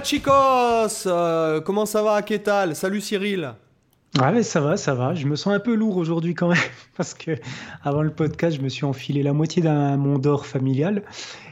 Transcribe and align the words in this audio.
Hola 0.00 0.06
chicos 0.06 1.06
Euh, 1.08 1.60
Comment 1.60 1.84
ça 1.84 2.02
va, 2.02 2.22
Kétal 2.22 2.74
Salut 2.74 3.02
Cyril 3.02 3.52
Ouais, 4.18 4.32
mais 4.32 4.42
ça 4.42 4.58
va, 4.62 4.78
ça 4.78 4.94
va. 4.94 5.14
Je 5.14 5.26
me 5.26 5.36
sens 5.36 5.52
un 5.52 5.60
peu 5.60 5.74
lourd 5.74 5.98
aujourd'hui 5.98 6.34
quand 6.34 6.48
même 6.48 6.56
parce 6.96 7.12
que 7.12 7.32
avant 7.84 8.00
le 8.00 8.08
podcast, 8.10 8.56
je 8.56 8.62
me 8.62 8.70
suis 8.70 8.86
enfilé 8.86 9.22
la 9.22 9.34
moitié 9.34 9.60
d'un 9.60 9.98
Mont 9.98 10.18
d'Or 10.18 10.46
familial 10.46 11.02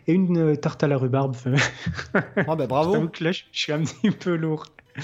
et 0.07 0.15
une 0.15 0.39
euh, 0.39 0.57
tarte 0.57 0.83
à 0.83 0.89
la 0.89 0.97
rhubarbe. 0.97 1.37
Ah 2.15 2.57
ben 2.57 2.67
bravo 2.67 3.11
là, 3.21 3.33
je 3.33 3.43
je 3.53 3.61
suis 3.61 3.73
un 3.73 3.83
petit 3.83 4.11
peu 4.13 4.35
lourd. 4.35 4.65
Bah, 4.97 5.03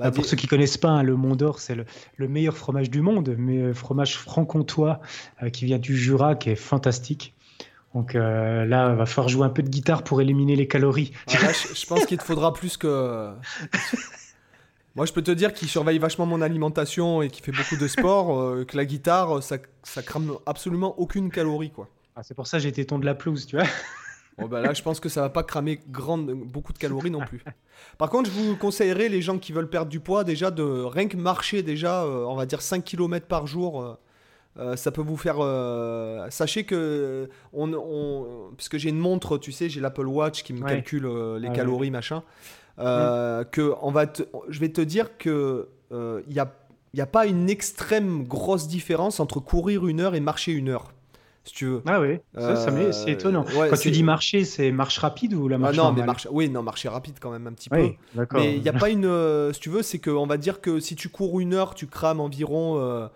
Ah, 0.00 0.10
pour 0.10 0.26
ceux 0.26 0.36
qui 0.36 0.46
connaissent 0.46 0.76
pas, 0.76 0.90
hein, 0.90 1.02
le 1.02 1.16
Mont 1.16 1.36
d'Or, 1.36 1.60
c'est 1.60 1.74
le, 1.74 1.86
le 2.18 2.28
meilleur 2.28 2.54
fromage 2.58 2.90
du 2.90 3.00
monde, 3.00 3.34
mais 3.38 3.62
euh, 3.62 3.72
fromage 3.72 4.18
franc-comtois 4.18 5.00
euh, 5.42 5.48
qui 5.48 5.64
vient 5.64 5.78
du 5.78 5.96
Jura, 5.96 6.34
qui 6.34 6.50
est 6.50 6.54
fantastique. 6.54 7.34
Donc 7.98 8.14
euh, 8.14 8.64
là, 8.64 8.94
va 8.94 9.06
falloir 9.06 9.28
jouer 9.28 9.44
un 9.44 9.50
peu 9.50 9.60
de 9.60 9.68
guitare 9.68 10.04
pour 10.04 10.20
éliminer 10.20 10.54
les 10.54 10.68
calories. 10.68 11.10
Ah, 11.26 11.42
là, 11.42 11.52
je, 11.52 11.74
je 11.74 11.84
pense 11.84 12.06
qu'il 12.06 12.16
te 12.16 12.22
faudra 12.22 12.54
plus 12.54 12.76
que... 12.76 13.32
Moi, 14.94 15.04
je 15.04 15.12
peux 15.12 15.22
te 15.22 15.32
dire 15.32 15.52
qu'il 15.52 15.66
surveille 15.66 15.98
vachement 15.98 16.24
mon 16.24 16.40
alimentation 16.40 17.22
et 17.22 17.28
qu'il 17.28 17.44
fait 17.44 17.50
beaucoup 17.50 17.76
de 17.76 17.88
sport, 17.88 18.38
euh, 18.38 18.64
que 18.64 18.76
la 18.76 18.84
guitare, 18.84 19.42
ça, 19.42 19.56
ça 19.82 20.02
crame 20.02 20.36
absolument 20.46 20.94
aucune 21.00 21.28
calorie, 21.28 21.70
quoi. 21.70 21.88
Ah, 22.14 22.22
c'est 22.22 22.34
pour 22.34 22.46
ça 22.46 22.58
que 22.58 22.62
j'ai 22.62 22.68
été 22.68 22.84
ton 22.84 23.00
de 23.00 23.04
la 23.04 23.16
pelouse, 23.16 23.46
tu 23.46 23.56
vois. 23.56 23.66
Bon, 24.38 24.46
bah 24.46 24.60
là, 24.60 24.72
je 24.72 24.82
pense 24.82 25.00
que 25.00 25.08
ça 25.08 25.20
va 25.20 25.30
pas 25.30 25.42
cramer 25.42 25.80
grande, 25.88 26.30
beaucoup 26.30 26.72
de 26.72 26.78
calories 26.78 27.10
non 27.10 27.24
plus. 27.26 27.42
Par 27.98 28.10
contre, 28.10 28.30
je 28.30 28.38
vous 28.38 28.56
conseillerais, 28.56 29.08
les 29.08 29.22
gens 29.22 29.38
qui 29.38 29.50
veulent 29.50 29.68
perdre 29.68 29.90
du 29.90 29.98
poids, 29.98 30.22
déjà 30.22 30.52
de 30.52 30.62
rien 30.62 31.08
que 31.08 31.16
marcher, 31.16 31.64
déjà, 31.64 32.04
euh, 32.04 32.24
on 32.28 32.36
va 32.36 32.46
dire 32.46 32.62
5 32.62 32.84
km 32.84 33.26
par 33.26 33.48
jour. 33.48 33.98
Euh, 34.56 34.76
ça 34.76 34.90
peut 34.90 35.02
vous 35.02 35.16
faire. 35.16 35.36
euh, 35.40 36.26
sachez 36.30 36.64
que. 36.64 37.28
On, 37.52 37.72
on- 37.74 38.50
puisque 38.56 38.76
j'ai 38.78 38.88
une 38.88 38.98
montre, 38.98 39.38
tu 39.38 39.52
sais, 39.52 39.68
j'ai 39.68 39.80
l'Apple 39.80 40.06
Watch 40.06 40.42
qui 40.42 40.52
me 40.52 40.62
Ouais. 40.62 40.70
calcule 40.70 41.06
euh, 41.06 41.38
les 41.38 41.48
Ah 41.48 41.52
calories, 41.52 41.90
machin. 41.90 42.22
euh, 42.78 43.44
que 43.44 43.74
on 43.82 43.90
va 43.90 44.06
te- 44.06 44.22
je 44.48 44.60
vais 44.60 44.68
te 44.70 44.80
dire 44.80 45.16
que 45.18 45.68
il 45.90 46.32
n'y 46.32 46.38
a, 46.40 46.52
y 46.94 47.00
a 47.00 47.06
pas 47.06 47.26
une 47.26 47.48
extrême 47.50 48.24
grosse 48.24 48.68
différence 48.68 49.20
entre 49.20 49.40
courir 49.40 49.86
une 49.86 50.00
heure 50.00 50.14
et 50.14 50.20
marcher 50.20 50.52
une 50.52 50.68
heure. 50.68 50.92
Si 51.44 51.54
tu 51.54 51.64
veux. 51.66 51.82
Ah 51.86 51.98
oui, 52.00 52.18
c'est 52.90 53.12
étonnant. 53.12 53.44
ouais, 53.58 53.70
Quand 53.70 53.76
tu 53.78 53.90
dis 53.90 54.02
marcher, 54.02 54.44
c'est 54.44 54.70
marche 54.70 54.98
rapide 54.98 55.32
ou 55.32 55.48
la 55.48 55.54
Ah 55.56 55.58
marche 55.58 55.76
non, 55.76 55.92
mais 55.92 56.04
marche, 56.04 56.28
oui, 56.30 56.50
non, 56.50 56.62
marcher 56.62 56.90
rapide 56.90 57.14
quand 57.20 57.30
même 57.30 57.46
un 57.46 57.52
petit 57.52 57.70
peu. 57.70 57.80
Oui, 57.80 57.96
d'accord. 58.14 58.40
Mais 58.40 58.54
il 58.56 58.62
n'y 58.62 58.68
a 58.68 58.74
pas 58.74 58.90
une. 58.90 59.52
si 59.54 59.60
tu 59.60 59.70
veux, 59.70 59.82
c'est 59.82 59.98
qu'on 59.98 60.26
va 60.26 60.36
dire 60.36 60.60
que 60.60 60.78
si 60.78 60.94
tu 60.94 61.08
cours 61.08 61.40
une 61.40 61.54
heure, 61.54 61.74
tu 61.74 61.86
crames 61.86 62.20
environ 62.20 63.08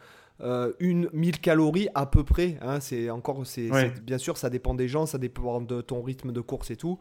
euh, 0.43 0.69
euh, 0.69 0.73
une 0.81 1.09
1000 1.13 1.41
calories 1.41 1.89
à 1.95 2.07
peu 2.07 2.25
près. 2.25 2.59
hein, 2.63 2.81
c'est 2.81 3.11
encore, 3.11 3.47
c'est, 3.47 3.71
Ouais. 3.71 3.93
bien 4.03 4.19
sûr, 4.19 4.37
ça 4.37 4.51
dépend 4.51 4.75
des 4.75 4.89
gens, 4.89 5.07
ça 5.07 5.19
dépend 5.19 5.61
de 5.61 5.81
ton 5.81 6.03
rythme 6.03 6.33
de 6.33 6.41
course 6.41 6.71
et 6.71 6.77
tout. 6.77 6.99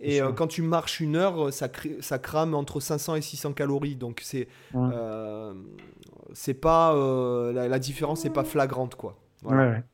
Et 0.00 0.20
euh, 0.22 0.32
quand 0.32 0.46
tu 0.46 0.62
marches 0.62 0.98
une 1.00 1.14
heure, 1.14 1.52
ça, 1.52 1.68
crée- 1.68 1.98
ça 2.00 2.18
crame 2.18 2.54
entre 2.54 2.80
500 2.80 3.16
et 3.16 3.20
600 3.22 3.52
calories. 3.52 3.96
Donc 3.96 4.20
c'est, 4.24 4.48
Ouais. 4.74 4.88
euh, 4.94 5.54
c'est 6.32 6.54
pas 6.54 6.94
euh, 6.94 7.52
la, 7.52 7.68
la 7.68 7.78
différence 7.78 8.24
n'est 8.24 8.30
pas 8.30 8.44
flagrante 8.44 8.94
quoi. 8.94 9.18
Voilà. 9.42 9.62
Ouais, 9.62 9.68
ouais. 9.76 9.84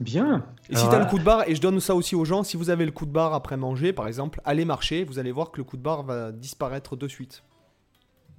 Bien. 0.00 0.44
Et 0.70 0.76
si 0.76 0.88
tu 0.88 0.94
as 0.94 0.98
le 0.98 1.04
euh, 1.04 1.08
coup 1.08 1.18
de 1.18 1.24
barre, 1.24 1.48
et 1.48 1.54
je 1.54 1.60
donne 1.60 1.78
ça 1.80 1.94
aussi 1.94 2.14
aux 2.16 2.24
gens, 2.24 2.42
si 2.42 2.56
vous 2.56 2.70
avez 2.70 2.84
le 2.84 2.92
coup 2.92 3.06
de 3.06 3.12
barre 3.12 3.34
après 3.34 3.56
manger, 3.56 3.92
par 3.92 4.06
exemple, 4.08 4.40
allez 4.44 4.64
marcher, 4.64 5.04
vous 5.04 5.18
allez 5.18 5.32
voir 5.32 5.50
que 5.50 5.58
le 5.58 5.64
coup 5.64 5.76
de 5.76 5.82
barre 5.82 6.02
va 6.02 6.32
disparaître 6.32 6.96
de 6.96 7.06
suite. 7.08 7.42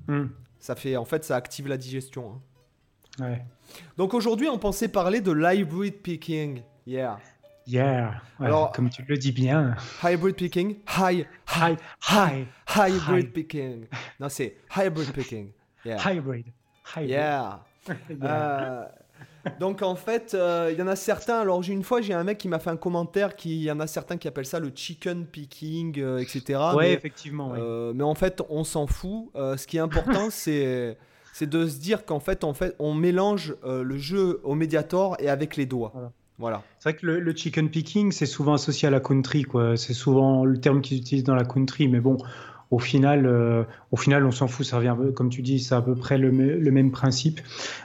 hmm, 0.08 0.26
Ça 0.60 0.76
fait, 0.76 0.98
en 0.98 1.06
fait, 1.06 1.24
ça 1.24 1.36
active 1.36 1.68
la 1.68 1.78
digestion. 1.78 2.32
hein. 2.36 2.42
Ouais. 3.20 3.42
Donc 3.98 4.14
aujourd'hui, 4.14 4.48
on 4.50 4.58
pensait 4.58 4.88
parler 4.88 5.22
de 5.22 5.32
l'hybrid 5.32 6.02
picking. 6.02 6.62
Yeah. 6.86 7.20
Yeah. 7.68 8.22
Ouais, 8.40 8.48
Alors- 8.48 8.72
comme 8.72 8.90
tu 8.90 9.04
le 9.08 9.18
dis 9.18 9.32
bien. 9.32 9.76
Hybrid 10.04 10.36
picking. 10.36 10.78
Hi. 10.98 11.26
Hi, 11.48 11.76
hi, 12.10 12.46
Hybrid 12.76 13.34
picking. 13.34 13.88
Non, 14.20 14.30
c'est 14.30 14.58
hybrid 14.76 15.12
picking. 15.14 15.52
Yeah. 15.84 15.98
hybrid. 15.98 16.46
Hybrid. 16.96 17.10
Yeah. 17.10 17.60
Yeah. 18.10 18.24
Euh, 18.24 18.86
donc 19.60 19.84
en 19.84 19.96
fait, 19.96 20.34
euh, 20.34 20.70
il 20.74 20.80
y 20.80 20.82
en 20.82 20.88
a 20.88 20.96
certains. 20.96 21.40
Alors 21.40 21.62
une 21.64 21.84
fois, 21.84 22.02
j'ai 22.02 22.14
un 22.16 22.24
mec 22.24 22.40
qui 22.40 22.48
m'a 22.48 22.58
fait 22.58 22.72
un 22.72 22.78
commentaire 22.78 23.36
qui, 23.36 23.58
il 23.58 23.64
y 23.64 23.72
en 23.72 23.80
a 23.80 23.86
certains 23.86 24.18
qui 24.18 24.28
appellent 24.28 24.48
ça 24.48 24.60
le 24.60 24.72
chicken 24.74 25.28
picking, 25.28 26.00
euh, 26.00 26.18
etc. 26.18 26.60
ouais, 26.76 26.84
mais, 26.84 26.94
effectivement. 26.94 27.52
ouais. 27.52 27.94
mais 27.94 28.04
en 28.04 28.16
fait, 28.16 28.42
on 28.50 28.64
s'en 28.64 28.88
fout. 28.88 29.30
Ce 29.36 29.68
qui 29.68 29.78
est 29.78 29.82
important, 29.82 30.30
c'est 30.32 30.98
c'est 31.38 31.50
de 31.50 31.68
se 31.68 31.80
dire 31.80 32.06
qu'en 32.06 32.22
fait, 32.22 32.46
en 32.46 32.54
fait, 32.54 32.78
on 32.80 32.94
mélange 32.94 33.56
euh, 33.66 33.84
le 33.84 33.98
jeu 33.98 34.40
au 34.46 34.56
Mediator 34.56 35.18
et 35.20 35.28
avec 35.28 35.58
les 35.58 35.66
doigts. 35.66 35.92
Voilà. 35.94 36.12
Voilà. 36.38 36.64
C'est 36.80 36.92
vrai 36.92 36.98
que 36.98 37.06
le, 37.06 37.20
le 37.20 37.36
chicken 37.36 37.70
picking, 37.70 38.14
c'est 38.14 38.26
souvent 38.26 38.54
associé 38.54 38.88
à 38.88 38.92
la 38.92 39.02
country, 39.02 39.44
quoi. 39.44 39.76
C'est 39.76 39.94
souvent 39.94 40.46
le 40.46 40.58
terme 40.62 40.80
qu'ils 40.82 40.98
utilisent 40.98 41.26
dans 41.26 41.36
la 41.36 41.44
country, 41.44 41.90
mais 41.90 42.00
bon, 42.00 42.18
au 42.72 42.80
final, 42.80 43.26
euh, 43.26 43.64
au 43.92 43.98
final, 43.98 44.26
on 44.26 44.32
s'en 44.32 44.48
fout. 44.48 44.66
Ça 44.66 44.78
revient, 44.78 44.90
un 44.90 44.96
peu- 44.96 45.12
comme 45.12 45.30
tu 45.30 45.42
dis, 45.42 45.60
c'est 45.60 45.76
à 45.76 45.82
peu 45.82 45.96
près 45.96 46.18
le, 46.18 46.32
me- 46.32 46.58
le 46.58 46.72
même 46.72 46.92
principe. 46.92 47.40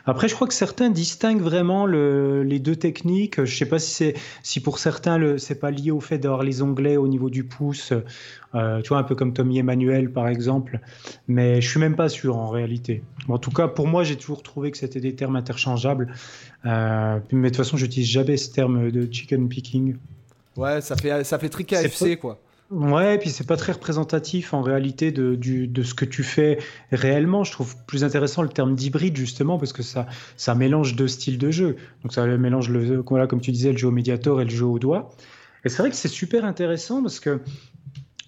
Après, 0.06 0.26
je 0.28 0.34
crois 0.34 0.46
que 0.48 0.54
certains 0.54 0.90
distinguent 0.90 1.42
vraiment 1.42 1.86
le- 1.86 2.42
les 2.42 2.58
deux 2.58 2.76
techniques. 2.76 3.44
Je 3.44 3.56
sais 3.56 3.66
pas 3.66 3.78
si 3.78 3.90
c'est, 3.90 4.14
si 4.42 4.60
pour 4.60 4.78
certains, 4.78 5.36
c'est 5.38 5.60
pas 5.60 5.70
lié 5.70 5.90
au 5.90 6.00
fait 6.00 6.18
d'avoir 6.18 6.42
les 6.42 6.62
onglets 6.62 6.96
au 6.96 7.08
niveau 7.08 7.30
du 7.30 7.44
pouce. 7.44 7.92
euh, 8.56 8.80
tu 8.82 8.88
vois, 8.88 8.98
un 8.98 9.04
peu 9.04 9.14
comme 9.14 9.32
Tommy 9.32 9.58
Emmanuel, 9.58 10.10
par 10.10 10.26
exemple. 10.26 10.80
Mais 11.28 11.60
je 11.60 11.68
suis 11.70 11.78
même 11.78 11.94
pas 11.94 12.08
sûr 12.08 12.36
en 12.36 12.48
réalité. 12.48 13.02
Bon, 13.28 13.34
en 13.34 13.38
tout 13.38 13.52
cas, 13.52 13.68
pour 13.68 13.86
moi, 13.86 14.02
j'ai 14.02 14.16
toujours 14.16 14.42
trouvé 14.42 14.72
que 14.72 14.76
c'était 14.78 14.98
des 15.00 15.14
termes 15.14 15.36
interchangeables. 15.36 16.12
Euh, 16.66 17.18
mais 17.32 17.42
de 17.42 17.54
toute 17.54 17.56
façon, 17.58 17.76
j'utilise 17.76 18.08
jamais 18.08 18.36
ce 18.36 18.50
terme 18.52 18.90
de 18.90 19.08
chicken 19.12 19.48
picking. 19.48 19.96
Ouais, 20.56 20.80
ça 20.80 20.96
fait 20.96 21.22
ça 21.24 21.38
fait 21.38 21.48
très 21.48 21.62
KFC 21.64 22.16
quoi. 22.16 22.38
Ouais, 22.70 23.16
et 23.16 23.18
puis 23.18 23.30
c'est 23.30 23.46
pas 23.46 23.56
très 23.56 23.72
représentatif 23.72 24.54
en 24.54 24.62
réalité 24.62 25.10
de, 25.10 25.82
ce 25.82 25.92
que 25.92 26.04
tu 26.04 26.22
fais 26.22 26.58
réellement. 26.92 27.42
Je 27.42 27.50
trouve 27.50 27.74
plus 27.86 28.04
intéressant 28.04 28.42
le 28.42 28.48
terme 28.48 28.76
d'hybride 28.76 29.16
justement 29.16 29.58
parce 29.58 29.72
que 29.72 29.82
ça, 29.82 30.06
mélange 30.54 30.94
deux 30.94 31.08
styles 31.08 31.36
de 31.38 31.50
jeu. 31.50 31.76
Donc 32.02 32.12
ça 32.12 32.24
mélange 32.26 32.68
le, 32.68 33.02
voilà, 33.04 33.26
comme 33.26 33.40
tu 33.40 33.50
disais, 33.50 33.72
le 33.72 33.78
jeu 33.78 33.88
au 33.88 33.92
médiator 33.92 34.40
et 34.40 34.44
le 34.44 34.50
jeu 34.50 34.66
au 34.66 34.78
doigt. 34.78 35.10
Et 35.64 35.68
c'est 35.68 35.78
vrai 35.78 35.90
que 35.90 35.96
c'est 35.96 36.06
super 36.06 36.44
intéressant 36.44 37.02
parce 37.02 37.18
que 37.18 37.40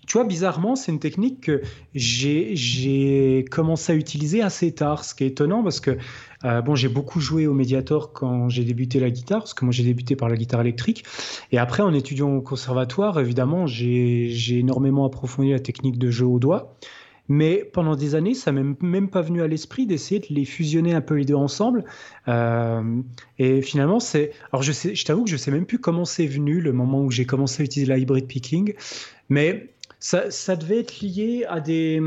tu 0.09 0.19
vois, 0.19 0.25
bizarrement, 0.25 0.75
c'est 0.75 0.91
une 0.91 0.99
technique 0.99 1.43
que 1.43 1.63
j'ai 1.95 3.45
commencé 3.49 3.93
à 3.93 3.95
utiliser 3.95 4.43
assez 4.43 4.75
tard, 4.75 5.05
ce 5.05 5.15
qui 5.15 5.23
est 5.23 5.29
étonnant 5.29 5.63
parce 5.63 5.79
que 5.79 5.97
euh, 6.45 6.61
bon, 6.63 6.75
j'ai 6.75 6.89
beaucoup 6.89 7.21
joué 7.21 7.47
au 7.47 7.55
Mediator 7.55 8.13
quand 8.13 8.49
j'ai 8.49 8.65
débuté 8.65 9.01
la 9.01 9.11
guitare, 9.11 9.41
parce 9.41 9.55
que 9.55 9.65
moi 9.65 9.73
j'ai 9.73 9.85
débuté 9.85 10.17
par 10.17 10.29
la 10.29 10.37
guitare 10.37 10.61
électrique. 10.61 11.05
Et 11.51 11.59
après, 11.59 11.83
en 11.83 11.95
étudiant 11.95 12.35
au 12.35 12.41
conservatoire, 12.41 13.19
évidemment, 13.21 13.67
j'ai 13.67 14.59
énormément 14.59 15.05
approfondi 15.05 15.51
la 15.51 15.61
technique 15.61 15.99
de 15.99 16.11
jeu 16.11 16.27
au 16.27 16.39
doigt. 16.39 16.77
Mais 17.29 17.65
pendant 17.73 17.95
des 17.95 18.15
années, 18.15 18.35
ça 18.35 18.51
m'est 18.51 18.77
même 18.83 19.09
pas 19.09 19.23
venu 19.23 19.43
à 19.43 19.47
l'esprit 19.47 19.87
d'essayer 19.87 20.21
de 20.21 20.27
les 20.31 20.45
fusionner 20.45 20.93
un 20.93 21.01
peu 21.01 21.15
les 21.15 21.25
deux 21.25 21.37
ensemble. 21.37 21.85
Euh, 22.27 23.01
et 23.39 23.63
finalement, 23.63 24.01
c'est. 24.01 24.33
Alors, 24.53 24.63
je, 24.63 24.73
je 24.73 25.05
t'avoue 25.05 25.25
que 25.25 25.31
je 25.31 25.37
sais 25.37 25.53
même 25.53 25.65
plus 25.65 25.79
comment 25.79 26.05
c'est 26.05 26.27
venu 26.27 26.61
le 26.61 26.73
moment 26.73 27.01
où 27.01 27.11
j'ai 27.11 27.25
commencé 27.25 27.63
à 27.63 27.65
utiliser 27.65 27.91
la 27.91 27.99
hybrid 27.99 28.27
picking. 28.27 28.75
Mais 29.29 29.72
ça, 30.05 30.33
ça 30.33 30.57
devait 30.57 30.81
être 30.81 31.01
lié 31.01 31.45
à 31.49 31.61
des, 31.61 32.03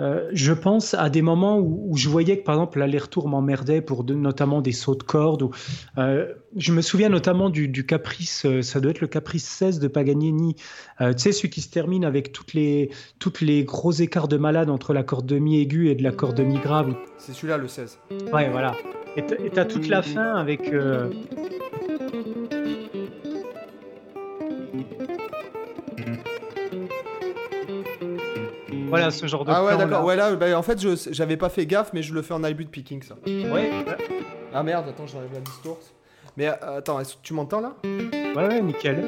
euh, 0.00 0.28
je 0.32 0.52
pense, 0.52 0.92
à 0.92 1.08
des 1.08 1.22
moments 1.22 1.58
où, 1.58 1.86
où 1.92 1.96
je 1.96 2.10
voyais 2.10 2.38
que, 2.38 2.44
par 2.44 2.56
exemple, 2.56 2.78
l'aller-retour 2.78 3.26
m'emmerdait 3.26 3.80
pour 3.80 4.04
de- 4.04 4.12
notamment 4.14 4.60
des 4.60 4.72
sauts 4.72 4.94
de 4.96 5.02
cordes. 5.02 5.42
Ou, 5.44 5.50
euh, 5.96 6.26
je 6.56 6.72
me 6.74 6.82
souviens 6.82 7.08
notamment 7.08 7.48
du, 7.48 7.66
du 7.68 7.86
caprice, 7.86 8.44
euh, 8.44 8.60
ça 8.60 8.80
doit 8.80 8.90
être 8.90 9.00
le 9.00 9.06
caprice 9.06 9.46
16 9.46 9.78
de 9.80 9.88
Paganini. 9.88 10.56
Euh, 11.00 11.14
tu 11.14 11.20
sais, 11.20 11.32
celui 11.32 11.48
qui 11.48 11.62
se 11.62 11.70
termine 11.70 12.04
avec 12.04 12.32
toutes 12.32 12.52
les, 12.52 12.90
toutes 13.18 13.40
les 13.40 13.64
gros 13.64 13.92
écarts 13.92 14.28
de 14.28 14.36
malade 14.36 14.68
entre 14.68 14.92
la 14.92 15.02
corde 15.02 15.24
de 15.26 15.38
mi 15.38 15.58
aiguë 15.58 15.88
et 15.88 15.94
de 15.94 16.02
la 16.02 16.12
corde 16.12 16.36
de 16.36 16.44
mi 16.44 16.58
grave. 16.58 16.94
C'est 17.16 17.32
celui-là 17.32 17.56
le 17.56 17.66
16. 17.68 17.98
Ouais, 18.30 18.50
voilà. 18.50 18.74
Et 19.16 19.22
t'as- 19.50 19.64
toute 19.64 19.88
la 19.88 20.02
fin 20.02 20.34
avec. 20.34 20.70
Voilà, 28.88 29.10
ce 29.10 29.26
genre 29.26 29.44
de 29.44 29.52
Ah 29.52 29.64
ouais, 29.64 29.76
d'accord. 29.76 30.04
Ouais, 30.04 30.16
là, 30.16 30.34
bah, 30.34 30.58
en 30.58 30.62
fait, 30.62 30.78
j'avais 31.12 31.36
pas 31.36 31.48
fait 31.48 31.66
gaffe, 31.66 31.92
mais 31.92 32.02
je 32.02 32.14
le 32.14 32.22
fais 32.22 32.34
en 32.34 32.42
hybrid 32.44 32.68
picking 32.70 33.02
ça. 33.02 33.16
Ouais, 33.26 33.70
Ah 34.54 34.62
merde, 34.62 34.86
attends, 34.88 35.06
j'enlève 35.06 35.32
la 35.32 35.40
distort. 35.40 35.78
Mais 36.36 36.48
euh, 36.48 36.78
attends, 36.78 37.00
est-ce 37.00 37.14
que 37.14 37.22
tu 37.22 37.34
m'entends 37.34 37.60
là? 37.60 37.74
Ouais, 37.84 38.46
ouais, 38.46 38.62
nickel. 38.62 39.04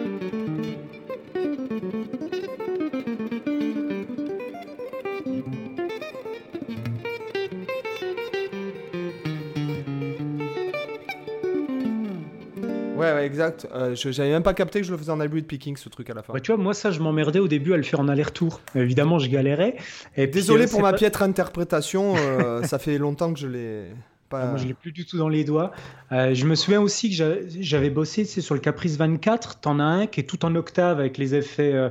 Ouais, 13.21 13.27
exact. 13.27 13.69
Euh, 13.75 13.95
je 13.95 14.11
J'avais 14.11 14.31
même 14.31 14.43
pas 14.43 14.55
capté 14.55 14.81
que 14.81 14.87
je 14.87 14.93
le 14.93 14.99
faisais 14.99 15.11
en 15.11 15.21
hybrid 15.21 15.47
picking, 15.47 15.77
ce 15.77 15.89
truc 15.89 16.11
à 16.11 16.15
la 16.15 16.23
fin. 16.23 16.33
tu 16.41 16.53
vois, 16.53 16.63
moi, 16.63 16.75
ça, 16.75 16.91
je 16.91 17.01
m'emmerdais 17.01 17.39
au 17.39 17.49
début 17.49 17.73
à 17.73 17.77
le 17.77 17.83
faire 17.83 18.01
en 18.01 18.09
aller-retour. 18.09 18.61
Évidemment, 18.75 19.19
je 19.19 19.29
galérais. 19.29 19.77
Et 20.17 20.27
Désolé 20.27 20.67
pour 20.67 20.83
ma 20.83 20.93
piètre 20.93 21.23
interprétation, 21.23 22.15
ça 22.65 22.79
fait 22.79 22.99
longtemps 22.99 23.33
que 23.33 23.39
je 23.39 23.49
l'ai. 23.49 23.85
Pas... 24.29 24.47
Moi, 24.47 24.59
je 24.59 24.67
l'ai 24.67 24.75
plus 24.75 24.93
du 24.93 25.05
tout 25.07 25.19
dans 25.19 25.29
les 25.29 25.43
doigts. 25.43 25.73
je 26.11 26.45
me 26.47 26.55
souviens 26.55 26.81
aussi 26.81 27.11
que 27.11 27.45
j'avais 27.61 27.91
bossé 27.91 28.25
sur 28.25 28.55
le 28.55 28.61
Caprice 28.61 28.97
24. 28.97 29.61
T'en 29.61 29.81
as 29.81 29.85
un 29.85 30.07
qui 30.07 30.21
est 30.21 30.25
tout 30.25 30.45
en 30.45 30.55
octave 30.55 31.01
avec 31.01 31.19
les 31.19 31.35
effets. 31.35 31.91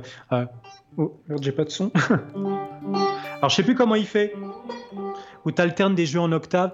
Oh, 0.96 1.20
merde, 1.28 1.42
j'ai 1.42 1.52
pas 1.52 1.64
de 1.64 1.70
son. 1.70 1.90
Alors, 3.38 3.48
je 3.48 3.54
sais 3.54 3.62
plus 3.62 3.74
comment 3.74 3.94
il 3.94 4.06
fait. 4.06 4.34
Où 5.44 5.52
tu 5.52 5.62
alternes 5.62 5.94
des 5.94 6.06
jeux 6.06 6.20
en 6.20 6.32
octave. 6.32 6.72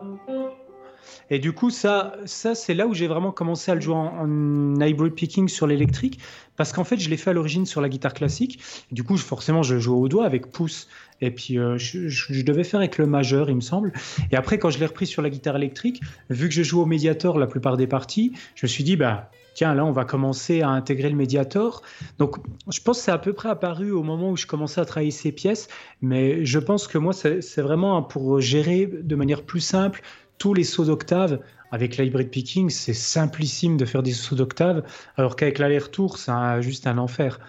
Et 1.30 1.38
du 1.38 1.52
coup, 1.52 1.70
ça, 1.70 2.14
ça 2.24 2.54
c'est 2.54 2.74
là 2.74 2.86
où 2.86 2.94
j'ai 2.94 3.06
vraiment 3.06 3.32
commencé 3.32 3.70
à 3.70 3.74
le 3.74 3.80
jouer 3.80 3.94
en, 3.94 4.80
hybrid 4.80 5.12
picking 5.14 5.48
sur 5.48 5.66
l'électrique, 5.66 6.20
parce 6.56 6.72
qu'en 6.72 6.84
fait, 6.84 6.98
je 6.98 7.10
l'ai 7.10 7.16
fait 7.16 7.30
à 7.30 7.32
l'origine 7.32 7.66
sur 7.66 7.80
la 7.80 7.88
guitare 7.88 8.14
classique. 8.14 8.60
Du 8.92 9.02
coup, 9.02 9.16
forcément, 9.16 9.62
je 9.62 9.78
joue 9.78 9.96
au 9.96 10.08
doigt 10.08 10.24
avec 10.24 10.50
pouce, 10.50 10.88
et 11.20 11.30
puis 11.30 11.58
euh, 11.58 11.78
je, 11.78 12.42
devais 12.42 12.64
faire 12.64 12.80
avec 12.80 12.98
le 12.98 13.06
majeur, 13.06 13.50
il 13.50 13.56
me 13.56 13.60
semble. 13.60 13.92
Et 14.30 14.36
après, 14.36 14.58
quand 14.58 14.70
je 14.70 14.78
l'ai 14.78 14.86
repris 14.86 15.06
sur 15.06 15.22
la 15.22 15.30
guitare 15.30 15.56
électrique, 15.56 16.00
vu 16.30 16.48
que 16.48 16.54
je 16.54 16.62
joue 16.62 16.80
au 16.80 16.86
médiator 16.86 17.38
la 17.38 17.46
plupart 17.46 17.76
des 17.76 17.86
parties, 17.86 18.32
je 18.54 18.66
me 18.66 18.68
suis 18.68 18.84
dit, 18.84 18.96
bah 18.96 19.30
tiens, 19.54 19.74
là, 19.74 19.84
on 19.86 19.90
va 19.90 20.04
commencer 20.04 20.60
à 20.60 20.68
intégrer 20.68 21.08
le 21.08 21.16
Mediator. 21.16 21.82
Donc, 22.18 22.36
je 22.70 22.78
pense 22.80 22.98
que 22.98 23.04
c'est 23.04 23.10
à 23.10 23.18
peu 23.18 23.32
près 23.32 23.48
apparu 23.48 23.90
au 23.90 24.02
moment 24.02 24.30
où 24.30 24.36
je 24.36 24.46
commençais 24.46 24.82
à 24.82 24.84
travailler 24.84 25.10
ces 25.10 25.32
pièces, 25.32 25.68
mais 26.02 26.44
je 26.44 26.58
pense 26.58 26.86
que 26.86 26.98
moi, 26.98 27.14
c'est 27.14 27.62
vraiment 27.62 28.02
pour 28.02 28.38
gérer 28.38 28.86
de 28.86 29.16
manière 29.16 29.42
plus 29.42 29.60
simple 29.60 30.02
tous 30.38 30.54
les 30.54 30.64
sauts 30.64 30.84
d'octave. 30.84 31.40
Avec 31.72 31.96
l'hybrid 31.96 32.30
picking, 32.30 32.70
c'est 32.70 32.94
simplissime 32.94 33.76
de 33.76 33.84
faire 33.84 34.02
des 34.02 34.12
sauts 34.12 34.36
d'octave, 34.36 34.84
alors 35.16 35.34
qu'avec 35.34 35.58
l'aller-retour, 35.58 36.16
c'est 36.16 36.62
juste 36.62 36.86
un 36.86 36.96
enfer. 36.96 37.40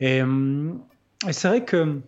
Et, 0.00 0.22
hum, 0.22 0.80
et 1.26 1.32
c'est 1.32 1.48
vrai 1.48 1.64
que 1.64 2.00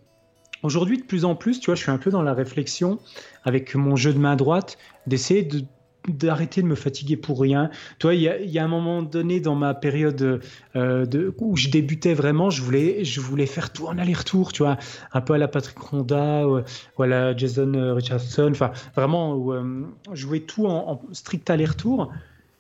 aujourd'hui, 0.63 0.99
de 0.99 1.03
plus 1.03 1.25
en 1.25 1.35
plus, 1.35 1.59
tu 1.59 1.67
vois, 1.67 1.75
je 1.75 1.83
suis 1.83 1.91
un 1.91 1.99
peu 1.99 2.11
dans 2.11 2.23
la 2.23 2.35
réflexion 2.35 3.01
avec 3.45 3.75
mon 3.75 3.97
jeu 3.97 4.13
de 4.13 4.19
main 4.19 4.37
droite 4.37 4.79
d'essayer 5.07 5.43
de 5.43 5.65
d'arrêter 6.09 6.63
de 6.63 6.67
me 6.67 6.75
fatiguer 6.75 7.17
pour 7.17 7.41
rien. 7.41 7.71
Toi, 7.99 8.15
il 8.15 8.23
y, 8.23 8.59
a 8.59 8.65
un 8.65 8.69
moment 8.69 9.03
donné 9.03 9.41
dans 9.41 9.55
ma 9.55 9.75
période 9.75 10.41
euh, 10.77 11.07
de, 11.07 11.35
où 11.39 11.57
je 11.57 11.69
débutais 11.69 12.15
vraiment, 12.15 12.51
je 12.51 12.63
voulais, 12.63 13.05
je 13.05 13.21
voulais 13.21 13.47
faire 13.47 13.73
tout 13.73 13.87
en 13.87 13.99
aller-retour, 13.99 14.53
tu 14.53 14.63
vois, 14.63 14.79
un 15.13 15.21
peu 15.21 15.35
à 15.35 15.39
la 15.39 15.49
Patrick 15.49 15.79
Ronda 15.79 16.47
ou, 16.49 17.03
à 17.03 17.07
la 17.07 17.37
Jason 17.37 17.75
euh, 17.75 17.95
Richardson, 17.95 18.49
enfin 18.51 18.73
vraiment 18.97 19.35
où, 19.35 19.53
euh, 19.53 19.85
jouer 20.13 20.41
tout 20.41 20.67
en, 20.67 21.03
strict 21.13 21.49
aller-retour. 21.51 22.11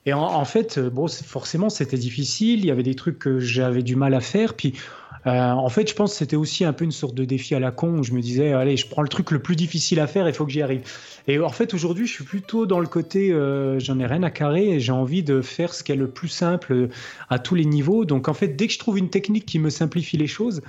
Et 0.06 0.12
en, 0.12 0.22
en, 0.22 0.44
fait, 0.44 0.78
bon, 0.78 1.08
forcément, 1.08 1.68
c'était 1.68 1.98
difficile. 1.98 2.60
Il 2.60 2.66
y 2.66 2.70
avait 2.70 2.82
des 2.82 2.94
trucs 2.94 3.18
que 3.18 3.38
j'avais 3.38 3.82
du 3.82 3.96
mal 3.96 4.14
à 4.14 4.20
faire. 4.20 4.54
Puis 4.54 4.74
euh, 5.26 5.50
en 5.50 5.68
fait, 5.68 5.88
je 5.88 5.94
pense 5.94 6.12
que 6.12 6.18
c'était 6.18 6.36
aussi 6.36 6.64
un 6.64 6.72
peu 6.72 6.84
une 6.84 6.92
sorte 6.92 7.14
de 7.14 7.24
défi 7.24 7.54
à 7.54 7.60
la 7.60 7.70
con 7.70 7.98
où 7.98 8.02
je 8.02 8.12
me 8.12 8.20
disais, 8.20 8.52
allez, 8.52 8.76
je 8.76 8.86
prends 8.86 9.02
le 9.02 9.08
truc 9.08 9.30
le 9.30 9.38
plus 9.40 9.56
difficile 9.56 10.00
à 10.00 10.06
faire, 10.06 10.26
il 10.26 10.34
faut 10.34 10.46
que 10.46 10.52
j'y 10.52 10.62
arrive. 10.62 10.82
Et 11.28 11.38
en 11.38 11.50
fait, 11.50 11.74
aujourd'hui, 11.74 12.06
je 12.06 12.12
suis 12.12 12.24
plutôt 12.24 12.66
dans 12.66 12.80
le 12.80 12.86
côté, 12.86 13.32
euh, 13.32 13.78
j'en 13.78 13.98
ai 13.98 14.06
rien 14.06 14.22
à 14.22 14.30
carrer 14.30 14.68
et 14.70 14.80
j'ai 14.80 14.92
envie 14.92 15.22
de 15.22 15.42
faire 15.42 15.74
ce 15.74 15.84
qui 15.84 15.92
est 15.92 15.96
le 15.96 16.08
plus 16.08 16.28
simple 16.28 16.88
à 17.28 17.38
tous 17.38 17.54
les 17.54 17.66
niveaux. 17.66 18.04
Donc, 18.04 18.28
en 18.28 18.34
fait, 18.34 18.48
dès 18.48 18.66
que 18.66 18.72
je 18.72 18.78
trouve 18.78 18.98
une 18.98 19.10
technique 19.10 19.44
qui 19.44 19.58
me 19.58 19.68
simplifie 19.68 20.16
les 20.16 20.26
choses, 20.26 20.62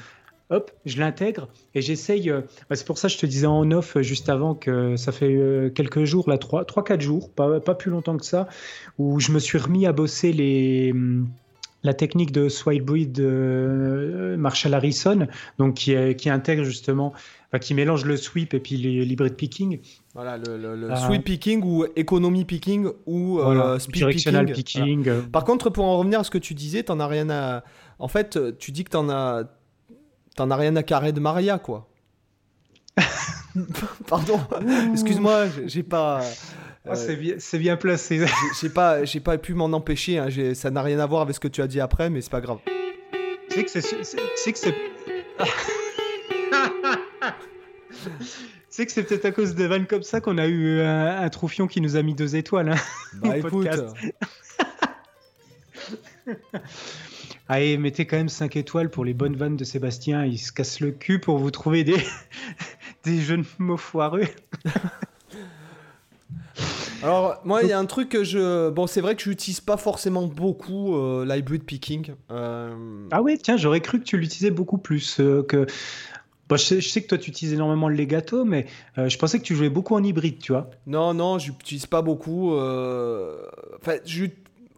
hop, 0.50 0.70
je 0.86 1.00
l'intègre 1.00 1.48
et 1.74 1.82
j'essaye. 1.82 2.30
Euh, 2.30 2.42
bah, 2.70 2.76
c'est 2.76 2.86
pour 2.86 2.98
ça 2.98 3.08
que 3.08 3.14
je 3.14 3.20
te 3.20 3.26
disais 3.26 3.48
en 3.48 3.72
off 3.72 3.98
juste 4.02 4.28
avant 4.28 4.54
que 4.54 4.98
ça 4.98 5.14
fait 5.14 5.72
quelques 5.74 6.04
jours, 6.04 6.30
là, 6.30 6.36
3-4 6.36 7.00
jours, 7.00 7.30
pas, 7.30 7.62
plus 7.76 7.90
longtemps 7.90 8.18
que 8.18 8.26
ça, 8.26 8.50
où 8.98 9.22
je 9.22 9.32
me 9.32 9.40
suis 9.40 9.58
remis 9.58 9.88
à 9.88 9.94
bosser 9.94 10.34
les, 10.34 10.92
hum, 10.92 11.30
la 11.84 11.94
technique 11.94 12.32
de 12.32 12.48
Swidebreed 12.48 13.12
de 13.12 13.28
euh, 13.28 14.38
Marshall 14.38 14.74
Harrison, 14.74 15.28
donc 15.58 15.76
qui, 15.76 15.96
qui 16.16 16.30
intègre 16.30 16.64
justement, 16.64 17.14
qui 17.60 17.74
mélange 17.74 18.06
le 18.06 18.18
sweep 18.18 18.54
et 18.54 18.60
puis 18.60 18.78
l'hybrid 18.78 19.36
picking. 19.36 19.80
Voilà, 20.14 20.38
le, 20.38 20.90
ah. 20.92 20.96
sweep 20.96 21.24
picking 21.24 21.64
ou 21.64 21.86
economy 21.96 22.46
picking 22.46 22.90
ou 23.06 23.40
euh, 23.40 23.80
speed 23.80 23.96
directional 23.96 24.46
picking. 24.52 25.10
Par 25.32 25.44
contre, 25.44 25.70
pour 25.70 25.86
en 25.86 25.98
revenir 25.98 26.20
à 26.20 26.24
ce 26.24 26.32
que 26.32 26.38
tu 26.38 26.54
disais, 26.54 26.84
t'en 26.84 27.00
as 27.00 27.08
rien 27.08 27.30
à. 27.30 27.64
En 28.00 28.08
fait, 28.08 28.40
tu 28.58 28.72
dis 28.72 28.84
que 28.84 28.92
t'en 28.92 29.10
as, 29.10 29.44
t'en 30.36 30.52
as 30.52 30.56
rien 30.56 30.76
à 30.76 30.84
carrer 30.84 31.12
de 31.12 31.20
Maria, 31.20 31.60
quoi. 31.60 31.88
Pardon, 34.08 34.40
excuse-moi, 34.92 35.46
j'ai 35.66 35.84
pas. 35.84 36.22
Ah, 36.86 36.94
euh, 36.94 37.36
c'est 37.38 37.60
bien, 37.60 37.78
placé. 37.78 38.26
J'ai 38.60 38.70
pas, 38.70 39.02
pas 39.24 39.38
pu 39.38 39.54
m'en 39.54 39.66
empêcher. 39.66 40.18
Hein. 40.18 40.30
Ça 40.56 40.72
n'a 40.72 40.82
rien 40.82 41.00
à 41.00 41.06
voir 41.06 41.22
avec 41.22 41.36
ce 41.36 41.40
que 41.40 41.48
tu 41.48 41.62
as 41.62 41.68
dit 41.68 41.80
après, 41.80 42.10
mais 42.10 42.22
c'est 42.22 42.32
pas 42.32 42.42
grave. 42.42 42.58
Tu 43.50 43.56
sais 43.56 43.64
que 43.64 43.70
c'est. 43.70 44.52
que 44.52 44.58
c'est. 44.58 44.76
C'est 48.74 48.86
que 48.86 48.92
c'est 48.94 49.04
peut-être 49.04 49.26
à 49.26 49.32
cause 49.32 49.54
de 49.54 49.66
vannes 49.66 49.86
comme 49.86 50.02
ça 50.02 50.22
qu'on 50.22 50.38
a 50.38 50.48
eu 50.48 50.80
un, 50.80 51.28
troufion 51.28 51.68
qui 51.68 51.82
nous 51.82 51.98
a 51.98 52.04
mis 52.04 52.16
deux 52.16 52.38
étoiles. 52.38 52.70
Hein, 52.70 52.78
bah 53.22 53.38
écoute. 53.38 53.68
Allez, 57.50 57.78
mettez 57.78 58.08
quand 58.08 58.16
même 58.16 58.30
5 58.30 58.56
étoiles 58.56 58.90
pour 58.90 59.04
les 59.04 59.14
bonnes 59.14 59.36
vannes 59.36 59.58
de 59.58 59.66
Sébastien. 59.66 60.24
Il 60.24 60.38
se 60.38 60.54
casse 60.54 60.80
le 60.80 60.92
cul 60.92 61.20
pour 61.20 61.38
vous 61.38 61.52
trouver 61.52 61.84
des, 61.84 62.02
des 63.04 63.20
jeunes 63.20 63.44
mots 63.60 63.76
foireux. 63.76 64.30
Alors, 67.04 67.42
moi, 67.44 67.64
il 67.64 67.70
y 67.70 67.74
a 67.74 67.80
un 67.80 67.86
truc 67.86 68.10
que 68.10 68.24
je. 68.24 68.70
Bon, 68.70 68.88
c'est 68.88 69.02
vrai 69.02 69.16
que 69.16 69.22
je 69.22 69.30
n'utilise 69.30 69.62
pas 69.62 69.78
forcément 69.78 70.28
beaucoup 70.28 70.96
euh, 70.96 71.26
l'hybrid 71.26 71.64
picking. 71.64 72.14
Euh. 72.32 73.08
Ah 73.12 73.22
oui, 73.22 73.38
tiens, 73.42 73.58
j'aurais 73.58 73.82
cru 73.82 74.00
que 74.00 74.06
tu 74.06 74.18
l'utilisais 74.18 74.52
beaucoup 74.52 74.78
plus 74.78 75.20
euh, 75.20 75.44
que. 75.44 75.66
je, 76.52 76.56
sais, 76.58 77.02
que 77.02 77.08
toi, 77.08 77.18
tu 77.18 77.30
utilises 77.30 77.54
énormément 77.54 77.90
le 77.90 77.96
legato, 77.96 78.46
mais 78.46 78.66
je 78.98 79.18
pensais 79.18 79.40
que 79.40 79.44
tu 79.44 79.56
jouais 79.56 79.70
beaucoup 79.70 79.96
en 79.96 80.04
hybride, 80.04 80.40
tu 80.40 80.52
vois. 80.52 80.70
Non, 80.88 81.14
non, 81.14 81.40
je 81.40 81.52
n'utilise 81.52 81.86
pas 81.86 82.02
beaucoup. 82.02 82.54
Enfin, 82.54 83.98
je 84.06 84.26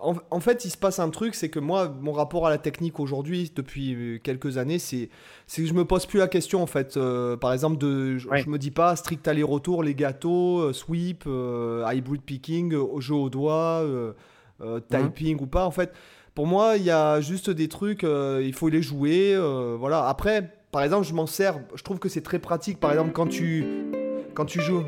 en, 0.04 0.40
fait, 0.40 0.66
il 0.66 0.70
se 0.70 0.78
passe 0.78 1.00
un 1.00 1.10
truc, 1.10 1.36
c'est 1.36 1.50
que 1.50 1.60
moi, 1.60 1.94
mon 2.02 2.12
rapport 2.12 2.46
à 2.46 2.50
la 2.50 2.58
technique 2.58 3.00
aujourd'hui, 3.00 3.52
depuis 3.56 3.96
euh, 3.96 4.20
quelques 4.22 4.58
années, 4.58 4.80
c'est 4.80 5.10
que 5.56 5.66
je 5.66 5.74
me 5.74 5.86
pose 5.86 6.06
plus 6.06 6.20
la 6.20 6.28
question 6.28 6.62
en 6.62 6.68
fait. 6.68 6.98
Euh, 6.98 7.38
par 7.38 7.54
exemple, 7.54 7.78
de, 7.78 8.18
je, 8.18 8.28
me 8.50 8.58
dis 8.58 8.72
pas 8.72 8.96
strict 8.96 9.28
aller-retour, 9.28 9.84
les 9.84 9.96
gâteaux, 9.96 10.60
euh, 10.60 10.74
sweep, 10.74 11.26
hybrid 11.26 12.22
picking, 12.22 12.76
jeu 13.00 13.16
au 13.16 13.30
doigt, 13.30 13.86
typing 14.90 15.40
ou 15.42 15.48
pas. 15.48 15.66
En 15.66 15.72
fait, 15.72 15.94
pour 16.36 16.48
moi, 16.48 16.78
il 16.78 16.84
y 16.84 16.92
a 16.92 17.22
juste 17.22 17.50
des 17.50 17.68
trucs, 17.68 18.04
il 18.04 18.54
faut 18.54 18.70
les 18.70 18.82
jouer. 18.82 19.38
voilà. 19.80 20.08
Après, 20.08 20.54
par 20.72 20.84
exemple, 20.84 21.08
je 21.08 21.14
m'en 21.14 21.28
sers. 21.28 21.60
Je 21.76 21.84
trouve 21.84 22.00
que 22.00 22.10
c'est 22.10 22.22
très 22.22 22.40
pratique. 22.40 22.80
Par 22.80 22.92
exemple, 22.92 23.12
quand 23.14 23.28
tu 23.28 23.66
quand 24.34 24.46
tu 24.46 24.62
joues. 24.62 24.84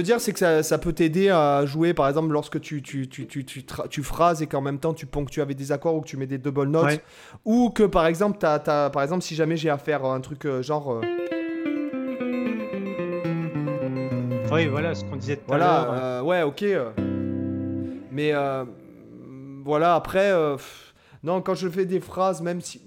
Veux 0.00 0.04
dire, 0.04 0.20
c'est 0.20 0.32
que 0.32 0.62
ça, 0.62 0.78
peut 0.78 0.92
t'aider 0.92 1.28
à 1.28 1.64
jouer, 1.66 1.94
par 1.94 2.08
exemple, 2.08 2.32
lorsque 2.32 2.60
tu, 2.60 2.82
tu, 2.82 3.08
tu, 3.08 3.26
tu, 3.26 3.44
tu, 3.44 4.02
phrases 4.02 4.42
et 4.42 4.46
qu'en 4.46 4.60
même 4.60 4.78
temps 4.78 4.94
tu 4.94 5.06
ponctues 5.06 5.42
avec 5.42 5.56
des 5.56 5.72
accords 5.72 5.94
ou 5.94 6.00
que 6.00 6.06
tu 6.06 6.16
mets 6.16 6.26
des 6.26 6.38
double 6.38 6.64
notes. 6.68 7.00
Ou 7.44 7.70
que, 7.70 7.82
par 7.82 8.06
exemple, 8.06 8.38
par 8.38 9.02
exemple, 9.02 9.22
si 9.22 9.34
jamais 9.34 9.56
j'ai 9.56 9.70
à 9.70 9.78
faire 9.78 10.04
un 10.04 10.20
truc 10.20 10.46
euh, 10.46 10.62
genre. 10.62 10.92
Euh, 10.92 11.00
oui, 14.50 14.66
voilà 14.66 14.94
ce 14.94 15.04
qu'on 15.04 15.16
disait 15.16 15.36
tout 15.36 15.44
voilà, 15.46 15.80
à 15.80 15.84
l'heure. 15.84 15.94
Euh, 15.94 16.22
ouais, 16.22 16.42
ok. 16.42 16.64
Mais 18.10 18.32
voilà, 19.64 19.94
après. 19.94 20.32
non, 21.22 21.42
quand 21.42 21.54
je 21.54 21.68
fais 21.68 21.84
des 21.84 22.00
phrases, 22.00 22.40
même 22.40 22.60
si. 22.60 22.80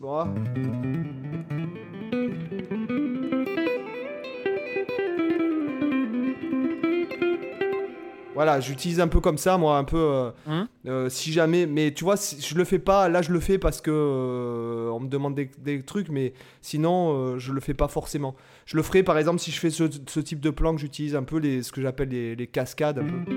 Voilà, 8.35 8.59
j'utilise 8.59 8.99
un 8.99 9.07
peu 9.07 9.19
comme 9.19 9.37
ça, 9.37 9.57
moi, 9.57 9.77
un 9.77 9.83
peu. 9.83 9.97
Euh, 9.97 10.31
hein 10.47 10.67
euh, 10.87 11.07
si 11.09 11.31
jamais, 11.31 11.67
mais 11.67 11.93
tu 11.93 12.03
vois, 12.03 12.15
je 12.15 12.55
le 12.55 12.63
fais 12.63 12.79
pas. 12.79 13.07
Là, 13.07 13.21
je 13.21 13.31
le 13.31 13.39
fais 13.39 13.59
parce 13.59 13.79
que 13.79 13.91
euh, 13.91 14.89
on 14.89 14.99
me 14.99 15.07
demande 15.07 15.35
des, 15.35 15.83
trucs, 15.83 16.09
mais 16.09 16.33
sinon, 16.61 17.37
je 17.37 17.51
le 17.51 17.61
fais 17.61 17.75
pas 17.75 17.87
forcément. 17.87 18.35
Je 18.65 18.75
le 18.75 18.83
ferai, 18.83 19.03
par 19.03 19.17
exemple, 19.17 19.39
si 19.39 19.51
je 19.51 19.59
fais 19.59 19.69
ce, 19.69 19.83
type 20.19 20.39
de 20.39 20.49
plan 20.49 20.73
que 20.73 20.81
j'utilise 20.81 21.15
un 21.15 21.23
peu 21.23 21.37
les, 21.37 21.61
ce 21.61 21.71
que 21.71 21.81
j'appelle 21.81 22.09
les, 22.09 22.47
cascades, 22.47 22.99
un 22.99 23.05
peu. 23.05 23.33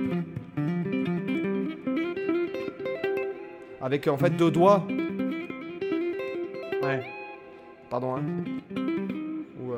Avec 3.82 4.08
en 4.08 4.16
fait 4.16 4.30
deux 4.30 4.50
doigts. 4.50 4.86
Ouais. 6.82 7.04
Pardon, 7.90 8.16
hein. 8.16 8.22
Ou. 9.60 9.72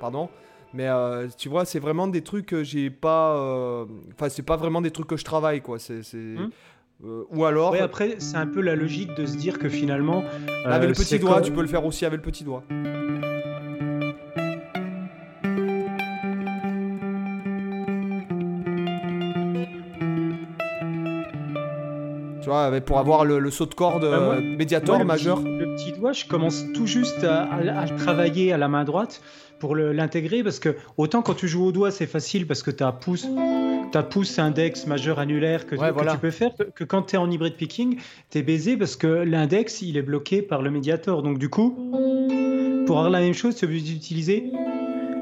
Pardon. 0.00 0.28
Mais 0.74 0.86
euh, 0.88 1.28
tu 1.36 1.48
vois, 1.48 1.64
c'est 1.64 1.78
vraiment 1.78 2.06
des 2.08 2.22
trucs 2.22 2.46
que 2.46 2.62
j'ai 2.62 2.90
pas. 2.90 3.36
euh, 3.36 3.86
Enfin, 4.14 4.28
c'est 4.28 4.42
pas 4.42 4.56
vraiment 4.56 4.80
des 4.82 4.90
trucs 4.90 5.06
que 5.06 5.16
je 5.16 5.24
travaille, 5.24 5.60
quoi. 5.62 5.78
C'est. 5.78 6.02
Hmm. 6.14 6.50
euh, 7.04 7.24
ou 7.30 7.44
alors. 7.44 7.72
Ouais, 7.72 7.80
après, 7.80 8.16
c'est 8.18 8.36
un 8.36 8.46
peu 8.46 8.60
la 8.60 8.76
logique 8.76 9.14
de 9.14 9.24
se 9.26 9.36
dire 9.36 9.58
que 9.58 9.68
finalement. 9.68 10.24
avec 10.64 10.88
le 10.90 10.94
petit 10.94 11.18
doigt, 11.18 11.34
comme- 11.36 11.42
tu 11.44 11.52
peux 11.52 11.62
le 11.62 11.68
faire 11.68 11.84
aussi 11.86 12.04
avec 12.04 12.18
le 12.18 12.22
petit 12.30 12.44
doigt. 12.44 12.62
Tu 22.48 22.52
vois, 22.52 22.64
avec- 22.64 22.86
pour 22.86 22.98
avoir 22.98 23.26
le, 23.26 23.40
le 23.40 23.50
saut 23.50 23.66
de 23.66 23.74
corde 23.74 24.04
moi- 24.04 24.36
euh, 24.36 24.40
médiator 24.40 24.94
Moi, 24.94 25.02
le 25.02 25.06
majeur. 25.06 25.36
Petit, 25.42 25.50
le 25.58 25.74
petit 25.74 25.92
doigt, 25.92 26.12
je 26.12 26.24
commence 26.24 26.64
tout 26.72 26.86
juste 26.86 27.22
à, 27.22 27.42
à- 27.42 27.80
à 27.80 27.84
le 27.84 27.94
travailler 27.98 28.54
à 28.54 28.56
la 28.56 28.68
main 28.68 28.84
droite 28.84 29.20
pour 29.58 29.76
l'intégrer 29.76 30.42
parce 30.42 30.58
que 30.58 30.74
autant 30.96 31.20
quand 31.20 31.34
tu 31.34 31.46
joues 31.46 31.66
au 31.66 31.72
doigt, 31.72 31.90
c'est 31.90 32.06
facile 32.06 32.46
parce 32.46 32.62
que 32.62 32.70
tu 32.70 32.82
as 32.82 32.90
pouce, 32.92 33.26
t'as 33.92 34.02
pouce, 34.02 34.38
index, 34.38 34.86
majeur, 34.86 35.18
annulaire 35.18 35.66
que, 35.66 35.76
Ouais, 35.76 35.88
que 35.88 35.92
voilà. 35.92 36.12
tu 36.12 36.18
peux 36.20 36.30
faire. 36.30 36.52
Que, 36.74 36.84
quand 36.84 37.02
tu 37.02 37.16
es 37.16 37.18
en 37.18 37.30
hybride 37.30 37.54
picking, 37.56 37.98
tu 38.30 38.38
es 38.38 38.42
baisé 38.42 38.78
parce 38.78 38.96
que 38.96 39.06
l'index, 39.08 39.82
il 39.82 39.98
est 39.98 40.02
bloqué 40.02 40.40
par 40.40 40.62
le 40.62 40.70
médiator. 40.70 41.22
Donc 41.22 41.38
du 41.38 41.50
coup, 41.50 41.76
pour 42.86 42.96
avoir 42.96 43.10
la 43.10 43.20
même 43.20 43.34
chose, 43.34 43.56
tu 43.56 43.66
es 43.66 43.68
obligé 43.68 43.92
d'utiliser 43.92 44.50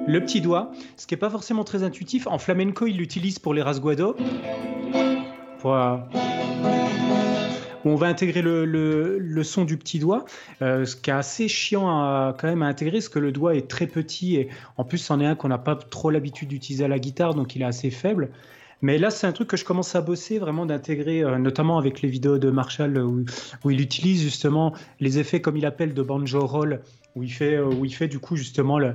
le 0.07 0.21
petit 0.21 0.41
doigt, 0.41 0.71
ce 0.97 1.09
qui 1.09 1.15
n'est 1.15 1.19
pas 1.19 1.31
forcément 1.31 1.65
très 1.65 1.83
intuitif. 1.83 2.29
En 2.29 2.39
flamenco, 2.39 2.87
il 2.87 2.97
l'utilise 2.99 3.41
pour 3.41 3.53
les 3.53 3.63
rasguados. 3.63 4.15
Pour, 5.59 5.75
euh, 5.75 5.97
on 7.85 7.95
va 7.95 8.09
intégrer 8.09 8.43
le, 8.43 9.43
son 9.45 9.65
du 9.65 9.77
petit 9.77 9.99
doigt, 10.01 10.25
euh, 10.61 10.85
ce 10.85 10.97
qui 10.97 11.11
est 11.11 11.13
assez 11.13 11.47
chiant 11.49 11.89
à, 11.89 12.35
quand 12.39 12.49
même 12.49 12.63
à 12.63 12.67
intégrer, 12.67 12.99
parce 12.99 13.09
que 13.09 13.21
le 13.21 13.31
doigt 13.31 13.55
est 13.55 13.69
très 13.69 13.87
petit 13.87 14.37
et 14.37 14.49
en 14.77 14.85
plus 14.85 14.99
c'en 14.99 15.21
est 15.21 15.27
un 15.27 15.37
qu'on 15.37 15.49
n'a 15.49 15.59
pas 15.59 15.77
trop 15.77 16.11
l'habitude 16.11 16.49
d'utiliser 16.49 16.85
à 16.85 16.89
la 16.89 16.99
guitare, 16.99 17.35
donc 17.35 17.55
il 17.55 17.63
est 17.63 17.67
assez 17.67 17.91
faible. 17.91 18.31
Mais 18.83 18.99
là, 18.99 19.11
c'est 19.11 19.27
un 19.27 19.33
truc 19.33 19.49
que 19.49 19.57
je 19.57 19.65
commence 19.65 19.95
à 19.95 20.03
bosser, 20.03 20.39
vraiment 20.39 20.67
d'intégrer, 20.67 21.23
euh, 21.23 21.39
notamment 21.39 21.79
avec 21.79 22.03
les 22.03 22.09
vidéos 22.09 22.39
de 22.39 22.51
Marshall, 22.51 22.99
où, 22.99 23.25
où 23.65 23.71
il 23.71 23.81
utilise 23.81 24.21
justement 24.23 24.75
les 25.01 25.19
effets, 25.19 25.41
comme 25.41 25.57
il 25.57 25.65
appelle, 25.65 25.95
de 25.95 26.03
banjo 26.03 26.45
roll, 26.45 26.81
où 27.15 27.23
il 27.23 27.31
fait, 27.33 27.55
euh, 27.55 28.07
du 28.09 28.19
coup 28.19 28.37
justement 28.37 28.79
le- 28.79 28.95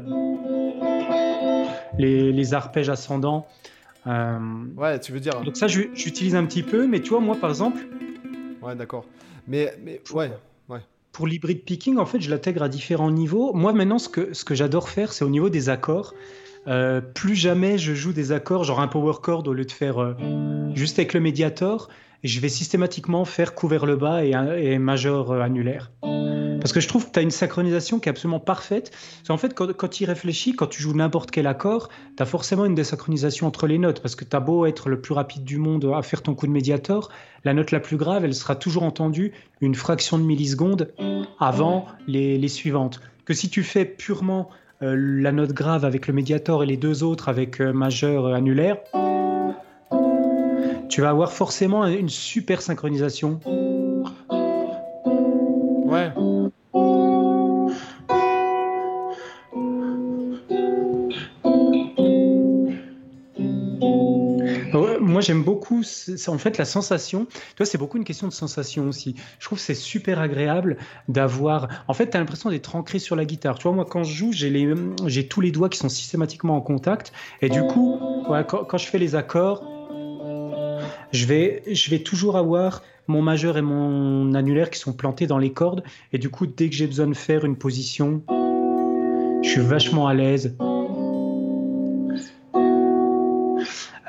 les, 1.98 2.32
les 2.32 2.54
arpèges 2.54 2.90
ascendants. 2.90 3.48
Euh, 4.08 4.40
Ouais, 4.78 5.00
tu 5.00 5.12
veux 5.12 5.20
dire. 5.20 5.42
donc 5.42 5.58
ça, 5.58 5.68
j'utilise 5.68 6.36
un 6.36 6.46
petit 6.46 6.64
peu, 6.64 6.88
mais 6.88 7.02
tu 7.02 7.10
vois, 7.10 7.20
moi, 7.20 7.36
par 7.40 7.50
exemple, 7.50 7.80
Ouais, 8.62 8.76
d'accord. 8.76 9.06
Mais, 9.48 9.74
mais 9.84 10.02
ouais. 10.14 10.32
pour 11.12 11.28
l'hybrid 11.28 11.64
picking, 11.64 11.98
en 11.98 12.06
fait, 12.06 12.22
je 12.22 12.30
l'intègre 12.30 12.64
à 12.64 12.70
différents 12.70 13.12
niveaux. 13.12 13.54
Moi, 13.54 13.74
maintenant, 13.74 13.98
ce 14.00 14.08
que, 14.10 14.34
ce 14.34 14.46
que 14.46 14.56
j'adore 14.56 14.90
faire, 14.90 15.12
c'est 15.14 15.26
au 15.26 15.30
niveau 15.30 15.50
des 15.50 15.70
accords. 15.70 16.14
Euh, 16.68 17.02
plus 17.02 17.34
jamais 17.36 17.80
je 17.80 17.94
joue 17.96 18.14
des 18.14 18.32
accords, 18.32 18.64
genre 18.64 18.80
un 18.82 18.88
power 18.88 19.14
chord, 19.22 19.48
au 19.48 19.54
lieu 19.54 19.66
de 19.66 19.72
faire 19.72 19.98
euh, 20.00 20.14
juste 20.76 21.00
avec 21.00 21.14
le 21.14 21.20
médiator, 21.20 21.90
je 22.24 22.40
vais 22.40 22.50
systématiquement 22.50 23.26
faire 23.26 23.56
couvert 23.56 23.88
le 23.88 23.96
bas 23.96 24.24
et, 24.24 24.34
et 24.60 24.78
majeur 24.78 25.32
annulaire. 25.32 25.92
Parce 26.62 26.74
que 26.74 26.80
je 26.80 26.88
trouve 26.88 27.08
que 27.08 27.12
tu 27.12 27.20
as 27.20 27.22
une 27.22 27.32
synchronisation 27.32 28.00
qui 28.00 28.08
est 28.08 28.12
absolument 28.12 28.40
parfaite. 28.40 28.92
Qu'en 29.28 29.38
fait, 29.38 29.54
quand, 29.54 29.88
tu 29.90 30.04
y 30.04 30.06
réfléchis, 30.06 30.54
quand 30.54 30.68
tu 30.68 30.82
joues 30.82 30.94
n'importe 30.94 31.32
quel 31.32 31.48
accord, 31.48 31.90
tu 32.16 32.24
as 32.24 32.26
forcément 32.26 32.66
une 32.66 32.76
désynchronisation 32.76 33.48
entre 33.48 33.68
les 33.68 33.78
notes. 33.78 34.02
Parce 34.02 34.16
que 34.16 34.24
tu 34.24 34.36
as 34.36 34.40
beau 34.40 34.66
être 34.66 34.88
le 34.90 35.02
plus 35.02 35.14
rapide 35.14 35.44
du 35.44 35.58
monde 35.58 35.92
à 35.94 36.02
faire 36.02 36.22
ton 36.22 36.36
coup 36.36 36.48
de 36.48 36.52
médiator, 36.52 37.10
la 37.44 37.54
note 37.54 37.72
la 37.72 37.80
plus 37.80 37.98
grave, 37.98 38.24
elle 38.24 38.36
sera 38.36 38.56
toujours 38.56 38.84
entendue 38.84 39.34
une 39.60 39.76
fraction 39.76 40.18
de 40.18 40.24
milliseconde 40.24 40.94
avant 41.40 41.88
les, 42.08 42.38
les 42.38 42.48
suivantes. 42.48 43.02
Que 43.26 43.34
si 43.34 43.50
tu 43.50 43.64
fais 43.64 43.86
purement 43.86 44.50
euh, 44.84 44.96
la 44.98 45.32
note 45.32 45.54
grave 45.54 45.86
avec 45.86 46.08
le 46.08 46.14
médiator 46.14 46.64
et 46.64 46.66
les 46.66 46.78
deux 46.78 47.04
autres 47.04 47.30
avec 47.30 47.62
euh, 47.62 47.72
majeur 47.72 48.26
euh, 48.26 48.34
annulaire, 48.34 48.78
tu 50.90 51.02
vas 51.02 51.10
avoir 51.10 51.32
forcément 51.32 51.86
une 51.86 52.10
super 52.10 52.62
synchronisation. 52.62 53.40
Ouais. 55.86 56.12
J'aime 65.22 65.44
beaucoup, 65.44 65.84
en 66.28 66.38
fait 66.38 66.58
la 66.58 66.66
sensation. 66.66 67.26
Tu 67.26 67.58
vois, 67.58 67.66
c'est 67.66 67.78
beaucoup 67.78 67.98
une 67.98 68.04
question 68.04 68.28
de 68.28 68.34
sensation 68.34 68.88
aussi. 68.88 69.16
Je 69.40 69.46
trouve 69.46 69.58
que 69.58 69.64
c'est 69.64 69.74
super 69.76 70.20
agréable 70.20 70.78
d'avoir. 71.08 71.68
En 71.88 71.94
fait, 71.94 72.10
tu 72.10 72.18
as 72.18 72.20
l'impression 72.20 72.50
d'être 72.50 72.76
ancré 72.76 73.00
sur 73.00 73.16
la 73.16 73.26
guitare. 73.26 73.58
Tu 73.58 73.64
vois, 73.64 73.72
moi 73.72 73.86
quand 73.86 74.04
je 74.04 74.14
joue, 74.14 74.32
j'ai 74.34 75.28
tous 75.28 75.42
les 75.42 75.52
doigts 75.52 75.70
qui 75.70 75.78
sont 75.78 75.90
systématiquement 75.90 76.56
en 76.56 76.62
contact. 76.62 77.14
Et 77.42 77.50
du 77.50 77.62
coup, 77.62 78.00
quand, 78.28 78.78
je 78.78 78.86
fais 78.86 79.00
les 79.00 79.16
accords, 79.16 79.64
je 81.12 81.26
vais, 81.26 81.64
je 81.72 81.90
vais 81.90 82.00
toujours 82.00 82.38
avoir 82.38 82.82
mon 83.08 83.22
majeur 83.22 83.58
et 83.58 83.62
mon 83.62 84.34
annulaire 84.34 84.70
qui 84.70 84.80
sont 84.80 84.94
plantés 84.94 85.28
dans 85.28 85.38
les 85.38 85.52
cordes. 85.52 85.84
Et 86.14 86.18
du 86.18 86.30
coup, 86.30 86.48
dès 86.48 86.70
que 86.70 86.76
j'ai 86.76 86.88
besoin 86.88 87.08
de 87.08 87.14
faire 87.14 87.46
une 87.46 87.58
position, 87.58 88.24
je 89.44 89.50
suis 89.50 89.62
vachement 89.62 90.08
à 90.08 90.14
l'aise. 90.14 90.56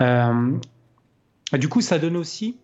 Euh, 0.01 0.53
du 1.59 1.69
coup, 1.69 1.81
ça 1.81 1.99
donne 1.99 2.17
aussi, 2.17 2.57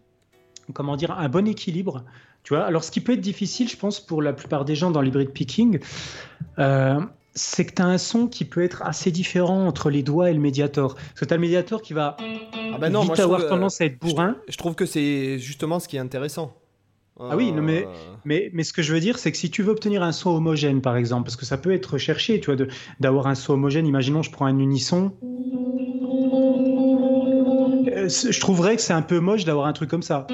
comment 0.72 0.96
dire, 0.96 1.12
un 1.12 1.28
bon 1.28 1.46
équilibre. 1.46 2.04
Tu 2.44 2.54
vois, 2.54 2.64
alors 2.64 2.84
ce 2.84 2.90
qui 2.90 3.00
peut 3.00 3.12
être 3.12 3.20
difficile, 3.20 3.68
je 3.68 3.76
pense, 3.76 4.00
pour 4.00 4.22
la 4.22 4.32
plupart 4.32 4.64
des 4.64 4.74
gens 4.74 4.90
dans 4.90 5.00
l'hybrid 5.02 5.30
picking, 5.30 5.80
euh, 6.58 7.00
c'est 7.34 7.64
que 7.66 7.74
tu 7.74 7.82
as 7.82 7.86
un 7.86 7.98
son 7.98 8.26
qui 8.26 8.44
peut 8.44 8.62
être 8.62 8.82
assez 8.82 9.10
différent 9.10 9.66
entre 9.66 9.90
les 9.90 10.02
doigts 10.02 10.30
et 10.30 10.34
le 10.34 10.40
médiator. 10.40 10.94
Parce 10.94 11.20
que 11.20 11.24
tu 11.24 11.32
as 11.34 11.36
le 11.36 11.40
médiator 11.42 11.82
qui 11.82 11.92
va 11.92 12.16
Ah 12.80 12.88
non, 12.90 13.00
vite 13.00 13.08
moi 13.08 13.20
avoir 13.20 13.38
trouve, 13.40 13.44
euh, 13.44 13.48
tendance 13.48 13.80
à 13.80 13.84
être 13.84 13.98
bourrin. 13.98 14.36
je 14.48 14.56
trouve 14.56 14.74
que 14.74 14.86
c'est 14.86 15.38
justement 15.38 15.78
ce 15.80 15.88
qui 15.88 15.96
est 15.96 16.00
intéressant. 16.00 16.54
Ah 17.20 17.36
oui, 17.36 17.50
non, 17.50 17.62
mais- 17.62 17.84
Euh, 17.84 18.14
Mais, 18.24 18.48
mais 18.54 18.62
ce 18.62 18.72
que 18.72 18.80
je 18.82 18.92
veux 18.94 19.00
dire, 19.00 19.18
c'est 19.18 19.32
que 19.32 19.36
si 19.38 19.50
tu 19.50 19.62
veux 19.64 19.72
obtenir 19.72 20.02
un 20.04 20.12
son 20.12 20.30
homogène, 20.30 20.80
par 20.80 20.96
exemple, 20.96 21.24
parce 21.24 21.34
que 21.36 21.44
ça 21.44 21.56
peut 21.58 21.72
être 21.72 21.94
recherché, 21.94 22.38
tu 22.40 22.52
vois, 22.54 22.66
d'avoir 23.00 23.26
un 23.26 23.34
son 23.34 23.54
homogène, 23.54 23.86
imaginons, 23.86 24.22
je 24.22 24.30
prends 24.30 24.46
un 24.46 24.58
unisson. 24.58 25.12
Je 28.08 28.40
trouverais 28.40 28.76
que 28.76 28.82
c'est 28.82 28.92
un 28.92 29.02
peu 29.02 29.20
moche 29.20 29.44
d'avoir 29.44 29.66
un 29.66 29.72
truc 29.72 29.90
comme 29.90 30.02
ça. 30.02 30.26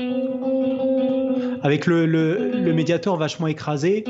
Avec 1.62 1.86
le, 1.86 2.06
le, 2.06 2.72
médiator 2.72 3.16
vachement 3.16 3.46
écrasé 3.46 4.04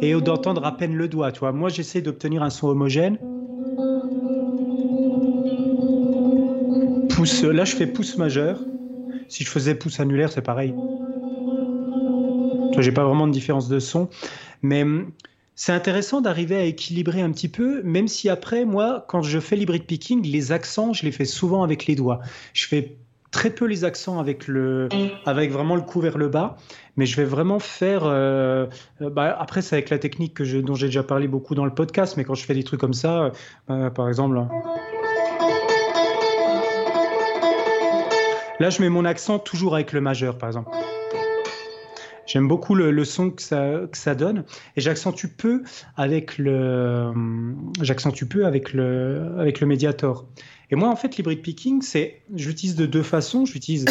et 0.00 0.14
d'entendre 0.14 0.64
à 0.64 0.76
peine 0.76 0.94
le 0.94 1.08
doigt. 1.08 1.32
Moi, 1.52 1.68
j'essaie 1.68 2.00
d'obtenir 2.00 2.42
un 2.42 2.50
son 2.50 2.68
homogène. 2.68 3.18
Là, 7.42 7.64
je 7.64 7.74
fais 7.74 7.86
pouce 7.86 8.16
majeur. 8.18 8.60
Si 9.28 9.42
je 9.42 9.50
faisais 9.50 9.74
pouce 9.74 9.98
annulaire, 9.98 10.30
c'est 10.30 10.42
pareil. 10.42 10.74
J'ai 12.78 12.92
pas 12.92 13.04
vraiment 13.04 13.26
de 13.26 13.32
différence 13.32 13.68
de 13.68 13.78
son, 13.78 14.08
mais 14.62 14.84
c'est 15.58 15.72
intéressant 15.72 16.20
d'arriver 16.20 16.56
à 16.56 16.64
équilibrer 16.64 17.22
un 17.22 17.32
petit 17.32 17.48
peu, 17.48 17.82
même 17.82 18.08
si 18.08 18.28
après, 18.28 18.66
moi, 18.66 19.06
quand 19.08 19.22
je 19.22 19.40
fais 19.40 19.56
l'hybrid 19.56 19.84
picking, 19.84 20.22
les 20.22 20.52
accents, 20.52 20.92
je 20.92 21.04
les 21.04 21.12
fais 21.12 21.24
souvent 21.24 21.62
avec 21.62 21.86
les 21.86 21.94
doigts. 21.94 22.20
Je 22.52 22.66
fais 22.66 22.98
très 23.30 23.48
peu 23.48 23.64
les 23.64 23.84
accents 23.84 24.20
avec 24.20 24.48
le, 24.48 24.88
avec 25.24 25.50
vraiment 25.50 25.74
le 25.74 25.80
coup 25.80 26.00
vers 26.00 26.18
le 26.18 26.28
bas, 26.28 26.56
mais 26.96 27.06
je 27.06 27.16
vais 27.16 27.24
vraiment 27.24 27.58
faire. 27.58 28.02
euh, 28.04 28.66
euh, 29.00 29.08
bah, 29.08 29.34
après, 29.38 29.62
c'est 29.62 29.76
avec 29.76 29.88
la 29.88 29.98
technique 29.98 30.42
dont 30.42 30.74
j'ai 30.74 30.86
déjà 30.86 31.02
parlé 31.02 31.26
beaucoup 31.26 31.54
dans 31.54 31.64
le 31.64 31.74
podcast, 31.74 32.18
mais 32.18 32.24
quand 32.24 32.34
je 32.34 32.44
fais 32.44 32.54
des 32.54 32.64
trucs 32.64 32.80
comme 32.80 32.94
ça, 32.94 33.32
euh, 33.70 33.88
par 33.88 34.08
exemple. 34.08 34.38
Là, 38.60 38.70
je 38.70 38.82
mets 38.82 38.90
mon 38.90 39.06
accent 39.06 39.38
toujours 39.38 39.74
avec 39.74 39.92
le 39.92 40.02
majeur, 40.02 40.36
par 40.36 40.50
exemple. 40.50 40.70
J'aime 42.26 42.48
beaucoup 42.48 42.74
le, 42.74 42.90
le 42.90 43.04
son 43.04 43.30
que 43.30 43.42
ça, 43.42 43.82
que 43.90 43.96
ça 43.96 44.14
donne 44.14 44.44
et 44.76 44.80
j'accentue 44.80 45.26
peu 45.36 45.62
avec 45.96 46.38
le 46.38 47.12
j'accentue 47.80 48.24
peu 48.24 48.46
avec 48.46 48.72
le 48.72 49.34
avec 49.38 49.60
le 49.60 49.66
médiator. 49.66 50.26
Et 50.70 50.74
moi 50.74 50.88
en 50.88 50.96
fait 50.96 51.16
l'hybrid 51.16 51.42
picking 51.42 51.82
c'est 51.82 52.22
je 52.34 52.48
l'utilise 52.48 52.74
de 52.74 52.86
deux 52.86 53.04
façons, 53.04 53.44
je 53.44 53.54
l'utilise 53.54 53.84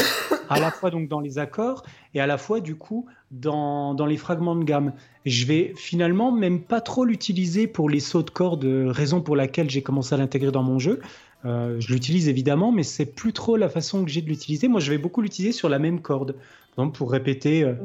à 0.49 0.59
la 0.59 0.71
fois 0.71 0.91
donc 0.91 1.07
dans 1.07 1.21
les 1.21 1.39
accords 1.39 1.83
et 2.13 2.19
à 2.19 2.27
la 2.27 2.37
fois 2.37 2.59
du 2.59 2.75
coup 2.75 3.05
dans, 3.31 3.93
dans 3.93 4.05
les 4.05 4.17
fragments 4.17 4.55
de 4.55 4.63
gamme. 4.63 4.93
Je 5.25 5.45
vais 5.45 5.73
finalement 5.75 6.31
même 6.31 6.61
pas 6.61 6.81
trop 6.81 7.05
l'utiliser 7.05 7.67
pour 7.67 7.89
les 7.89 7.99
sauts 7.99 8.23
de 8.23 8.29
cordes, 8.29 8.65
raison 8.65 9.21
pour 9.21 9.35
laquelle 9.35 9.69
j'ai 9.69 9.81
commencé 9.81 10.13
à 10.13 10.17
l'intégrer 10.17 10.51
dans 10.51 10.63
mon 10.63 10.79
jeu. 10.79 10.99
Euh, 11.45 11.75
je 11.79 11.93
l'utilise 11.93 12.27
évidemment, 12.27 12.71
mais 12.71 12.83
c'est 12.83 13.05
plus 13.05 13.31
trop 13.31 13.55
la 13.55 13.69
façon 13.69 14.03
que 14.03 14.09
j'ai 14.09 14.21
de 14.21 14.27
l'utiliser. 14.27 14.67
Moi, 14.67 14.79
je 14.79 14.89
vais 14.89 14.97
beaucoup 14.97 15.21
l'utiliser 15.21 15.51
sur 15.51 15.69
la 15.69 15.77
même 15.79 16.01
corde, 16.01 16.35
donc 16.77 16.95
pour 16.95 17.11
répéter. 17.11 17.63
euh, 17.63 17.75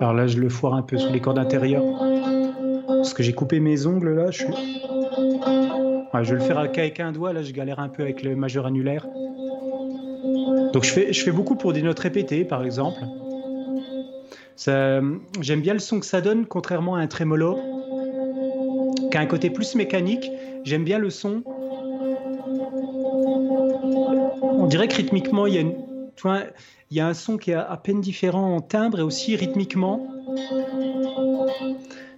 Alors 0.00 0.14
là, 0.14 0.26
je 0.26 0.38
le 0.38 0.48
foire 0.48 0.74
un 0.74 0.82
peu 0.82 0.98
sur 0.98 1.12
les 1.12 1.20
cordes 1.20 1.38
intérieures, 1.38 1.84
parce 2.86 3.14
que 3.14 3.22
j'ai 3.22 3.32
coupé 3.34 3.60
mes 3.60 3.86
ongles 3.86 4.14
là. 4.14 4.30
Je, 4.30 4.44
je 6.22 6.34
vais 6.34 6.40
le 6.40 6.44
faire 6.44 6.72
qu'avec 6.72 6.98
un 6.98 7.12
doigt. 7.12 7.32
Là, 7.32 7.42
je 7.42 7.52
galère 7.52 7.78
un 7.78 7.88
peu 7.88 8.02
avec 8.02 8.22
le 8.22 8.34
majeur 8.34 8.66
annulaire. 8.66 9.06
Donc 10.72 10.84
je 10.84 10.90
fais, 10.90 11.12
je 11.12 11.22
fais 11.22 11.30
beaucoup 11.30 11.54
pour 11.54 11.72
des 11.72 11.82
notes 11.82 12.00
répétées, 12.00 12.44
par 12.44 12.64
exemple. 12.64 13.00
J'aime 14.66 15.60
bien 15.60 15.72
le 15.72 15.78
son 15.78 16.00
que 16.00 16.06
ça 16.06 16.20
donne, 16.20 16.46
contrairement 16.46 16.96
à 16.96 17.00
un 17.00 17.06
trémolo. 17.06 17.58
qui 19.10 19.16
a 19.16 19.20
un 19.20 19.26
côté 19.26 19.50
plus 19.50 19.74
mécanique. 19.74 20.30
J'aime 20.64 20.84
bien 20.84 20.98
le 20.98 21.10
son. 21.10 21.42
Dirait 24.68 24.88
que 24.88 24.94
rythmiquement, 24.94 25.46
il 25.46 25.74
y 26.90 27.00
a 27.00 27.06
un 27.06 27.14
son 27.14 27.36
qui 27.36 27.50
est 27.50 27.54
à 27.54 27.76
peine 27.76 28.00
différent 28.00 28.56
en 28.56 28.60
timbre 28.60 29.00
et 29.00 29.02
aussi 29.02 29.36
rythmiquement. 29.36 30.06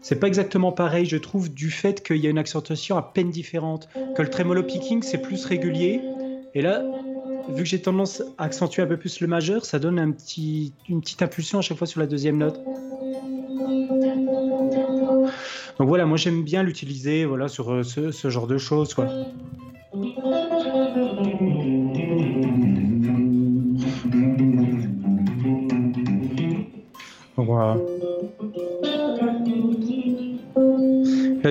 C'est 0.03 0.19
pas 0.19 0.27
exactement 0.27 0.73
pareil, 0.73 1.05
je 1.05 1.17
trouve, 1.17 1.53
du 1.53 1.71
fait 1.71 2.03
qu'il 2.03 2.17
y 2.17 2.27
a 2.27 2.31
une 2.31 2.39
accentuation 2.39 2.97
à 2.97 3.03
peine 3.03 3.31
différente. 3.31 3.89
Que 4.17 4.23
le 4.23 4.31
tremolo 4.31 4.63
picking, 4.63 5.03
c'est 5.03 5.19
plus 5.19 5.45
régulier. 5.45 6.01
Et 6.55 6.63
là, 6.63 6.83
vu 7.49 7.63
que 7.63 7.69
j'ai 7.69 7.81
tendance 7.83 8.23
à 8.39 8.45
accentuer 8.45 8.83
un 8.83 8.87
peu 8.87 8.97
plus 8.97 9.21
le 9.21 9.27
majeur, 9.27 9.65
ça 9.65 9.79
donne 9.79 9.99
une 9.99 10.15
petite 11.01 11.23
impulsion 11.23 11.59
à 11.59 11.63
chaque 11.63 11.79
fois 11.79 11.87
sur 11.87 12.01
la 12.01 12.07
deuxième 12.07 12.39
note. 12.39 12.61
Donc 15.79 15.89
voilà, 15.89 16.05
moi 16.05 16.19
j'aime 16.19 16.43
bien 16.43 16.63
l'utiliser 16.63 17.25
voilà, 17.25 17.49
sur 17.49 17.73
euh, 17.73 17.83
ce, 17.83 18.11
ce, 18.11 18.29
genre 18.29 18.47
de 18.47 18.59
choses. 18.59 18.93
Quoi. 18.93 19.09
Euh, 27.59 27.75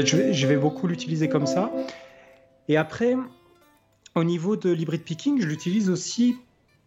je 0.05 0.47
vais, 0.47 0.57
beaucoup 0.57 0.87
l'utiliser 0.87 1.29
comme 1.29 1.45
ça. 1.45 1.71
Et 2.67 2.77
après, 2.77 3.15
au 4.15 4.23
niveau 4.23 4.55
de 4.55 4.69
l'hybrid 4.69 5.01
picking, 5.03 5.41
je 5.41 5.47
l'utilise 5.47 5.89
aussi 5.89 6.35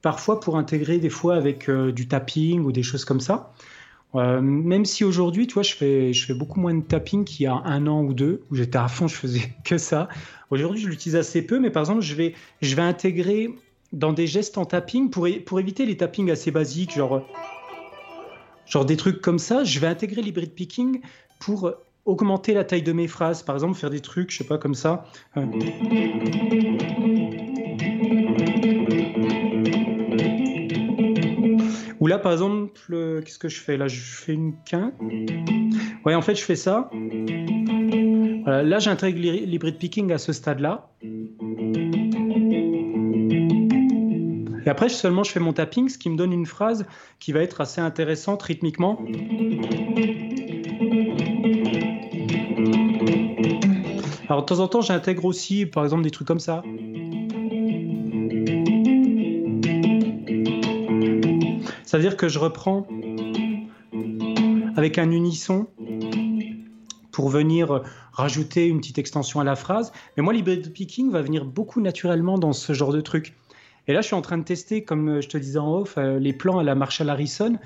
parfois 0.01 0.41
pour 0.41 0.57
intégrer 0.57 0.99
des 0.99 1.11
fois 1.11 1.37
avec 1.37 1.69
euh, 1.69 1.93
du 1.93 2.09
tapping 2.09 2.61
ou 2.61 2.73
des 2.73 2.83
choses 2.83 3.05
comme 3.05 3.21
ça. 3.21 3.53
Euh, 4.15 4.41
même 4.41 4.85
si 4.85 5.05
aujourd'hui, 5.05 5.47
tu 5.47 5.55
vois, 5.55 5.63
je 5.63 5.75
fais, 5.75 6.13
beaucoup 6.35 6.61
moins 6.61 6.75
de 6.75 6.83
tapping 6.83 7.25
qu'il 7.25 7.45
y 7.45 7.47
a 7.47 7.55
un 7.55 7.87
an 7.87 8.03
ou 8.03 8.13
deux, 8.13 8.43
où 8.51 8.57
j'étais 8.57 8.79
à 8.79 8.89
fond, 8.89 9.09
je 9.09 9.15
faisais 9.15 9.53
que 9.65 9.79
ça. 9.79 10.09
Aujourd'hui, 10.51 10.81
je 10.81 10.89
l'utilise 10.89 11.17
assez 11.17 11.43
peu, 11.43 11.59
mais 11.59 11.71
par 11.71 11.83
exemple, 11.83 12.03
je 12.03 12.15
vais, 12.15 12.35
je 12.61 12.77
vais 12.77 12.83
intégrer 12.83 13.55
dans 13.93 14.13
des 14.13 14.27
gestes 14.27 14.59
en 14.59 14.65
tapping 14.65 15.11
pour, 15.11 15.29
pour 15.47 15.61
éviter 15.61 15.87
les 15.87 15.97
tappings 15.97 16.31
assez 16.31 16.51
basiques, 16.51 16.95
genre, 16.95 17.27
genre 18.67 18.85
des 18.85 18.97
trucs 18.97 19.21
comme 19.21 19.39
ça. 19.39 19.65
Je 19.65 19.79
vais 19.79 19.87
intégrer 19.87 20.23
l'hybrid 20.23 20.53
picking 20.53 21.01
pour 21.41 21.73
augmenter 22.05 22.55
la 22.55 22.65
taille 22.65 22.83
de 22.83 22.93
mes 22.93 23.09
phrases, 23.09 23.43
par 23.43 23.57
exemple 23.57 23.75
faire 23.75 23.91
des 23.91 24.01
trucs, 24.01 24.31
je 24.31 24.39
sais 24.39 24.45
pas, 24.45 24.59
comme 24.59 24.75
ça. 24.75 25.05
Euh. 25.37 25.47
Ou 32.01 32.09
là, 32.09 32.19
par 32.19 32.33
exemple, 32.33 32.73
qu'est-ce 33.25 33.39
que 33.39 33.49
je 33.49 33.61
fais? 33.61 33.77
Là, 33.77 33.87
je 33.87 34.01
fais 34.01 34.33
une 34.33 34.55
quinte. 34.65 34.95
Ouais, 36.05 36.17
en 36.17 36.23
fait, 36.23 36.35
je 36.35 36.43
fais 36.43 36.57
ça. 36.57 36.91
là, 38.45 38.79
j'intègre 38.81 39.21
l'hybrid 39.21 39.79
picking 39.79 40.11
à 40.11 40.19
ce 40.19 40.33
stade-là. 40.33 40.91
Et 44.65 44.69
après, 44.69 44.89
seulement, 44.89 45.25
je 45.25 45.33
fais 45.33 45.41
mon 45.41 45.53
tapping, 45.53 45.89
ce 45.89 45.99
qui 45.99 46.09
me 46.09 46.17
donne 46.17 46.33
une 46.33 46.47
phrase 46.47 46.87
qui 47.19 47.33
va 47.33 47.41
être 47.41 47.61
assez 47.61 47.81
intéressante 47.81 48.43
rythmiquement. 48.43 48.99
Alors 54.29 54.43
de 54.43 54.47
temps 54.47 54.61
en 54.61 54.69
temps, 54.69 54.81
j'intègre 54.81 55.25
aussi, 55.25 55.67
par 55.67 55.85
exemple, 55.85 56.03
des 56.05 56.11
trucs 56.11 56.29
comme 56.29 56.41
ça. 56.41 56.63
C'est-à-dire 61.85 62.17
que 62.17 62.29
je 62.29 62.39
reprends 62.39 62.87
avec 64.77 64.97
un 64.97 65.11
unisson 65.11 65.67
pour 67.11 67.29
venir 67.29 67.83
rajouter 68.13 68.67
une 68.69 68.81
petite 68.81 68.99
extension 68.99 69.41
à 69.41 69.45
la 69.45 69.57
phrase. 69.57 69.93
Mais 70.17 70.23
moi, 70.23 70.33
l'hybrid 70.33 70.73
picking 70.73 71.11
va 71.11 71.21
venir 71.21 71.45
beaucoup 71.45 71.81
naturellement 71.83 72.39
dans 72.39 72.55
ce 72.55 72.73
genre 72.73 72.93
de 72.93 73.03
truc. 73.03 73.35
Et 73.89 73.93
là, 73.93 74.01
je 74.01 74.07
suis 74.07 74.15
en 74.15 74.23
train 74.23 74.39
de 74.39 74.45
tester, 74.45 74.85
comme 74.85 75.21
je 75.21 75.29
te 75.29 75.39
disais 75.39 75.59
en 75.59 75.75
off, 75.75 75.95
euh, 75.99 76.19
les 76.19 76.33
plans 76.33 76.59
à 76.59 76.63
la 76.63 76.75
Marshall 76.75 77.11
Harrison. 77.11 77.59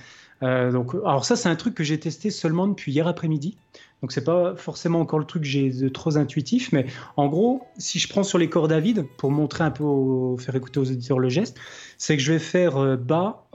Euh, 0.42 0.70
donc, 0.72 0.94
alors 0.94 1.24
ça, 1.24 1.36
c'est 1.36 1.48
un 1.48 1.56
truc 1.56 1.74
que 1.74 1.84
j'ai 1.84 1.98
testé 1.98 2.30
seulement 2.30 2.66
depuis 2.66 2.92
hier 2.92 3.06
après-midi. 3.06 3.56
Donc 4.02 4.12
c'est 4.12 4.24
pas 4.24 4.54
forcément 4.54 5.00
encore 5.00 5.18
le 5.18 5.24
truc 5.24 5.42
que 5.42 5.48
j'ai 5.48 5.70
de 5.70 5.88
trop 5.88 6.18
intuitif, 6.18 6.70
mais 6.70 6.86
en 7.16 7.28
gros, 7.28 7.62
si 7.78 7.98
je 7.98 8.08
prends 8.08 8.22
sur 8.22 8.36
les 8.36 8.50
cordes 8.50 8.72
à 8.72 8.78
vide 8.78 9.06
pour 9.16 9.30
montrer 9.30 9.64
un 9.64 9.70
peu, 9.70 10.36
faire 10.38 10.54
écouter 10.54 10.80
aux 10.80 10.90
auditeurs 10.90 11.18
le 11.18 11.30
geste, 11.30 11.58
c'est 11.96 12.16
que 12.16 12.22
je 12.22 12.34
vais 12.34 12.38
faire 12.38 12.76
euh, 12.76 12.96
bas, 12.96 13.48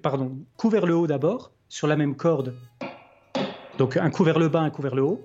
pardon, 0.00 0.38
coup 0.56 0.70
vers 0.70 0.86
le 0.86 0.94
haut 0.94 1.08
d'abord 1.08 1.50
sur 1.68 1.88
la 1.88 1.96
même 1.96 2.14
corde. 2.14 2.54
Donc 3.78 3.96
un 3.96 4.10
coup 4.10 4.22
vers 4.22 4.38
le 4.38 4.48
bas, 4.48 4.60
un 4.60 4.70
coup 4.70 4.82
vers 4.82 4.94
le 4.94 5.02
haut. 5.02 5.24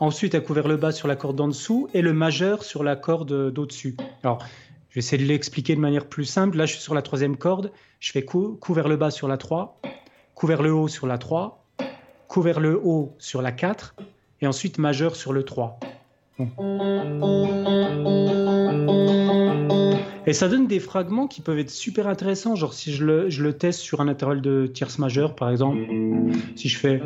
Ensuite 0.00 0.34
un 0.34 0.40
coup 0.40 0.52
vers 0.52 0.66
le 0.66 0.76
bas 0.76 0.90
sur 0.90 1.06
la 1.06 1.14
corde 1.14 1.36
d'en 1.36 1.48
dessous 1.48 1.88
et 1.94 2.02
le 2.02 2.12
majeur 2.12 2.64
sur 2.64 2.82
la 2.82 2.96
corde 2.96 3.52
d'au-dessus. 3.52 3.96
Alors 4.24 4.44
je 4.94 5.00
vais 5.00 5.04
essayer 5.04 5.24
de 5.24 5.28
l'expliquer 5.28 5.74
de 5.74 5.80
manière 5.80 6.06
plus 6.06 6.24
simple. 6.24 6.56
Là 6.56 6.66
je 6.66 6.74
suis 6.74 6.80
sur 6.80 6.94
la 6.94 7.02
troisième 7.02 7.36
corde, 7.36 7.72
je 7.98 8.12
fais 8.12 8.22
coup, 8.22 8.56
coup 8.60 8.74
vers 8.74 8.86
le 8.86 8.94
bas 8.94 9.10
sur 9.10 9.26
la 9.26 9.36
3, 9.36 9.80
coup 10.36 10.46
vers 10.46 10.62
le 10.62 10.72
haut 10.72 10.86
sur 10.86 11.08
la 11.08 11.18
3, 11.18 11.66
couvert 12.28 12.60
le 12.60 12.80
haut 12.80 13.12
sur 13.18 13.42
la 13.42 13.50
4 13.50 13.96
et 14.40 14.46
ensuite 14.46 14.78
majeur 14.78 15.16
sur 15.16 15.32
le 15.32 15.42
3. 15.42 15.80
Et 20.26 20.32
ça 20.32 20.48
donne 20.48 20.68
des 20.68 20.78
fragments 20.78 21.26
qui 21.26 21.40
peuvent 21.40 21.58
être 21.58 21.70
super 21.70 22.06
intéressants, 22.06 22.54
genre 22.54 22.72
si 22.72 22.92
je 22.92 23.04
le, 23.04 23.28
je 23.30 23.42
le 23.42 23.52
teste 23.52 23.80
sur 23.80 24.00
un 24.00 24.06
intervalle 24.06 24.42
de 24.42 24.68
tierce 24.72 25.00
majeure 25.00 25.34
par 25.34 25.50
exemple, 25.50 25.80
si 26.54 26.68
je 26.68 26.78
fais... 26.78 27.02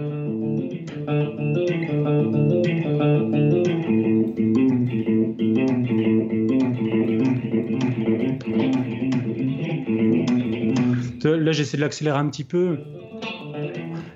Là 11.24 11.52
j'essaie 11.52 11.76
de 11.76 11.82
l'accélérer 11.82 12.18
un 12.18 12.28
petit 12.28 12.44
peu. 12.44 12.78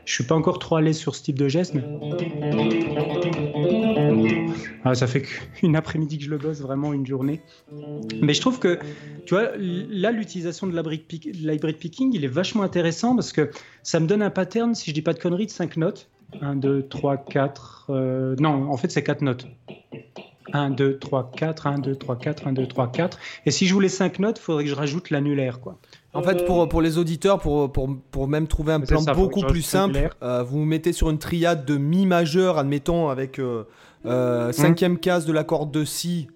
Je 0.04 0.12
suis 0.12 0.24
pas 0.24 0.34
encore 0.34 0.58
trop 0.58 0.78
l'aise 0.78 0.98
sur 0.98 1.14
ce 1.14 1.22
type 1.22 1.38
de 1.38 1.48
geste, 1.48 1.74
mais 1.74 1.84
ah, 4.84 4.94
ça 4.94 5.06
fait 5.06 5.22
qu'une 5.22 5.76
après-midi 5.76 6.18
que 6.18 6.24
je 6.24 6.30
le 6.30 6.38
bosse, 6.38 6.60
vraiment 6.60 6.92
une 6.92 7.06
journée. 7.06 7.40
Mais 8.20 8.34
je 8.34 8.40
trouve 8.40 8.58
que, 8.58 8.80
tu 9.26 9.34
vois, 9.34 9.50
là, 9.56 10.10
l'utilisation 10.10 10.66
de 10.66 10.72
l'hybrid 10.72 11.76
picking, 11.78 12.12
il 12.12 12.24
est 12.24 12.28
vachement 12.28 12.64
intéressant 12.64 13.14
parce 13.14 13.32
que 13.32 13.50
ça 13.84 14.00
me 14.00 14.06
donne 14.06 14.22
un 14.22 14.30
pattern, 14.30 14.74
si 14.74 14.90
je 14.90 14.94
dis 14.94 15.02
pas 15.02 15.12
de 15.12 15.20
conneries, 15.20 15.46
de 15.46 15.52
5 15.52 15.76
notes. 15.76 16.10
1, 16.40 16.56
2, 16.56 16.88
3, 16.88 17.16
4. 17.18 18.36
Non, 18.40 18.70
en 18.70 18.76
fait, 18.76 18.90
c'est 18.90 19.04
4 19.04 19.22
notes. 19.22 19.46
1, 20.52 20.70
2, 20.70 20.98
3, 20.98 21.30
4, 21.36 21.66
1, 21.66 21.78
2, 21.78 21.94
3, 21.94 22.18
4, 22.18 22.46
1, 22.48 22.52
2, 22.52 22.66
3, 22.66 22.90
4. 22.90 23.18
Et 23.46 23.50
si 23.50 23.66
je 23.66 23.74
voulais 23.74 23.88
5 23.88 24.18
notes, 24.18 24.38
il 24.38 24.42
faudrait 24.42 24.64
que 24.64 24.70
je 24.70 24.74
rajoute 24.74 25.10
l'annulaire, 25.10 25.60
quoi. 25.60 25.78
En 26.14 26.22
fait, 26.22 26.44
pour, 26.44 26.68
pour 26.68 26.82
les 26.82 26.98
auditeurs, 26.98 27.38
pour, 27.38 27.72
pour, 27.72 27.88
pour 28.10 28.28
même 28.28 28.46
trouver 28.46 28.74
un 28.74 28.80
plan 28.80 29.02
beaucoup 29.14 29.40
plus 29.42 29.62
simple, 29.62 30.10
euh, 30.22 30.42
vous 30.42 30.58
vous 30.58 30.64
mettez 30.64 30.92
sur 30.92 31.08
une 31.08 31.18
triade 31.18 31.64
de 31.64 31.76
Mi 31.78 32.04
majeur, 32.04 32.58
admettons, 32.58 33.08
avec 33.08 33.38
euh, 33.38 33.64
euh, 34.04 34.52
cinquième 34.52 34.98
case 34.98 35.24
de 35.24 35.32
l'accord 35.32 35.66
de 35.66 35.84
Si, 35.84 36.28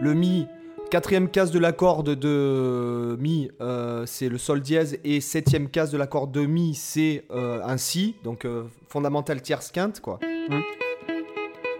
le 0.00 0.14
Mi, 0.14 0.46
quatrième 0.90 1.28
case 1.28 1.52
de 1.52 1.60
l'accord 1.60 2.02
de 2.02 3.16
Mi, 3.20 3.50
c'est 4.06 4.28
le 4.28 4.38
Sol 4.38 4.60
dièse, 4.60 4.98
et 5.04 5.20
septième 5.20 5.68
case 5.68 5.92
de 5.92 5.98
l'accord 5.98 6.26
de 6.26 6.44
Mi, 6.44 6.74
c'est 6.74 7.24
un 7.30 7.76
Si, 7.76 8.16
donc 8.24 8.46
fondamental 8.88 9.40
tierce 9.42 9.70
quinte, 9.70 10.00
quoi. 10.00 10.18
Hum. 10.50 10.62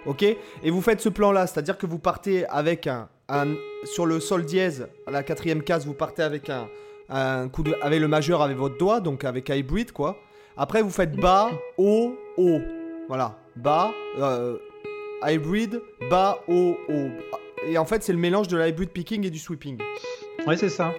Ok? 0.06 0.22
Et 0.22 0.70
vous 0.70 0.80
faites 0.80 1.00
ce 1.00 1.08
plan-là, 1.08 1.46
c'est-à-dire 1.46 1.76
que 1.76 1.86
vous 1.86 1.98
partez 1.98 2.46
avec 2.46 2.86
un, 2.86 3.08
un. 3.28 3.48
Sur 3.84 4.06
le 4.06 4.20
Sol 4.20 4.44
dièse, 4.44 4.86
à 5.06 5.10
la 5.10 5.22
quatrième 5.22 5.62
case, 5.62 5.86
vous 5.86 5.94
partez 5.94 6.22
avec 6.22 6.48
un 6.48 6.68
un 7.10 7.48
coup 7.48 7.62
de, 7.62 7.74
avec 7.82 8.00
le 8.00 8.08
majeur 8.08 8.40
avec 8.40 8.56
votre 8.56 8.78
doigt, 8.78 9.00
donc 9.00 9.24
avec 9.24 9.48
hybrid 9.48 9.92
quoi. 9.92 10.16
Après 10.56 10.82
vous 10.82 10.90
faites 10.90 11.16
bas, 11.16 11.50
haut, 11.76 12.14
haut. 12.36 12.60
Voilà, 13.08 13.36
bas, 13.56 13.90
euh, 14.18 14.56
hybrid, 15.24 15.80
bas, 16.08 16.38
haut, 16.48 16.76
haut. 16.88 17.10
Et 17.66 17.76
en 17.78 17.84
fait 17.84 18.02
c'est 18.02 18.12
le 18.12 18.18
mélange 18.18 18.48
de 18.48 18.56
l'hybrid 18.56 18.90
picking 18.90 19.26
et 19.26 19.30
du 19.30 19.38
sweeping. 19.38 19.78
Ouais 20.46 20.56
c'est 20.56 20.68
ça. 20.68 20.92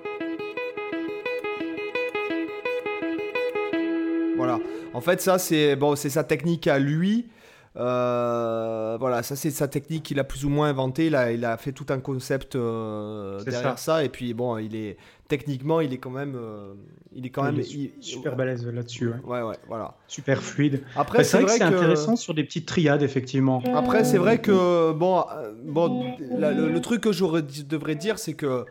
Voilà. 4.36 4.60
En 4.94 5.02
fait 5.02 5.22
ça 5.22 5.38
c'est 5.38 5.76
bon 5.76 5.96
c'est 5.96 6.10
sa 6.10 6.24
technique 6.24 6.68
à 6.68 6.78
lui. 6.78 7.30
Euh, 7.78 8.98
voilà, 9.00 9.24
ça 9.24 9.38
c'est 9.38 9.50
sa 9.52 9.68
technique 9.68 10.04
qu'il 10.04 10.20
a 10.20 10.26
plus 10.26 10.44
ou 10.44 10.50
moins 10.50 10.68
inventé. 10.68 11.06
Il 11.06 11.16
a, 11.16 11.32
il 11.32 11.46
a 11.46 11.56
fait 11.56 11.72
tout 11.72 11.86
un 11.90 12.00
concept 12.00 12.56
euh, 12.56 13.42
derrière 13.44 13.80
ça. 13.80 14.04
Et 14.04 14.10
puis 14.10 14.34
bon, 14.34 14.58
il 14.58 14.76
est 14.76 14.98
techniquement, 15.32 15.80
il 15.80 15.94
est 15.94 15.98
quand 15.98 16.10
même, 16.10 16.36
euh, 16.36 16.74
il 17.16 17.26
est 17.26 17.30
quand 17.30 17.44
même 17.44 17.64
super 18.02 18.36
balèze 18.36 18.68
là-dessus. 18.68 19.14
Ouais. 19.24 19.42
ouais, 19.42 19.56
voilà. 19.66 19.96
Super 20.10 20.44
fluide. 20.44 20.84
Après, 20.94 21.20
bah, 21.20 21.24
c'est 21.24 21.38
vrai, 21.38 21.54
que 21.54 21.58
c'est 21.58 21.64
intéressant 21.64 22.18
sur 22.18 22.34
des 22.34 22.44
petites 22.44 22.66
triades 22.66 23.02
effectivement. 23.02 23.64
Après, 23.74 24.04
c'est 24.04 24.18
vrai 24.18 24.42
que 24.42 24.92
bon, 24.92 25.24
bon, 25.64 26.16
le, 26.38 26.80
truc 26.80 27.02
que 27.02 27.14
je 27.14 27.24
devrais 27.64 27.96
dire, 27.96 28.20
c'est 28.20 28.34
que 28.34 28.66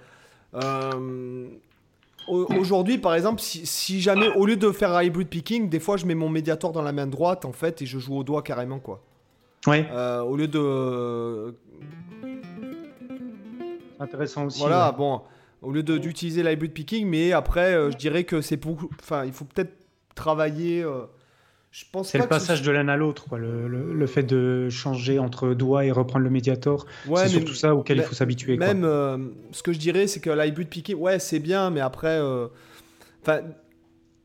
Aujourd'hui, 2.29 2.99
par 2.99 3.15
exemple, 3.15 3.41
si, 3.41 4.01
jamais, 4.01 4.29
au 4.37 4.45
lieu 4.45 4.57
de 4.57 4.71
faire 4.71 5.03
hybrid 5.03 5.29
picking, 5.29 5.69
des 5.71 5.81
fois 5.81 5.97
je 5.97 6.05
mets 6.05 6.15
mon 6.15 6.29
médiator 6.29 6.73
dans 6.73 6.83
la 6.83 6.93
main 6.93 7.07
droite 7.07 7.45
en 7.47 7.53
fait 7.53 7.81
et 7.83 7.87
je 7.87 7.99
joue 7.99 8.19
au 8.19 8.23
doigt 8.23 8.43
carrément 8.43 8.79
quoi. 8.79 9.01
Ouais. 9.67 9.89
au 10.27 10.37
lieu 10.37 10.47
de. 10.47 11.55
Intéressant 13.99 14.45
aussi. 14.45 14.61
Voilà, 14.61 14.93
bon, 14.93 15.23
au 15.63 15.73
lieu 15.73 15.83
d'utiliser 15.83 16.43
l'hybrid 16.43 16.73
picking, 16.73 17.07
mais 17.07 17.33
après, 17.33 17.91
je 17.91 17.97
dirais 17.97 18.25
que 18.25 18.41
c'est 18.41 18.57
pour. 18.57 18.79
Enfin, 19.01 19.25
il 19.25 19.33
faut 19.33 19.45
peut-être 19.45 19.73
travailler. 20.15 20.85
je 21.71 21.85
pense 21.93 22.09
c'est 22.09 22.19
le 22.19 22.27
passage 22.27 22.63
de 22.63 22.71
l'un 22.71 22.89
à 22.89 22.97
l'autre, 22.97 23.37
le, 23.37 23.69
le, 23.69 23.93
le, 23.95 24.07
fait 24.07 24.23
de 24.23 24.69
changer 24.71 25.19
entre 25.19 25.55
doigts 25.55 25.85
et 25.85 25.91
reprendre 25.91 26.25
le 26.25 26.31
médiator. 26.31 26.87
c'est 27.17 27.29
surtout 27.29 27.55
ça 27.55 27.75
auquel 27.75 27.99
il 27.99 28.03
faut 28.03 28.15
s'habituer. 28.15 28.57
Même 28.57 28.83
ce 29.53 29.63
que 29.63 29.73
je 29.73 29.79
dirais, 29.79 30.07
c'est 30.07 30.21
que 30.21 30.31
l'hybrid 30.31 30.69
picking, 30.69 30.97
ouais, 30.97 31.19
c'est 31.19 31.41
bien, 31.41 31.71
mais 31.71 31.81
après, 31.81 32.21
enfin, 33.23 33.41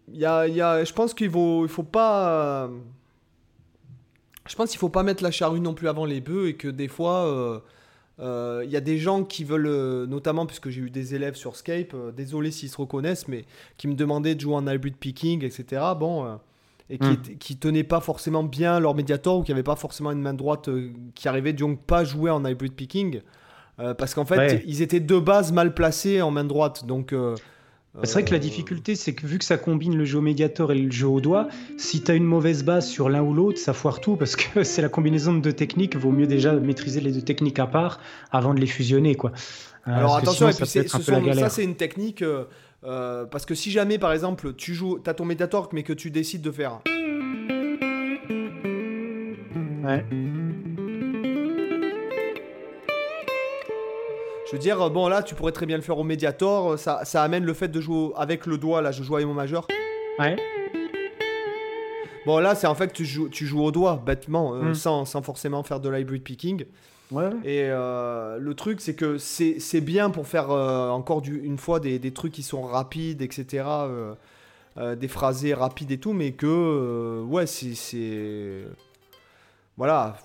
il 0.07 0.19
y 0.19 0.25
a, 0.25 0.47
y 0.47 0.61
a, 0.61 0.83
je 0.83 0.93
pense 0.93 1.13
qu'il 1.13 1.29
faut, 1.29 1.65
il 1.65 1.69
faut 1.69 1.83
pas. 1.83 2.69
je 4.47 4.55
pense 4.55 4.69
qu'il 4.69 4.79
faut 4.79 4.89
pas 4.89 5.03
mettre 5.03 5.23
la 5.23 5.31
charrue 5.31 5.59
non 5.59 5.73
plus 5.73 5.87
avant 5.87 6.05
les 6.05 6.21
bœufs 6.21 6.49
et 6.49 6.53
que 6.55 6.67
des 6.67 6.87
fois, 6.87 7.63
euh, 8.19 8.45
euh, 8.45 8.63
il 8.65 8.71
y 8.71 8.75
a 8.75 8.81
des 8.81 8.97
gens 8.97 9.23
qui 9.23 9.43
veulent, 9.43 9.67
euh, 9.67 10.05
notamment 10.05 10.45
puisque 10.45 10.69
j'ai 10.69 10.81
eu 10.81 10.89
des 10.89 11.15
élèves 11.15 11.35
sur 11.35 11.55
Skype, 11.55 11.95
désolé 12.15 12.51
s'ils 12.51 12.69
se 12.69 12.77
reconnaissent, 12.77 13.27
mais 13.27 13.45
qui 13.77 13.87
me 13.87 13.93
demandaient 13.93 14.35
de 14.35 14.41
jouer 14.41 14.55
en 14.55 14.67
hybrid 14.67 14.95
picking, 14.95 15.43
etc. 15.43 15.81
Bon, 15.99 16.39
et 16.89 16.99
qui, 16.99 17.07
hmm. 17.07 17.37
qui 17.39 17.57
tenaient 17.57 17.83
pas 17.83 17.99
forcément 17.99 18.43
bien 18.43 18.79
leur 18.79 18.93
médiator 18.93 19.39
ou 19.39 19.43
qui 19.43 19.51
n'avaient 19.51 19.63
pas 19.63 19.75
forcément 19.75 20.11
une 20.11 20.21
main 20.21 20.33
droite 20.35 20.69
qui 21.15 21.27
arrivait 21.27 21.53
donc 21.53 21.81
pas 21.81 22.03
jouer 22.03 22.29
en 22.29 22.45
hybrid 22.45 22.73
picking. 22.73 23.21
parce 23.77 24.13
qu'en 24.13 24.25
fait, 24.25 24.63
ils 24.65 24.81
étaient 24.81 24.99
de 24.99 25.19
base 25.19 25.51
mal 25.51 25.73
placés 25.73 26.21
en 26.21 26.31
main 26.31 26.45
droite. 26.45 26.85
Donc, 26.85 27.13
c'est 28.03 28.13
vrai 28.13 28.25
que 28.25 28.33
la 28.33 28.39
difficulté, 28.39 28.95
c'est 28.95 29.13
que 29.13 29.25
vu 29.25 29.37
que 29.39 29.45
ça 29.45 29.57
combine 29.57 29.97
le 29.97 30.05
jeu 30.05 30.17
au 30.17 30.21
médiator 30.21 30.71
et 30.71 30.75
le 30.75 30.91
jeu 30.91 31.07
au 31.07 31.21
doigt, 31.21 31.47
si 31.77 32.01
tu 32.01 32.11
as 32.11 32.15
une 32.15 32.25
mauvaise 32.25 32.63
base 32.63 32.87
sur 32.87 33.09
l'un 33.09 33.21
ou 33.21 33.33
l'autre, 33.33 33.57
ça 33.57 33.73
foire 33.73 34.01
tout 34.01 34.15
parce 34.17 34.35
que 34.35 34.63
c'est 34.65 34.81
la 34.81 34.89
combinaison 34.89 35.33
de 35.33 35.39
deux 35.39 35.53
techniques. 35.53 35.95
Vaut 35.95 36.11
mieux 36.11 36.27
déjà 36.27 36.53
maîtriser 36.53 36.99
les 36.99 37.11
deux 37.11 37.21
techniques 37.21 37.59
à 37.59 37.67
part 37.67 37.99
avant 38.31 38.53
de 38.53 38.59
les 38.59 38.67
fusionner. 38.67 39.15
Quoi. 39.15 39.31
Euh, 39.87 39.91
Alors 39.91 40.17
attention, 40.17 40.51
ça, 40.51 40.65
c'est 40.65 41.63
une 41.63 41.75
technique. 41.75 42.21
Euh, 42.21 42.45
euh, 42.83 43.25
parce 43.25 43.45
que 43.45 43.55
si 43.55 43.71
jamais, 43.71 43.97
par 43.97 44.11
exemple, 44.11 44.53
tu 44.53 44.73
joues, 44.73 44.99
as 45.05 45.13
ton 45.13 45.25
médiator, 45.25 45.69
mais 45.71 45.83
que 45.83 45.93
tu 45.93 46.11
décides 46.11 46.41
de 46.41 46.51
faire. 46.51 46.81
Ouais. 49.83 50.03
Je 54.55 54.59
veux 54.59 54.63
dire, 54.63 54.89
bon 54.89 55.09
là, 55.09 55.21
tu 55.21 55.35
pourrais 55.35 55.51
très 55.51 55.65
bien 55.65 55.75
le 55.75 55.81
faire 55.81 55.97
au 55.97 56.05
Mediator. 56.05 56.79
Ça, 56.79 57.03
ça 57.03 57.23
amène 57.23 57.43
le 57.43 57.53
fait 57.53 57.67
de 57.67 57.81
jouer 57.81 58.13
avec 58.15 58.45
le 58.45 58.57
doigt. 58.57 58.81
Là, 58.81 58.93
je 58.93 59.03
joue 59.03 59.15
avec 59.15 59.27
mon 59.27 59.33
majeur. 59.33 59.67
Ouais. 60.17 60.37
Bon 62.25 62.39
là, 62.39 62.55
c'est 62.55 62.65
en 62.65 62.73
fait 62.73 62.93
tu 62.93 63.03
joues, 63.03 63.27
tu 63.27 63.45
joues 63.45 63.61
au 63.61 63.71
doigt, 63.71 64.01
bêtement, 64.03 64.55
euh, 64.55 64.69
hmm. 64.69 64.75
sans, 64.75 65.03
sans, 65.03 65.21
forcément 65.21 65.61
faire 65.61 65.81
de 65.81 65.89
l'hybrid 65.89 66.23
picking. 66.23 66.63
Ouais. 67.11 67.31
Et 67.43 67.65
euh, 67.65 68.37
le 68.39 68.53
truc, 68.53 68.79
c'est 68.79 68.95
que 68.95 69.17
c'est 69.17 69.81
bien 69.81 70.09
pour 70.09 70.25
faire 70.25 70.51
euh, 70.51 70.87
encore 70.87 71.21
du, 71.21 71.37
une 71.43 71.57
fois 71.57 71.81
des, 71.81 71.99
des, 71.99 72.13
trucs 72.13 72.31
qui 72.31 72.41
sont 72.41 72.61
rapides, 72.61 73.21
etc. 73.21 73.65
des 74.77 75.07
phrasés 75.09 75.53
rapides 75.53 75.91
et 75.91 75.99
tout, 75.99 76.13
mais 76.13 76.31
que 76.31 77.21
ouais, 77.27 77.45
c'est 77.45 78.63
voilà. 79.75 80.15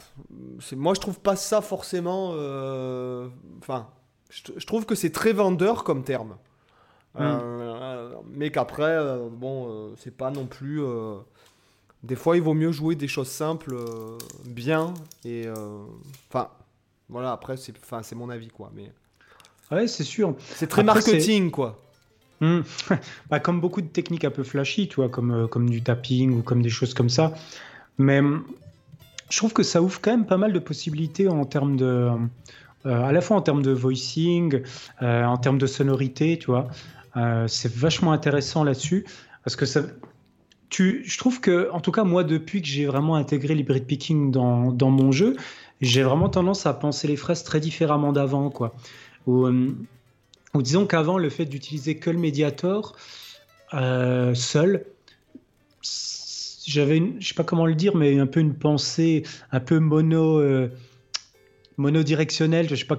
Moi, 0.76 0.94
je 0.94 1.00
trouve 1.00 1.18
pas 1.18 1.34
ça 1.34 1.60
forcément. 1.60 2.28
Enfin, 3.58 3.88
je, 4.30 4.64
trouve 4.66 4.86
que 4.86 4.94
c'est 4.94 5.10
très 5.10 5.32
vendeur 5.32 5.84
comme 5.84 6.04
terme. 6.04 6.36
Hmm. 7.14 7.22
Euh, 7.22 8.14
mais 8.32 8.50
qu'après, 8.50 8.82
euh, 8.84 9.28
bon, 9.30 9.68
euh, 9.68 9.94
c'est 9.98 10.16
pas 10.16 10.30
non 10.30 10.46
plus. 10.46 10.80
des 12.02 12.16
fois, 12.16 12.36
il 12.36 12.42
vaut 12.42 12.54
mieux 12.54 12.72
jouer 12.72 12.94
des 12.94 13.08
choses 13.08 13.28
simples, 13.28 13.74
bien. 14.46 14.94
Et. 15.24 15.46
Enfin, 16.28 16.48
voilà, 17.08 17.32
après, 17.32 17.56
c'est 17.56 18.14
mon 18.14 18.30
avis, 18.30 18.48
quoi. 18.48 18.70
Mais... 18.74 18.92
Ouais, 19.70 19.86
c'est 19.86 20.04
sûr. 20.04 20.34
C'est 20.40 20.68
très 20.68 20.82
marketing, 20.82 21.50
quoi. 21.50 21.78
Hmm. 22.40 22.60
bah, 23.30 23.40
comme 23.40 23.60
beaucoup 23.60 23.82
de 23.82 23.88
techniques 23.88 24.24
un 24.24 24.30
peu 24.30 24.44
flashy, 24.44 24.88
tu 24.88 24.96
vois, 24.96 25.08
comme, 25.08 25.48
comme 25.48 25.68
du 25.68 25.82
tapping 25.82 26.38
ou 26.38 26.42
comme 26.42 26.62
des 26.62 26.70
choses 26.70 26.94
comme 26.94 27.10
ça. 27.10 27.34
Mais 27.98 28.22
je 29.30 29.36
trouve 29.36 29.52
que 29.52 29.62
ça 29.62 29.80
ouvre 29.80 30.00
quand 30.00 30.10
même 30.10 30.26
pas 30.26 30.36
mal 30.36 30.52
de 30.52 30.58
possibilités 30.58 31.28
en 31.28 31.44
termes 31.44 31.76
de 31.76 31.84
euh, 31.84 32.16
à 32.84 33.12
la 33.12 33.20
fois 33.20 33.36
en 33.36 33.42
termes 33.42 33.62
de 33.62 33.72
voicing, 33.72 34.62
euh, 35.02 35.24
en 35.24 35.36
termes 35.36 35.58
de 35.58 35.66
sonorité, 35.66 36.38
tu 36.38 36.46
vois. 36.46 36.68
Euh, 37.16 37.46
c'est 37.48 37.72
vachement 37.72 38.12
intéressant 38.12 38.64
là-dessus 38.64 39.04
parce 39.44 39.56
que 39.56 39.64
tu, 40.68 41.02
je 41.04 41.18
trouve 41.18 41.40
que, 41.40 41.70
en 41.72 41.80
tout 41.80 41.92
cas, 41.92 42.04
moi, 42.04 42.24
depuis 42.24 42.62
que 42.62 42.68
j'ai 42.68 42.86
vraiment 42.86 43.16
intégré 43.16 43.54
l'hybrid 43.54 43.84
picking 43.84 44.30
dans, 44.30 44.70
dans, 44.70 44.90
mon 44.90 45.10
jeu, 45.10 45.36
j'ai 45.80 46.02
vraiment 46.02 46.28
tendance 46.28 46.66
à 46.66 46.74
penser 46.74 47.08
les 47.08 47.16
phrases 47.16 47.42
très 47.42 47.58
différemment 47.58 48.12
d'avant, 48.12 48.50
quoi. 48.50 48.74
Ou, 49.26 49.48
disons 50.54 50.86
qu'avant, 50.86 51.18
le 51.18 51.28
fait 51.28 51.44
d'utiliser 51.44 51.96
que 51.96 52.10
le 52.10 52.18
médiator 52.18 52.96
seul, 53.72 54.86
j'avais, 56.66 57.02
je 57.18 57.28
sais 57.28 57.34
pas 57.34 57.44
comment 57.44 57.66
le 57.66 57.74
dire, 57.74 57.96
mais 57.96 58.18
un 58.18 58.26
peu 58.26 58.40
une 58.40 58.54
pensée 58.54 59.24
un 59.50 59.60
peu 59.60 59.78
mono 59.80 60.40
monodirectionnel, 61.80 62.68
je 62.68 62.74
sais 62.74 62.84
pas, 62.84 62.98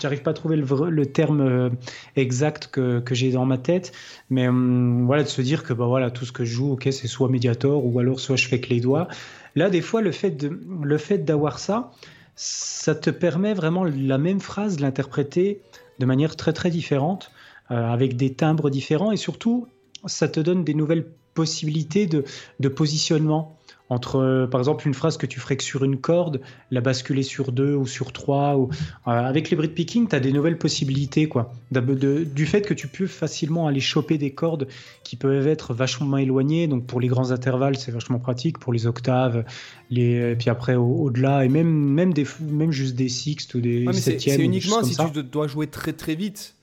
j'arrive 0.00 0.22
pas 0.22 0.30
à 0.30 0.34
trouver 0.34 0.56
le, 0.56 1.06
terme 1.06 1.40
euh, 1.40 1.70
exact 2.16 2.68
que, 2.68 3.02
j'ai 3.12 3.30
dans 3.32 3.44
ma 3.44 3.58
tête, 3.58 3.92
mais 4.30 4.48
hum, 4.48 5.04
voilà 5.06 5.22
de 5.22 5.28
se 5.28 5.42
dire 5.42 5.62
que 5.62 5.72
bah 5.72 6.10
tout 6.10 6.24
ce 6.24 6.32
que 6.32 6.44
je 6.44 6.54
joue, 6.54 6.78
c'est 6.82 7.06
soit 7.06 7.28
médiator 7.28 7.84
ou 7.84 7.98
alors 8.00 8.18
soit 8.18 8.36
je 8.36 8.48
fais 8.48 8.60
que 8.60 8.70
les 8.70 8.80
doigts. 8.80 9.08
Là, 9.54 9.70
des 9.70 9.82
fois, 9.82 10.00
le 10.02 10.12
fait 10.12 11.18
d'avoir 11.24 11.58
ça, 11.58 11.92
ça 12.34 12.94
te 12.94 13.10
permet 13.10 13.54
vraiment 13.54 13.84
la 13.84 14.18
même 14.18 14.40
phrase 14.40 14.76
de 14.76 14.82
l'interpréter 14.82 15.60
de 15.98 16.06
manière 16.06 16.36
très 16.36 16.52
très 16.52 16.70
différente, 16.70 17.30
euh, 17.70 17.74
avec 17.74 18.16
des 18.16 18.34
timbres 18.34 18.70
différents 18.70 19.12
et 19.12 19.16
surtout, 19.16 19.66
ça 20.06 20.28
te 20.28 20.40
donne 20.40 20.64
des 20.64 20.74
nouvelles 20.74 21.06
possibilités 21.34 22.06
de 22.06 22.68
positionnement 22.68 23.56
entre, 23.88 24.16
euh, 24.16 24.46
par 24.46 24.60
exemple, 24.60 24.86
une 24.86 24.94
phrase 24.94 25.16
que 25.16 25.26
tu 25.26 25.38
ferais 25.38 25.56
que 25.56 25.62
sur 25.62 25.84
une 25.84 25.98
corde, 25.98 26.40
la 26.70 26.80
basculer 26.80 27.22
sur 27.22 27.52
deux 27.52 27.74
ou 27.74 27.86
sur 27.86 28.12
trois. 28.12 28.56
Ou, 28.56 28.68
euh, 29.06 29.10
avec 29.10 29.50
les 29.50 29.68
picking, 29.68 30.08
tu 30.08 30.16
as 30.16 30.20
des 30.20 30.32
nouvelles 30.32 30.58
possibilités. 30.58 31.28
Quoi. 31.28 31.52
du 31.70 32.46
fait 32.46 32.62
que 32.62 32.74
tu 32.74 32.88
peux 32.88 33.06
facilement 33.06 33.68
aller 33.68 33.80
choper 33.80 34.18
des 34.18 34.32
cordes 34.32 34.66
qui 35.04 35.16
peuvent 35.16 35.46
être 35.46 35.72
vachement 35.72 36.16
éloignées. 36.16 36.66
Donc 36.66 36.86
pour 36.86 37.00
les 37.00 37.08
grands 37.08 37.30
intervalles, 37.30 37.76
c'est 37.76 37.92
vachement 37.92 38.18
pratique. 38.18 38.58
Pour 38.58 38.72
les 38.72 38.86
octaves, 38.86 39.44
les, 39.90 40.32
et 40.32 40.36
puis 40.36 40.50
après 40.50 40.74
au-delà, 40.74 41.44
et 41.44 41.48
même, 41.48 41.68
même, 41.68 42.12
des, 42.12 42.26
même 42.40 42.72
juste 42.72 42.96
des 42.96 43.08
sixtes 43.08 43.54
ou 43.54 43.60
des 43.60 43.86
septièmes. 43.92 44.36
C'est 44.36 44.44
uniquement 44.44 44.82
si 44.82 44.96
tu 44.96 45.22
dois 45.22 45.46
jouer 45.46 45.68
très 45.68 45.92
très 45.92 46.16
vite. 46.16 46.54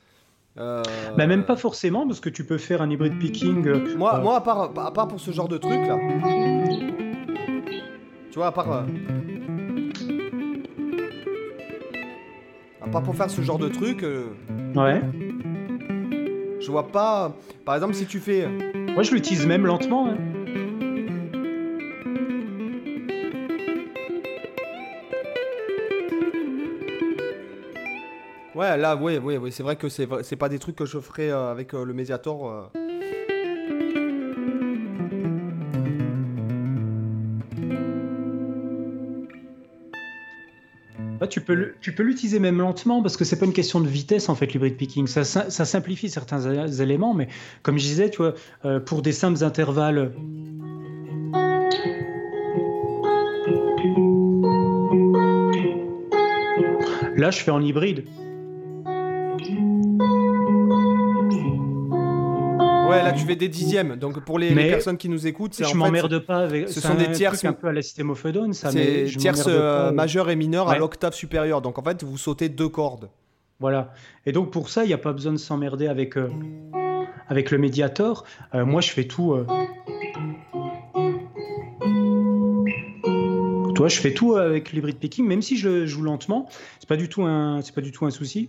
Euh... 0.60 0.84
Bah 1.18 1.26
même 1.26 1.46
pas 1.46 1.56
forcément, 1.56 2.06
parce 2.06 2.20
que 2.20 2.30
tu 2.30 2.44
peux 2.44 2.58
faire 2.58 2.82
un 2.82 2.90
hybride 2.90 3.18
picking. 3.18 3.96
Moi, 3.98 4.20
moi 4.20 4.38
à, 4.38 4.42
part, 4.42 4.72
à 4.78 4.94
part 4.94 5.08
pour 5.08 5.20
ce 5.20 5.32
genre 5.32 5.48
de 5.48 5.58
truc 5.58 5.80
là. 5.88 5.98
Tu 8.34 8.40
vois, 8.40 8.48
à 8.48 8.52
part. 8.52 8.72
Euh, 8.72 8.82
à 12.82 12.90
part 12.90 13.04
pour 13.04 13.16
faire 13.16 13.30
ce 13.30 13.44
genre 13.44 13.60
de 13.60 13.70
truc. 13.70 14.02
Euh, 14.02 14.26
ouais. 14.74 15.02
Je 16.60 16.72
vois 16.72 16.88
pas. 16.88 17.36
Par 17.64 17.76
exemple, 17.76 17.94
si 17.94 18.08
tu 18.08 18.20
fais. 18.20 18.48
Moi, 18.48 19.04
je 19.04 19.14
l'utilise 19.14 19.46
même 19.46 19.68
lentement. 19.68 20.08
Hein. 20.08 20.18
Ouais, 28.56 28.78
là, 28.78 28.96
oui, 28.96 29.20
oui, 29.24 29.38
oui. 29.38 29.52
c'est 29.52 29.62
vrai 29.62 29.76
que 29.76 29.90
c'est 29.90 30.36
pas 30.36 30.50
des 30.50 30.58
trucs 30.58 30.76
que 30.76 30.88
je 30.88 30.98
ferais 30.98 31.30
euh, 31.30 31.52
avec 31.52 31.74
le 31.74 31.94
Mediator. 31.94 32.72
Tu 41.34 41.42
peux 41.42 41.74
tu 41.82 41.96
peux 41.96 42.04
l'utiliser 42.04 42.38
même 42.38 42.60
lentement 42.60 43.02
parce 43.02 43.18
que 43.18 43.26
c'est 43.26 43.40
pas 43.40 43.46
une 43.46 43.54
question 43.54 43.82
de 43.82 43.88
vitesse 43.88 44.30
en 44.30 44.36
fait 44.36 44.54
l'hybrid 44.54 44.78
picking. 44.78 45.08
Ça, 45.08 45.24
ça, 45.24 45.66
simplifie 45.66 46.08
certains 46.08 46.68
éléments, 46.80 47.16
mais 47.16 47.28
comme 47.64 47.80
je 47.80 47.86
disais, 47.86 48.12
tu 48.12 48.18
vois, 48.18 48.36
euh, 48.66 48.80
pour 48.80 49.02
des 49.02 49.14
simples 49.14 49.44
intervalles. 49.44 50.12
Là, 57.16 57.32
je 57.32 57.40
fais 57.40 57.52
en 57.52 57.62
hybride. 57.62 58.06
Là 62.90 63.12
tu 63.12 63.26
fais 63.26 63.36
des 63.36 63.50
dixièmes. 63.50 63.96
Donc 63.96 64.20
pour 64.24 64.40
les, 64.40 64.54
personnes 64.54 64.98
qui 64.98 65.10
nous 65.10 65.28
écoutent, 65.28 65.54
c'est 65.54 65.66
je 65.66 65.76
m'emmerde 65.76 66.20
pas 66.20 66.40
avec. 66.40 66.70
Ce 66.70 66.82
sont 66.82 66.96
des 66.96 67.12
tierces 67.12 67.44
un 67.46 67.54
peu 67.54 67.68
à 67.68 67.74
la 67.74 67.82
systémophedone, 67.82 68.54
ça. 68.54 68.72
C'est 68.72 69.06
tierces 69.18 69.46
euh, 69.48 69.92
majeures 69.92 70.30
et 70.30 70.36
mineures 70.36 70.70
à 70.70 70.78
l'octave 70.78 71.14
supérieure. 71.14 71.62
Donc 71.62 71.78
en 71.80 71.84
fait, 71.84 72.04
vous 72.04 72.18
sautez 72.18 72.50
deux 72.50 72.70
cordes. 72.70 73.10
Voilà. 73.60 73.94
Et 74.26 74.32
donc 74.32 74.52
pour 74.52 74.70
ça, 74.70 74.84
il 74.84 74.88
n'y 74.88 74.94
a 74.94 74.98
pas 74.98 75.14
besoin 75.14 75.32
de 75.32 75.38
s'emmerder 75.38 75.88
avec 75.88 76.18
euh, 76.18 76.30
avec 77.30 77.52
le 77.52 77.58
médiator. 77.58 78.26
Euh, 78.54 78.66
moi, 78.66 78.82
je 78.82 78.92
fais 78.92 79.06
tout. 79.06 79.36
Toi, 83.76 83.88
je 83.88 84.00
fais 84.00 84.14
tout 84.14 84.36
avec 84.36 84.72
l'hybrid 84.72 84.98
picking, 84.98 85.28
même 85.28 85.42
si 85.42 85.58
je 85.58 85.86
joue 85.86 86.04
lentement. 86.04 86.48
C'est 86.80 86.88
pas 86.88 86.98
du 86.98 87.10
tout 87.10 87.24
un, 87.24 87.62
c'est 87.64 87.74
pas 87.74 87.82
du 87.82 87.92
tout 87.92 88.06
un 88.06 88.12
souci. 88.12 88.48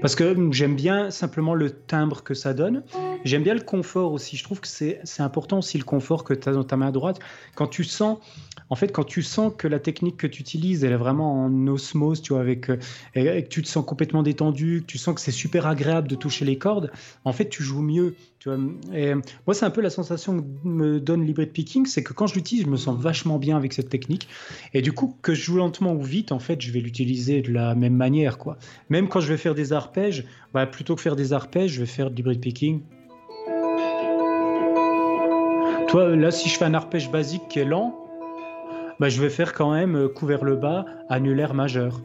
Parce 0.00 0.14
que 0.14 0.36
j'aime 0.52 0.76
bien 0.76 1.10
simplement 1.10 1.54
le 1.54 1.70
timbre 1.70 2.22
que 2.22 2.34
ça 2.34 2.54
donne. 2.54 2.82
J'aime 3.24 3.42
bien 3.42 3.54
le 3.54 3.60
confort 3.60 4.12
aussi. 4.12 4.36
Je 4.36 4.44
trouve 4.44 4.60
que 4.60 4.68
c'est 4.68 5.00
important 5.18 5.58
aussi 5.58 5.78
le 5.78 5.84
confort 5.84 6.24
que 6.24 6.34
tu 6.34 6.48
as 6.48 6.52
dans 6.52 6.64
ta 6.64 6.76
main 6.76 6.92
droite. 6.92 7.18
Quand 7.54 7.66
tu 7.66 7.82
sens, 7.84 8.18
en 8.68 8.74
fait, 8.74 8.88
quand 8.88 9.04
tu 9.04 9.22
sens 9.22 9.52
que 9.56 9.68
la 9.68 9.78
technique 9.78 10.16
que 10.16 10.26
tu 10.26 10.40
utilises, 10.40 10.84
elle 10.84 10.92
est 10.92 10.96
vraiment 10.96 11.44
en 11.44 11.66
osmose, 11.68 12.20
tu 12.20 12.32
vois, 12.32 12.42
avec, 12.42 12.68
euh, 12.68 12.78
et 13.14 13.42
que 13.44 13.48
tu 13.48 13.62
te 13.62 13.68
sens 13.68 13.84
complètement 13.84 14.22
détendu, 14.22 14.82
que 14.82 14.86
tu 14.86 14.98
sens 14.98 15.14
que 15.14 15.20
c'est 15.20 15.30
super 15.30 15.66
agréable 15.66 16.08
de 16.08 16.16
toucher 16.16 16.44
les 16.44 16.58
cordes, 16.58 16.90
en 17.24 17.32
fait, 17.32 17.48
tu 17.48 17.62
joues 17.62 17.82
mieux. 17.82 18.16
Tu 18.38 18.48
vois. 18.48 18.58
Et 18.92 19.14
moi, 19.14 19.54
c'est 19.54 19.64
un 19.64 19.70
peu 19.70 19.80
la 19.80 19.90
sensation 19.90 20.40
que 20.40 20.44
me 20.64 21.00
donne 21.00 21.24
l'hybrid 21.24 21.50
picking, 21.50 21.86
c'est 21.86 22.02
que 22.02 22.12
quand 22.12 22.26
je 22.26 22.34
l'utilise, 22.34 22.64
je 22.64 22.70
me 22.70 22.76
sens 22.76 22.98
vachement 22.98 23.38
bien 23.38 23.56
avec 23.56 23.72
cette 23.72 23.88
technique. 23.88 24.28
Et 24.74 24.82
du 24.82 24.92
coup, 24.92 25.16
que 25.22 25.34
je 25.34 25.42
joue 25.42 25.56
lentement 25.56 25.94
ou 25.94 26.02
vite, 26.02 26.32
en 26.32 26.40
fait, 26.40 26.60
je 26.60 26.72
vais 26.72 26.80
l'utiliser 26.80 27.42
de 27.42 27.52
la 27.52 27.74
même 27.74 27.94
manière, 27.94 28.38
quoi. 28.38 28.58
Même 28.88 29.08
quand 29.08 29.20
je 29.20 29.28
vais 29.28 29.38
faire 29.38 29.54
des 29.54 29.72
arpèges, 29.72 30.24
bah, 30.52 30.66
plutôt 30.66 30.96
que 30.96 31.02
faire 31.02 31.16
des 31.16 31.32
arpèges, 31.32 31.72
je 31.72 31.80
vais 31.80 31.86
faire 31.86 32.10
de 32.10 32.16
l'hybrid 32.16 32.40
picking. 32.40 32.80
Toi, 35.88 36.16
là, 36.16 36.32
si 36.32 36.48
je 36.48 36.58
fais 36.58 36.64
un 36.64 36.74
arpège 36.74 37.10
basique 37.12 37.42
qui 37.48 37.60
est 37.60 37.64
lent, 37.64 38.05
bah, 39.00 39.08
je 39.08 39.20
vais 39.20 39.30
faire 39.30 39.52
quand 39.52 39.72
même 39.72 39.96
euh, 39.96 40.08
couvert 40.08 40.44
le 40.44 40.56
bas, 40.56 40.84
annulaire 41.08 41.54
majeur. 41.54 42.00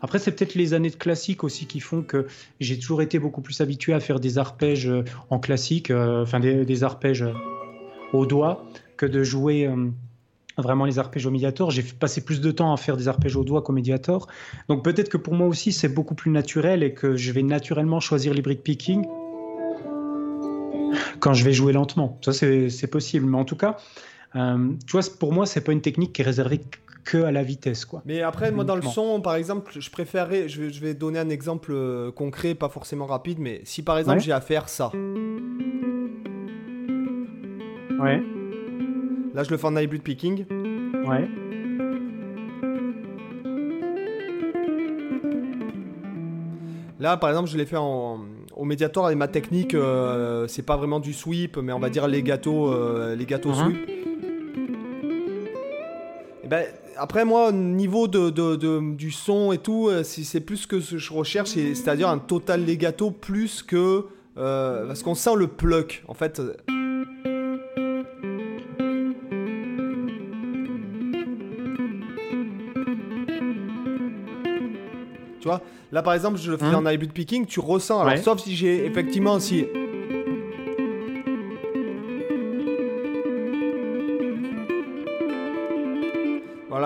Après, 0.00 0.18
c'est 0.18 0.32
peut-être 0.32 0.54
les 0.54 0.74
années 0.74 0.90
de 0.90 0.96
classique 0.96 1.44
aussi 1.44 1.66
qui 1.66 1.78
font 1.78 2.02
que 2.02 2.26
j'ai 2.58 2.78
toujours 2.78 3.02
été 3.02 3.18
beaucoup 3.18 3.40
plus 3.40 3.60
habitué 3.60 3.92
à 3.92 4.00
faire 4.00 4.18
des 4.18 4.38
arpèges 4.38 4.88
euh, 4.88 5.04
en 5.30 5.38
classique, 5.38 5.90
euh, 5.90 6.22
enfin 6.22 6.40
des, 6.40 6.84
arpèges 6.84 7.24
au 8.12 8.26
doigt, 8.26 8.66
que 8.96 9.06
de 9.06 9.22
jouer 9.22 9.70
vraiment 10.58 10.84
les 10.84 10.98
arpèges 10.98 11.24
au 11.24 11.30
médiator. 11.30 11.70
J'ai 11.70 11.82
passé 11.82 12.24
plus 12.24 12.40
de 12.40 12.50
temps 12.50 12.72
à 12.72 12.76
faire 12.76 12.96
des 12.96 13.08
arpèges 13.08 13.36
au 13.36 13.44
doigt 13.44 13.62
qu'au 13.62 13.72
médiator. 13.72 14.26
Donc 14.68 14.84
peut-être 14.84 15.08
que 15.08 15.16
pour 15.16 15.34
moi 15.34 15.46
aussi, 15.46 15.72
c'est 15.72 15.88
beaucoup 15.88 16.14
plus 16.14 16.30
naturel 16.30 16.82
et 16.82 16.92
que 16.92 17.16
je 17.16 17.32
vais 17.32 17.42
naturellement 17.42 18.00
choisir 18.00 18.34
l'hybrid 18.34 18.60
picking 18.60 19.06
quand 21.20 21.34
je 21.34 21.44
vais 21.44 21.52
jouer 21.52 21.72
lentement. 21.72 22.18
Ça, 22.22 22.32
c'est 22.32 22.90
possible. 22.90 23.26
Mais 23.26 23.38
en 23.38 23.44
tout 23.44 23.56
cas, 23.56 23.76
euh, 24.36 24.72
tu 24.86 24.92
vois, 24.92 25.02
pour 25.18 25.32
moi, 25.32 25.46
c'est 25.46 25.60
pas 25.62 25.72
une 25.72 25.80
technique 25.80 26.12
qui 26.12 26.22
est 26.22 26.24
réservée 26.24 26.60
que 27.04 27.22
à 27.24 27.32
la 27.32 27.42
vitesse, 27.42 27.84
quoi. 27.84 28.02
Mais 28.06 28.22
après, 28.22 28.52
moi, 28.52 28.64
dans 28.64 28.76
le 28.76 28.82
son, 28.82 29.20
par 29.20 29.34
exemple, 29.34 29.72
je 29.78 29.90
préférerais, 29.90 30.48
je 30.48 30.62
vais, 30.62 30.94
donner 30.94 31.18
un 31.18 31.28
exemple 31.30 31.72
euh, 31.72 32.12
concret, 32.12 32.54
pas 32.54 32.68
forcément 32.68 33.06
rapide, 33.06 33.38
mais 33.40 33.60
si 33.64 33.82
par 33.82 33.98
exemple 33.98 34.20
j'ai 34.20 34.32
à 34.32 34.40
faire 34.40 34.68
ça. 34.68 34.92
Ouais. 38.00 38.22
Là, 39.34 39.42
je 39.42 39.50
le 39.50 39.56
fais 39.56 39.66
en 39.66 39.76
hybrid 39.76 40.02
picking. 40.02 40.44
Ouais. 41.06 41.28
Là, 47.00 47.16
par 47.16 47.30
exemple, 47.30 47.48
je 47.50 47.56
l'ai 47.56 47.66
fait 47.66 47.76
en, 47.76 48.20
au 48.54 48.64
Mediator 48.64 49.06
avec 49.06 49.18
ma 49.18 49.26
technique. 49.26 49.74
Euh, 49.74 50.46
c'est 50.46 50.62
pas 50.62 50.76
vraiment 50.76 51.00
du 51.00 51.12
sweep, 51.12 51.56
mais 51.56 51.72
on 51.72 51.80
va 51.80 51.90
dire 51.90 52.06
les 52.06 52.22
gâteaux, 52.22 52.72
les 53.14 53.26
gâteaux 53.26 53.50
uh-huh. 53.50 53.64
sweep. 53.64 54.02
Ben, 56.52 56.66
après, 56.98 57.24
moi, 57.24 57.50
niveau 57.50 58.08
de, 58.08 58.94
du 58.94 59.10
son 59.10 59.52
et 59.52 59.58
tout, 59.58 59.88
euh, 59.88 60.02
c'est 60.02 60.40
plus 60.40 60.58
ce 60.58 60.66
que 60.66 60.80
je 60.80 61.10
recherche, 61.10 61.48
c'est-à-dire 61.48 62.10
un 62.10 62.18
total 62.18 62.66
legato 62.66 63.10
plus 63.10 63.62
que. 63.62 64.04
Euh, 64.36 64.86
parce 64.86 65.02
qu'on 65.02 65.14
sent 65.14 65.34
le 65.34 65.46
pluck, 65.46 66.04
en 66.08 66.12
fait. 66.12 66.42
Tu 75.40 75.48
vois, 75.48 75.62
là 75.90 76.02
par 76.02 76.12
exemple, 76.12 76.38
je 76.38 76.50
le 76.50 76.58
fais 76.58 76.66
hein? 76.66 76.84
en 76.84 76.86
hybrid 76.86 77.12
picking, 77.12 77.46
tu 77.46 77.60
ressens. 77.60 78.02
Alors, 78.02 78.22
sauf 78.22 78.40
si 78.40 78.54
j'ai 78.54 78.84
effectivement, 78.84 79.40
si 79.40 79.66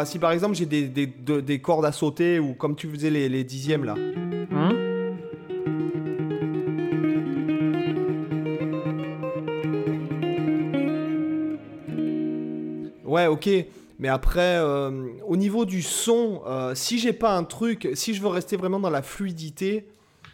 si 0.04 0.18
par 0.18 0.32
exemple 0.32 0.54
j'ai 0.54 0.66
des, 0.66 0.88
des, 0.88 1.58
cordes 1.60 1.84
à 1.84 1.92
sauter 1.92 2.38
ou 2.38 2.54
comme 2.54 2.76
tu 2.76 2.88
faisais 2.88 3.10
les, 3.10 3.44
dixièmes 3.44 3.84
là. 3.84 3.94
Hein? 4.52 4.72
Ouais, 13.04 13.26
ok. 13.26 13.48
Mais 13.98 14.08
après, 14.08 14.58
euh, 14.58 14.90
au 15.26 15.36
niveau 15.36 15.64
du 15.64 15.80
son, 15.80 16.42
euh, 16.46 16.74
si 16.74 16.98
j'ai 16.98 17.14
pas 17.14 17.34
un 17.34 17.44
truc, 17.44 17.88
si 17.94 18.12
je 18.12 18.20
veux 18.20 18.28
rester 18.28 18.56
vraiment 18.56 18.78
dans 18.78 18.90
la 18.90 19.00
fluidité, 19.00 19.86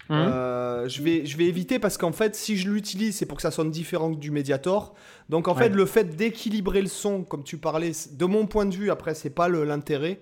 Hein 0.09 0.29
euh, 0.29 0.89
je, 0.89 1.03
vais, 1.03 1.25
je 1.27 1.37
vais 1.37 1.45
éviter 1.45 1.79
parce 1.79 1.97
qu'en 1.97 2.13
fait, 2.13 2.35
si 2.35 2.57
je 2.57 2.71
l'utilise, 2.71 3.17
c'est 3.17 3.27
pour 3.27 3.37
que 3.37 3.43
ça 3.43 3.51
sonne 3.51 3.71
différent 3.71 4.11
du 4.11 4.31
Mediator. 4.31 4.95
Donc 5.29 5.49
en 5.49 5.55
fait, 5.55 5.71
le 5.71 5.87
fait 5.87 6.17
d'équilibrer 6.17 6.83
le 6.83 6.89
son, 6.89 7.23
comme 7.23 7.45
tu 7.45 7.59
parlais, 7.59 7.93
de 8.13 8.25
mon 8.25 8.47
point 8.47 8.67
de 8.67 8.75
vue, 8.75 8.91
après, 8.91 9.15
c'est 9.15 9.31
pas 9.31 9.49
l'intérêt. 9.49 10.21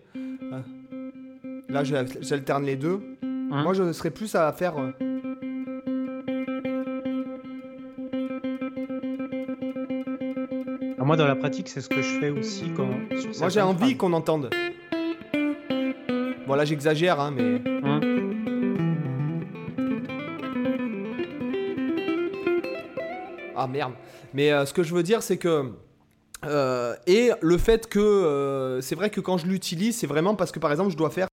Hein. 0.52 0.62
Là, 1.68 1.82
j'alterne 1.84 2.64
les 2.64 2.76
deux. 2.76 3.00
Hein 3.22 3.62
Moi, 3.62 3.74
je 3.74 3.92
serais 3.92 4.10
plus 4.10 4.34
à 4.34 4.52
faire. 4.52 4.76
Euh, 4.78 4.92
moi, 11.10 11.16
dans 11.16 11.26
la 11.26 11.34
pratique, 11.34 11.68
c'est 11.68 11.80
ce 11.80 11.88
que 11.88 12.02
je 12.02 12.20
fais 12.20 12.30
aussi 12.30 12.70
quand. 12.76 12.88
Moi, 13.40 13.48
j'ai 13.48 13.60
envie 13.60 13.96
qu'on 13.96 14.12
entende. 14.12 14.50
Bon, 16.46 16.54
là, 16.54 16.64
j'exagère, 16.64 17.18
hein, 17.18 17.32
mais. 17.36 18.19
Ah 23.62 23.66
merde. 23.66 23.92
Mais 24.32 24.52
euh, 24.52 24.64
ce 24.64 24.72
que 24.72 24.82
je 24.82 24.94
veux 24.94 25.02
dire, 25.02 25.22
c'est 25.22 25.36
que. 25.36 25.72
Euh, 26.46 26.94
et 27.06 27.30
le 27.42 27.58
fait 27.58 27.86
que. 27.86 27.98
Euh, 27.98 28.80
c'est 28.80 28.94
vrai 28.94 29.10
que 29.10 29.20
quand 29.20 29.36
je 29.36 29.46
l'utilise, 29.46 29.98
c'est 29.98 30.06
vraiment 30.06 30.34
parce 30.34 30.50
que 30.50 30.58
par 30.58 30.70
exemple, 30.70 30.90
je 30.90 30.96
dois 30.96 31.10
faire. 31.10 31.28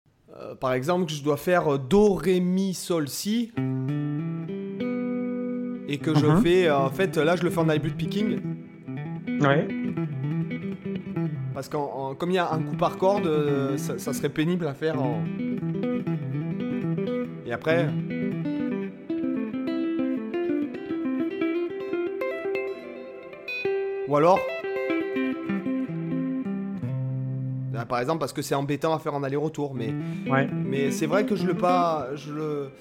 par 0.59 0.73
exemple, 0.73 1.09
je 1.09 1.23
dois 1.23 1.37
faire 1.37 1.79
Do, 1.79 2.15
Ré, 2.15 2.41
Mi, 2.41 2.73
Sol, 2.73 3.07
Si. 3.07 3.53
Et 5.89 5.99
que 5.99 6.13
je 6.13 6.25
uh-huh. 6.25 6.41
fais. 6.41 6.69
en 6.69 6.89
fait, 6.89 7.15
là, 7.15 7.37
je 7.37 7.43
le 7.43 7.49
fais 7.49 7.59
en 7.59 7.69
hybrid 7.69 7.95
picking. 7.95 8.41
Ouais. 9.39 9.69
Parce 11.53 11.69
que 11.69 12.13
comme 12.15 12.31
il 12.31 12.35
y 12.35 12.39
a 12.39 12.51
un 12.51 12.61
coup 12.61 12.75
par 12.75 12.97
corde, 12.97 13.77
ça, 13.77 13.97
ça 13.97 14.11
serait 14.11 14.27
pénible 14.27 14.67
à 14.67 14.73
faire 14.73 15.01
en. 15.01 15.23
Et 17.45 17.53
après. 17.53 17.87
Alors. 24.17 24.39
par 27.88 27.99
exemple, 27.99 28.19
parce 28.19 28.34
que 28.34 28.41
c'est 28.41 28.56
embêtant 28.56 28.93
à 28.93 28.99
faire 28.99 29.13
en 29.13 29.21
aller-retour, 29.21 29.75
mais. 29.75 29.93
Ouais. 30.27 30.47
Mais 30.47 30.91
c'est 30.91 31.06
vrai 31.06 31.25
que 31.25 31.36
je 31.36 31.45
le 31.45 31.53
pas. 31.53 32.15
Je 32.15 32.34
le. 32.34 32.71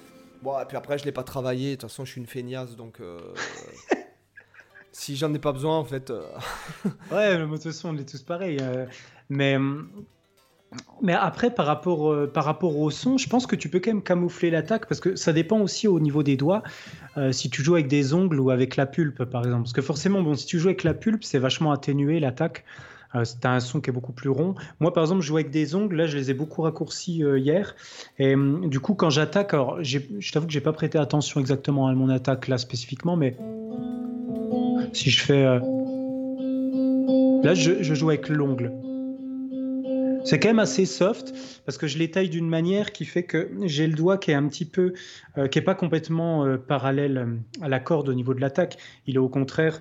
Bon, 0.42 0.58
et 0.58 0.64
puis 0.64 0.78
après, 0.78 0.96
je 0.96 1.04
l'ai 1.04 1.12
pas 1.12 1.24
travaillé. 1.24 1.72
De 1.72 1.80
toute 1.80 1.90
façon, 1.90 2.06
je 2.06 2.12
suis 2.12 2.20
une 2.20 2.26
feignasse, 2.26 2.74
donc. 2.74 3.00
Euh, 3.00 3.18
si 4.92 5.14
j'en 5.14 5.32
ai 5.34 5.38
pas 5.38 5.52
besoin, 5.52 5.76
en 5.76 5.84
fait. 5.84 6.10
Euh. 6.10 6.22
ouais, 7.12 7.36
le 7.36 7.46
moto 7.46 7.70
son, 7.70 7.90
on 7.90 7.98
est 7.98 8.08
tous 8.08 8.22
pareils. 8.22 8.58
Euh, 8.60 8.86
mais 9.28 9.56
hum, 9.56 9.90
mais 11.02 11.12
après, 11.12 11.50
par 11.50 11.66
rapport, 11.66 12.10
euh, 12.10 12.26
par 12.26 12.44
rapport 12.44 12.78
au 12.78 12.90
son, 12.90 13.18
je 13.18 13.28
pense 13.28 13.46
que 13.46 13.56
tu 13.56 13.68
peux 13.68 13.80
quand 13.80 13.90
même 13.90 14.02
camoufler 14.02 14.50
l'attaque 14.50 14.86
parce 14.88 15.00
que 15.00 15.14
ça 15.16 15.32
dépend 15.32 15.60
aussi 15.60 15.88
au 15.88 16.00
niveau 16.00 16.22
des 16.22 16.36
doigts. 16.36 16.62
Euh, 17.16 17.32
si 17.32 17.50
tu 17.50 17.62
joues 17.62 17.74
avec 17.74 17.88
des 17.88 18.14
ongles 18.14 18.40
ou 18.40 18.50
avec 18.50 18.76
la 18.76 18.86
pulpe, 18.86 19.24
par 19.24 19.44
exemple. 19.44 19.62
Parce 19.62 19.72
que 19.72 19.82
forcément, 19.82 20.22
bon, 20.22 20.34
si 20.34 20.46
tu 20.46 20.58
joues 20.58 20.68
avec 20.68 20.84
la 20.84 20.94
pulpe, 20.94 21.24
c'est 21.24 21.38
vachement 21.38 21.72
atténué 21.72 22.18
l'attaque. 22.20 22.64
Euh, 23.14 23.24
tu 23.24 23.46
as 23.46 23.52
un 23.52 23.60
son 23.60 23.80
qui 23.80 23.90
est 23.90 23.92
beaucoup 23.92 24.12
plus 24.12 24.30
rond. 24.30 24.54
Moi, 24.80 24.92
par 24.92 25.04
exemple, 25.04 25.22
je 25.22 25.28
joue 25.28 25.36
avec 25.36 25.50
des 25.50 25.74
ongles. 25.74 25.96
Là, 25.96 26.06
je 26.06 26.16
les 26.16 26.30
ai 26.30 26.34
beaucoup 26.34 26.62
raccourcis 26.62 27.22
hier. 27.36 27.74
Et 28.18 28.34
hum, 28.34 28.68
du 28.68 28.80
coup, 28.80 28.94
quand 28.94 29.10
j'attaque, 29.10 29.54
alors 29.54 29.82
je 29.82 29.98
t'avoue 30.32 30.46
que 30.46 30.52
j'ai 30.52 30.60
pas 30.60 30.72
prêté 30.72 30.98
attention 30.98 31.40
exactement 31.40 31.86
à 31.88 31.94
mon 31.94 32.08
attaque 32.08 32.48
là 32.48 32.58
spécifiquement, 32.58 33.16
mais 33.16 33.36
si 34.92 35.10
je 35.10 35.22
fais. 35.22 35.44
Là, 37.44 37.54
je 37.54 37.94
joue 37.94 38.08
avec 38.08 38.28
l'ongle. 38.28 38.72
C'est 40.26 40.40
quand 40.40 40.48
même 40.48 40.58
assez 40.58 40.86
soft 40.86 41.32
parce 41.66 41.78
que 41.78 41.86
je 41.86 41.98
l'étaille 41.98 42.28
d'une 42.28 42.48
manière 42.48 42.90
qui 42.90 43.04
fait 43.04 43.22
que 43.22 43.48
j'ai 43.62 43.86
le 43.86 43.94
doigt 43.94 44.18
qui 44.18 44.32
est 44.32 44.34
un 44.34 44.48
petit 44.48 44.64
peu, 44.64 44.92
euh, 45.38 45.46
qui 45.46 45.60
est 45.60 45.62
pas 45.62 45.76
complètement 45.76 46.44
euh, 46.44 46.56
parallèle 46.56 47.16
euh, 47.16 47.64
à 47.64 47.68
la 47.68 47.78
corde 47.78 48.08
au 48.08 48.14
niveau 48.14 48.34
de 48.34 48.40
l'attaque. 48.40 48.76
Il 49.06 49.14
est 49.14 49.18
au 49.18 49.28
contraire 49.28 49.80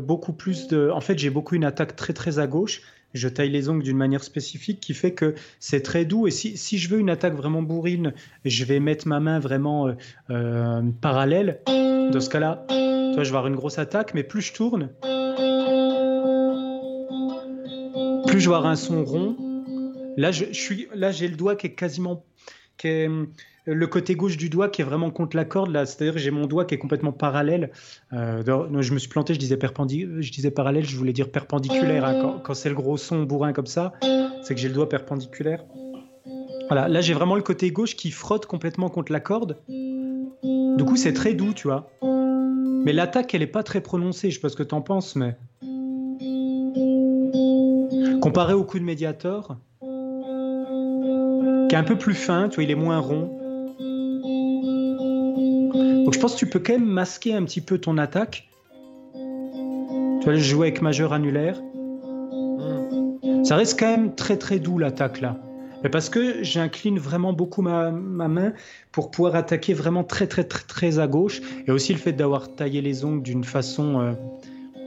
beaucoup 0.00 0.32
plus 0.32 0.66
de. 0.66 0.90
En 0.90 1.00
fait, 1.00 1.16
j'ai 1.16 1.30
beaucoup 1.30 1.54
une 1.54 1.64
attaque 1.64 1.94
très 1.94 2.12
très 2.12 2.40
à 2.40 2.48
gauche. 2.48 2.82
Je 3.14 3.28
taille 3.28 3.50
les 3.50 3.68
ongles 3.68 3.84
d'une 3.84 3.96
manière 3.96 4.24
spécifique 4.24 4.80
qui 4.80 4.94
fait 4.94 5.12
que 5.12 5.36
c'est 5.60 5.80
très 5.80 6.04
doux. 6.04 6.26
Et 6.26 6.32
si, 6.32 6.56
si, 6.56 6.76
je 6.76 6.88
veux 6.88 6.98
une 6.98 7.08
attaque 7.08 7.34
vraiment 7.34 7.62
bourrine, 7.62 8.12
je 8.44 8.64
vais 8.64 8.80
mettre 8.80 9.06
ma 9.06 9.20
main 9.20 9.38
vraiment 9.38 9.94
parallèle. 11.00 11.60
Dans 11.66 12.20
ce 12.20 12.28
cas-là, 12.30 12.66
je 12.68 13.20
vais 13.20 13.28
avoir 13.28 13.46
une 13.46 13.54
grosse 13.54 13.78
attaque, 13.78 14.12
mais 14.12 14.24
plus 14.24 14.42
je 14.42 14.54
tourne, 14.54 14.90
plus 18.26 18.40
je 18.40 18.48
vais 18.50 18.56
avoir 18.56 18.66
un 18.66 18.74
son 18.74 19.04
rond. 19.04 19.36
Là, 20.16 20.32
je, 20.32 20.44
suis, 20.52 20.88
là, 20.94 21.10
j'ai 21.10 21.28
le 21.28 21.36
doigt 21.36 21.56
qui 21.56 21.66
est 21.66 21.74
quasiment, 21.74 22.24
qui 22.78 22.88
est, 22.88 23.08
le 23.66 23.86
côté 23.86 24.14
gauche 24.14 24.36
du 24.36 24.48
doigt 24.48 24.68
qui 24.68 24.82
est 24.82 24.84
vraiment 24.84 25.10
contre 25.10 25.36
la 25.36 25.44
corde 25.44 25.70
là, 25.70 25.86
c'est-à-dire 25.86 26.14
que 26.14 26.20
j'ai 26.20 26.30
mon 26.30 26.46
doigt 26.46 26.64
qui 26.64 26.74
est 26.74 26.78
complètement 26.78 27.12
parallèle. 27.12 27.70
Euh, 28.12 28.42
je 28.80 28.94
me 28.94 28.98
suis 28.98 29.08
planté, 29.08 29.34
je 29.34 29.38
disais 29.38 29.58
je 29.60 30.32
disais 30.32 30.50
parallèle, 30.50 30.84
je 30.84 30.96
voulais 30.96 31.12
dire 31.12 31.30
perpendiculaire. 31.30 32.04
Hein. 32.04 32.40
quand, 32.44 32.54
c'est 32.54 32.68
le 32.68 32.76
gros 32.76 32.96
son 32.96 33.24
bourrin 33.24 33.52
comme 33.52 33.66
ça, 33.66 33.92
c'est 34.42 34.54
que 34.54 34.60
j'ai 34.60 34.68
le 34.68 34.74
doigt 34.74 34.88
perpendiculaire. 34.88 35.64
Voilà, 36.68 36.88
là 36.88 37.00
j'ai 37.00 37.14
vraiment 37.14 37.34
le 37.34 37.42
côté 37.42 37.70
gauche 37.70 37.96
qui 37.96 38.10
frotte 38.10 38.46
complètement 38.46 38.88
contre 38.88 39.12
la 39.12 39.20
corde. 39.20 39.58
Du 39.68 40.84
coup, 40.84 40.96
c'est 40.96 41.12
très 41.12 41.34
doux, 41.34 41.52
tu 41.52 41.68
vois. 41.68 41.90
Mais 42.84 42.92
l'attaque, 42.92 43.34
elle 43.34 43.42
est 43.42 43.48
pas 43.48 43.62
très 43.62 43.80
prononcée. 43.80 44.30
Je 44.30 44.36
sais 44.36 44.40
pas 44.40 44.48
ce 44.48 44.56
que 44.56 44.62
t'en 44.62 44.80
penses, 44.80 45.16
mais 45.16 45.36
comparé 48.20 48.54
au 48.54 48.64
coup 48.64 48.78
de 48.78 48.84
Mediator, 48.84 49.56
qui 51.68 51.74
est 51.74 51.78
un 51.78 51.84
peu 51.84 51.96
plus 51.96 52.14
fin, 52.14 52.48
tu 52.48 52.56
vois, 52.56 52.64
il 52.64 52.70
est 52.70 52.76
moins 52.76 52.98
rond. 52.98 53.38
Donc 56.04 56.14
je 56.14 56.20
pense 56.20 56.34
que 56.34 56.38
tu 56.38 56.46
peux 56.46 56.60
quand 56.60 56.74
même 56.74 56.84
masquer 56.84 57.34
un 57.34 57.42
petit 57.44 57.60
peu 57.60 57.78
ton 57.78 57.98
attaque. 57.98 58.48
Tu 59.14 60.24
vois, 60.24 60.34
je 60.34 60.40
jouer 60.40 60.68
avec 60.68 60.82
majeur 60.82 61.12
annulaire. 61.12 61.60
Ça 63.42 63.56
reste 63.56 63.78
quand 63.78 63.90
même 63.90 64.14
très 64.14 64.36
très 64.36 64.58
doux 64.58 64.78
l'attaque 64.78 65.20
là. 65.20 65.36
Mais 65.82 65.90
parce 65.90 66.08
que 66.08 66.42
j'incline 66.42 66.98
vraiment 66.98 67.32
beaucoup 67.32 67.62
ma, 67.62 67.90
main 67.90 68.52
pour 68.92 69.10
pouvoir 69.10 69.34
attaquer 69.34 69.74
vraiment 69.74 70.04
très 70.04 70.26
très 70.26 70.44
très 70.44 70.64
très 70.64 70.98
à 70.98 71.06
gauche. 71.06 71.40
Et 71.66 71.70
aussi 71.70 71.92
le 71.92 71.98
fait 71.98 72.12
d'avoir 72.12 72.54
taillé 72.54 72.80
les 72.80 73.04
ongles 73.04 73.22
d'une 73.22 73.44
façon, 73.44 74.00
euh, 74.00 74.12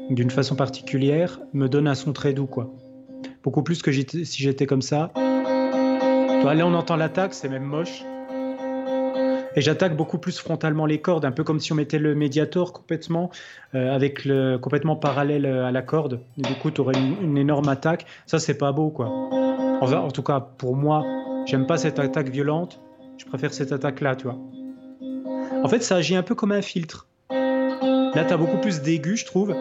d'une 0.09 0.31
façon 0.31 0.55
particulière 0.55 1.39
me 1.53 1.67
donne 1.67 1.87
un 1.87 1.95
son 1.95 2.13
très 2.13 2.33
doux 2.33 2.47
quoi. 2.47 2.73
Beaucoup 3.43 3.63
plus 3.63 3.81
que 3.81 3.91
si 3.91 4.43
j'étais 4.43 4.65
comme 4.65 4.81
ça. 4.81 5.11
Là 6.43 6.65
on 6.65 6.73
entend 6.73 6.95
l'attaque, 6.95 7.33
c'est 7.33 7.49
même 7.49 7.63
moche. 7.63 8.03
Et 9.55 9.61
j'attaque 9.61 9.95
beaucoup 9.95 10.19
plus 10.19 10.37
frontalement 10.39 10.85
les 10.85 11.01
cordes, 11.01 11.25
un 11.25 11.31
peu 11.31 11.43
comme 11.43 11.59
si 11.59 11.73
on 11.73 11.75
mettait 11.75 11.99
le 11.99 12.15
médiator 12.15 12.71
complètement, 12.71 13.29
euh, 13.73 13.93
avec 13.93 14.23
le, 14.25 14.57
complètement 14.57 14.95
parallèle 14.95 15.45
euh, 15.45 15.65
à 15.65 15.71
la 15.71 15.81
corde. 15.81 16.21
du 16.37 16.53
coup, 16.55 16.71
tu 16.71 16.81
aurais 16.81 16.93
une, 16.95 17.37
énorme 17.37 17.67
attaque. 17.67 18.05
Ça, 18.27 18.39
c'est 18.39 18.57
pas 18.57 18.71
beau, 18.71 18.89
quoi. 18.89 19.07
En, 19.07 19.91
en 19.91 20.11
tout 20.11 20.23
cas, 20.23 20.39
pour 20.39 20.75
moi, 20.75 21.03
j'aime 21.45 21.65
pas 21.65 21.77
cette 21.77 21.99
attaque 21.99 22.29
violente. 22.29 22.79
Je 23.17 23.25
préfère 23.25 23.53
cette 23.53 23.71
attaque-là, 23.71 24.15
tu 24.15 24.25
vois. 24.25 24.37
En 25.63 25.67
fait, 25.67 25.83
ça 25.83 25.95
agit 25.95 26.15
un 26.15 26.23
peu 26.23 26.35
comme 26.35 26.51
un 26.51 26.61
filtre. 26.61 27.07
Là, 27.31 28.23
tu 28.25 28.33
as 28.33 28.37
beaucoup 28.37 28.57
plus 28.57 28.81
d'aigus, 28.81 29.21
je 29.21 29.25
trouve. 29.25 29.55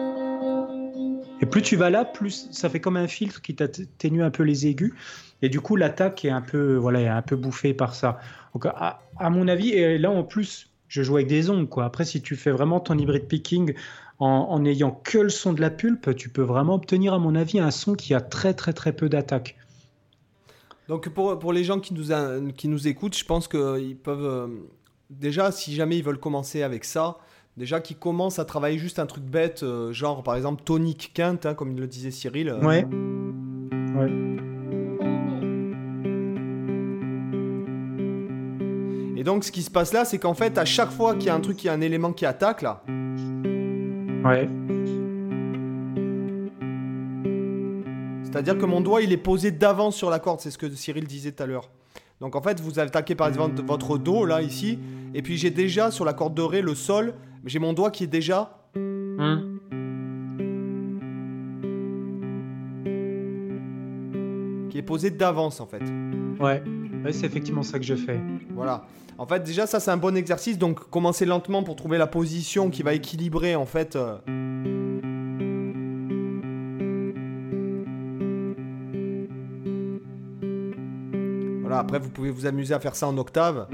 Et 1.41 1.45
plus 1.45 1.61
tu 1.61 1.75
vas 1.75 1.89
là, 1.89 2.05
plus 2.05 2.47
ça 2.51 2.69
fait 2.69 2.79
comme 2.79 2.97
un 2.97 3.07
filtre 3.07 3.41
qui 3.41 3.55
t'atténue 3.55 4.23
un 4.23 4.31
peu 4.31 4.43
les 4.43 4.67
aigus. 4.67 4.93
Et 5.41 5.49
du 5.49 5.61
coup, 5.61 5.75
l'attaque 5.75 6.25
est 6.25 6.29
un 6.29 6.41
peu, 6.41 6.75
voilà, 6.75 7.01
est 7.01 7.07
un 7.07 7.21
peu 7.21 7.35
bouffée 7.35 7.73
par 7.73 7.95
ça. 7.95 8.19
Donc, 8.53 8.65
à, 8.65 9.29
mon 9.29 9.47
avis, 9.47 9.69
et 9.69 9.97
là 9.97 10.11
en 10.11 10.23
plus, 10.23 10.69
je 10.87 11.01
joue 11.01 11.15
avec 11.15 11.27
des 11.27 11.49
ongles. 11.49 11.69
Quoi. 11.69 11.85
Après, 11.85 12.05
si 12.05 12.21
tu 12.21 12.35
fais 12.35 12.51
vraiment 12.51 12.79
ton 12.79 12.97
hybride 12.97 13.27
picking 13.27 13.73
en 14.19 14.59
n'ayant 14.59 14.91
que 14.91 15.17
le 15.17 15.29
son 15.29 15.53
de 15.53 15.61
la 15.61 15.69
pulpe, 15.69 16.13
tu 16.15 16.27
peux 16.27 16.41
vraiment 16.41 16.75
obtenir, 16.75 17.13
à 17.13 17.19
mon 17.19 17.35
avis, 17.35 17.59
un 17.59 17.71
son 17.71 17.95
qui 17.95 18.13
a 18.13 18.19
très 18.19 18.53
très 18.53 18.73
très 18.73 18.91
peu 18.91 19.07
d'attaque. 19.07 19.55
Donc 20.89 21.07
pour, 21.09 21.37
pour, 21.37 21.53
les 21.53 21.63
gens 21.63 21.79
qui 21.79 21.93
nous, 21.93 22.07
qui 22.53 22.67
nous 22.67 22.87
écoutent, 22.87 23.15
je 23.15 23.23
pense 23.23 23.47
qu'ils 23.47 23.95
peuvent... 23.95 24.25
Euh, 24.25 24.47
déjà, 25.11 25.51
si 25.51 25.75
jamais 25.75 25.99
ils 25.99 26.03
veulent 26.03 26.19
commencer 26.19 26.63
avec 26.63 26.83
ça, 26.83 27.17
déjà 27.57 27.79
qu'ils 27.79 27.97
commencent 27.97 28.39
à 28.39 28.45
travailler 28.45 28.79
juste 28.79 28.97
un 28.97 29.05
truc 29.05 29.23
bête, 29.23 29.61
euh, 29.61 29.93
genre 29.93 30.23
par 30.23 30.35
exemple 30.35 30.63
tonique 30.63 31.11
quinte, 31.13 31.45
hein, 31.45 31.53
comme 31.53 31.77
le 31.77 31.85
disait 31.85 32.09
Cyril. 32.09 32.49
Euh, 32.49 32.59
ouais. 32.61 32.87
Ouais. 33.95 34.11
Et 39.19 39.23
donc, 39.23 39.43
ce 39.43 39.51
qui 39.51 39.63
se 39.63 39.69
passe 39.69 39.91
là, 39.91 40.05
c'est 40.05 40.17
qu'en 40.17 40.33
fait, 40.33 40.57
à 40.57 40.63
chaque 40.63 40.91
fois 40.91 41.13
qu'il 41.13 41.25
y 41.25 41.29
a 41.29 41.35
un 41.35 41.41
truc, 41.41 41.57
qui 41.57 41.67
a 41.67 41.73
un 41.73 41.81
élément 41.81 42.13
qui 42.13 42.25
attaque 42.25 42.61
là. 42.61 42.81
Ouais. 44.23 44.47
C'est-à-dire 48.23 48.57
que 48.57 48.65
mon 48.65 48.79
doigt, 48.79 49.01
il 49.01 49.11
est 49.11 49.17
posé 49.17 49.51
d'avance 49.51 49.97
sur 49.97 50.09
la 50.09 50.19
corde, 50.19 50.39
c'est 50.39 50.51
ce 50.51 50.57
que 50.57 50.69
Cyril 50.69 51.05
disait 51.05 51.33
tout 51.33 51.43
à 51.43 51.47
l'heure. 51.47 51.69
Donc 52.21 52.37
en 52.37 52.41
fait, 52.41 52.61
vous 52.61 52.79
attaquez 52.79 53.13
par 53.13 53.27
exemple 53.27 53.61
votre 53.61 53.97
dos 53.97 54.23
là, 54.23 54.41
ici, 54.41 54.79
et 55.13 55.21
puis 55.21 55.35
j'ai 55.35 55.49
déjà 55.49 55.91
sur 55.91 56.05
la 56.05 56.13
corde 56.13 56.33
de 56.33 56.41
Ré 56.41 56.61
le 56.61 56.73
sol, 56.73 57.13
j'ai 57.43 57.59
mon 57.59 57.73
doigt 57.73 57.91
qui 57.91 58.05
est 58.05 58.07
déjà. 58.07 58.57
Hein 58.75 59.43
qui 64.69 64.77
est 64.77 64.83
posé 64.83 65.09
d'avance 65.09 65.59
en 65.59 65.65
fait. 65.65 65.83
Ouais, 66.39 66.63
ouais 67.03 67.13
c'est 67.13 67.25
effectivement 67.25 67.63
ça 67.63 67.79
que 67.79 67.85
je 67.85 67.95
fais. 67.95 68.19
Voilà. 68.51 68.85
En 69.19 69.25
fait, 69.25 69.43
déjà, 69.43 69.67
ça, 69.67 69.81
c'est 69.81 69.91
un 69.91 69.97
bon 69.97 70.15
exercice. 70.15 70.57
Donc, 70.57 70.89
commencez 70.89 71.25
lentement 71.25 71.61
pour 71.61 71.75
trouver 71.75 71.97
la 71.97 72.07
position 72.07 72.69
qui 72.69 72.83
va 72.83 72.93
équilibrer, 72.93 73.53
en 73.53 73.65
fait. 73.65 73.97
Euh. 73.97 74.17
Voilà, 81.59 81.79
après, 81.79 81.99
vous 81.99 82.09
pouvez 82.09 82.31
vous 82.31 82.45
amuser 82.45 82.73
à 82.73 82.79
faire 82.79 82.95
ça 82.95 83.09
en 83.09 83.17
octave. 83.17 83.67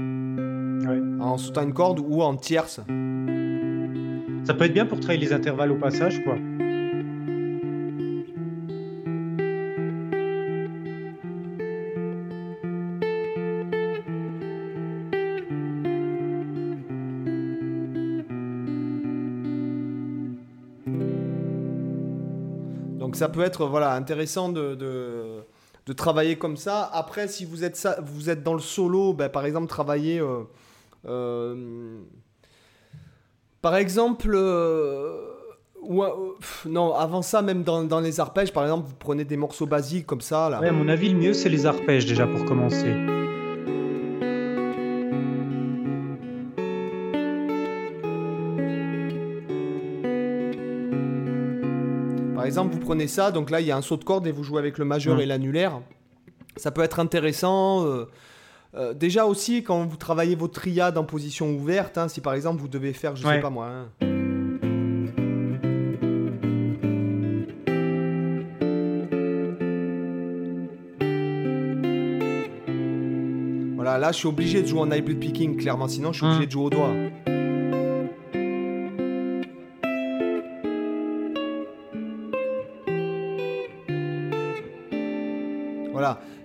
En 1.20 1.38
sautant 1.38 1.62
une 1.62 1.72
corde 1.72 2.00
ou 2.00 2.22
en 2.22 2.34
tierce. 2.34 2.80
Ça 4.44 4.54
peut 4.54 4.64
être 4.64 4.74
bien 4.74 4.86
pour 4.86 4.98
travailler 4.98 5.24
les 5.24 5.32
intervalles 5.32 5.70
au 5.70 5.78
passage, 5.78 6.24
quoi. 6.24 6.34
Ça 23.16 23.28
peut 23.28 23.42
être 23.42 23.66
voilà, 23.66 23.94
intéressant 23.94 24.48
de, 24.48 24.74
de, 24.74 25.92
travailler 25.92 26.36
comme 26.36 26.56
ça. 26.56 26.88
Après, 26.92 27.28
si 27.28 27.44
vous 27.44 27.64
êtes, 27.64 27.76
ça, 27.76 27.98
vous 28.02 28.30
êtes 28.30 28.42
dans 28.42 28.54
le 28.54 28.60
solo, 28.60 29.12
ben, 29.12 29.28
par 29.28 29.44
exemple, 29.46 29.66
travailler... 29.66 30.20
Euh, 30.20 30.42
euh, 31.06 31.98
par 33.62 33.76
exemple... 33.76 34.32
Euh, 34.34 35.32
non, 36.66 36.94
avant 36.94 37.22
ça, 37.22 37.42
même 37.42 37.62
dans, 37.62 37.84
dans, 37.84 38.00
les 38.00 38.18
arpèges, 38.18 38.52
par 38.52 38.64
exemple, 38.64 38.88
vous 38.88 38.96
prenez 38.98 39.24
des 39.24 39.36
morceaux 39.36 39.66
basiques 39.66 40.06
comme 40.06 40.20
ça. 40.20 40.46
À 40.46 40.72
mon 40.72 40.88
avis, 40.88 41.10
le 41.10 41.18
mieux, 41.18 41.32
c'est 41.32 41.48
les 41.48 41.64
arpèges 41.64 42.06
déjà 42.06 42.26
pour 42.26 42.44
commencer. 42.44 42.92
Exemple, 52.56 52.74
vous 52.74 52.80
prenez 52.80 53.06
ça, 53.06 53.30
donc 53.30 53.50
là 53.50 53.60
il 53.60 53.66
y 53.66 53.70
a 53.70 53.76
un 53.76 53.82
saut 53.82 53.98
de 53.98 54.04
corde 54.04 54.26
et 54.26 54.32
vous 54.32 54.42
jouez 54.42 54.58
avec 54.58 54.78
le 54.78 54.86
majeur 54.86 55.18
mm. 55.18 55.20
et 55.20 55.26
l'annulaire. 55.26 55.80
Ça 56.56 56.70
peut 56.70 56.80
être 56.80 57.00
intéressant. 57.00 57.84
Euh, 57.84 58.06
euh, 58.74 58.94
déjà 58.94 59.26
aussi, 59.26 59.62
quand 59.62 59.84
vous 59.84 59.96
travaillez 59.96 60.34
vos 60.34 60.48
triades 60.48 60.96
en 60.96 61.04
position 61.04 61.50
ouverte, 61.50 61.98
hein, 61.98 62.08
si 62.08 62.22
par 62.22 62.32
exemple 62.32 62.62
vous 62.62 62.68
devez 62.68 62.94
faire, 62.94 63.14
je 63.14 63.26
sais 63.26 63.40
pas 63.40 63.50
moi. 63.50 63.68
Hein. 63.68 63.88
Voilà, 73.74 73.98
là 73.98 74.12
je 74.12 74.16
suis 74.16 74.28
obligé 74.28 74.62
de 74.62 74.66
jouer 74.66 74.80
en 74.80 74.90
hybrid 74.90 75.18
picking, 75.18 75.58
clairement, 75.58 75.88
sinon 75.88 76.12
je 76.12 76.18
suis 76.18 76.26
obligé 76.26 76.44
mm. 76.44 76.46
de 76.46 76.50
jouer 76.50 76.64
au 76.64 76.70
doigt. 76.70 76.94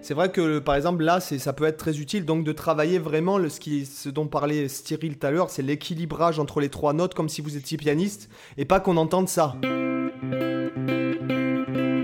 C'est 0.01 0.13
vrai 0.13 0.31
que 0.31 0.59
par 0.59 0.75
exemple 0.75 1.03
là, 1.03 1.19
ça 1.19 1.53
peut 1.53 1.65
être 1.65 1.77
très 1.77 1.99
utile 1.99 2.25
donc 2.25 2.43
de 2.43 2.51
travailler 2.51 2.99
vraiment 2.99 3.39
ce 3.39 4.09
dont 4.09 4.27
parlait 4.27 4.67
Cyril 4.67 5.17
tout 5.17 5.27
à 5.27 5.31
l'heure, 5.31 5.49
c'est 5.49 5.61
l'équilibrage 5.61 6.39
entre 6.39 6.59
les 6.59 6.69
trois 6.69 6.93
notes 6.93 7.13
comme 7.13 7.29
si 7.29 7.41
vous 7.41 7.57
étiez 7.57 7.77
pianiste 7.77 8.29
et 8.57 8.65
pas 8.65 8.79
qu'on 8.79 8.97
entende 8.97 9.29
ça. 9.29 9.55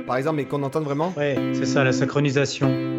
Par 0.05 0.15
exemple, 0.15 0.37
mais 0.37 0.45
qu'on 0.45 0.63
entende 0.63 0.85
vraiment? 0.85 1.13
Ouais, 1.17 1.35
c'est 1.53 1.65
ça 1.65 1.83
la 1.83 1.91
synchronisation. 1.91 2.96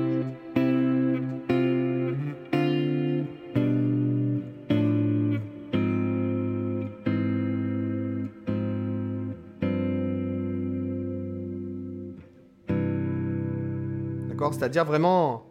C'est-à-dire 14.52 14.84
vraiment... 14.84 15.44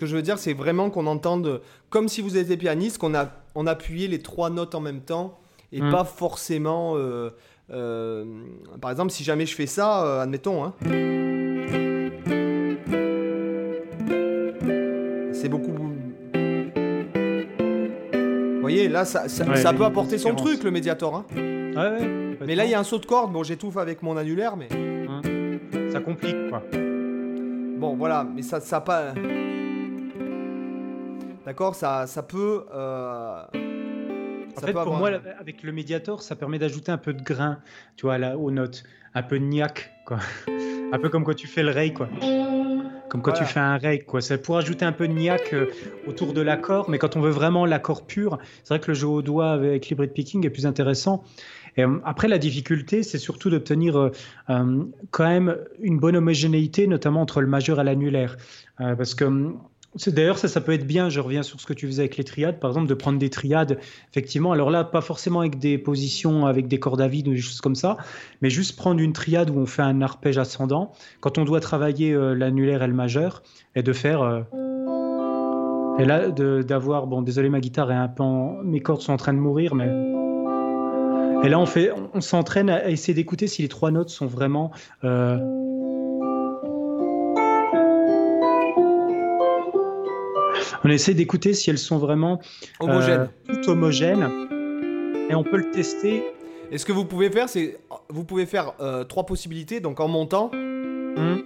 que 0.00 0.06
je 0.06 0.16
veux 0.16 0.22
dire, 0.22 0.38
c'est 0.38 0.54
vraiment 0.54 0.88
qu'on 0.90 1.06
entende, 1.06 1.60
comme 1.90 2.08
si 2.08 2.22
vous 2.22 2.38
étiez 2.38 2.56
pianiste, 2.56 2.98
qu'on 2.98 3.14
a 3.14 3.30
on 3.54 3.66
appuyait 3.66 4.08
les 4.08 4.22
trois 4.22 4.48
notes 4.48 4.74
en 4.74 4.80
même 4.80 5.02
temps 5.02 5.38
et 5.72 5.82
Mm. 5.82 5.90
pas 5.90 6.04
forcément. 6.04 6.94
euh, 6.96 7.30
euh, 7.70 8.24
par 8.80 8.90
exemple, 8.90 9.10
si 9.12 9.22
jamais 9.22 9.46
je 9.46 9.54
fais 9.54 9.66
ça, 9.66 10.04
euh, 10.04 10.20
admettons, 10.22 10.64
hein, 10.64 10.74
là, 19.00 19.04
ça, 19.04 19.28
ça, 19.28 19.44
Ouais, 19.44 19.56
ça 19.56 19.70
il 19.70 19.74
y 19.74 19.78
peut 19.78 19.84
apporter 19.84 20.18
son 20.18 20.34
truc, 20.34 20.62
le 20.62 20.70
médiator. 20.70 21.14
hein. 21.16 21.24
Ouais, 21.34 21.74
ouais, 21.76 22.38
Mais 22.46 22.54
là, 22.54 22.64
il 22.64 22.70
y 22.70 22.74
a 22.74 22.80
un 22.80 22.84
saut 22.84 22.98
de 22.98 23.06
corde. 23.06 23.32
Bon, 23.32 23.42
j'étouffe 23.42 23.76
avec 23.76 24.02
mon 24.02 24.16
annulaire, 24.16 24.56
mais 24.56 24.68
Ça 25.90 26.00
complique, 26.00 26.48
quoi. 26.48 26.62
bon, 26.72 27.96
voilà. 27.96 28.24
Mais 28.34 28.42
ça, 28.42 28.60
ça 28.60 28.80
pas. 28.80 29.12
D'accord, 31.46 31.74
ça, 31.74 32.06
ça 32.06 32.22
peut. 32.22 32.64
euh, 32.74 33.42
En 33.42 34.60
ça 34.60 34.60
fait, 34.60 34.66
peut 34.68 34.72
pour 34.72 34.80
avoir- 34.82 34.98
moi, 34.98 35.10
avec 35.40 35.62
le 35.62 35.72
médiator, 35.72 36.22
ça 36.22 36.36
permet 36.36 36.58
d'ajouter 36.58 36.92
un 36.92 36.98
peu 36.98 37.12
de 37.14 37.22
grain, 37.22 37.58
tu 37.96 38.06
vois, 38.06 38.18
là, 38.18 38.36
aux 38.36 38.50
notes. 38.50 38.82
Un 39.14 39.22
peu 39.22 39.38
de 39.38 39.44
niaque, 39.44 39.90
quoi. 40.06 40.18
un 40.92 40.98
peu 40.98 41.08
comme 41.08 41.24
quand 41.24 41.34
tu 41.34 41.46
fais 41.48 41.62
le 41.62 41.70
rey, 41.70 41.92
quoi. 41.92 42.08
Comme 43.10 43.22
quand 43.22 43.32
Voilà. 43.32 43.46
tu 43.46 43.52
fais 43.52 43.60
un 43.60 43.76
rey, 43.76 43.98
quoi. 43.98 44.20
C'est 44.20 44.40
pour 44.40 44.56
ajouter 44.56 44.84
un 44.84 44.92
peu 44.92 45.06
de 45.08 45.12
niaque 45.12 45.52
euh, 45.52 45.66
autour 46.06 46.32
de 46.32 46.40
l'accord, 46.40 46.88
mais 46.88 46.96
quand 46.98 47.16
on 47.16 47.20
veut 47.20 47.30
vraiment 47.30 47.66
l'accord 47.66 48.06
pur, 48.06 48.38
c'est 48.62 48.74
vrai 48.74 48.80
que 48.80 48.88
le 48.88 48.94
jeu 48.94 49.08
au 49.08 49.20
doigt 49.20 49.50
avec 49.50 49.88
l'hybrid 49.88 50.12
picking 50.12 50.46
est 50.46 50.50
plus 50.50 50.64
intéressant. 50.64 51.24
Et, 51.76 51.84
euh, 51.84 51.98
après, 52.04 52.28
la 52.28 52.38
difficulté, 52.38 53.02
c'est 53.02 53.18
surtout 53.18 53.50
d'obtenir 53.50 53.96
euh, 53.96 54.84
quand 55.10 55.28
même 55.28 55.56
une 55.80 55.98
bonne 55.98 56.16
homogénéité, 56.16 56.86
notamment 56.86 57.20
entre 57.20 57.40
le 57.40 57.46
majeur 57.48 57.80
et 57.80 57.84
l'annulaire. 57.84 58.36
Euh, 58.80 58.94
parce 58.94 59.14
que 59.14 59.24
D'ailleurs, 60.06 60.38
ça, 60.38 60.46
ça 60.46 60.60
peut 60.60 60.72
être 60.72 60.86
bien, 60.86 61.08
je 61.08 61.18
reviens 61.18 61.42
sur 61.42 61.60
ce 61.60 61.66
que 61.66 61.72
tu 61.72 61.86
faisais 61.88 62.02
avec 62.02 62.16
les 62.16 62.22
triades, 62.22 62.60
par 62.60 62.70
exemple, 62.70 62.86
de 62.86 62.94
prendre 62.94 63.18
des 63.18 63.28
triades, 63.28 63.80
effectivement. 64.12 64.52
Alors 64.52 64.70
là, 64.70 64.84
pas 64.84 65.00
forcément 65.00 65.40
avec 65.40 65.58
des 65.58 65.78
positions, 65.78 66.46
avec 66.46 66.68
des 66.68 66.78
cordes 66.78 67.00
à 67.00 67.08
vide 67.08 67.26
ou 67.26 67.32
des 67.32 67.38
choses 67.38 67.60
comme 67.60 67.74
ça, 67.74 67.96
mais 68.40 68.50
juste 68.50 68.76
prendre 68.76 69.00
une 69.00 69.12
triade 69.12 69.50
où 69.50 69.58
on 69.58 69.66
fait 69.66 69.82
un 69.82 70.00
arpège 70.00 70.38
ascendant, 70.38 70.92
quand 71.20 71.38
on 71.38 71.44
doit 71.44 71.58
travailler 71.58 72.12
euh, 72.12 72.34
l'annulaire 72.34 72.84
et 72.84 72.86
le 72.86 72.94
majeur, 72.94 73.42
et 73.74 73.82
de 73.82 73.92
faire... 73.92 74.22
euh, 74.22 74.42
Et 75.98 76.04
là, 76.04 76.28
d'avoir... 76.62 77.08
Bon, 77.08 77.20
désolé, 77.20 77.48
ma 77.48 77.58
guitare 77.58 77.90
est 77.90 77.96
un 77.96 78.06
peu... 78.06 78.22
Mes 78.62 78.78
cordes 78.78 79.00
sont 79.00 79.12
en 79.12 79.16
train 79.16 79.32
de 79.34 79.38
mourir, 79.38 79.74
mais... 79.74 79.88
Et 81.42 81.48
là, 81.48 81.58
on, 81.58 81.66
fait, 81.66 81.90
on, 82.14 82.20
s'entraîne 82.20 82.70
à 82.70 82.90
essayer 82.90 83.14
d'écouter 83.14 83.48
si 83.48 83.62
les 83.62 83.68
trois 83.68 83.90
notes 83.90 84.10
sont 84.10 84.26
vraiment... 84.26 84.70
euh, 85.02 85.36
On 90.84 90.88
essaie 90.90 91.14
d'écouter 91.14 91.52
si 91.54 91.70
elles 91.70 91.78
sont 91.78 91.98
vraiment 91.98 92.40
euh, 92.82 93.26
toutes 93.48 93.68
homogènes. 93.68 94.28
Et 95.28 95.34
on 95.34 95.42
peut 95.44 95.56
le 95.58 95.70
tester. 95.70 96.22
Et 96.72 96.78
ce 96.78 96.84
que 96.84 96.92
vous 96.92 97.04
pouvez 97.04 97.30
faire, 97.30 97.48
c'est 97.48 97.78
vous 98.08 98.24
pouvez 98.24 98.46
faire 98.46 98.72
euh, 98.80 99.04
trois 99.04 99.24
possibilités. 99.26 99.80
Donc 99.80 100.00
en 100.00 100.08
montant, 100.08 100.50
Hum, 100.52 101.42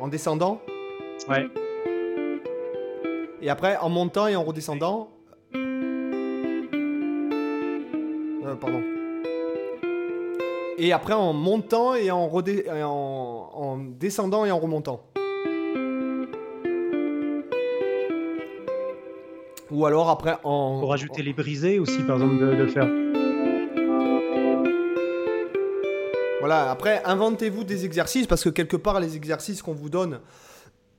en 0.00 0.08
descendant, 0.08 0.60
Ouais. 1.28 1.46
et 3.42 3.48
après 3.50 3.76
en 3.78 3.88
montant 3.88 4.26
et 4.28 4.36
en 4.36 4.44
redescendant. 4.44 5.08
Euh, 8.46 8.54
pardon. 8.60 8.82
Et 10.78 10.92
après 10.92 11.14
en 11.14 11.32
montant 11.32 11.94
et 11.94 12.10
en, 12.10 12.28
redé- 12.28 12.64
et 12.66 12.82
en, 12.82 12.90
en 13.54 13.78
descendant 13.78 14.44
et 14.44 14.50
en 14.50 14.58
remontant. 14.58 15.00
Ou 19.74 19.86
alors 19.86 20.08
après 20.08 20.36
en. 20.44 20.78
Pour 20.80 20.92
ajouter 20.92 21.22
les 21.22 21.32
brisés 21.32 21.78
aussi, 21.78 22.02
par 22.04 22.16
exemple, 22.16 22.38
de, 22.38 22.54
de 22.54 22.66
faire. 22.66 22.88
Voilà, 26.40 26.70
après, 26.70 27.02
inventez-vous 27.04 27.64
des 27.64 27.84
exercices 27.86 28.26
parce 28.26 28.44
que 28.44 28.50
quelque 28.50 28.76
part, 28.76 29.00
les 29.00 29.16
exercices 29.16 29.62
qu'on 29.62 29.72
vous 29.72 29.88
donne, 29.88 30.20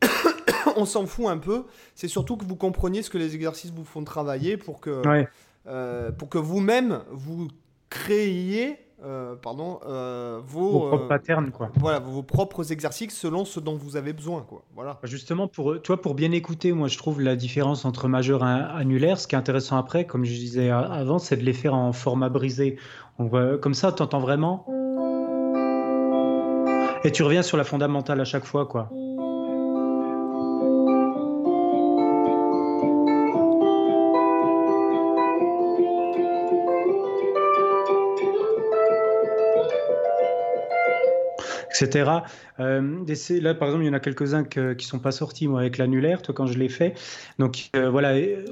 on 0.75 0.85
s'en 0.85 1.05
fout 1.05 1.27
un 1.27 1.37
peu. 1.37 1.65
C'est 1.93 2.07
surtout 2.07 2.35
que 2.35 2.43
vous 2.45 2.55
compreniez 2.55 3.03
ce 3.03 3.09
que 3.11 3.19
les 3.19 3.35
exercices 3.35 3.71
vous 3.71 3.85
font 3.85 4.03
travailler 4.03 4.57
pour 4.57 4.79
que, 4.81 5.05
Ouais. 5.07 5.27
euh, 5.67 6.11
pour 6.11 6.29
que 6.29 6.39
vous-même 6.39 7.01
vous 7.11 7.47
créiez 7.91 8.77
euh, 9.03 9.35
pardon, 9.35 9.79
euh, 9.85 10.39
vos, 10.45 10.69
Vos 10.69 10.87
propres 10.87 11.03
euh, 11.03 11.07
patterns, 11.07 11.51
quoi. 11.51 11.69
voilà, 11.75 11.99
vos 11.99 12.23
propres 12.23 12.71
exercices 12.71 13.15
selon 13.15 13.43
ce 13.43 13.59
dont 13.59 13.75
vous 13.75 13.97
avez 13.97 14.13
besoin. 14.13 14.41
Quoi. 14.41 14.63
Voilà. 14.73 14.99
Justement, 15.03 15.47
pour, 15.47 15.81
toi, 15.81 16.01
pour 16.01 16.15
bien 16.15 16.31
écouter, 16.31 16.71
moi, 16.71 16.87
je 16.87 16.97
trouve 16.97 17.21
la 17.21 17.35
différence 17.35 17.83
entre 17.83 18.07
majeur 18.07 18.43
et 18.43 18.79
annulaire. 18.79 19.19
Ce 19.19 19.27
qui 19.27 19.35
est 19.35 19.37
intéressant 19.37 19.77
après, 19.77 20.05
comme 20.05 20.23
je 20.23 20.33
disais 20.33 20.69
avant, 20.69 21.19
c'est 21.19 21.37
de 21.37 21.43
les 21.43 21.53
faire 21.53 21.73
en 21.75 21.91
format 21.91 22.29
brisé. 22.29 22.77
On 23.19 23.25
voit, 23.25 23.57
comme 23.57 23.73
ça, 23.73 23.91
tu 23.91 24.01
entends 24.01 24.19
vraiment. 24.19 24.65
Et 27.03 27.11
tu 27.11 27.21
reviens 27.21 27.43
sur 27.43 27.57
la 27.57 27.63
fondamentale 27.63 28.19
à 28.21 28.25
chaque 28.25 28.45
fois, 28.45 28.65
quoi. 28.65 28.89
Etc. 41.81 42.23
Euh, 42.59 43.03
là, 43.41 43.53
par 43.53 43.67
exemple, 43.67 43.83
il 43.83 43.87
y 43.87 43.89
en 43.89 43.93
a 43.93 43.99
quelques-uns 43.99 44.43
que- 44.43 44.73
qui 44.73 44.85
sont 44.85 44.99
pas 44.99 45.11
sortis, 45.11 45.47
moi, 45.47 45.61
avec 45.61 45.77
l'annulaire, 45.77 46.21
toi, 46.21 46.33
quand 46.33 46.47
je 46.47 46.57
l'ai 46.57 46.69
fait. 46.69 46.93
Donc, 47.39 47.69
euh, 47.75 47.89
voilà. 47.89 48.13
euh, 48.13 48.45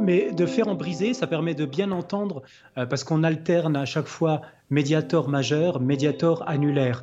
mais 0.00 0.32
de 0.32 0.46
faire 0.46 0.68
en 0.68 0.74
brisé, 0.74 1.14
ça 1.14 1.26
permet 1.26 1.54
de 1.54 1.66
bien 1.66 1.90
entendre, 1.90 2.42
parce 2.74 3.04
qu'on 3.04 3.24
alterne 3.24 3.76
à 3.76 3.84
chaque 3.84 4.06
fois 4.06 4.42
médiator 4.70 5.28
majeur, 5.28 5.80
médiator 5.80 6.44
annulaire. 6.46 7.02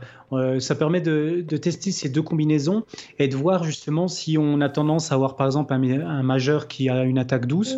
Ça 0.59 0.75
permet 0.75 1.01
de, 1.01 1.41
tester 1.57 1.91
ces 1.91 2.09
deux 2.09 2.21
combinaisons 2.21 2.83
et 3.19 3.27
de 3.27 3.35
voir 3.35 3.63
justement 3.63 4.07
si 4.07 4.37
on 4.37 4.61
a 4.61 4.69
tendance 4.69 5.11
à 5.11 5.15
avoir, 5.15 5.35
par 5.35 5.47
exemple, 5.47 5.73
un 5.73 6.23
majeur 6.23 6.67
qui 6.67 6.89
a 6.89 7.03
une 7.03 7.17
attaque 7.17 7.45
douce. 7.45 7.75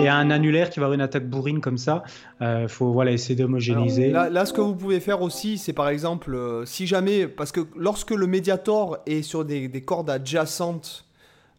Et 0.00 0.08
un 0.08 0.30
annulaire 0.30 0.70
qui 0.70 0.80
va 0.80 0.86
avoir 0.86 0.94
une 0.94 1.00
attaque 1.02 1.28
bourrine 1.28 1.60
comme 1.60 1.78
ça, 1.78 2.02
il 2.40 2.66
faut 2.68 2.92
voilà, 2.92 3.12
essayer 3.12 3.36
d'homogénéiser. 3.36 4.10
Là, 4.10 4.28
là, 4.30 4.46
ce 4.46 4.52
que 4.52 4.60
vous 4.60 4.74
pouvez 4.74 5.00
faire 5.00 5.22
aussi, 5.22 5.58
c'est 5.58 5.72
par 5.72 5.88
exemple, 5.88 6.34
euh, 6.34 6.64
si 6.64 6.86
jamais, 6.86 7.28
parce 7.28 7.52
que 7.52 7.60
lorsque 7.76 8.10
le 8.10 8.26
médiator 8.26 8.98
est 9.06 9.22
sur 9.22 9.44
des, 9.44 9.68
des 9.68 9.82
cordes 9.82 10.10
adjacentes 10.10 11.04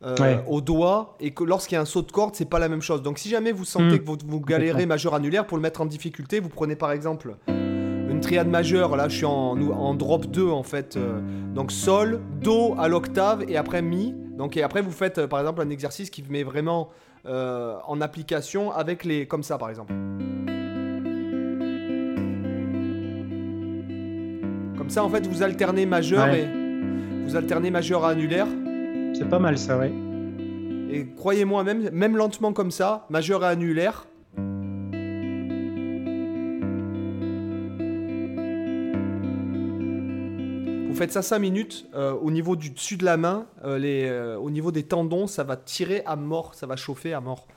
euh, 0.03 0.15
Ouais. 0.19 0.43
au 0.49 0.59
doigt, 0.59 1.15
et 1.21 1.31
que 1.31 1.45
lorsqu'il 1.45 1.75
y 1.75 1.77
a 1.77 1.81
un 1.81 1.85
saut 1.85 2.01
de 2.01 2.11
corde, 2.11 2.35
c'est 2.35 2.49
pas 2.49 2.59
la 2.59 2.67
même 2.67 2.81
chose. 2.81 3.01
Donc 3.01 3.17
si 3.19 3.29
jamais 3.29 3.53
vous 3.53 3.63
sentez 3.63 3.95
Mm. 3.95 3.99
que 3.99 4.05
vous, 4.05 4.17
vous 4.27 4.41
galérez 4.41 4.85
majeur 4.85 5.13
annulaire, 5.13 5.47
pour 5.47 5.55
le 5.55 5.61
mettre 5.61 5.79
en 5.79 5.85
difficulté, 5.85 6.41
vous 6.41 6.49
prenez 6.49 6.75
par 6.75 6.91
exemple 6.91 7.37
une 7.47 8.19
triade 8.19 8.49
majeure, 8.49 8.97
là 8.97 9.07
je 9.07 9.15
suis 9.15 9.25
en, 9.25 9.55
en 9.71 9.93
drop 9.93 10.25
2 10.25 10.49
en 10.49 10.63
fait, 10.63 10.97
euh, 10.97 11.21
donc 11.55 11.71
sol, 11.71 12.19
do 12.41 12.75
à 12.77 12.89
l'octave, 12.89 13.45
et 13.47 13.55
après 13.55 13.81
mi. 13.81 14.13
Donc 14.37 14.57
et 14.57 14.63
après 14.63 14.81
vous 14.81 14.91
faites 14.91 15.19
euh, 15.19 15.27
par 15.27 15.39
exemple 15.39 15.61
un 15.61 15.69
exercice 15.69 16.09
qui 16.09 16.21
met 16.29 16.43
vraiment 16.43 16.89
euh, 17.25 17.75
en 17.87 18.01
application 18.01 18.71
avec 18.71 19.03
les... 19.05 19.27
comme 19.27 19.43
ça 19.43 19.57
par 19.57 19.69
exemple. 19.69 19.93
Comme 24.77 24.89
ça, 24.89 25.03
en 25.03 25.09
fait, 25.09 25.25
vous 25.27 25.43
alternez 25.43 25.85
majeur 25.85 26.25
Ouais. 26.25 26.41
et 26.41 27.23
vous 27.25 27.35
alternez 27.35 27.71
majeur 27.71 28.03
à 28.03 28.09
annulaire. 28.09 28.47
C'est 29.13 29.29
pas 29.29 29.39
mal 29.39 29.57
ça, 29.57 29.77
ouais. 29.77 29.91
Et 30.91 31.07
croyez-moi, 31.15 31.63
même, 31.63 31.89
même 31.91 32.17
lentement 32.17 32.51
comme 32.53 32.71
ça, 32.71 33.05
majeur 33.09 33.43
à 33.43 33.49
annulaire. 33.49 34.07
Vous 40.93 40.99
faites 40.99 41.11
ça 41.11 41.23
5 41.23 41.39
minutes. 41.39 41.87
euh, 41.95 42.13
au 42.13 42.29
niveau 42.29 42.55
du 42.55 42.69
dessus 42.69 42.97
de 42.97 43.03
la 43.03 43.17
main, 43.17 43.47
euh, 43.63 43.79
les, 43.79 44.05
euh, 44.05 44.37
au 44.37 44.51
niveau 44.51 44.71
des 44.71 44.83
tendons, 44.83 45.25
ça 45.25 45.43
va 45.43 45.57
tirer 45.57 46.03
à 46.05 46.15
mort, 46.15 46.53
ça 46.53 46.67
va 46.67 46.75
chauffer 46.75 47.13
à 47.13 47.19
mort. 47.19 47.47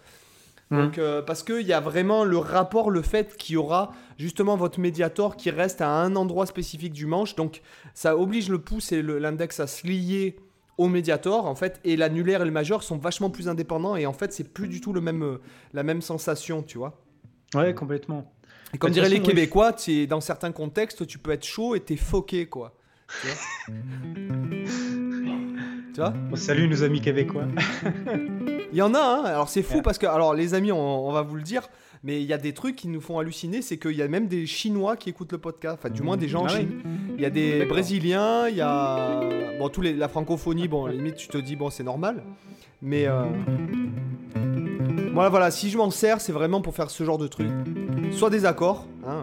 Mhm. 0.71 0.81
Donc, 0.81 1.01
parce 1.27 1.43
qu'il 1.43 1.67
y 1.67 1.75
a 1.75 1.81
vraiment 1.81 2.25
le 2.25 2.39
rapport, 2.39 2.91
le 2.91 3.03
fait 3.03 3.37
qu'il 3.37 3.55
y 3.55 3.57
aura 3.57 3.93
justement 4.19 4.57
votre 4.57 4.81
médiator 4.81 5.37
qui 5.37 5.51
reste 5.51 5.83
à 5.83 5.91
un 5.91 6.17
endroit 6.17 6.47
spécifique 6.47 6.95
du 6.95 7.05
manche. 7.05 7.37
Donc, 7.37 7.61
ça 7.93 8.17
oblige 8.17 8.49
le 8.49 8.59
pouce 8.59 8.91
et 8.91 9.03
l'index 9.03 9.61
à 9.61 9.67
se 9.67 9.87
lier 9.87 10.37
au 10.79 10.89
médiator, 10.89 11.45
en 11.45 11.55
fait. 11.55 11.79
Et 11.85 11.97
l'annulaire 11.97 12.41
et 12.41 12.47
le 12.47 12.51
majeur 12.51 12.83
sont 12.83 12.97
vachement 12.97 13.29
plus 13.29 13.49
indépendants. 13.49 13.97
Et 13.97 14.07
en 14.07 14.15
fait, 14.15 14.33
c'est 14.33 14.51
plus 14.51 14.67
du 14.67 14.81
tout 14.81 14.95
le 14.95 15.03
même, 15.03 15.39
la 15.75 15.83
même 15.83 16.01
sensation, 16.01 16.63
tu 16.63 16.79
vois. 16.79 17.03
Ouais, 17.55 17.75
complètement. 17.75 18.33
Et 18.73 18.79
comme 18.79 18.89
toute 18.89 18.95
diraient 18.95 19.11
les 19.11 19.21
Québécois, 19.21 19.77
dans 20.09 20.23
certains 20.23 20.53
contextes, 20.53 21.07
tu 21.07 21.19
peux 21.19 21.33
être 21.33 21.45
chaud 21.45 21.75
et 21.75 21.81
t'es 21.81 21.97
foqué, 21.97 22.47
quoi. 22.47 22.73
Tu 23.09 23.27
vois 26.01 26.13
Tu 26.13 26.55
vois 26.55 26.67
nos 26.67 26.83
amis 26.83 27.01
québécois. 27.01 27.45
Il 28.73 28.79
y 28.79 28.83
en 28.83 28.93
a, 28.95 28.99
hein. 28.99 29.25
Alors 29.25 29.49
c'est 29.49 29.63
fou 29.63 29.81
parce 29.81 29.97
que, 29.97 30.07
alors 30.07 30.35
les 30.35 30.53
amis, 30.53 30.71
on, 30.71 31.11
va 31.11 31.23
vous 31.23 31.37
le 31.37 31.43
dire, 31.43 31.69
mais 32.05 32.21
il 32.21 32.27
y 32.27 32.35
a 32.35 32.39
des 32.39 32.53
trucs 32.53 32.77
qui 32.77 32.89
nous 32.89 33.01
font 33.01 33.19
halluciner, 33.19 33.63
c'est 33.63 33.79
qu'il 33.79 33.93
y 33.93 34.03
a 34.03 34.09
même 34.09 34.27
des 34.27 34.45
Chinois 34.45 34.97
qui 34.97 35.09
écoutent 35.09 35.33
le 35.33 35.39
podcast, 35.39 35.79
enfin 35.79 35.89
du 35.89 36.03
moins 36.03 36.19
des 36.19 36.29
gens 36.29 36.43
en 36.43 36.47
ah 36.47 36.49
Chine. 36.49 36.83
Il 37.17 37.23
y 37.23 37.25
a 37.25 37.31
des 37.31 37.65
Brésiliens, 37.65 38.49
il 38.49 38.57
y 38.57 38.61
a 38.61 39.21
bon 39.59 39.71
tous 39.71 39.81
les 39.81 39.95
la 39.95 40.09
francophonie, 40.09 40.69
bon 40.69 40.87
limite 40.87 41.17
tu 41.17 41.29
te 41.29 41.39
dis 41.39 41.57
bon 41.57 41.71
c'est 41.71 41.85
normal, 41.85 42.23
mais 42.83 43.07
euh... 43.07 43.25
voilà 45.15 45.31
voilà 45.31 45.51
si 45.51 45.71
je 45.71 45.79
m'en 45.79 45.91
sers 45.91 46.21
c'est 46.21 46.33
vraiment 46.33 46.61
pour 46.61 46.75
faire 46.75 46.91
ce 46.91 47.03
genre 47.03 47.17
de 47.17 47.29
truc, 47.29 47.49
soit 48.13 48.29
des 48.29 48.45
accords, 48.45 48.87
hein. 49.07 49.16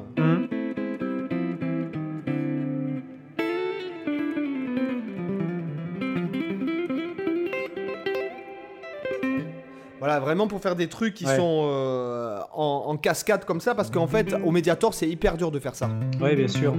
Voilà, 10.13 10.25
vraiment 10.25 10.47
pour 10.47 10.61
faire 10.61 10.75
des 10.75 10.87
trucs 10.87 11.15
qui 11.15 11.25
sont 11.25 11.65
euh, 11.65 12.39
en, 12.53 12.95
cascade 12.97 13.45
comme 13.45 13.59
ça, 13.59 13.73
parce 13.73 13.89
qu'en 13.89 14.05
fait, 14.05 14.35
au 14.45 14.51
Mediator, 14.51 14.93
c'est 14.93 15.09
hyper 15.09 15.37
dur 15.37 15.49
de 15.49 15.57
faire 15.57 15.73
ça. 15.73 15.89
Oui, 16.21 16.35
bien 16.35 16.47
sûr. 16.47 16.75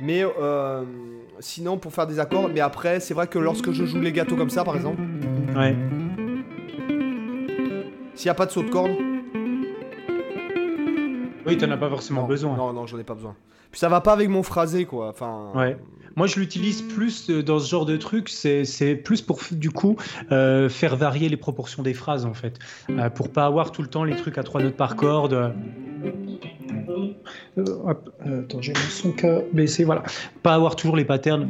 Mais 0.00 0.22
euh, 0.24 0.84
sinon, 1.40 1.78
pour 1.78 1.94
faire 1.94 2.06
des 2.06 2.20
accords, 2.20 2.50
mais 2.52 2.60
après, 2.60 3.00
c'est 3.00 3.14
vrai 3.14 3.26
que 3.28 3.38
lorsque 3.38 3.72
je 3.72 3.86
joue 3.86 4.00
les 4.00 4.12
gâteaux 4.12 4.36
comme 4.36 4.50
ça, 4.50 4.62
par 4.62 4.76
exemple. 4.76 5.00
Ouais. 5.56 5.74
S'il 8.14 8.26
n'y 8.26 8.30
a 8.30 8.34
pas 8.34 8.46
de 8.46 8.50
saut 8.50 8.62
de 8.62 8.68
corde. 8.68 9.07
Oui, 11.48 11.56
tu 11.56 11.66
n'en 11.66 11.72
as 11.72 11.78
pas 11.78 11.88
forcément 11.88 12.24
besoin. 12.24 12.56
Non, 12.56 12.72
non, 12.72 12.86
j'en 12.86 12.98
ai 12.98 13.04
pas 13.04 13.14
besoin. 13.14 13.34
Puis 13.70 13.80
ça 13.80 13.88
va 13.88 14.00
pas 14.00 14.12
avec 14.12 14.28
mon 14.28 14.42
phrasé, 14.42 14.84
quoi. 14.84 15.08
Enfin. 15.08 15.52
Ouais. 15.54 15.76
Moi, 16.18 16.26
je 16.26 16.40
l'utilise 16.40 16.82
plus 16.82 17.30
euh, 17.30 17.44
dans 17.44 17.60
ce 17.60 17.70
genre 17.70 17.86
de 17.86 17.96
truc. 17.96 18.28
C'est 18.28 18.96
plus 18.96 19.22
pour, 19.22 19.38
du 19.52 19.70
coup, 19.70 19.96
euh, 20.32 20.68
faire 20.68 20.96
varier 20.96 21.28
les 21.28 21.36
proportions 21.36 21.84
des 21.84 21.94
phrases, 21.94 22.24
en 22.24 22.34
fait. 22.34 22.58
Euh, 22.90 23.08
pour 23.08 23.30
pas 23.30 23.44
avoir 23.44 23.70
tout 23.70 23.82
le 23.82 23.88
temps 23.88 24.02
les 24.02 24.16
trucs 24.16 24.36
à 24.36 24.42
trois 24.42 24.60
notes 24.60 24.76
par 24.76 24.96
corde. 24.96 25.52
attends, 27.56 28.60
j'ai 28.60 28.72
mon 28.72 28.78
son 28.90 29.12
qu'à 29.12 29.42
baisser, 29.52 29.84
voilà. 29.84 30.02
Pas 30.42 30.54
avoir 30.54 30.74
toujours 30.74 30.96
les 30.96 31.04
patterns 31.04 31.48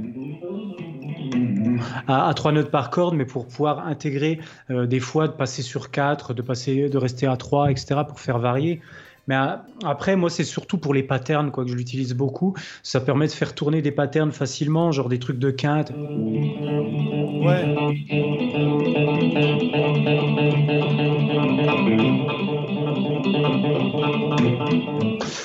à, 2.07 2.32
trois 2.34 2.53
notes 2.53 2.70
par 2.70 2.90
corde, 2.90 3.14
mais 3.14 3.24
pour 3.24 3.46
pouvoir 3.46 3.86
intégrer 3.86 4.38
des 4.68 5.01
fois 5.01 5.28
de 5.28 5.32
passer 5.32 5.62
sur 5.62 5.90
quatre, 5.90 6.34
de 6.34 6.42
passer, 6.42 6.90
de 6.90 6.99
rester 6.99 7.26
à 7.26 7.38
trois, 7.38 7.70
etc. 7.70 8.01
pour 8.07 8.20
faire 8.20 8.38
varier. 8.38 8.82
Mais 9.29 9.37
après, 9.85 10.16
moi, 10.16 10.31
c'est 10.31 10.43
surtout 10.45 10.79
pour 10.79 10.95
les 10.95 11.03
patterns 11.03 11.51
quoi, 11.51 11.64
que 11.64 11.70
je 11.70 11.76
l'utilise 11.76 12.14
beaucoup. 12.14 12.55
Ça 12.83 12.99
permet 13.01 13.26
de 13.26 13.33
faire 13.33 13.55
tourner 13.55 13.83
des 13.83 13.93
patterns 13.93 14.33
facilement, 14.33 14.91
genre 14.91 15.11
des 15.11 15.18
trucs 15.18 15.39
de 15.39 15.51
quinte. 15.51 15.91
Ouais. 15.91 17.76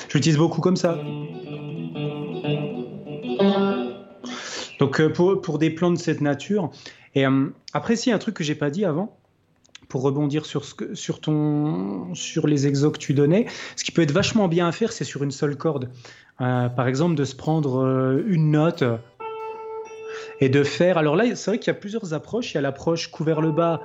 Je 0.08 0.14
l'utilise 0.14 0.38
beaucoup 0.38 0.62
comme 0.62 0.76
ça. 0.76 0.98
Donc 4.78 5.00
euh, 5.00 5.12
pour, 5.12 5.40
pour, 5.40 5.58
des 5.58 5.70
plans 5.70 5.90
de 5.90 5.98
cette 5.98 6.20
nature. 6.22 6.70
Et 7.14 7.26
euh, 7.26 7.52
après, 7.74 7.96
si 7.96 8.10
un 8.10 8.18
truc 8.18 8.34
que 8.34 8.44
j'ai 8.44 8.54
pas 8.54 8.70
dit 8.70 8.84
avant, 8.84 9.16
pour 9.94 10.02
rebondir 10.02 10.44
sur, 10.44 10.64
ce 10.64 10.74
que, 10.74 10.96
sur, 10.96 11.20
ton, 11.20 12.12
sur 12.16 12.48
les 12.48 12.66
exos 12.66 12.92
que 12.92 12.98
tu 12.98 13.14
donnais, 13.14 13.46
ce 13.76 13.84
qui 13.84 13.92
peut 13.92 14.02
être 14.02 14.10
vachement 14.10 14.48
bien 14.48 14.66
à 14.66 14.72
faire, 14.72 14.90
c'est 14.90 15.04
sur 15.04 15.22
une 15.22 15.30
seule 15.30 15.56
corde. 15.56 15.88
Euh, 16.40 16.68
par 16.68 16.88
exemple, 16.88 17.14
de 17.14 17.22
se 17.22 17.36
prendre 17.36 17.84
euh, 17.84 18.24
une 18.26 18.50
note 18.50 18.82
et 20.40 20.48
de 20.48 20.64
faire. 20.64 20.98
Alors 20.98 21.14
là, 21.14 21.36
c'est 21.36 21.48
vrai 21.48 21.58
qu'il 21.60 21.68
y 21.68 21.76
a 21.76 21.78
plusieurs 21.78 22.12
approches. 22.12 22.50
Il 22.50 22.54
y 22.56 22.58
a 22.58 22.60
l'approche 22.60 23.06
couvert 23.12 23.40
le 23.40 23.52
bas, 23.52 23.82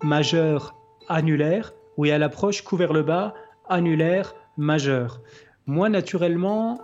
majeur, 0.00 0.76
annulaire, 1.08 1.74
ou 1.96 2.04
il 2.04 2.10
y 2.10 2.12
a 2.12 2.18
l'approche 2.18 2.62
couvert 2.62 2.92
le 2.92 3.02
bas, 3.02 3.34
annulaire, 3.68 4.36
majeur. 4.56 5.22
Moi, 5.66 5.88
naturellement, 5.88 6.78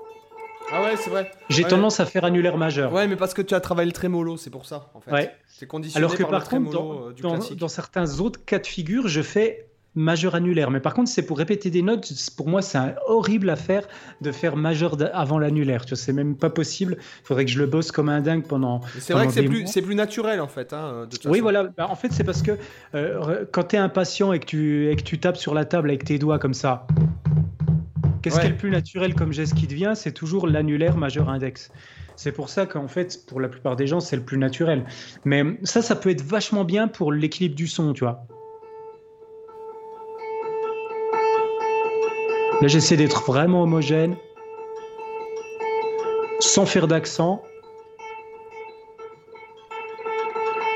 ah 0.73 0.83
ouais, 0.83 0.97
c'est 0.97 1.11
vrai. 1.11 1.31
J'ai 1.49 1.65
tendance 1.65 2.01
à 2.01 2.07
faire 2.07 2.25
annulaire 2.25 2.57
majeur. 2.57 2.93
Ouais, 2.93 3.07
mais 3.07 3.17
parce 3.17 3.35
que 3.35 3.43
tu 3.43 3.55
as 3.55 3.61
travaillé 3.61 3.87
le 3.87 3.93
trémolo, 3.93 4.37
c'est 4.37 4.51
pour 4.51 4.67
ça, 4.67 4.91
en 4.95 5.01
fait. 5.01 5.11
Ouais. 5.11 5.35
C'est 5.47 5.67
conditionné 5.67 6.05
Alors 6.05 6.17
que 6.17 6.25
par, 6.25 6.49
contre, 6.49 6.71
dans, 6.71 7.09
euh, 7.09 7.55
dans, 7.55 7.69
certains 7.69 8.21
autres 8.21 8.45
cas 8.45 8.59
de 8.59 8.67
figure, 8.67 9.07
je 9.07 9.23
fais 9.23 9.69
majeur 9.95 10.35
annulaire. 10.35 10.71
Mais 10.71 10.81
par 10.81 10.95
contre, 10.95 11.09
c'est 11.09 11.25
pour 11.25 11.39
répéter 11.39 11.71
des 11.71 11.83
notes. 11.83 12.13
Pour 12.37 12.49
moi, 12.49 12.63
c'est 12.63 12.79
horrible 13.07 13.49
à 13.51 13.57
faire 13.57 13.87
de 14.21 14.33
faire 14.33 14.57
majeur 14.57 14.97
avant 15.13 15.39
l'annulaire. 15.39 15.85
Tu 15.85 15.91
vois, 15.91 15.97
c'est 15.97 16.13
même 16.13 16.37
pas 16.37 16.51
possible. 16.51 16.97
Il 16.99 17.27
faudrait 17.27 17.45
que 17.45 17.53
je 17.53 17.59
le 17.59 17.67
bosse 17.67 17.93
comme 17.93 18.09
un 18.09 18.21
dingue 18.21 18.45
pendant. 18.45 18.81
C'est 18.99 19.13
vrai 19.13 19.29
que 19.29 19.33
c'est 19.33 19.45
plus, 19.45 19.67
c'est 19.69 19.83
plus 19.83 19.95
naturel 19.95 20.41
en 20.41 20.49
fait. 20.49 20.73
Hein, 20.73 21.07
oui, 21.27 21.39
voilà. 21.39 21.65
Bah, 21.65 21.87
en 21.89 21.95
fait, 21.95 22.13
c'est 22.13 22.25
parce 22.25 22.43
que 22.43 22.59
euh, 22.95 23.45
quand 23.53 23.65
tu 23.69 23.77
es 23.77 23.79
impatient 23.79 24.33
et 24.33 24.41
que 24.41 24.47
tu, 24.47 24.91
et 24.91 24.97
que 24.97 25.03
tu 25.03 25.21
tapes 25.21 25.37
sur 25.37 25.55
la 25.55 25.65
table 25.65 25.91
avec 25.91 26.05
tes 26.05 26.19
doigts 26.19 26.41
comme 26.41 26.55
ça, 26.55 26.87
Qu'est-ce 28.25 28.41
qui 28.41 28.47
est 28.47 28.51
le 28.51 28.57
plus 28.57 28.71
naturel 28.71 29.15
comme 29.15 29.35
geste 29.35 29.53
qui 29.55 29.67
devient 29.67 29.93
C'est 29.95 30.13
toujours 30.13 30.47
l'annulaire 30.47 30.97
majeur 30.97 31.29
index. 31.29 31.71
C'est 32.17 32.33
pour 32.33 32.49
ça 32.49 32.65
qu'en 32.65 32.89
fait, 32.89 33.27
pour 33.27 33.39
la 33.39 33.51
plupart 33.51 33.77
des 33.77 33.87
gens, 33.87 34.01
c'est 34.01 34.17
le 34.17 34.23
plus 34.23 34.39
naturel. 34.39 34.87
Mais 35.27 35.45
ça, 35.63 35.83
ça 35.83 35.95
peut 35.95 36.09
être 36.09 36.23
vachement 36.23 36.65
bien 36.65 36.89
pour 36.89 37.13
l'équilibre 37.13 37.55
du 37.55 37.67
son, 37.67 37.93
tu 37.93 38.03
vois. 38.05 38.27
Là, 42.63 42.69
j'essaie 42.69 42.97
d'être 42.97 43.25
vraiment 43.27 43.65
homogène, 43.65 44.17
sans 46.41 46.65
faire 46.65 46.89
d'accent. 46.89 47.43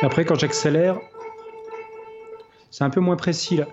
Après, 0.02 0.26
quand 0.26 0.38
j'accélère, 0.38 1.00
c'est 2.70 2.84
un 2.84 2.90
peu 2.90 3.00
moins 3.00 3.16
précis 3.16 3.56
là. 3.56 3.68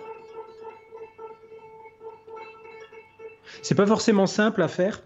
C'est 3.66 3.74
pas 3.74 3.88
forcément 3.88 4.28
simple 4.28 4.62
à 4.62 4.68
faire. 4.68 5.02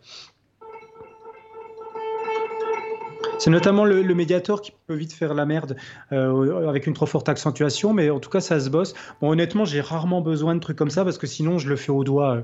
C'est 3.38 3.50
notamment 3.50 3.86
le, 3.86 4.04
médiator 4.14 4.62
qui 4.62 4.74
peut 4.86 4.96
vite 4.96 5.14
faire 5.14 5.34
la 5.34 5.46
merde 5.46 5.78
euh, 6.12 6.68
avec 6.68 6.86
une 6.86 6.94
trop 6.94 7.06
forte 7.06 7.30
accentuation, 7.30 7.94
mais 7.94 8.10
en 8.10 8.20
tout 8.20 8.30
cas 8.30 8.42
ça 8.42 8.60
se 8.60 8.70
bosse. 8.70 8.96
Bon, 9.22 9.32
honnêtement, 9.32 9.64
j'ai 9.64 9.80
rarement 9.80 10.20
besoin 10.20 10.56
de 10.56 10.60
trucs 10.60 10.76
comme 10.76 10.90
ça 10.90 11.06
parce 11.06 11.18
que 11.18 11.26
sinon 11.26 11.58
je 11.58 11.70
le 11.70 11.78
fais 11.78 11.94
au 11.94 12.04
doigt. 12.04 12.44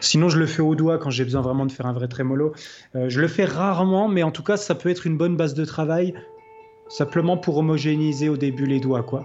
Sinon, 0.00 0.28
je 0.28 0.40
le 0.40 0.46
fais 0.46 0.62
au 0.62 0.74
doigt 0.74 0.98
quand 0.98 1.10
j'ai 1.10 1.22
besoin 1.22 1.42
vraiment 1.42 1.66
de 1.66 1.72
faire 1.72 1.86
un 1.86 1.92
vrai 1.92 2.08
trémolo. 2.08 2.52
Euh, 2.96 3.08
je 3.08 3.20
le 3.20 3.28
fais 3.28 3.44
rarement, 3.44 4.08
mais 4.08 4.24
en 4.24 4.32
tout 4.32 4.42
cas, 4.42 4.56
ça 4.56 4.74
peut 4.74 4.88
être 4.88 5.06
une 5.06 5.16
bonne 5.16 5.36
base 5.36 5.54
de 5.54 5.64
travail, 5.64 6.14
simplement 6.88 7.36
pour 7.36 7.58
homogénéiser 7.58 8.28
au 8.28 8.36
début 8.36 8.66
les 8.66 8.80
doigts, 8.80 9.04
quoi. 9.04 9.24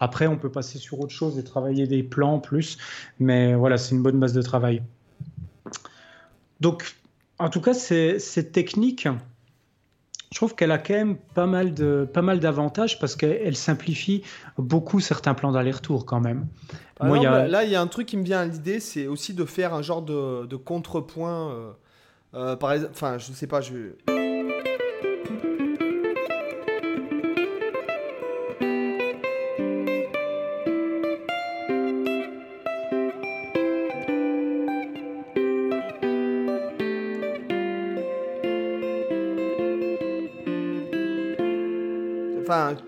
Après, 0.00 0.26
on 0.26 0.36
peut 0.36 0.50
passer 0.50 0.78
sur 0.78 1.00
autre 1.00 1.12
chose 1.12 1.38
et 1.38 1.44
travailler 1.44 1.86
des 1.86 2.02
plans 2.02 2.38
plus, 2.38 2.78
mais 3.18 3.54
voilà, 3.54 3.78
c'est 3.78 3.94
une 3.94 4.02
bonne 4.02 4.18
base 4.18 4.32
de 4.32 4.42
travail. 4.42 4.82
Donc, 6.60 6.96
en 7.38 7.50
tout 7.50 7.60
cas, 7.60 7.74
cette 7.74 8.52
technique, 8.52 9.06
je 10.30 10.36
trouve 10.36 10.54
qu'elle 10.54 10.72
a 10.72 10.78
quand 10.78 10.94
même 10.94 11.16
pas 11.16 11.46
mal 11.46 11.72
de 11.72 12.06
pas 12.12 12.22
mal 12.22 12.40
d'avantages 12.40 12.98
parce 12.98 13.16
qu'elle 13.16 13.56
simplifie 13.56 14.22
beaucoup 14.58 15.00
certains 15.00 15.34
plans 15.34 15.52
d'aller-retour 15.52 16.04
quand 16.04 16.20
même. 16.20 16.46
Là, 17.00 17.64
il 17.64 17.70
y 17.70 17.76
a 17.76 17.80
un 17.80 17.86
truc 17.86 18.06
qui 18.06 18.16
me 18.16 18.24
vient 18.24 18.40
à 18.40 18.46
l'idée, 18.46 18.80
c'est 18.80 19.06
aussi 19.06 19.34
de 19.34 19.44
faire 19.44 19.72
un 19.72 19.82
genre 19.82 20.02
de, 20.02 20.56
contrepoint. 20.56 21.50
Euh, 21.50 21.72
euh, 22.34 22.56
par 22.56 22.72
exemple, 22.72 22.92
enfin, 22.94 23.18
je 23.18 23.32
sais 23.32 23.46
pas, 23.46 23.60
je 23.60 23.94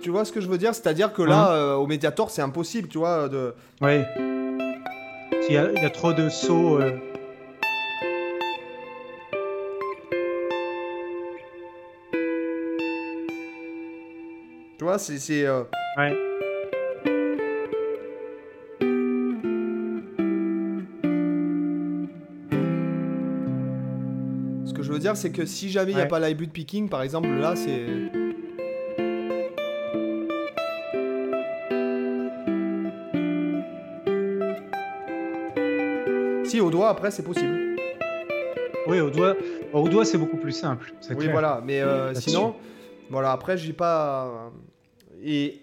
tu 0.00 0.10
vois 0.10 0.24
ce 0.24 0.32
que 0.32 0.40
je 0.40 0.48
veux 0.48 0.58
dire? 0.58 0.74
C'est-à-dire 0.74 1.12
que 1.12 1.22
là, 1.22 1.50
hein? 1.50 1.52
euh, 1.52 1.74
au 1.74 1.86
Mediator, 1.86 2.30
c'est 2.30 2.42
impossible, 2.42 2.88
tu 2.88 2.98
vois. 2.98 3.28
De... 3.28 3.54
Oui. 3.80 4.02
Il 5.48 5.54
y, 5.54 5.56
a, 5.58 5.90
trop 5.90 6.12
de 6.12 6.28
sauts. 6.28 6.80
Euh. 6.80 6.96
Tu 14.78 14.84
vois, 14.84 14.98
c'est. 14.98 15.44
Euh, 15.44 15.62
ouais. 15.96 16.16
Ce 24.66 24.72
que 24.72 24.82
je 24.82 24.92
veux 24.92 24.98
dire, 24.98 25.16
c'est 25.16 25.32
que 25.32 25.44
si 25.46 25.68
jamais 25.68 25.90
il 25.92 25.96
n'y 25.96 26.00
a 26.00 26.06
pas 26.06 26.20
l'hybrid 26.20 26.52
picking, 26.52 26.88
par 26.88 27.02
exemple, 27.02 27.28
là, 27.28 27.56
c'est. 27.56 28.19
Au 36.70 36.72
doigt, 36.72 36.88
après, 36.88 37.10
c'est 37.10 37.24
possible. 37.24 37.76
Oui, 38.86 39.00
au 39.00 39.10
doigt, 39.10 39.34
au 39.72 39.88
doigt 39.88 40.04
c'est 40.04 40.18
beaucoup 40.18 40.36
plus 40.36 40.52
simple. 40.52 40.94
Oui, 41.16 41.28
voilà, 41.28 41.60
mais 41.64 41.80
euh, 41.80 42.14
sinon, 42.14 42.54
voilà, 43.10 43.32
après, 43.32 43.56
j'ai 43.56 43.72
pas. 43.72 44.52
Et 45.22 45.62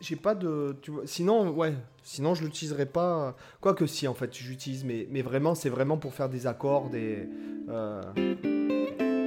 j'ai 0.00 0.16
pas 0.16 0.34
de. 0.34 0.76
Tu 0.82 0.90
vois, 0.90 1.02
sinon, 1.06 1.50
ouais, 1.50 1.72
sinon 2.02 2.34
je 2.34 2.42
l'utiliserai 2.42 2.86
pas. 2.86 3.36
Quoique 3.60 3.86
si, 3.86 4.08
en 4.08 4.14
fait, 4.14 4.36
j'utilise, 4.36 4.84
mais, 4.84 5.06
mais 5.10 5.22
vraiment, 5.22 5.54
c'est 5.54 5.70
vraiment 5.70 5.98
pour 5.98 6.14
faire 6.14 6.28
des 6.28 6.48
accords, 6.48 6.90
des. 6.90 7.28
Euh, 7.68 8.02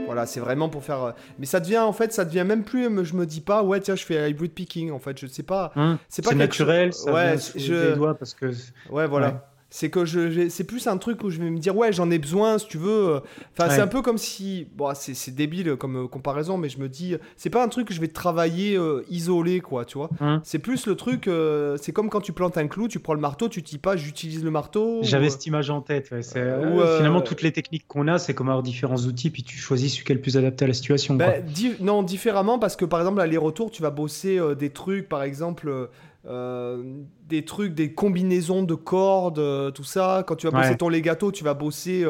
voilà, 0.06 0.26
c'est 0.26 0.42
vraiment 0.42 0.68
pour 0.68 0.84
faire. 0.84 1.04
Euh, 1.04 1.12
mais 1.40 1.46
ça 1.46 1.62
devient, 1.62 1.80
en 1.80 1.94
fait, 1.94 2.12
ça 2.12 2.26
devient 2.26 2.44
même 2.46 2.66
plus. 2.66 2.84
Je 3.06 3.16
me 3.16 3.26
dis 3.26 3.42
pas, 3.42 3.64
ouais, 3.64 3.80
tiens, 3.80 3.96
je 3.96 4.04
fais 4.06 4.30
hybrid 4.30 4.52
picking. 4.52 4.92
En 4.92 5.00
fait, 5.00 5.18
je 5.18 5.28
sais 5.28 5.44
pas. 5.44 5.72
Hum, 5.78 5.98
c'est 6.10 6.24
pas 6.24 6.36
naturel. 6.36 6.94
Ça 6.94 7.14
ouais, 7.14 7.38
je. 7.56 7.96
Doigts 7.96 8.16
parce 8.16 8.34
que. 8.34 8.52
Ouais, 8.90 9.08
voilà. 9.08 9.53
C'est 9.76 9.90
que 9.90 10.06
je, 10.06 10.50
c'est 10.50 10.66
plus 10.66 10.86
un 10.86 10.98
truc 10.98 11.24
où 11.24 11.32
je 11.32 11.40
vais 11.40 11.50
me 11.50 11.58
dire 11.58 11.76
ouais 11.76 11.92
j'en 11.92 12.12
ai 12.12 12.20
besoin 12.20 12.60
si 12.60 12.68
tu 12.68 12.78
veux. 12.78 13.22
Enfin 13.58 13.72
c'est 13.72 13.82
un 13.82 13.88
peu 13.88 14.04
comme 14.04 14.20
si 14.20 14.68
bon 14.76 14.92
c'est, 14.94 15.34
débile 15.34 15.78
comme 15.78 16.04
euh, 16.04 16.08
comparaison 16.08 16.60
mais 16.60 16.70
je 16.70 16.78
me 16.78 16.88
dis 16.88 17.16
c'est 17.38 17.50
pas 17.50 17.64
un 17.64 17.68
truc 17.70 17.88
que 17.88 17.94
je 17.96 18.00
vais 18.00 18.08
travailler 18.08 18.78
euh, 18.78 19.04
isolé 19.10 19.62
quoi 19.62 19.84
tu 19.84 19.98
vois. 19.98 20.12
Hein. 20.22 20.42
C'est 20.44 20.60
plus 20.60 20.86
le 20.86 20.94
truc 20.94 21.28
euh, 21.28 21.76
c'est 21.82 21.92
comme 21.92 22.12
quand 22.12 22.22
tu 22.22 22.34
plantes 22.34 22.56
un 22.60 22.68
clou 22.68 22.88
tu 22.88 23.00
prends 23.00 23.16
le 23.16 23.20
marteau 23.20 23.50
tu 23.50 23.64
dis 23.64 23.80
pas 23.80 23.98
j'utilise 23.98 24.44
le 24.44 24.52
marteau. 24.52 25.00
J'avais 25.02 25.32
cette 25.32 25.48
image 25.48 25.72
en 25.72 25.82
tête. 25.82 26.14
finalement 26.22 27.22
toutes 27.22 27.42
les 27.42 27.52
techniques 27.52 27.88
qu'on 27.88 28.08
a 28.08 28.20
c'est 28.20 28.36
comme 28.36 28.50
avoir 28.50 28.62
différents 28.62 28.98
outils 28.98 29.32
puis 29.32 29.42
tu 29.42 29.58
choisis 29.58 29.94
celui 29.94 30.06
qui 30.06 30.12
est 30.12 30.16
le 30.16 30.22
plus 30.22 30.38
adapté 30.38 30.66
à 30.66 30.68
la 30.68 30.76
situation. 30.76 31.16
Ben, 31.16 31.44
non 31.80 32.04
différemment 32.04 32.60
parce 32.60 32.76
que 32.76 32.86
par 32.86 33.00
exemple 33.00 33.22
aller-retour 33.22 33.72
tu 33.72 33.82
vas 33.82 33.90
bosser 33.90 34.40
des 34.56 34.70
trucs 34.70 35.10
par 35.10 35.24
exemple 35.24 35.90
des 36.26 37.46
trucs, 37.46 37.74
des 37.74 37.94
combinaisons 37.94 38.64
de 38.64 38.76
cordes, 38.76 39.40
euh, 39.40 39.72
tout 39.72 39.84
ça. 39.84 40.24
Quand 40.26 40.36
tu 40.36 40.48
vas 40.48 40.58
bosser 40.58 40.78
ton 40.78 40.90
legato, 40.90 41.32
tu 41.32 41.44
vas 41.44 41.54
bosser 41.54 42.06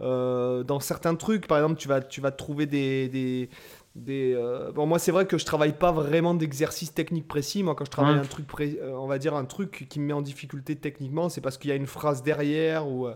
euh, 0.00 0.62
dans 0.64 0.80
certains 0.80 1.14
trucs. 1.14 1.46
Par 1.46 1.58
exemple, 1.58 1.78
tu 1.78 1.88
vas, 1.88 2.00
tu 2.00 2.20
vas 2.20 2.30
trouver 2.30 2.66
des. 2.66 3.08
des, 3.08 3.50
des 3.96 4.70
bon, 4.74 4.86
moi, 4.86 4.98
c'est 4.98 5.12
vrai 5.12 5.26
que 5.26 5.36
je 5.36 5.44
travaille 5.44 5.76
pas 5.76 5.92
vraiment 5.92 6.34
d'exercice 6.34 6.94
technique 6.94 7.28
précis. 7.28 7.62
Moi, 7.62 7.74
quand 7.74 7.84
je 7.84 7.90
travaille 7.90 8.18
un 8.18 8.22
truc, 8.22 8.46
on 8.82 9.06
va 9.06 9.18
dire 9.18 9.34
un 9.34 9.44
truc 9.44 9.86
qui 9.90 10.00
me 10.00 10.06
met 10.06 10.14
en 10.14 10.22
difficulté 10.22 10.76
techniquement, 10.76 11.28
c'est 11.28 11.42
parce 11.42 11.58
qu'il 11.58 11.68
y 11.70 11.72
a 11.72 11.76
une 11.76 11.86
phrase 11.86 12.22
derrière 12.22 12.88
ou. 12.88 13.08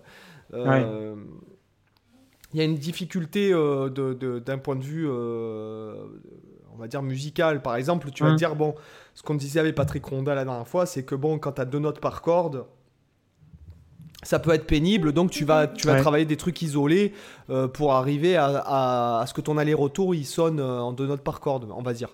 Il 2.53 2.59
y 2.59 2.61
a 2.61 2.65
une 2.65 2.77
difficulté 2.77 3.51
d'un 3.51 3.89
de, 3.89 4.57
point 4.63 4.77
de 4.77 4.85
vue, 4.85 5.09
on 5.11 6.77
va 6.77 6.87
dire, 6.87 7.03
musical. 7.03 7.63
Par 7.63 7.77
exemple, 7.77 8.11
tu 8.11 8.23
vas 8.23 8.33
te 8.33 8.37
dire, 8.37 8.55
bon, 8.55 8.75
ce 9.15 9.23
qu'on 9.23 9.35
disait 9.35 9.61
avec 9.61 9.75
Patrick 9.75 10.05
Ronda 10.05 10.35
la 10.35 10.45
dernière 10.45 10.69
fois, 10.69 10.87
c'est 10.87 11.05
que 11.05 11.15
bon, 11.15 11.39
quand 11.39 11.53
tu 11.53 11.61
as 11.61 11.65
deux 11.65 11.79
notes 11.79 12.01
par 12.01 12.23
corde, 12.23 12.67
ça 14.25 14.39
peut 14.39 14.53
être 14.53 14.67
pénible, 14.67 15.13
donc 15.13 15.31
tu 15.31 15.45
vas, 15.45 15.67
tu 15.67 15.87
vas 15.87 16.01
travailler 16.01 16.25
des 16.25 16.37
trucs 16.37 16.63
isolés 16.63 17.13
euh, 17.51 17.69
pour 17.69 17.93
arriver 17.93 18.37
à, 18.37 19.25
ce 19.29 19.35
que 19.35 19.41
ton 19.41 19.59
aller-retour 19.59 20.15
il 20.15 20.25
sonne 20.25 20.61
euh, 20.61 20.81
en 20.81 20.93
deux 20.93 21.07
notes 21.07 21.21
par 21.21 21.41
corde, 21.41 21.69
on 21.75 21.83
va 21.83 21.93
dire. 21.93 22.09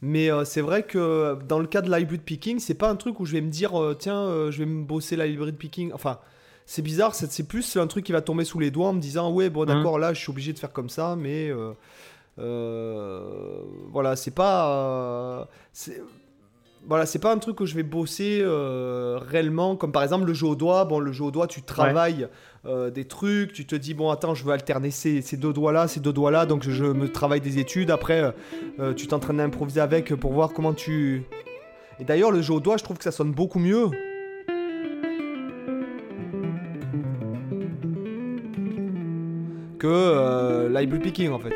Mais 0.00 0.30
euh, 0.30 0.44
c'est 0.44 0.62
vrai 0.62 0.82
que 0.82 1.38
dans 1.46 1.58
le 1.58 1.66
cas 1.66 1.82
de 1.82 1.94
l'hybrid 1.94 2.22
picking, 2.22 2.58
c'est 2.58 2.74
pas 2.74 2.88
un 2.88 2.96
truc 2.96 3.20
où 3.20 3.26
je 3.26 3.32
vais 3.32 3.40
me 3.40 3.50
dire 3.50 3.72
tiens, 3.98 4.50
je 4.50 4.58
vais 4.58 4.66
me 4.66 4.84
bosser 4.84 5.16
l'hybrid 5.16 5.56
picking. 5.56 5.92
Enfin, 5.92 6.18
c'est 6.66 6.82
bizarre, 6.82 7.14
c'est 7.14 7.46
plus 7.46 7.76
un 7.76 7.86
truc 7.86 8.04
qui 8.04 8.12
va 8.12 8.22
tomber 8.22 8.44
sous 8.44 8.58
les 8.58 8.70
doigts 8.70 8.88
en 8.88 8.92
me 8.94 9.00
disant 9.00 9.30
ouais, 9.32 9.50
bon, 9.50 9.64
d'accord, 9.64 9.98
là 9.98 10.14
je 10.14 10.20
suis 10.20 10.30
obligé 10.30 10.52
de 10.52 10.58
faire 10.58 10.72
comme 10.72 10.88
ça, 10.88 11.16
mais 11.16 11.52
voilà, 12.36 14.16
c'est 14.16 14.34
pas 14.34 15.46
voilà, 16.86 17.06
c'est 17.06 17.18
pas 17.18 17.32
un 17.32 17.38
truc 17.38 17.56
que 17.56 17.66
je 17.66 17.74
vais 17.74 17.82
bosser 17.82 18.40
euh, 18.42 19.18
réellement, 19.20 19.76
comme 19.76 19.92
par 19.92 20.02
exemple 20.02 20.24
le 20.24 20.34
jeu 20.34 20.46
au 20.46 20.54
doigt. 20.54 20.84
Bon, 20.84 20.98
le 20.98 21.12
jeu 21.12 21.24
au 21.24 21.30
doigt, 21.30 21.46
tu 21.46 21.62
travailles 21.62 22.28
euh, 22.66 22.90
des 22.90 23.04
trucs, 23.04 23.52
tu 23.52 23.66
te 23.66 23.76
dis, 23.76 23.94
bon, 23.94 24.10
attends, 24.10 24.34
je 24.34 24.44
veux 24.44 24.52
alterner 24.52 24.90
ces, 24.90 25.22
deux 25.36 25.52
doigts-là, 25.52 25.88
ces 25.88 26.00
deux 26.00 26.12
doigts-là, 26.12 26.46
donc 26.46 26.68
je, 26.68 26.84
me 26.84 27.08
travaille 27.08 27.40
des 27.40 27.58
études. 27.58 27.90
Après, 27.90 28.34
euh, 28.78 28.94
tu 28.94 29.06
t'entraînes 29.06 29.40
à 29.40 29.44
improviser 29.44 29.80
avec 29.80 30.14
pour 30.14 30.32
voir 30.32 30.52
comment 30.52 30.72
tu. 30.72 31.24
Et 31.98 32.04
d'ailleurs, 32.04 32.30
le 32.30 32.40
jeu 32.40 32.54
au 32.54 32.60
doigt, 32.60 32.76
je 32.76 32.84
trouve 32.84 32.96
que 32.96 33.04
ça 33.04 33.12
sonne 33.12 33.32
beaucoup 33.32 33.58
mieux. 33.58 33.90
Que 39.78 40.68
l'hybrid 40.68 41.02
picking 41.02 41.30
en 41.30 41.38
fait. 41.38 41.54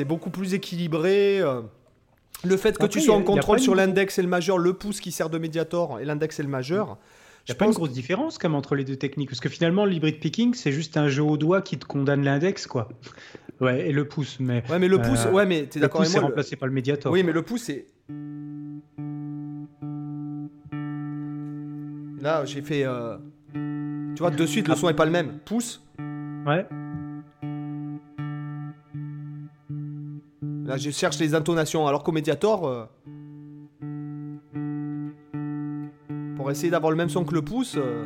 C'est 0.00 0.06
beaucoup 0.06 0.30
plus 0.30 0.54
équilibré. 0.54 1.40
Euh. 1.42 1.60
Le 2.42 2.56
fait 2.56 2.78
que 2.78 2.86
tu 2.86 3.02
sois 3.02 3.14
en 3.14 3.22
contrôle 3.22 3.60
sur 3.60 3.74
l'index 3.74 4.18
et 4.18 4.22
le 4.22 4.28
majeur, 4.28 4.56
le 4.56 4.72
pouce 4.72 4.98
qui 4.98 5.12
sert 5.12 5.28
de 5.28 5.36
médiator 5.36 6.00
et 6.00 6.06
l'index 6.06 6.40
et 6.40 6.42
le 6.42 6.48
majeur. 6.48 6.96
Il 7.46 7.50
n'y 7.50 7.52
a 7.52 7.54
pas 7.56 7.66
une 7.66 7.72
grosse 7.72 7.92
différence 7.92 8.38
comme 8.38 8.54
entre 8.54 8.76
les 8.76 8.84
deux 8.84 8.96
techniques 8.96 9.28
parce 9.28 9.40
que 9.40 9.50
finalement 9.50 9.84
l'hybrid 9.84 10.20
picking 10.20 10.54
c'est 10.54 10.72
juste 10.72 10.96
un 10.96 11.08
jeu 11.08 11.22
au 11.22 11.36
doigt 11.36 11.62
qui 11.62 11.78
te 11.78 11.84
condamne 11.84 12.22
l'index 12.22 12.66
quoi. 12.66 12.88
Ouais 13.60 13.88
et 13.88 13.92
le 13.92 14.06
pouce 14.06 14.38
mais. 14.40 14.62
Ouais 14.70 14.78
mais 14.78 14.88
le 14.88 15.02
pouce 15.02 15.26
euh, 15.26 15.32
ouais 15.32 15.44
mais 15.44 15.64
t'es 15.64 15.80
d'accord 15.80 16.00
avec 16.00 16.12
moi. 16.12 16.20
C'est 16.20 16.26
remplacé 16.26 16.56
par 16.56 16.68
le 16.68 16.74
médiator. 16.74 17.12
Oui 17.12 17.22
mais 17.22 17.32
le 17.32 17.42
pouce 17.42 17.64
c'est. 17.64 17.86
Là 22.22 22.44
j'ai 22.46 22.62
fait. 22.62 22.84
Euh, 22.84 23.18
tu 23.52 24.18
vois 24.18 24.30
de 24.30 24.46
suite 24.46 24.68
le 24.68 24.76
son 24.76 24.88
est 24.88 24.94
pas 24.94 25.06
le 25.06 25.10
même. 25.10 25.38
Pouce. 25.44 25.82
Ouais. 26.46 26.66
Là, 30.70 30.76
je 30.76 30.90
cherche 30.90 31.18
les 31.18 31.34
intonations, 31.34 31.88
alors 31.88 32.04
qu'au 32.04 32.12
Mediator, 32.12 32.64
euh, 32.64 32.84
pour 36.36 36.48
essayer 36.48 36.70
d'avoir 36.70 36.92
le 36.92 36.96
même 36.96 37.08
son 37.08 37.24
que 37.24 37.34
le 37.34 37.42
pouce. 37.42 37.76
Euh, 37.76 38.04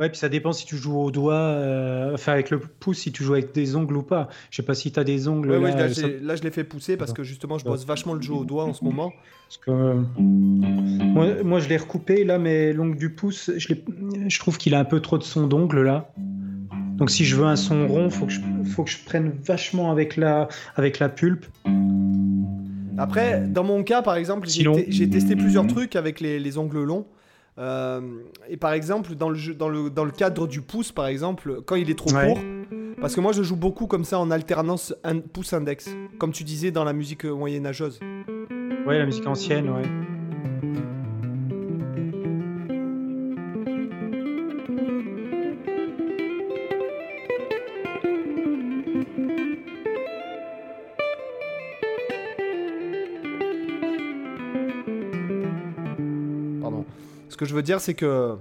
ouais, 0.00 0.08
puis 0.08 0.16
ça 0.16 0.30
dépend 0.30 0.52
si 0.52 0.64
tu 0.64 0.78
joues 0.78 0.98
au 0.98 1.10
doigt, 1.10 1.34
euh, 1.34 2.14
enfin 2.14 2.32
avec 2.32 2.48
le 2.48 2.58
pouce, 2.58 3.00
si 3.00 3.12
tu 3.12 3.22
joues 3.22 3.34
avec 3.34 3.52
des 3.52 3.76
ongles 3.76 3.98
ou 3.98 4.02
pas. 4.02 4.30
Je 4.48 4.56
sais 4.56 4.62
pas 4.62 4.72
si 4.72 4.90
tu 4.90 4.98
as 4.98 5.04
des 5.04 5.28
ongles. 5.28 5.58
là, 5.58 5.88
là, 6.22 6.36
je 6.36 6.42
l'ai 6.42 6.50
fait 6.50 6.64
pousser 6.64 6.96
parce 6.96 7.12
que 7.12 7.22
justement, 7.22 7.58
je 7.58 7.66
bosse 7.66 7.84
vachement 7.84 8.14
le 8.14 8.22
jeu 8.22 8.32
au 8.32 8.46
doigt 8.46 8.64
en 8.64 8.72
ce 8.72 8.82
moment. 8.82 9.12
Parce 9.46 9.58
que, 9.58 9.94
moi, 10.18 11.42
moi, 11.44 11.60
je 11.60 11.68
l'ai 11.68 11.76
recoupé 11.76 12.24
là, 12.24 12.38
mais 12.38 12.72
l'ongle 12.72 12.96
du 12.96 13.10
pouce, 13.10 13.50
je, 13.58 13.74
je 14.26 14.38
trouve 14.38 14.56
qu'il 14.56 14.74
a 14.74 14.78
un 14.78 14.86
peu 14.86 15.00
trop 15.00 15.18
de 15.18 15.22
son 15.22 15.46
d'ongle 15.46 15.82
là. 15.82 16.10
Donc 16.98 17.10
si 17.10 17.24
je 17.24 17.36
veux 17.36 17.44
un 17.44 17.56
son 17.56 17.86
rond, 17.86 18.10
faut 18.10 18.26
que 18.26 18.32
je, 18.32 18.40
faut 18.64 18.82
que 18.82 18.90
je 18.90 18.98
prenne 19.04 19.30
vachement 19.44 19.92
avec 19.92 20.16
la, 20.16 20.48
avec 20.74 20.98
la 20.98 21.08
pulpe. 21.08 21.46
Après, 22.98 23.40
dans 23.40 23.62
mon 23.62 23.84
cas, 23.84 24.02
par 24.02 24.16
exemple, 24.16 24.48
j'ai 24.48 25.08
testé 25.08 25.36
plusieurs 25.36 25.66
trucs 25.68 25.94
avec 25.94 26.20
les, 26.20 26.58
ongles 26.58 26.82
longs. 26.82 27.06
Euh, 27.58 28.00
et 28.48 28.56
par 28.56 28.72
exemple, 28.72 29.14
dans 29.14 29.30
le, 29.30 29.54
dans, 29.54 29.68
le, 29.68 29.90
dans 29.90 30.04
le 30.04 30.10
cadre 30.10 30.46
du 30.48 30.60
pouce, 30.60 30.90
par 30.90 31.06
exemple, 31.06 31.60
quand 31.64 31.76
il 31.76 31.88
est 31.90 31.98
trop 31.98 32.10
court, 32.10 32.38
parce 33.00 33.14
que 33.14 33.20
moi 33.20 33.32
je 33.32 33.42
joue 33.42 33.56
beaucoup 33.56 33.86
comme 33.86 34.04
ça 34.04 34.18
en 34.18 34.30
alternance 34.30 34.94
un 35.04 35.18
pouce 35.18 35.52
index, 35.52 35.88
comme 36.18 36.32
tu 36.32 36.44
disais 36.44 36.70
dans 36.70 36.84
la 36.84 36.92
musique 36.92 37.24
moyenâgeuse. 37.24 37.98
Ouais, 38.86 38.98
la 38.98 39.06
musique 39.06 39.26
ancienne, 39.26 39.70
ouais. 39.70 40.87
Que 57.38 57.46
je 57.46 57.54
veux 57.54 57.62
dire, 57.62 57.80
c'est 57.80 57.94
que. 57.94 58.36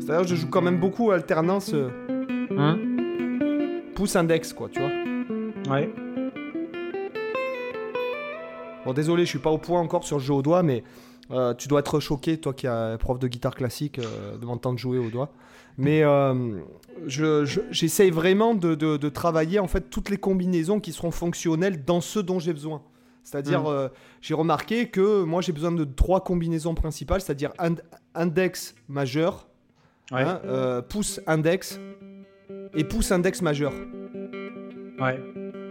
C'est-à-dire, 0.00 0.26
je 0.26 0.34
joue 0.36 0.48
quand 0.48 0.62
même 0.62 0.78
beaucoup 0.78 1.10
alternance. 1.10 1.72
Euh, 1.72 1.88
hein 2.56 2.78
pouce 3.94 4.14
index, 4.14 4.52
quoi, 4.52 4.68
tu 4.68 4.78
vois. 4.78 5.74
Ouais. 5.74 5.92
Bon, 8.84 8.92
désolé, 8.92 9.24
je 9.24 9.30
suis 9.30 9.40
pas 9.40 9.50
au 9.50 9.58
point 9.58 9.80
encore 9.80 10.04
sur 10.04 10.18
le 10.18 10.22
jeu 10.22 10.34
au 10.34 10.42
doigt, 10.42 10.62
mais 10.62 10.84
euh, 11.30 11.54
tu 11.54 11.68
dois 11.68 11.80
être 11.80 12.00
choqué, 12.00 12.38
toi 12.38 12.54
qui 12.54 12.66
es 12.66 12.98
prof 12.98 13.18
de 13.18 13.28
guitare 13.28 13.54
classique, 13.54 13.98
euh, 13.98 14.38
de 14.38 14.46
m'entendre 14.46 14.78
jouer 14.78 14.98
au 14.98 15.10
doigt. 15.10 15.30
Mais 15.76 16.02
euh, 16.02 16.60
j'essaye 17.06 18.10
vraiment 18.10 18.54
de, 18.54 19.08
travailler 19.08 19.58
en 19.58 19.68
fait 19.68 19.90
toutes 19.90 20.10
les 20.10 20.16
combinaisons 20.16 20.80
qui 20.80 20.92
seront 20.92 21.10
fonctionnelles 21.10 21.84
dans 21.84 22.00
ce 22.00 22.18
dont 22.18 22.38
j'ai 22.38 22.52
besoin. 22.52 22.82
C'est-à-dire, 23.22 23.62
mm. 23.64 23.90
j'ai 24.22 24.34
remarqué 24.34 24.88
que 24.88 25.22
moi 25.22 25.42
j'ai 25.42 25.52
besoin 25.52 25.70
de 25.70 25.84
trois 25.84 26.24
combinaisons 26.24 26.74
principales, 26.74 27.20
c'est-à-dire 27.20 27.52
index 28.14 28.74
majeur, 28.88 29.46
hein, 30.10 30.82
pouce 30.88 31.20
index 31.26 31.78
et 32.74 32.84
pouce 32.84 33.12
index 33.12 33.42
majeur. 33.42 33.72
Ouais. 34.98 35.20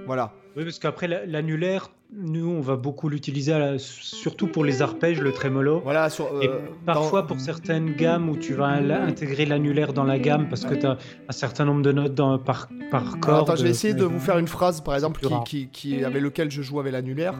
Voilà. 0.06 0.32
Oui, 0.56 0.64
parce 0.64 0.80
qu'après 0.80 1.08
l'annulaire, 1.26 1.92
nous, 2.14 2.50
on 2.50 2.62
va 2.62 2.78
beaucoup 2.78 3.10
l'utiliser, 3.10 3.76
surtout 3.80 4.48
pour 4.48 4.64
les 4.64 4.82
arpèges, 4.82 5.20
le 5.20 5.34
trémolo. 5.34 5.82
Voilà, 5.84 6.10
sur, 6.10 6.42
Et 6.42 6.50
parfois 6.86 7.28
pour 7.28 7.40
certaines 7.40 7.94
gammes 7.96 8.30
où 8.30 8.38
tu 8.38 8.54
vas 8.54 8.68
intégrer 8.68 9.46
l'annulaire 9.46 9.92
dans 9.92 10.06
la 10.06 10.18
gamme 10.18 10.48
parce 10.48 10.64
que 10.64 10.74
tu 10.74 10.86
as 10.86 10.98
un 11.28 11.32
certain 11.32 11.66
nombre 11.66 11.82
de 11.82 11.92
notes 11.92 12.16
dans, 12.16 12.40
par, 12.40 12.70
par 12.92 13.20
corde. 13.20 13.50
Attends, 13.50 13.58
je 13.58 13.64
vais 13.64 13.72
essayer 13.72 13.94
de 13.94 14.06
vous 14.06 14.20
faire 14.20 14.38
une 14.38 14.48
phrase, 14.48 14.80
par 14.80 14.96
exemple, 14.96 15.22
qui, 15.46 15.68
qui, 15.68 16.04
avec 16.04 16.22
lequel 16.22 16.50
je 16.50 16.62
joue 16.62 16.80
avec 16.80 16.94
l'annulaire. 16.94 17.34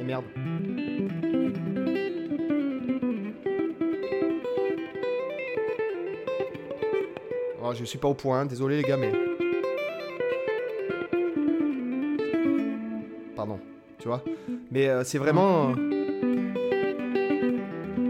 Ah, 0.00 0.04
merde. 0.04 0.24
Oh, 7.64 7.72
je 7.74 7.84
suis 7.84 7.98
pas 7.98 8.08
au 8.08 8.14
point, 8.14 8.40
hein. 8.40 8.46
désolé 8.46 8.76
les 8.76 8.82
gars, 8.82 8.96
mais. 8.96 9.12
Tu 14.02 14.08
vois. 14.08 14.22
Mais 14.72 14.88
euh, 14.88 15.04
c'est 15.04 15.18
vraiment. 15.18 15.70
Euh, 15.70 15.74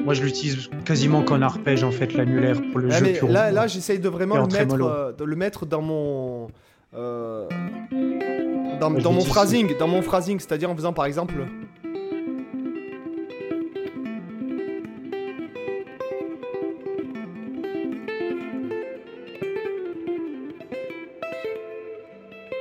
Moi, 0.04 0.14
je 0.14 0.22
l'utilise 0.22 0.70
quasiment 0.86 1.22
qu'en 1.22 1.42
arpège, 1.42 1.84
en 1.84 1.90
fait, 1.90 2.14
l'annulaire 2.14 2.56
pour 2.70 2.80
le 2.80 2.88
jeu. 2.90 3.02
Mais 3.02 3.20
là, 3.28 3.50
là 3.50 3.66
j'essaye 3.66 3.98
de 3.98 4.08
vraiment 4.08 4.38
le 4.38 4.46
mettre, 4.46 4.80
euh, 4.80 5.12
de 5.12 5.24
le 5.24 5.36
mettre 5.36 5.66
dans 5.66 5.82
mon. 5.82 6.48
dans, 6.92 8.90
dans 8.90 9.12
mon 9.12 9.20
phrasing, 9.20 9.76
dans 9.78 9.88
mon 9.88 10.00
phrasing, 10.00 10.40
c'est-à-dire 10.40 10.70
en 10.70 10.74
faisant 10.74 10.94
par 10.94 11.04
exemple. 11.04 11.34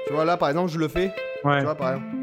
Tu 0.08 0.14
vois, 0.14 0.26
là, 0.26 0.36
par 0.36 0.50
exemple, 0.50 0.70
je 0.70 0.78
le 0.78 0.90
fais. 0.90 1.14
Ouais. 1.46 1.60
Tu 1.60 1.64
vois, 1.64 1.76
par 1.76 1.94
exemple. 1.94 2.21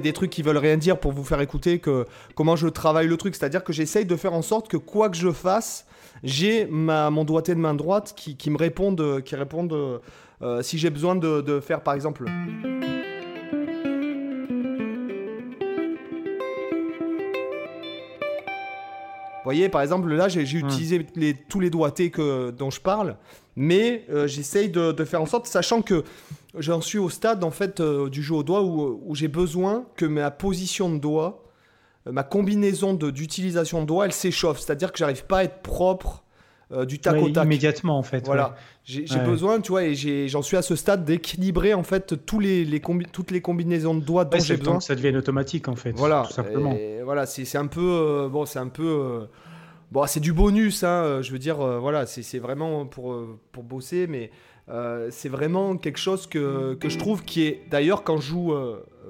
Des 0.00 0.12
trucs 0.12 0.30
qui 0.30 0.42
veulent 0.42 0.58
rien 0.58 0.76
dire 0.76 0.98
pour 0.98 1.12
vous 1.12 1.24
faire 1.24 1.40
écouter 1.40 1.78
que 1.78 2.06
comment 2.34 2.56
je 2.56 2.68
travaille 2.68 3.06
le 3.06 3.16
truc. 3.16 3.34
C'est-à-dire 3.34 3.64
que 3.64 3.72
j'essaye 3.72 4.04
de 4.04 4.16
faire 4.16 4.34
en 4.34 4.42
sorte 4.42 4.68
que 4.68 4.76
quoi 4.76 5.08
que 5.08 5.16
je 5.16 5.32
fasse, 5.32 5.86
j'ai 6.22 6.66
mon 6.66 7.24
doigté 7.24 7.54
de 7.54 7.60
main 7.60 7.74
droite 7.74 8.14
qui, 8.16 8.36
qui 8.36 8.50
me 8.50 8.56
répondent, 8.56 9.22
qui 9.22 9.36
répondent 9.36 10.00
euh, 10.42 10.62
si 10.62 10.76
j'ai 10.76 10.90
besoin 10.90 11.16
de, 11.16 11.40
de, 11.40 11.60
faire 11.60 11.82
par 11.82 11.94
exemple. 11.94 12.24
Vous 19.36 19.52
voyez, 19.52 19.68
par 19.68 19.80
exemple, 19.80 20.12
là, 20.12 20.28
j'ai 20.28 20.42
utilisé 20.42 21.06
les, 21.14 21.34
tous 21.34 21.60
les 21.60 21.70
doigtés 21.70 22.10
que, 22.10 22.50
dont 22.50 22.70
je 22.70 22.80
parle, 22.80 23.16
mais 23.54 24.04
euh, 24.10 24.26
j'essaye 24.26 24.68
de, 24.68 24.90
de, 24.90 25.04
faire 25.04 25.22
en 25.22 25.26
sorte, 25.26 25.46
sachant 25.46 25.82
que 25.82 26.02
j'en 26.58 26.80
suis 26.80 26.98
au 26.98 27.10
stade 27.10 27.44
en 27.44 27.50
fait 27.50 27.80
euh, 27.80 28.08
du 28.08 28.22
jeu 28.22 28.34
au 28.34 28.42
doigt 28.42 28.62
où, 28.62 29.00
où 29.04 29.14
j'ai 29.14 29.28
besoin 29.28 29.86
que 29.96 30.04
ma 30.06 30.30
position 30.30 30.90
de 30.90 30.98
doigt 30.98 31.46
euh, 32.06 32.12
ma 32.12 32.22
combinaison 32.22 32.94
d'utilisation 32.94 33.82
de, 33.82 33.86
doigts, 33.86 34.06
elle 34.06 34.12
s'échauffe. 34.12 34.58
C'est-à-dire 34.60 34.92
que 34.92 34.98
j'arrive 34.98 35.24
pas 35.24 35.38
à 35.38 35.44
être 35.44 35.60
propre 35.60 36.24
euh, 36.72 36.84
du 36.84 36.98
tac 36.98 37.16
au 37.16 37.28
tac. 37.30 37.44
Immédiatement, 37.44 37.98
en 37.98 38.02
fait. 38.02 38.24
Voilà. 38.24 38.56
J'ai 38.84 39.04
besoin, 39.24 39.60
tu 39.60 39.72
vois, 39.72 39.84
et 39.84 40.28
j'en 40.28 40.42
suis 40.42 40.56
à 40.56 40.62
ce 40.62 40.76
stade 40.76 41.04
d'équilibrer, 41.04 41.74
en 41.74 41.82
fait, 41.82 42.24
tous 42.24 42.40
les, 42.40 42.64
les 42.64 42.80
toutes 43.12 43.30
les 43.30 43.40
combinaisons 43.40 43.94
de 43.94 44.04
doigts 44.04 44.24
dont 44.24 44.38
j'ai 44.38 44.56
besoin. 44.56 44.78
que 44.78 44.84
ça 44.84 44.94
devienne 44.94 45.16
automatique, 45.16 45.68
en 45.68 45.76
fait. 45.76 45.92
Voilà. 45.92 46.24
Tout 46.26 46.34
simplement. 46.34 46.72
Et 46.72 47.02
voilà, 47.02 47.26
c'est 47.26 47.58
un 47.58 47.66
peu. 47.66 47.80
Euh, 47.80 48.28
bon, 48.28 48.46
c'est 48.46 48.58
un 48.58 48.68
peu. 48.68 49.26
bon, 49.90 50.06
c'est 50.06 50.20
du 50.20 50.32
bonus, 50.32 50.84
hein, 50.84 51.20
je 51.22 51.32
veux 51.32 51.38
dire, 51.38 51.56
voilà, 51.56 52.06
c'est 52.06 52.38
vraiment 52.38 52.86
pour, 52.86 53.16
pour 53.52 53.64
bosser, 53.64 54.06
mais 54.06 54.30
c'est 55.10 55.28
vraiment 55.28 55.76
quelque 55.76 55.98
chose 55.98 56.26
que, 56.26 56.74
que, 56.74 56.88
je 56.88 56.98
trouve 56.98 57.24
qui 57.24 57.42
est. 57.42 57.62
D'ailleurs, 57.70 58.02
quand 58.04 58.16
je 58.16 58.28
joue 58.28 58.52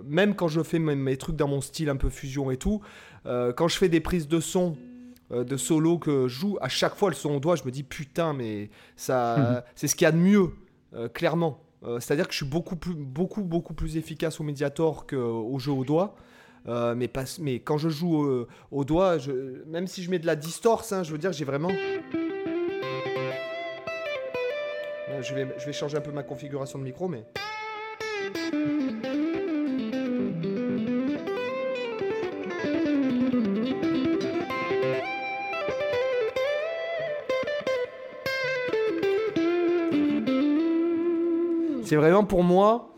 même 0.04 0.34
quand 0.34 0.48
je 0.48 0.62
fais 0.62 0.78
mes, 0.78 1.16
trucs 1.16 1.36
dans 1.36 1.48
mon 1.48 1.60
style 1.60 1.88
un 1.88 1.96
peu 1.96 2.10
fusion 2.10 2.50
et 2.50 2.56
tout, 2.56 2.80
euh, 3.26 3.52
quand 3.52 3.68
je 3.68 3.76
fais 3.76 3.88
des 3.88 4.00
prises 4.00 4.28
de 4.28 4.40
son 4.40 4.76
euh, 5.32 5.44
de 5.44 5.56
solo 5.56 5.98
que 5.98 6.28
je 6.28 6.38
joue, 6.38 6.58
à 6.60 6.68
chaque 6.68 6.94
fois 6.94 7.08
le 7.08 7.14
son 7.14 7.30
au 7.30 7.40
doigt, 7.40 7.56
je 7.56 7.64
me 7.64 7.70
dis 7.70 7.82
putain, 7.82 8.32
mais 8.32 8.70
ça, 8.96 9.64
c'est 9.74 9.88
ce 9.88 9.96
qu'il 9.96 10.04
y 10.04 10.08
a 10.08 10.12
de 10.12 10.18
mieux, 10.18 10.50
euh, 10.94 11.08
clairement. 11.08 11.62
C'est-à-dire 12.00 12.26
que 12.26 12.32
je 12.32 12.38
suis 12.38 12.46
beaucoup 12.46 12.74
plus, 12.74 12.94
beaucoup, 12.94 13.44
beaucoup 13.44 13.72
plus 13.72 13.96
efficace 13.96 14.40
au 14.40 14.42
médiator 14.42 15.06
qu'au 15.06 15.56
jeu 15.60 15.70
au 15.70 15.84
doigt. 15.84 16.16
mais, 16.66 17.06
pas, 17.06 17.22
mais 17.40 17.60
quand 17.60 17.78
je 17.78 17.88
joue 17.88 18.26
au 18.72 18.84
doigt, 18.84 19.18
je, 19.18 19.62
même 19.66 19.86
si 19.86 20.02
je 20.02 20.10
mets 20.10 20.18
de 20.18 20.26
la 20.26 20.34
distorse, 20.34 20.92
hein, 20.92 21.04
je 21.04 21.12
veux 21.12 21.18
dire, 21.18 21.32
j'ai 21.32 21.44
vraiment. 21.44 21.70
Je 25.22 25.34
vais, 25.34 25.46
je 25.58 25.66
vais 25.66 25.72
changer 25.72 25.96
un 25.96 26.00
peu 26.00 26.12
ma 26.12 26.22
configuration 26.22 26.78
de 26.78 26.84
micro, 26.84 27.08
mais. 27.08 27.24
C'est 41.84 41.94
vraiment 41.94 42.24
pour 42.24 42.42
moi, 42.42 42.92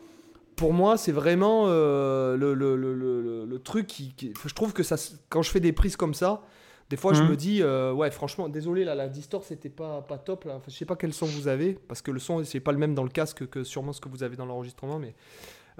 pour 0.56 0.72
moi, 0.72 0.96
c'est 0.96 1.12
vraiment 1.12 1.66
euh, 1.66 2.36
le, 2.36 3.58
truc 3.58 3.86
qui, 3.86 4.14
Je 4.18 4.54
trouve 4.54 4.72
que 4.72 4.82
ça, 4.82 4.96
quand 5.28 5.42
je 5.42 5.50
fais 5.50 5.60
des 5.60 5.72
prises 5.72 5.96
comme 5.96 6.14
ça, 6.14 6.42
des 6.90 6.96
fois 6.96 7.12
je 7.12 7.22
me 7.22 7.36
dis, 7.36 7.62
euh, 7.62 7.92
ouais, 7.92 8.10
franchement, 8.10 8.48
désolé, 8.48 8.84
là, 8.84 8.94
la 8.94 9.08
distort, 9.08 9.44
c'était 9.44 9.68
pas, 9.68 10.00
pas 10.02 10.18
top. 10.18 10.44
Là. 10.44 10.54
Enfin, 10.56 10.66
je 10.68 10.76
sais 10.76 10.86
pas 10.86 10.96
quel 10.96 11.12
son 11.12 11.26
vous 11.26 11.48
avez, 11.48 11.78
parce 11.86 12.02
que 12.02 12.10
le 12.10 12.18
son, 12.18 12.42
c'est 12.44 12.60
pas 12.60 12.72
le 12.72 12.78
même 12.78 12.94
dans 12.94 13.02
le 13.02 13.10
casque 13.10 13.46
que 13.48 13.62
sûrement 13.62 13.92
ce 13.92 14.00
que 14.00 14.08
vous 14.08 14.22
avez 14.22 14.36
dans 14.36 14.46
l'enregistrement, 14.46 14.98
mais. 14.98 15.14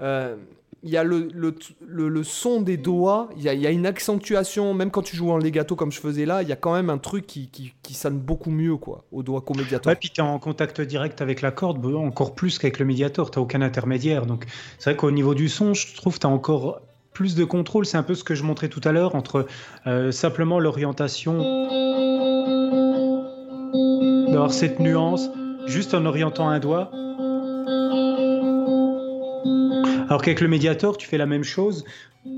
Euh, 0.01 0.37
il 0.81 0.89
y 0.89 0.95
a 0.95 1.03
le, 1.03 1.27
le, 1.33 1.53
le, 2.07 2.23
son 2.23 2.61
des 2.61 2.77
doigts, 2.77 3.29
il 3.35 3.43
y 3.43 3.49
a, 3.49 3.53
y 3.53 3.67
a, 3.67 3.69
une 3.69 3.85
accentuation, 3.85 4.73
même 4.73 4.91
quand 4.91 5.01
tu 5.01 5.17
joues 5.17 5.29
en 5.29 5.37
legato 5.37 5.75
comme 5.75 5.91
je 5.91 5.99
faisais 5.99 6.25
là, 6.25 6.41
il 6.41 6.47
y 6.47 6.53
a 6.53 6.55
quand 6.55 6.71
même 6.71 6.89
un 6.89 6.97
truc 6.97 7.27
qui, 7.27 7.49
qui, 7.49 7.73
qui 7.83 7.93
sonne 7.93 8.17
beaucoup 8.17 8.49
mieux 8.49 8.77
quoi, 8.77 9.03
au 9.11 9.21
doigt 9.21 9.41
qu'au 9.41 9.55
médiator. 9.55 9.91
Ouais, 9.91 9.97
puis 9.97 10.09
tu 10.09 10.21
es 10.21 10.23
en 10.23 10.39
contact 10.39 10.79
direct 10.79 11.21
avec 11.21 11.41
la 11.41 11.51
corde, 11.51 11.85
encore 11.85 12.33
plus 12.33 12.59
qu'avec 12.59 12.79
le 12.79 12.85
médiator, 12.85 13.29
tu 13.29 13.39
aucun 13.39 13.61
intermédiaire. 13.61 14.25
Donc 14.25 14.45
c'est 14.77 14.91
vrai 14.91 14.95
qu'au 14.95 15.11
niveau 15.11 15.35
du 15.35 15.49
son, 15.49 15.73
je 15.73 15.93
trouve 15.97 16.15
que 16.15 16.19
tu 16.19 16.27
as 16.27 16.29
encore 16.29 16.81
plus 17.19 17.35
de 17.35 17.43
contrôle. 17.43 17.85
C'est 17.85 17.97
un 17.97 18.03
peu 18.03 18.15
ce 18.15 18.23
que 18.23 18.33
je 18.33 18.43
montrais 18.43 18.69
tout 18.69 18.79
à 18.85 18.93
l'heure 18.93 19.13
entre 19.13 19.45
euh, 19.87 20.09
simplement 20.09 20.57
l'orientation, 20.57 21.33
d'avoir 24.31 24.53
cette 24.53 24.79
nuance, 24.79 25.29
juste 25.67 25.93
en 25.93 26.05
orientant 26.05 26.47
un 26.47 26.59
doigt 26.59 26.91
alors 30.07 30.21
qu'avec 30.21 30.39
le 30.39 30.47
médiator, 30.47 30.97
tu 30.97 31.07
fais 31.07 31.17
la 31.17 31.25
même 31.25 31.43
chose. 31.43 31.83
Il 32.25 32.31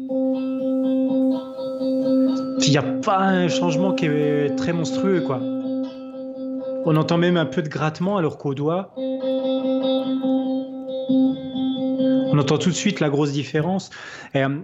n'y 2.69 2.77
a 2.77 2.81
pas 2.81 3.19
un 3.19 3.47
changement 3.47 3.93
qui 3.93 4.07
est 4.07 4.55
très 4.57 4.73
monstrueux, 4.73 5.21
quoi. 5.21 5.39
On 6.85 6.97
entend 6.97 7.19
même 7.19 7.37
un 7.37 7.45
peu 7.45 7.61
de 7.61 7.69
grattement 7.69 8.17
alors 8.17 8.39
qu'au 8.39 8.55
doigt, 8.55 8.93
entend 12.41 12.57
tout 12.57 12.69
de 12.69 12.75
suite 12.75 12.99
la 12.99 13.09
grosse 13.09 13.31
différence. 13.31 13.89
Euh, 14.35 14.59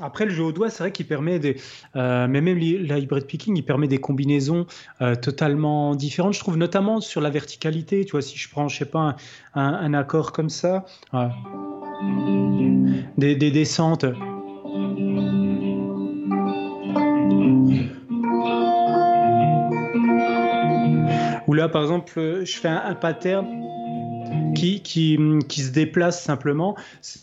après, 0.00 0.24
le 0.24 0.30
jeu 0.30 0.44
au 0.44 0.52
doigt, 0.52 0.70
c'est 0.70 0.82
vrai 0.82 0.92
qu'il 0.92 1.06
permet 1.06 1.38
des. 1.38 1.56
Euh, 1.96 2.26
mais 2.28 2.40
même 2.40 2.58
la 2.58 2.98
hybrid 2.98 3.26
picking, 3.26 3.56
il 3.56 3.62
permet 3.62 3.88
des 3.88 3.98
combinaisons 3.98 4.66
euh, 5.00 5.14
totalement 5.14 5.94
différentes. 5.94 6.34
Je 6.34 6.40
trouve 6.40 6.56
notamment 6.56 7.00
sur 7.00 7.20
la 7.20 7.30
verticalité. 7.30 8.04
Tu 8.04 8.12
vois, 8.12 8.22
si 8.22 8.38
je 8.38 8.48
prends, 8.48 8.68
je 8.68 8.78
sais 8.78 8.84
pas, 8.84 9.16
un, 9.54 9.94
accord 9.94 10.32
comme 10.32 10.48
ça 10.48 10.84
des, 13.18 13.50
descentes. 13.50 14.06
Ou 21.46 21.54
là, 21.54 21.68
par 21.68 21.82
exemple, 21.82 22.12
je 22.44 22.56
fais 22.56 22.68
un, 22.68 22.94
pattern 22.94 23.46
qui, 24.54 24.82
qui, 24.82 25.18
qui, 25.48 25.62
se 25.62 25.72
déplace 25.72 26.22
simplement. 26.22 26.76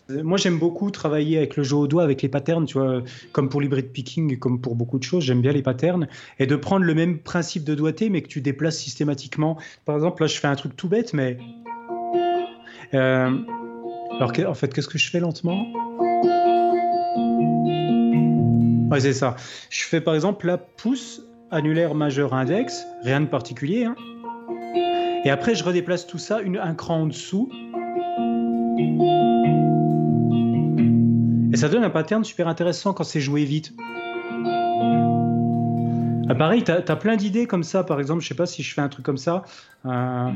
Moi, 0.10 0.38
j'aime 0.38 0.60
beaucoup 0.60 0.92
travailler 0.92 1.38
avec 1.38 1.56
le 1.58 1.64
jeu 1.64 1.76
au 1.76 1.88
doigt, 1.88 2.04
avec 2.04 2.22
les 2.22 2.30
patterns, 2.30 2.66
tu 2.66 2.78
vois, 2.78 3.02
comme 3.32 3.50
pour 3.50 3.62
l'hybrid 3.62 3.92
picking, 3.92 4.38
comme 4.40 4.60
pour 4.60 4.76
beaucoup 4.76 5.00
de 5.00 5.04
choses, 5.04 5.24
j'aime 5.24 5.42
bien 5.42 5.52
les 5.52 5.62
patterns, 5.62 6.08
et 6.40 6.48
de 6.48 6.56
prendre 6.56 6.86
le 6.86 6.94
même 6.94 7.20
principe 7.20 7.64
de 7.64 7.76
doigté, 7.76 8.10
mais 8.10 8.22
que 8.22 8.28
tu 8.28 8.42
déplaces 8.42 8.78
systématiquement. 8.78 9.58
Par 9.86 9.96
exemple, 9.96 10.24
là, 10.24 10.28
je 10.28 10.38
fais 10.38 10.48
un 10.48 10.56
truc 10.56 10.76
tout 10.76 10.90
bête, 10.90 11.14
mais 11.14 11.38
euh, 12.94 13.38
alors, 14.20 14.32
en 14.48 14.54
fait, 14.54 14.74
qu'est-ce 14.74 14.88
que 14.88 14.98
je 14.98 15.10
fais 15.10 15.20
lentement? 15.20 15.66
Ouais, 18.92 19.00
c'est 19.00 19.14
ça. 19.14 19.36
Je 19.70 19.84
fais 19.84 20.02
par 20.02 20.16
exemple 20.16 20.48
la 20.48 20.58
pouce 20.58 21.22
annulaire 21.52 21.94
majeur 21.94 22.34
index, 22.34 22.86
rien 23.04 23.22
de 23.22 23.28
particulier. 23.28 23.86
Hein. 23.86 23.96
Et 25.26 25.30
après, 25.30 25.56
je 25.56 25.64
redéplace 25.64 26.08
tout 26.08 26.18
ça 26.18 26.40
un 26.40 26.74
cran 26.76 27.02
en 27.02 27.08
dessous. 27.08 27.50
Et 31.52 31.58
ça 31.58 31.68
donne 31.68 31.84
un 31.84 31.90
pattern 31.90 32.24
super 32.24 32.48
intéressant 32.48 32.94
quand 32.94 33.04
c'est 33.04 33.20
joué 33.20 33.44
vite. 33.44 33.74
Ah, 36.32 36.36
pareil, 36.36 36.64
tu 36.64 36.72
as, 36.72 36.96
plein 36.96 37.16
d'idées 37.16 37.48
comme 37.48 37.64
ça. 37.64 37.84
Par 37.84 38.00
exemple, 38.00 38.22
je 38.22 38.28
sais 38.28 38.36
pas 38.36 38.46
si 38.46 38.62
je 38.62 38.74
fais 38.74 38.82
un 38.82 38.90
truc 38.90 39.04
comme 39.04 39.18
ça. 39.18 39.44
Euh, 39.86 40.30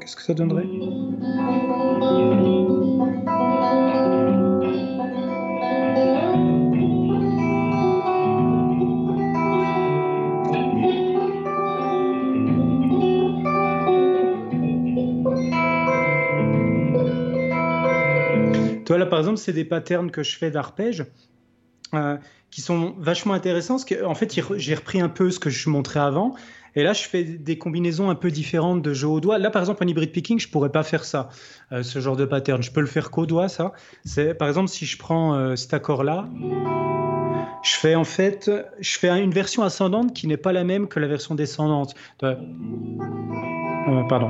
qu'est-ce 0.00 0.16
que 0.16 0.22
ça 0.22 0.32
donnerait? 0.32 0.66
Toi, 18.92 18.98
là, 18.98 19.06
par 19.06 19.20
exemple, 19.20 19.38
c'est 19.38 19.54
des 19.54 19.64
patterns 19.64 20.10
que 20.10 20.22
je 20.22 20.36
fais 20.36 20.50
d'arpège. 20.50 21.06
Euh, 21.94 22.18
qui 22.50 22.60
sont 22.60 22.94
vachement 22.98 23.32
intéressants. 23.32 23.78
En 24.04 24.14
fait, 24.14 24.38
j'ai 24.56 24.74
repris 24.74 25.00
un 25.00 25.08
peu 25.08 25.30
ce 25.30 25.38
que 25.40 25.48
je 25.48 25.70
montrais 25.70 26.00
avant. 26.00 26.34
Et 26.74 26.82
là, 26.82 26.92
je 26.92 27.04
fais 27.04 27.24
des 27.24 27.56
combinaisons 27.56 28.10
un 28.10 28.14
peu 28.14 28.30
différentes 28.30 28.82
de 28.82 28.92
jeu 28.92 29.08
au 29.08 29.20
doigt. 29.20 29.38
Là, 29.38 29.48
par 29.48 29.62
exemple, 29.62 29.82
en 29.82 29.86
hybrid 29.86 30.12
picking, 30.12 30.38
je 30.38 30.46
pourrais 30.46 30.68
pas 30.68 30.82
faire 30.82 31.04
ça, 31.04 31.30
euh, 31.72 31.82
ce 31.82 32.00
genre 32.00 32.16
de 32.16 32.26
pattern. 32.26 32.62
Je 32.62 32.70
peux 32.70 32.82
le 32.82 32.86
faire 32.86 33.10
qu'au 33.10 33.24
doigt, 33.24 33.48
ça. 33.48 33.72
Par 34.38 34.46
exemple, 34.46 34.68
si 34.68 34.84
je 34.84 34.98
prends 34.98 35.36
euh, 35.36 35.56
cet 35.56 35.72
accord-là, 35.72 36.28
je 37.62 37.72
fais 37.72 37.94
en 37.94 38.04
fait, 38.04 38.50
je 38.78 38.98
fais 38.98 39.08
une 39.08 39.32
version 39.32 39.62
ascendante 39.62 40.12
qui 40.12 40.26
n'est 40.26 40.36
pas 40.36 40.52
la 40.52 40.64
même 40.64 40.86
que 40.86 41.00
la 41.00 41.06
version 41.06 41.34
descendante. 41.34 41.94
Euh, 42.22 42.34
pardon. 44.10 44.28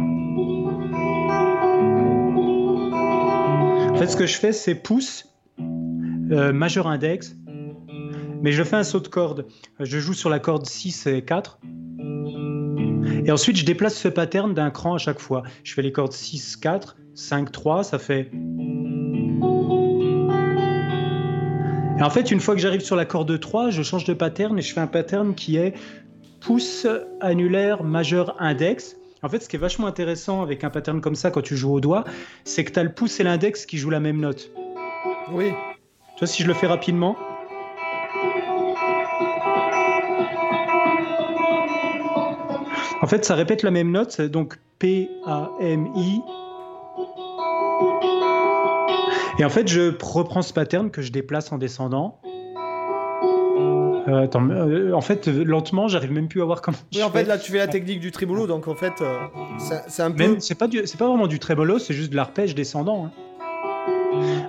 Fait, 4.03 4.09
ce 4.09 4.17
que 4.17 4.27
je 4.27 4.37
fais, 4.37 4.53
c'est 4.53 4.75
pouce, 4.75 5.29
majeur 5.59 6.89
index, 6.89 7.37
mais 8.43 8.51
je 8.51 8.65
fais 8.65 8.75
un 8.75 8.83
saut 8.83 8.99
de 8.99 9.07
corde. 9.07 9.47
Je 9.79 10.01
joue 10.01 10.13
sur 10.13 10.29
la 10.29 10.41
corde 10.41 10.67
6 10.67 11.07
et 11.07 11.23
4. 11.23 11.61
Et 13.25 13.31
ensuite, 13.31 13.57
je 13.57 13.65
déplace 13.65 13.95
ce 13.95 14.09
pattern 14.09 14.55
d'un 14.55 14.71
cran 14.71 14.95
à 14.95 14.99
chaque 14.99 15.21
fois. 15.21 15.45
Je 15.63 15.73
fais 15.73 15.83
les 15.83 15.93
cordes 15.93 16.11
6, 16.11 16.57
4, 16.57 16.97
5, 17.15 17.53
3, 17.53 17.85
ça 17.85 18.01
fait... 18.01 18.33
Et 21.97 22.03
en 22.03 22.11
fait, 22.11 22.33
une 22.33 22.41
fois 22.41 22.57
que 22.57 22.61
j'arrive 22.61 22.81
sur 22.81 22.97
la 22.97 23.05
corde 23.05 23.39
3, 23.39 23.71
je 23.71 23.85
change 23.85 24.03
de 24.03 24.15
pattern 24.15 24.59
et 24.59 24.63
je 24.63 24.75
fais 24.75 24.81
un 24.81 24.89
pattern 24.89 25.37
qui 25.37 25.59
est 25.59 25.75
pouce 26.41 26.89
annulaire 27.21 27.85
majeur 27.85 28.35
index. 28.43 28.97
En 29.25 29.29
fait, 29.29 29.41
ce 29.41 29.49
qui 29.49 29.55
est 29.55 29.59
vachement 29.59 29.87
intéressant 29.87 30.43
avec 30.43 30.65
un 30.65 30.71
pattern 30.71 31.01
comme 31.01 31.15
ça 31.15 31.31
quand 31.31 31.43
tu 31.43 31.57
joues 31.57 31.73
au 31.73 31.81
doigt, 31.81 32.03
c'est 32.43 32.65
que 32.65 32.73
tu 32.73 32.81
as 32.81 32.83
le 32.83 32.93
pouce 32.93 33.21
et 33.21 33.23
l'index 33.23 33.67
qui 33.67 33.79
jouent 33.79 33.91
la 33.91 34.01
même 34.01 34.19
note. 34.19 34.51
Oui. 35.31 35.53
Tu 36.17 36.19
vois, 36.19 36.27
si 36.27 36.43
je 36.43 36.49
le 36.49 36.55
fais 36.55 36.67
rapidement. 36.67 37.17
En 43.01 43.07
fait, 43.07 43.25
ça 43.25 43.37
répète 43.37 43.63
la 43.63 43.71
même 43.71 43.93
note, 43.93 44.21
donc 44.21 44.59
P, 44.81 45.09
A, 45.25 45.51
M, 45.61 45.89
I. 45.95 46.21
Et 49.39 49.45
en 49.45 49.51
fait, 49.51 49.69
je 49.69 49.93
reprends 50.03 50.43
ce 50.43 50.53
pattern 50.53 50.91
que 50.91 51.01
je 51.01 51.13
déplace 51.13 51.53
en 51.53 51.59
descendant. 51.59 52.19
Euh, 54.09 54.25
attends, 54.25 54.49
euh, 54.51 54.93
en 54.93 55.01
fait, 55.01 55.29
lentement, 55.29 55.89
j'arrive 55.89 56.13
même 56.13 56.29
plus 56.29 56.43
à 56.43 56.45
voir 56.45 56.63
comment. 56.63 56.77
Oui, 56.95 57.03
en 57.03 57.11
fait, 57.11 57.25
là, 57.25 57.39
tu 57.39 57.53
fais 57.53 57.59
la 57.59 57.69
technique 57.69 58.01
du 58.01 58.11
tremolo, 58.11 58.47
donc 58.47 58.67
en 58.69 58.75
fait, 58.75 58.95
euh, 59.01 59.17
c'est 59.89 60.03
un 60.03 60.11
peu. 60.11 60.37
C'est 60.41 60.57
pas, 60.57 60.67
c'est 60.85 60.99
pas 60.99 61.09
vraiment 61.09 61.27
du 61.27 61.39
tremolo, 61.39 61.79
c'est 61.79 61.95
juste 61.95 62.11
de 62.11 62.17
l'arpège 62.17 62.55
descendant. 62.55 63.07
Hein. 63.07 63.11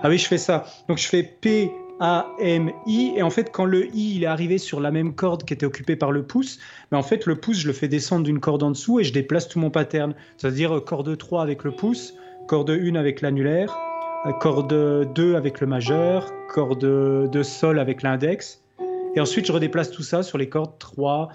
Ah 0.02 0.10
oui, 0.10 0.18
je 0.18 0.28
fais 0.28 0.38
ça. 0.38 0.66
Donc 0.90 0.98
je 0.98 1.08
fais 1.08 1.24
P, 1.24 1.72
a, 2.00 2.28
M, 2.40 2.72
I. 2.88 3.14
Et 3.16 3.24
en 3.24 3.30
fait, 3.30 3.52
quand 3.52 3.66
le 3.66 3.86
I 3.96 4.16
il 4.16 4.24
est 4.24 4.28
arrivé 4.28 4.58
sur 4.58 4.80
la 4.80 4.92
même 4.92 5.14
corde 5.14 5.44
qui 5.44 5.54
était 5.54 5.66
occupée 5.66 5.96
par 5.96 6.12
le 6.12 6.24
pouce, 6.24 6.60
mais 6.92 6.98
en 6.98 7.04
fait, 7.04 7.26
le 7.26 7.36
pouce, 7.36 7.60
je 7.60 7.68
le 7.68 7.74
fais 7.74 7.88
descendre 7.88 8.24
d'une 8.24 8.40
corde 8.40 8.64
en 8.64 8.72
dessous 8.72 9.00
et 9.00 9.04
je 9.04 9.14
déplace 9.14 9.48
tout 9.48 9.60
mon 9.60 9.70
pattern. 9.70 10.14
C'est-à-dire 10.38 10.84
corde 10.84 11.16
3 11.16 11.44
avec 11.44 11.64
le 11.64 11.72
pouce, 11.72 12.16
corde 12.48 12.72
1 12.72 12.96
avec 12.96 13.22
l'annulaire, 13.22 13.78
corde 14.40 15.14
2 15.14 15.36
avec 15.36 15.62
le 15.62 15.68
majeur, 15.68 16.32
corde 16.50 17.30
de 17.30 17.44
sol 17.44 17.80
avec 17.80 18.02
l'index. 18.02 18.63
Et 19.16 19.20
ensuite, 19.20 19.46
je 19.46 19.52
redéplace 19.52 19.92
tout 19.92 20.04
ça 20.04 20.24
sur 20.24 20.38
les 20.38 20.50
cordes 20.50 20.78
3, 20.80 21.30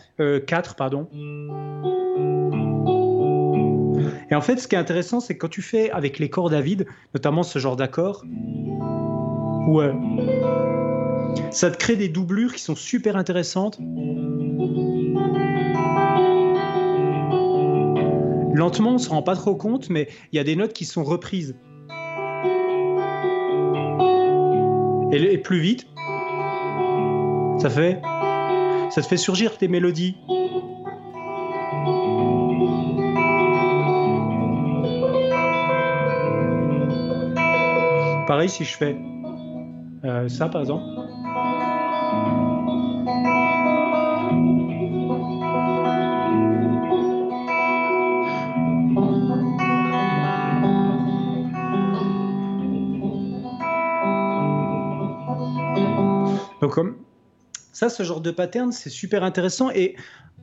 4, 0.46 0.70
euh, 0.70 0.74
pardon. 0.76 1.08
Et 4.30 4.34
en 4.34 4.40
fait, 4.40 4.58
ce 4.58 4.68
qui 4.68 4.74
est 4.74 4.78
intéressant, 4.78 5.20
c'est 5.20 5.34
que 5.34 5.38
quand 5.38 5.48
tu 5.48 5.62
fais 5.62 5.90
avec 5.90 6.18
les 6.18 6.28
cordes 6.28 6.54
à 6.54 6.60
vide, 6.60 6.86
notamment 7.14 7.42
ce 7.42 7.58
genre 7.58 7.76
d'accord, 7.76 8.24
Ouais. 9.68 9.92
Ça 11.50 11.70
te 11.70 11.76
crée 11.76 11.96
des 11.96 12.08
doublures 12.08 12.54
qui 12.54 12.62
sont 12.62 12.74
super 12.74 13.16
intéressantes. 13.16 13.78
Lentement, 18.54 18.94
on 18.94 18.98
se 18.98 19.10
rend 19.10 19.22
pas 19.22 19.36
trop 19.36 19.54
compte, 19.54 19.90
mais 19.90 20.08
il 20.32 20.36
y 20.36 20.38
a 20.38 20.44
des 20.44 20.56
notes 20.56 20.72
qui 20.72 20.86
sont 20.86 21.04
reprises. 21.04 21.54
Et, 25.12 25.38
plus 25.38 25.60
vite, 25.60 25.86
ça 27.58 27.70
fait, 27.70 28.00
ça 28.90 29.02
te 29.02 29.06
fait 29.06 29.16
surgir 29.16 29.56
tes 29.58 29.68
mélodies? 29.68 30.16
Pareil 38.26 38.48
si 38.48 38.64
je 38.64 38.76
fais 38.76 38.96
euh, 40.04 40.28
ça, 40.28 40.48
par 40.48 40.60
exemple. 40.60 40.84
Donc, 56.60 56.72
comme 56.72 56.97
ça, 57.78 57.88
ce 57.88 58.02
genre 58.02 58.20
de 58.20 58.32
pattern, 58.32 58.72
c'est 58.72 58.90
super 58.90 59.22
intéressant. 59.22 59.70
Et 59.70 59.94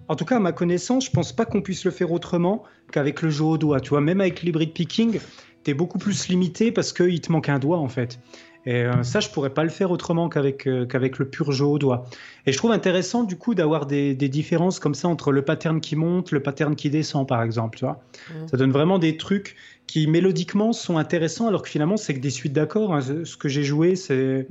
en 0.08 0.16
tout 0.16 0.24
cas, 0.24 0.38
à 0.38 0.40
ma 0.40 0.54
connaissance, 0.54 1.08
je 1.08 1.12
pense 1.12 1.34
pas 1.34 1.44
qu'on 1.44 1.62
puisse 1.62 1.84
le 1.84 1.92
faire 1.92 2.14
autrement 2.14 2.64
qu'avec 2.94 3.22
le 3.22 3.30
jeu 3.30 3.44
au 3.44 3.58
doigt. 3.58 3.82
Tu 3.82 3.90
vois, 3.90 4.00
même 4.00 4.22
avec 4.22 4.42
l'hybrid 4.42 4.72
picking, 4.72 5.20
tu 5.66 5.72
es 5.72 5.74
beaucoup 5.74 5.98
plus 5.98 6.30
limité 6.30 6.72
parce 6.72 6.94
qu'il 6.94 7.20
te 7.20 7.34
manque 7.34 7.50
un 7.50 7.60
doigt, 7.60 7.80
en 7.80 7.90
fait. 7.90 8.20
Et 8.66 8.84
euh, 8.84 9.04
ça, 9.04 9.20
je 9.20 9.30
pourrais 9.30 9.50
pas 9.50 9.66
le 9.66 9.70
faire 9.70 9.92
autrement 9.92 10.30
qu'avec 10.30 10.66
euh, 10.66 10.86
qu'avec 10.86 11.20
le 11.20 11.30
pur 11.30 11.52
jeu 11.52 11.66
au 11.66 11.78
doigt. 11.78 12.06
Et 12.46 12.54
je 12.54 12.58
trouve 12.58 12.72
intéressant 12.72 13.24
du 13.24 13.38
coup 13.38 13.54
d'avoir 13.54 13.86
des, 13.86 14.16
des, 14.16 14.30
différences 14.30 14.80
comme 14.80 14.96
ça 14.96 15.10
entre 15.10 15.34
le 15.34 15.44
pattern 15.44 15.82
qui 15.82 15.98
monte, 15.98 16.32
le 16.32 16.42
pattern 16.42 16.74
qui 16.76 16.90
descend, 16.90 17.28
par 17.28 17.44
exemple. 17.44 17.78
Tu 17.78 17.84
vois, 17.84 18.00
mmh. 18.30 18.48
ça 18.48 18.56
donne 18.56 18.72
vraiment 18.72 18.98
des 18.98 19.18
trucs 19.18 19.58
qui 19.88 20.08
mélodiquement 20.08 20.72
sont 20.72 20.98
intéressants, 20.98 21.48
alors 21.48 21.64
que 21.64 21.70
finalement 21.70 21.98
c'est 21.98 22.14
que 22.14 22.22
des 22.22 22.30
suites 22.30 22.54
d'accords. 22.54 22.96
Hein. 22.96 23.02
Ce 23.02 23.36
que 23.36 23.50
j'ai 23.50 23.64
joué, 23.64 23.98
c'est 23.98 24.48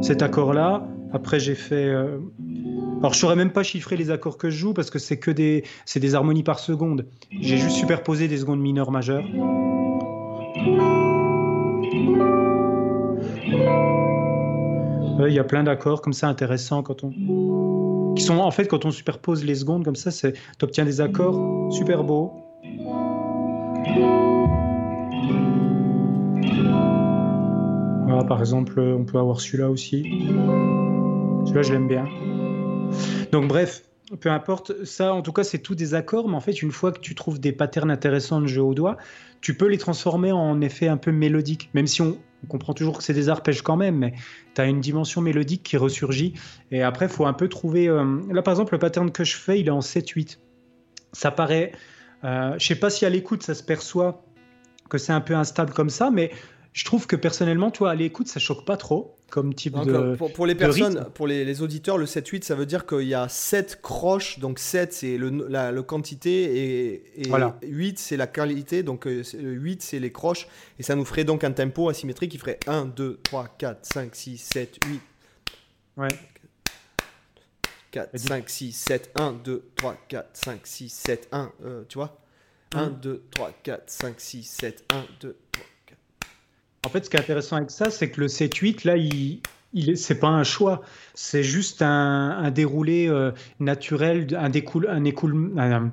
cet 0.00 0.22
accord-là. 0.22 0.86
Après, 1.14 1.38
j'ai 1.38 1.54
fait. 1.54 1.86
Euh... 1.86 2.18
Alors, 2.98 3.14
je 3.14 3.18
saurais 3.20 3.36
même 3.36 3.52
pas 3.52 3.62
chiffrer 3.62 3.96
les 3.96 4.10
accords 4.10 4.36
que 4.36 4.50
je 4.50 4.56
joue 4.56 4.74
parce 4.74 4.90
que 4.90 4.98
c'est 4.98 5.16
que 5.16 5.30
des, 5.30 5.62
c'est 5.86 6.00
des 6.00 6.16
harmonies 6.16 6.42
par 6.42 6.58
seconde. 6.58 7.06
J'ai 7.40 7.56
juste 7.56 7.76
superposé 7.76 8.26
des 8.26 8.38
secondes 8.38 8.60
mineures 8.60 8.90
majeures. 8.90 9.24
Il 15.26 15.32
y 15.32 15.38
a 15.38 15.44
plein 15.44 15.62
d'accords 15.62 16.02
comme 16.02 16.12
ça 16.12 16.28
intéressants 16.28 16.82
quand 16.82 17.04
on 17.04 18.14
qui 18.16 18.22
sont 18.22 18.38
en 18.38 18.50
fait 18.50 18.66
quand 18.66 18.84
on 18.84 18.90
superpose 18.90 19.44
les 19.44 19.54
secondes 19.54 19.84
comme 19.84 19.96
ça, 19.96 20.10
c'est 20.10 20.32
tu 20.32 20.64
obtiens 20.64 20.84
des 20.84 21.00
accords 21.00 21.72
super 21.72 22.02
beaux. 22.04 22.32
Voilà, 28.06 28.24
par 28.24 28.40
exemple, 28.40 28.78
on 28.80 29.04
peut 29.04 29.18
avoir 29.18 29.40
celui-là 29.40 29.70
aussi. 29.70 30.04
Celui-là, 31.44 31.62
je 31.62 31.72
l'aime 31.72 31.88
bien. 31.88 32.08
Donc 33.32 33.48
bref, 33.48 33.82
peu 34.20 34.30
importe, 34.30 34.84
ça 34.84 35.12
en 35.12 35.22
tout 35.22 35.32
cas 35.32 35.44
c'est 35.44 35.58
tout 35.58 35.74
des 35.74 35.94
accords, 35.94 36.28
mais 36.28 36.36
en 36.36 36.40
fait 36.40 36.62
une 36.62 36.72
fois 36.72 36.92
que 36.92 37.00
tu 37.00 37.14
trouves 37.14 37.40
des 37.40 37.52
patterns 37.52 37.90
intéressants 37.90 38.40
de 38.40 38.46
jeu 38.46 38.62
au 38.62 38.74
doigt, 38.74 38.96
tu 39.40 39.56
peux 39.56 39.66
les 39.66 39.78
transformer 39.78 40.32
en 40.32 40.60
effet 40.60 40.88
un 40.88 40.96
peu 40.96 41.10
mélodique, 41.10 41.70
même 41.74 41.86
si 41.86 42.02
on, 42.02 42.18
comprend 42.46 42.74
toujours 42.74 42.98
que 42.98 43.02
c'est 43.02 43.14
des 43.14 43.30
arpèges 43.30 43.62
quand 43.62 43.78
même, 43.78 43.96
mais 43.96 44.12
tu 44.54 44.60
as 44.60 44.66
une 44.66 44.80
dimension 44.80 45.22
mélodique 45.22 45.62
qui 45.62 45.78
ressurgit, 45.78 46.34
et 46.70 46.82
après 46.82 47.08
faut 47.08 47.24
un 47.24 47.32
peu 47.32 47.48
trouver, 47.48 47.88
euh, 47.88 48.20
là 48.30 48.42
par 48.42 48.52
exemple 48.52 48.74
le 48.74 48.78
pattern 48.78 49.10
que 49.10 49.24
je 49.24 49.34
fais 49.34 49.58
il 49.58 49.68
est 49.68 49.70
en 49.70 49.80
7-8, 49.80 50.38
ça 51.14 51.30
paraît, 51.30 51.72
euh, 52.24 52.54
je 52.58 52.66
sais 52.66 52.74
pas 52.74 52.90
si 52.90 53.06
à 53.06 53.08
l'écoute 53.08 53.42
ça 53.42 53.54
se 53.54 53.62
perçoit 53.62 54.22
que 54.90 54.98
c'est 54.98 55.12
un 55.12 55.22
peu 55.22 55.34
instable 55.34 55.72
comme 55.72 55.88
ça, 55.88 56.10
mais 56.10 56.30
je 56.74 56.84
trouve 56.84 57.06
que 57.06 57.16
personnellement, 57.16 57.70
toi, 57.70 57.92
à 57.92 57.94
l'écoute, 57.94 58.26
ça 58.26 58.40
choque 58.40 58.66
pas 58.66 58.76
trop 58.76 59.14
comme 59.34 59.52
type 59.52 59.74
de. 59.80 60.14
Pour, 60.14 60.46
les 60.46 60.54
personnes, 60.54 61.06
pour 61.12 61.26
les, 61.26 61.60
auditeurs, 61.60 61.98
le 61.98 62.04
7-8, 62.06 62.44
ça 62.44 62.54
veut 62.54 62.66
dire 62.66 62.86
qu'il 62.86 63.08
y 63.08 63.14
a 63.14 63.28
7 63.28 63.80
croches. 63.82 64.38
Donc 64.38 64.60
7, 64.60 64.92
c'est 64.92 65.18
le, 65.18 65.48
la, 65.48 65.72
quantité 65.82 67.02
et, 67.16 67.28
8, 67.64 67.98
c'est 67.98 68.16
la 68.16 68.28
qualité. 68.28 68.84
Donc 68.84 69.08
8, 69.08 69.82
c'est 69.82 69.98
les 69.98 70.12
croches. 70.12 70.46
Et 70.78 70.84
ça 70.84 70.94
nous 70.94 71.04
ferait 71.04 71.24
donc 71.24 71.42
un 71.42 71.50
tempo 71.50 71.88
asymétrique 71.88 72.30
qui 72.30 72.38
ferait 72.38 72.60
1, 72.68 72.84
2, 72.84 73.18
3, 73.24 73.48
4, 73.58 73.78
5, 73.82 74.14
6, 74.14 74.38
7, 74.38 74.78
8. 74.86 75.00
Ouais. 75.96 76.08
4, 77.90 78.16
5, 78.16 78.48
6, 78.48 78.72
7, 78.72 79.10
1, 79.16 79.32
2, 79.44 79.64
3, 79.74 79.96
4, 80.06 80.28
5, 80.32 80.60
6, 80.62 80.88
7, 80.90 81.28
1, 81.32 81.52
tu 81.88 81.98
vois? 81.98 82.20
1, 82.72 82.86
2, 82.86 83.24
3, 83.32 83.50
4, 83.64 83.82
5, 83.90 84.14
6, 84.16 84.42
7, 84.44 84.84
1, 84.92 85.04
2, 85.20 85.36
3, 85.50 85.64
4. 85.64 85.73
En 86.84 86.88
fait, 86.88 87.04
ce 87.04 87.10
qui 87.10 87.16
est 87.16 87.20
intéressant 87.20 87.56
avec 87.56 87.70
ça, 87.70 87.90
c'est 87.90 88.10
que 88.10 88.20
le 88.20 88.26
7-8, 88.26 88.86
là, 88.86 88.96
il, 88.96 89.40
il 89.72 89.96
c'est 89.96 90.18
pas 90.18 90.28
un 90.28 90.44
choix, 90.44 90.82
c'est 91.14 91.42
juste 91.42 91.82
un, 91.82 92.50
déroulé 92.50 93.08
euh, 93.08 93.32
naturel, 93.58 94.26
un, 94.38 94.48
découle, 94.48 94.88
un, 94.88 95.04
écoule, 95.04 95.52
un, 95.58 95.90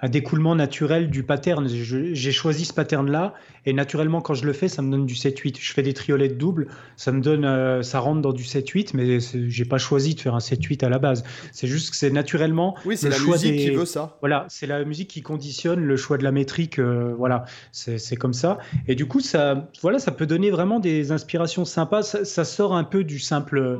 un 0.00 0.08
découlement 0.08 0.54
naturel 0.54 1.08
du 1.08 1.22
pattern. 1.22 1.66
J'ai 1.68 2.32
choisi 2.32 2.66
ce 2.66 2.74
pattern-là 2.74 3.34
et 3.64 3.72
naturellement, 3.72 4.20
quand 4.20 4.34
je 4.34 4.44
le 4.44 4.52
fais, 4.52 4.68
ça 4.68 4.82
me 4.82 4.90
donne 4.90 5.06
du 5.06 5.14
7-8. 5.14 5.56
Je 5.58 5.72
fais 5.72 5.82
des 5.82 5.94
triolettes 5.94 6.36
doubles, 6.36 6.68
ça 6.96 7.12
me 7.12 7.20
donne, 7.20 7.44
euh, 7.44 7.82
ça 7.82 8.00
rentre 8.00 8.20
dans 8.20 8.32
du 8.32 8.44
7-8, 8.44 8.90
mais 8.94 9.18
j'ai 9.20 9.64
pas 9.64 9.78
choisi 9.78 10.14
de 10.14 10.20
faire 10.20 10.34
un 10.34 10.40
7-8 10.40 10.84
à 10.84 10.90
la 10.90 10.98
base. 10.98 11.24
C'est 11.52 11.66
juste 11.66 11.90
que 11.90 11.96
c'est 11.96 12.10
naturellement. 12.10 12.76
Oui, 12.84 12.96
c'est 12.96 13.08
la 13.08 13.18
musique 13.18 13.56
qui 13.56 13.70
veut 13.70 13.86
ça. 13.86 14.18
Voilà, 14.20 14.44
c'est 14.48 14.66
la 14.66 14.84
musique 14.84 15.08
qui 15.08 15.22
conditionne 15.22 15.80
le 15.80 15.96
choix 15.96 16.18
de 16.18 16.24
la 16.24 16.32
métrique. 16.32 16.78
Euh, 16.78 17.14
voilà, 17.16 17.46
c'est 17.72 18.16
comme 18.16 18.34
ça. 18.34 18.58
Et 18.88 18.94
du 18.94 19.06
coup, 19.06 19.20
ça, 19.20 19.70
voilà, 19.80 19.98
ça 19.98 20.12
peut 20.12 20.26
donner 20.26 20.50
vraiment 20.50 20.78
des 20.78 21.10
inspirations 21.10 21.64
sympas. 21.64 22.02
Ça, 22.02 22.44
sort 22.44 22.76
un 22.76 22.84
peu 22.84 23.02
du 23.02 23.18
simple. 23.18 23.78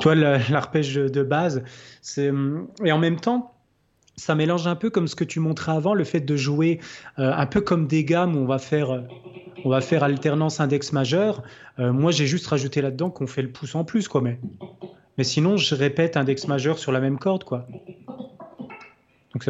Toi, 0.00 0.14
l'arpège 0.14 0.94
de 0.94 1.22
base. 1.22 1.62
Et 2.18 2.92
en 2.92 2.98
même 2.98 3.18
temps, 3.18 3.53
ça 4.16 4.34
mélange 4.34 4.66
un 4.66 4.76
peu 4.76 4.90
comme 4.90 5.08
ce 5.08 5.16
que 5.16 5.24
tu 5.24 5.40
montrais 5.40 5.72
avant, 5.72 5.94
le 5.94 6.04
fait 6.04 6.20
de 6.20 6.36
jouer 6.36 6.80
euh, 7.18 7.32
un 7.32 7.46
peu 7.46 7.60
comme 7.60 7.86
des 7.86 8.04
gammes 8.04 8.36
où 8.36 8.40
on 8.40 8.46
va 8.46 8.58
faire, 8.58 9.02
on 9.64 9.68
va 9.68 9.80
faire 9.80 10.04
alternance 10.04 10.60
index 10.60 10.92
majeur. 10.92 11.42
Euh, 11.78 11.92
moi, 11.92 12.12
j'ai 12.12 12.26
juste 12.26 12.46
rajouté 12.46 12.80
là-dedans 12.80 13.10
qu'on 13.10 13.26
fait 13.26 13.42
le 13.42 13.50
pouce 13.50 13.74
en 13.74 13.84
plus, 13.84 14.08
quoi. 14.08 14.20
Mais, 14.20 14.38
mais 15.18 15.24
sinon, 15.24 15.56
je 15.56 15.74
répète 15.74 16.16
index 16.16 16.46
majeur 16.46 16.78
sur 16.78 16.92
la 16.92 17.00
même 17.00 17.18
corde, 17.18 17.44
quoi. 17.44 17.66
Donc, 19.32 19.48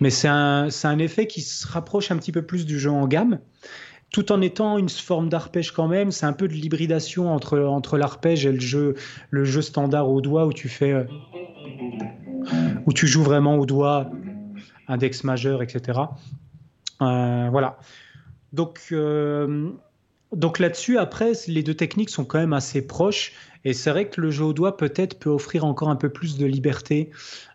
mais 0.00 0.10
c'est 0.10 0.28
un, 0.28 0.68
un, 0.82 0.98
effet 0.98 1.26
qui 1.26 1.40
se 1.40 1.66
rapproche 1.66 2.10
un 2.10 2.16
petit 2.16 2.32
peu 2.32 2.42
plus 2.42 2.66
du 2.66 2.78
jeu 2.78 2.90
en 2.90 3.06
gamme, 3.06 3.38
tout 4.10 4.32
en 4.32 4.40
étant 4.40 4.78
une 4.78 4.88
forme 4.88 5.28
d'arpège 5.28 5.72
quand 5.72 5.88
même. 5.88 6.10
C'est 6.10 6.26
un 6.26 6.32
peu 6.32 6.48
de 6.48 6.54
l'hybridation 6.54 7.32
entre, 7.32 7.58
entre 7.60 7.96
l'arpège 7.98 8.46
et 8.46 8.52
le 8.52 8.60
jeu, 8.60 8.94
le 9.30 9.44
jeu 9.44 9.62
standard 9.62 10.10
au 10.10 10.20
doigt 10.20 10.46
où 10.46 10.52
tu 10.52 10.68
fais. 10.68 10.92
Euh, 10.92 11.04
où 12.86 12.92
tu 12.92 13.06
joues 13.06 13.22
vraiment 13.22 13.56
au 13.56 13.66
doigt, 13.66 14.10
index 14.88 15.24
majeur, 15.24 15.62
etc. 15.62 16.00
Euh, 17.02 17.48
voilà. 17.50 17.78
Donc, 18.52 18.80
euh, 18.92 19.70
donc 20.32 20.58
là-dessus, 20.58 20.98
après, 20.98 21.32
les 21.48 21.62
deux 21.62 21.74
techniques 21.74 22.10
sont 22.10 22.24
quand 22.24 22.38
même 22.38 22.52
assez 22.52 22.86
proches. 22.86 23.32
Et 23.64 23.72
c'est 23.72 23.90
vrai 23.90 24.08
que 24.08 24.20
le 24.20 24.30
jeu 24.30 24.44
au 24.44 24.52
doigt 24.52 24.76
peut-être 24.76 25.18
peut 25.18 25.30
offrir 25.30 25.64
encore 25.64 25.88
un 25.88 25.96
peu 25.96 26.10
plus 26.10 26.36
de 26.36 26.46
liberté. 26.46 27.10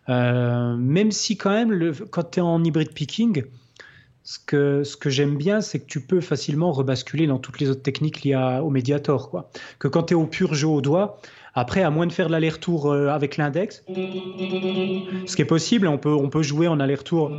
Euh, 0.08 0.76
même 0.76 1.12
si 1.12 1.36
quand 1.36 1.50
même, 1.50 1.72
le, 1.72 1.92
quand 1.92 2.32
tu 2.32 2.40
es 2.40 2.42
en 2.42 2.62
hybride 2.64 2.92
picking, 2.92 3.44
ce 4.24 4.38
que, 4.38 4.84
ce 4.84 4.96
que 4.96 5.08
j'aime 5.08 5.36
bien, 5.36 5.60
c'est 5.60 5.78
que 5.78 5.86
tu 5.86 6.00
peux 6.00 6.20
facilement 6.20 6.72
rebasculer 6.72 7.26
dans 7.26 7.38
toutes 7.38 7.60
les 7.60 7.70
autres 7.70 7.82
techniques 7.82 8.22
liées 8.22 8.60
au 8.62 8.70
médiator. 8.70 9.30
Quoi. 9.30 9.50
Que 9.78 9.88
quand 9.88 10.04
tu 10.04 10.14
es 10.14 10.16
au 10.16 10.26
pur 10.26 10.54
jeu 10.54 10.68
au 10.68 10.80
doigt, 10.80 11.20
après, 11.60 11.82
à 11.82 11.90
moins 11.90 12.06
de 12.06 12.12
faire 12.12 12.30
l'aller-retour 12.30 12.90
euh, 12.90 13.08
avec 13.08 13.36
l'index, 13.36 13.84
ce 13.86 15.36
qui 15.36 15.42
est 15.42 15.46
possible, 15.46 15.88
on 15.88 15.98
peut, 15.98 16.14
on 16.14 16.30
peut 16.30 16.42
jouer 16.42 16.68
en 16.68 16.80
aller-retour. 16.80 17.30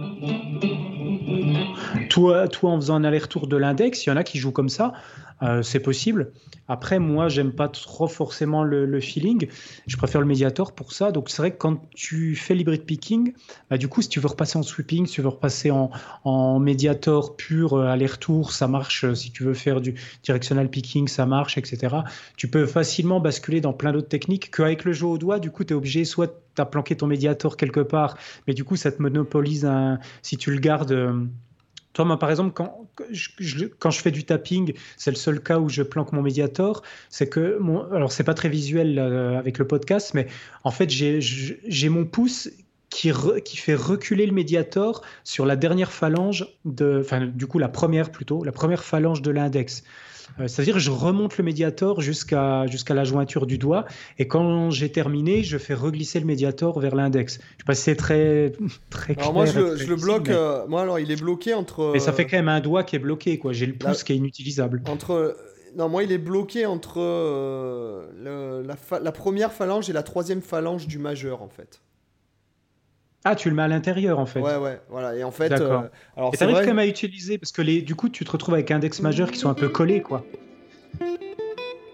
Toi, 2.12 2.48
toi, 2.48 2.70
en 2.70 2.76
faisant 2.76 2.96
un 2.96 3.04
aller-retour 3.04 3.48
de 3.48 3.58
l'index, 3.58 4.06
il 4.06 4.10
y 4.10 4.12
en 4.12 4.18
a 4.18 4.24
qui 4.24 4.38
jouent 4.38 4.52
comme 4.52 4.70
ça. 4.70 4.94
Euh, 5.42 5.62
c'est 5.64 5.80
possible. 5.80 6.32
Après, 6.68 7.00
moi, 7.00 7.28
j'aime 7.28 7.52
pas 7.52 7.68
trop 7.68 8.08
forcément 8.08 8.64
le, 8.64 9.00
feeling. 9.00 9.48
Je 9.88 9.98
préfère 9.98 10.22
le 10.22 10.28
Mediator 10.28 10.74
pour 10.74 10.94
ça. 10.94 11.12
Donc, 11.12 11.30
c'est 11.30 11.42
vrai 11.42 11.52
que 11.52 11.58
quand 11.58 11.82
tu 11.96 12.36
fais 12.36 12.54
l'hybrid 12.54 12.84
picking, 12.84 13.34
bah, 13.70 13.78
du 13.78 13.88
coup, 13.88 14.02
si 14.02 14.10
tu 14.10 14.20
veux 14.20 14.28
repasser 14.28 14.58
en 14.58 14.64
sweeping, 14.64 15.08
si 15.08 15.14
tu 15.14 15.22
veux 15.22 15.30
repasser 15.30 15.72
en, 15.72 15.90
en 16.24 16.60
Mediator 16.60 17.36
pur 17.36 17.74
euh, 17.74 17.88
aller-retour, 17.88 18.52
ça 18.52 18.68
marche. 18.68 19.12
Si 19.14 19.32
tu 19.32 19.44
veux 19.44 19.54
faire 19.54 19.82
du 19.82 19.96
directional 20.24 20.70
picking, 20.70 21.08
ça 21.08 21.26
marche, 21.26 21.58
etc. 21.58 21.96
Tu 22.38 22.48
peux 22.48 22.66
facilement 22.66 23.20
basculer 23.20 23.62
dans 23.62 23.74
plein 23.74 23.92
d'autres 23.92 24.10
techniques 24.10 24.52
qu'avec 24.52 24.86
le 24.86 24.94
jeu 24.94 25.08
au 25.08 25.18
doigt. 25.18 25.40
Du 25.40 25.52
coup, 25.52 25.64
tu 25.64 25.74
es 25.74 25.76
obligé 25.76 26.06
soit 26.06 26.42
tu 26.56 26.62
as 26.62 26.66
planqué 26.66 26.96
ton 26.96 27.08
Mediator 27.08 27.58
quelque 27.58 27.80
part, 27.80 28.18
mais 28.48 28.54
du 28.54 28.64
coup, 28.64 28.76
ça 28.76 28.92
te 28.92 29.02
monopolise 29.02 29.70
si 30.22 30.38
tu 30.38 30.52
le 30.52 30.60
gardes. 30.60 30.92
Euh, 30.92 31.26
toi, 31.94 32.18
par 32.18 32.30
exemple, 32.30 32.54
quand 32.54 32.88
je, 33.12 33.66
quand 33.80 33.92
je 33.92 34.00
fais 34.00 34.12
du 34.12 34.24
tapping, 34.24 34.74
c'est 34.98 35.12
le 35.12 35.18
seul 35.18 35.42
cas 35.42 35.60
où 35.60 35.70
je 35.70 35.84
planque 35.84 36.14
mon 36.14 36.22
médiator. 36.22 36.84
C'est 37.10 37.28
que, 37.28 37.58
mon, 37.60 37.92
alors, 37.92 38.12
c'est 38.12 38.24
pas 38.24 38.34
très 38.34 38.50
visuel 38.50 38.98
avec 39.00 39.58
le 39.58 39.68
podcast, 39.68 40.14
mais 40.14 40.28
en 40.64 40.72
fait, 40.72 40.90
j'ai 40.90 41.90
mon 41.90 42.06
pouce 42.06 42.50
qui, 42.90 43.12
qui, 43.46 43.58
fait 43.58 43.76
reculer 43.76 44.26
le 44.26 44.34
médiator 44.34 45.02
sur 45.24 45.46
la 45.46 45.56
dernière 45.56 45.92
phalange 45.92 46.48
de, 46.66 47.00
enfin, 47.02 47.26
du 47.26 47.48
coup, 47.48 47.58
la 47.58 47.70
première 47.70 48.12
plutôt, 48.12 48.44
la 48.44 48.52
première 48.52 48.84
phalange 48.84 49.22
de 49.22 49.32
l'index. 49.32 49.84
Euh, 50.40 50.48
c'est-à-dire 50.48 50.80
je 50.80 50.92
remonte 50.92 51.38
le 51.38 51.44
médiator 51.44 52.02
jusqu'à 52.02 52.66
jusqu'à 52.68 52.94
la 52.94 53.04
jointure 53.04 53.46
du 53.46 53.58
doigt 53.58 53.86
et 54.18 54.28
quand 54.28 54.70
j'ai 54.72 54.92
terminé, 54.92 55.44
je 55.44 55.58
fais 55.58 55.74
reglisser 55.74 56.20
le 56.20 56.26
médiator 56.26 56.80
vers 56.80 56.96
l'index. 56.96 57.34
Je 57.34 57.40
sais 57.40 57.66
pas 57.66 57.76
si 57.76 57.84
c'est 57.84 57.96
très 57.96 58.54
très 58.90 59.16
clair. 59.16 59.26
Alors 59.26 59.34
moi 59.34 59.46
je, 59.46 59.60
le, 59.60 59.96
bloque. 59.96 60.30
Euh, 60.30 60.66
moi 60.68 60.82
alors 60.82 61.00
il 61.00 61.12
est 61.12 61.20
bloqué 61.20 61.54
entre. 61.54 61.92
Mais 61.94 62.00
ça 62.00 62.14
fait 62.14 62.26
quand 62.26 62.38
même 62.38 62.50
un 62.50 62.62
doigt 62.62 62.84
qui 62.84 62.96
est 62.96 63.00
bloqué 63.00 63.38
quoi. 63.38 63.54
J'ai 63.54 63.66
le 63.66 63.74
pouce 63.74 64.04
qui 64.04 64.14
est 64.14 64.18
inutilisable. 64.18 64.82
Entre 64.88 65.36
non, 65.76 65.90
moi, 65.90 66.04
il 66.04 66.12
est 66.12 66.18
bloqué 66.18 66.66
entre 66.66 67.00
euh, 67.00 68.62
la, 68.62 69.00
la, 69.00 69.12
première 69.12 69.54
phalange 69.54 69.90
et 69.90 69.94
la 69.94 70.04
troisième 70.04 70.42
phalange 70.42 70.88
du 70.88 70.98
majeur, 70.98 71.42
en 71.42 71.48
fait. 71.48 71.82
Ah, 73.24 73.36
tu 73.36 73.50
le 73.50 73.56
mets 73.56 73.62
à 73.62 73.68
l'intérieur 73.68 74.18
en 74.18 74.26
fait. 74.26 74.40
Ouais, 74.40 74.58
ouais, 74.58 74.82
voilà. 74.90 75.16
Et 75.16 75.24
en 75.24 75.32
fait, 75.32 75.50
D'accord. 75.50 75.84
Euh, 75.84 75.88
alors, 76.18 76.34
et 76.34 76.38
t'arrives 76.38 76.58
quand 76.58 76.66
même 76.66 76.80
à 76.80 76.88
utiliser 76.88 77.38
parce 77.38 77.52
que 77.52 77.62
les, 77.62 77.82
du 77.82 77.96
coup, 77.96 78.10
tu 78.10 78.26
te 78.26 78.32
retrouves 78.32 78.56
avec 78.56 78.72
un 78.72 78.78
index 78.78 79.02
majeur 79.02 79.30
qui 79.32 79.38
sont 79.38 79.50
un 79.50 79.54
peu 79.54 79.70
collés, 79.70 80.02
quoi. 80.02 80.26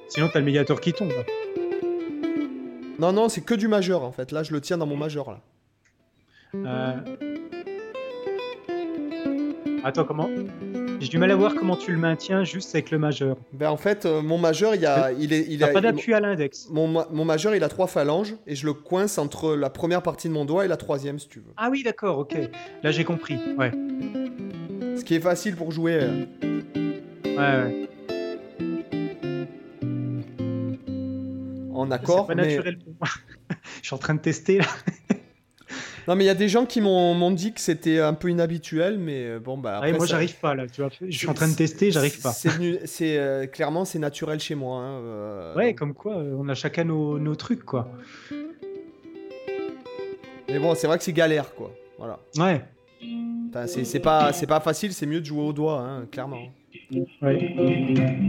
Sinon, 0.07 0.29
t'as 0.31 0.39
le 0.39 0.45
médiator 0.45 0.79
qui 0.79 0.93
tombe. 0.93 1.11
Non, 2.99 3.11
non, 3.11 3.29
c'est 3.29 3.41
que 3.41 3.53
du 3.53 3.67
majeur 3.67 4.03
en 4.03 4.11
fait. 4.11 4.31
Là, 4.31 4.43
je 4.43 4.53
le 4.53 4.61
tiens 4.61 4.77
dans 4.77 4.87
mon 4.87 4.97
majeur 4.97 5.29
là. 5.29 5.41
Euh... 6.55 6.93
Attends, 9.83 10.05
comment? 10.05 10.29
J'ai 10.99 11.09
du 11.09 11.17
mal 11.17 11.31
à 11.31 11.35
voir 11.35 11.55
comment 11.55 11.75
tu 11.75 11.91
le 11.91 11.97
maintiens 11.97 12.43
juste 12.43 12.73
avec 12.73 12.91
le 12.91 12.97
majeur. 12.97 13.37
Ben 13.53 13.69
en 13.69 13.77
fait, 13.77 14.05
euh, 14.05 14.21
mon 14.21 14.37
majeur, 14.37 14.75
il, 14.75 14.81
y 14.81 14.85
a, 14.85 15.11
il 15.11 15.33
est, 15.33 15.45
il 15.49 15.63
a 15.63 15.67
pas 15.67 15.81
d'appui 15.81 16.13
à 16.13 16.19
l'index. 16.19 16.67
Mon, 16.71 16.87
mon, 16.87 17.25
majeur, 17.25 17.55
il 17.55 17.63
a 17.63 17.69
trois 17.69 17.87
phalanges 17.87 18.35
et 18.47 18.55
je 18.55 18.65
le 18.65 18.73
coince 18.73 19.17
entre 19.17 19.55
la 19.55 19.69
première 19.69 20.01
partie 20.01 20.27
de 20.27 20.33
mon 20.33 20.45
doigt 20.45 20.65
et 20.65 20.67
la 20.67 20.77
troisième, 20.77 21.19
si 21.19 21.27
tu 21.27 21.39
veux. 21.39 21.53
Ah 21.57 21.69
oui, 21.69 21.83
d'accord, 21.83 22.17
ok. 22.19 22.35
Là, 22.83 22.91
j'ai 22.91 23.03
compris. 23.03 23.37
Ouais. 23.57 23.71
Ce 24.97 25.03
qui 25.03 25.15
est 25.15 25.19
facile 25.19 25.55
pour 25.55 25.71
jouer. 25.71 25.99
Euh. 26.01 26.25
Ouais, 27.25 27.37
ouais. 27.37 27.89
En 31.73 31.91
accord. 31.91 32.25
C'est 32.27 32.35
pas 32.35 32.41
naturel 32.41 32.77
pour 32.79 32.93
moi. 32.99 33.09
je 33.81 33.87
suis 33.87 33.93
en 33.93 33.99
train 33.99 34.15
de 34.15 34.19
tester 34.19 34.57
là. 34.57 34.65
Non, 36.07 36.15
mais 36.15 36.23
il 36.23 36.27
y 36.27 36.31
a 36.31 36.35
des 36.35 36.47
gens 36.47 36.65
qui 36.65 36.79
m'ont 36.79 37.31
dit 37.31 37.53
que 37.53 37.59
c'était 37.59 37.99
un 37.99 38.13
peu 38.13 38.29
inhabituel, 38.29 38.97
mais 38.97 39.25
euh, 39.25 39.39
bon, 39.39 39.57
bah. 39.57 39.77
Après, 39.77 39.91
moi, 39.91 40.05
j'arrive 40.05 40.35
pas 40.39 40.55
là, 40.55 40.65
tu 40.67 40.81
vois. 40.81 40.89
Je 41.01 41.17
suis 41.17 41.27
en 41.27 41.33
train 41.33 41.49
de 41.49 41.55
tester, 41.55 41.91
j'arrive 41.91 42.21
pas. 42.21 42.31
C'est 42.31 43.17
euh, 43.17 43.45
clairement, 43.45 43.83
c'est 43.83 43.99
naturel 43.99 44.39
chez 44.39 44.55
moi. 44.55 44.79
Hein, 44.79 45.01
euh, 45.01 45.55
ouais, 45.55 45.73
comme 45.73 45.93
quoi, 45.93 46.15
on 46.15 46.47
a 46.47 46.55
chacun 46.55 46.85
nos, 46.85 47.19
nos 47.19 47.35
trucs, 47.35 47.63
quoi. 47.63 47.89
Mais 50.49 50.59
bon, 50.59 50.75
c'est 50.75 50.87
vrai 50.87 50.97
que 50.97 51.03
c'est 51.03 51.11
galère, 51.11 51.53
quoi. 51.53 51.73
Voilà. 51.97 52.19
Ouais. 52.37 52.63
c'est 53.67 53.99
pas, 53.99 54.31
pas 54.47 54.59
facile, 54.61 54.93
c'est 54.93 55.05
mieux 55.05 55.19
de 55.19 55.25
jouer 55.25 55.43
au 55.43 55.51
doigt, 55.51 55.81
hein, 55.81 56.05
clairement. 56.09 56.39
Ouais. 57.21 57.53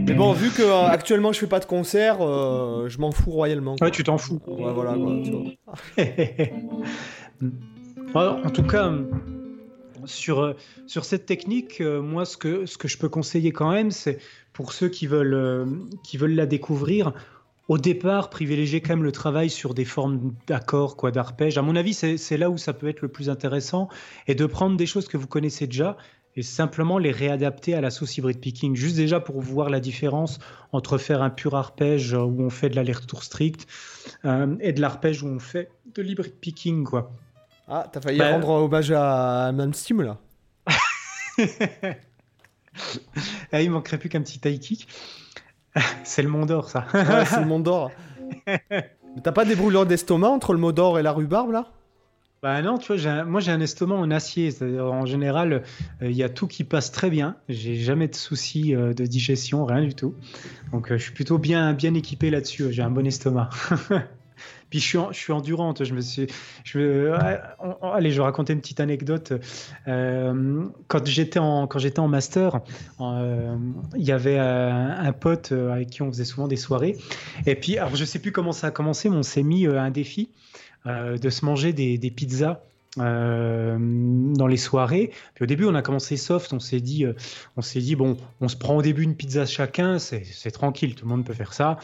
Mais 0.05 0.15
bon, 0.15 0.33
vu 0.33 0.51
que 0.51 0.89
actuellement 0.89 1.33
je 1.33 1.39
fais 1.39 1.47
pas 1.47 1.61
de 1.61 1.65
concert, 1.65 2.19
je 2.19 2.99
m'en 2.99 3.13
fous 3.13 3.31
royalement. 3.31 3.77
Ouais, 3.81 3.93
tu 3.93 4.03
t'en 4.03 4.19
fous. 4.19 4.41
Ouais, 4.49 4.73
voilà, 4.73 4.95
quoi. 4.95 5.15
Tu 5.23 5.31
vois. 5.31 5.45
en 8.15 8.51
tout 8.51 8.63
cas, 8.63 8.93
sur, 10.05 10.55
sur 10.87 11.05
cette 11.05 11.27
technique, 11.27 11.81
euh, 11.81 12.01
moi, 12.01 12.25
ce 12.25 12.37
que, 12.37 12.67
ce 12.67 12.79
que 12.79 12.89
je 12.89 12.99
peux 12.99 13.09
conseiller 13.09 13.53
quand 13.53 13.71
même, 13.71 13.91
c'est 13.91 14.19
pour 14.53 14.73
ceux 14.73 14.89
qui 14.89 15.07
veulent, 15.07 15.35
euh, 15.35 15.67
qui 16.03 16.17
veulent 16.17 16.35
la 16.35 16.47
découvrir, 16.47 17.13
au 17.69 17.79
départ, 17.79 18.31
privilégier 18.31 18.81
quand 18.81 18.95
même 18.95 19.05
le 19.05 19.13
travail 19.13 19.51
sur 19.51 19.75
des 19.75 19.85
formes 19.85 20.35
d'accords, 20.47 20.97
quoi, 20.97 21.11
d'arpèges. 21.11 21.59
À 21.59 21.63
mon 21.63 21.77
avis, 21.77 21.95
c'est 21.95 22.37
là 22.37 22.51
où 22.51 22.57
ça 22.57 22.73
peut 22.73 22.89
être 22.89 23.03
le 23.03 23.09
plus 23.09 23.29
intéressant, 23.29 23.89
et 24.27 24.35
de 24.35 24.47
prendre 24.47 24.77
des 24.77 24.87
choses 24.87 25.09
que 25.09 25.17
vous 25.17 25.27
connaissez 25.27 25.67
déjà 25.67 25.97
et 26.37 26.43
simplement 26.43 26.99
les 26.99 27.11
réadapter 27.11 27.75
à 27.75 27.81
la 27.81 27.91
sauce 27.91 28.17
hybrid 28.17 28.39
picking, 28.39 28.77
juste 28.77 28.95
déjà 28.95 29.19
pour 29.19 29.41
voir 29.41 29.71
la 29.71 29.81
différence 29.81 30.39
entre 30.71 30.97
faire 30.97 31.21
un 31.21 31.31
pur 31.31 31.57
arpège 31.57 32.13
où 32.13 32.37
on 32.41 32.49
fait 32.49 32.69
de 32.69 32.77
l'aller-retour 32.77 33.25
strict 33.25 33.67
euh, 34.25 34.55
et 34.61 34.73
de 34.73 34.81
l'arpège 34.81 35.25
où 35.25 35.27
on 35.27 35.41
fait 35.41 35.69
de 35.97 36.01
l'hybrid 36.01 36.33
picking, 36.41 36.85
quoi. 36.85 37.11
Ah, 37.69 37.87
t'as 37.91 38.01
failli 38.01 38.19
bah, 38.19 38.33
rendre 38.33 38.49
hommage 38.49 38.91
à 38.93 39.53
Mme 39.53 39.75
Steam, 39.75 40.03
là 40.03 40.17
ah, 43.53 43.61
Il 43.61 43.71
manquerait 43.71 43.99
plus 43.99 44.09
qu'un 44.09 44.23
petit 44.23 44.39
tie 44.39 44.59
kick. 44.59 44.89
c'est 46.05 46.23
le 46.23 46.29
Mont 46.29 46.47
d'Or, 46.47 46.71
ça. 46.71 46.87
ouais, 46.95 47.25
c'est 47.27 47.41
le 47.41 47.47
Mont 47.47 47.61
d'Or. 47.61 47.91
T'as 49.23 49.33
pas 49.33 49.45
des 49.45 49.55
brûlures 49.55 49.87
d'estomac 49.87 50.29
entre 50.29 50.55
le 50.55 50.73
d'Or 50.73 50.99
et 50.99 51.03
la 51.03 51.13
rhubarbe, 51.13 51.53
là? 51.53 51.67
Bah 52.41 52.63
non, 52.63 52.79
tu 52.79 52.95
vois, 52.95 53.25
moi 53.25 53.41
j'ai 53.41 53.51
un 53.51 53.61
estomac 53.61 53.97
en 53.97 54.13
acier. 54.13 54.51
En 54.63 55.07
général, 55.07 55.65
euh, 56.03 56.09
il 56.09 56.17
y 56.17 56.23
a 56.23 56.29
tout 56.29 56.47
qui 56.47 56.63
passe 56.63 56.93
très 56.93 57.11
bien. 57.11 57.35
J'ai 57.49 57.75
jamais 57.75 58.07
de 58.07 58.15
soucis 58.15 58.77
euh, 58.77 58.95
de 58.95 59.07
digestion, 59.07 59.65
rien 59.65 59.83
du 59.83 59.95
tout. 59.95 60.15
Donc 60.71 60.93
euh, 60.93 60.99
je 60.99 61.03
suis 61.03 61.13
plutôt 61.13 61.39
bien, 61.39 61.73
bien 61.73 61.95
équipé 61.95 62.31
là-dessus. 62.31 62.73
J'ai 62.73 62.83
un 62.83 62.91
bon 62.91 63.05
estomac. 63.05 63.51
Puis 64.71 64.81
je 64.81 64.87
suis, 64.87 64.99
je 65.11 65.19
suis 65.19 65.33
endurante. 65.33 65.85
Je 65.85 65.95
me 65.95 66.01
suis, 66.01 66.27
je 66.65 67.13
allez, 67.83 68.11
je 68.11 68.17
vais 68.17 68.23
raconter 68.23 68.53
une 68.53 68.61
petite 68.61 68.81
anecdote. 68.81 69.33
quand 69.87 71.07
j'étais 71.07 71.39
en, 71.39 71.67
quand 71.67 71.79
j'étais 71.79 72.01
en 72.01 72.09
master, 72.09 72.61
il 73.01 74.05
y 74.05 74.13
avait 74.13 74.39
un, 74.39 75.13
pote 75.13 75.53
avec 75.53 75.91
qui 75.91 76.03
on 76.03 76.09
faisait 76.09 76.25
souvent 76.25 76.49
des 76.49 76.57
soirées. 76.57 76.97
Et 77.47 77.55
puis, 77.55 77.79
alors 77.79 77.97
je 77.97 78.05
sais 78.05 78.19
plus 78.19 78.33
comment 78.33 78.53
ça 78.53 78.69
a 78.69 78.71
commencé, 78.71 79.09
mais 79.09 79.17
on 79.17 79.23
s'est 79.23 79.43
mis 79.43 79.67
un 79.67 79.91
défi. 79.91 80.31
Euh, 80.87 81.19
de 81.19 81.29
se 81.29 81.45
manger 81.45 81.73
des, 81.73 81.99
pizzas 82.11 82.53
euh, 82.53 82.68
dans 82.97 84.47
les 84.47 84.57
soirées. 84.57 85.13
Puis 85.35 85.45
au 85.45 85.47
début, 85.47 85.65
on 85.67 85.75
a 85.75 85.83
commencé 85.83 86.17
soft. 86.17 86.53
On 86.53 86.61
s'est 86.61 86.81
dit, 86.81 87.05
euh, 87.05 87.15
on 87.57 87.63
s'est 87.63 87.81
dit 87.81 87.97
bon, 87.97 88.17
on 88.41 88.49
se 88.49 88.57
prend 88.57 88.77
au 88.77 88.83
début 88.83 89.03
une 89.03 89.15
pizza 89.15 89.47
chacun, 89.47 89.99
c'est 89.99 90.51
tranquille, 90.51 90.95
tout 90.95 91.05
le 91.05 91.11
monde 91.11 91.25
peut 91.25 91.35
faire 91.35 91.53
ça. 91.53 91.79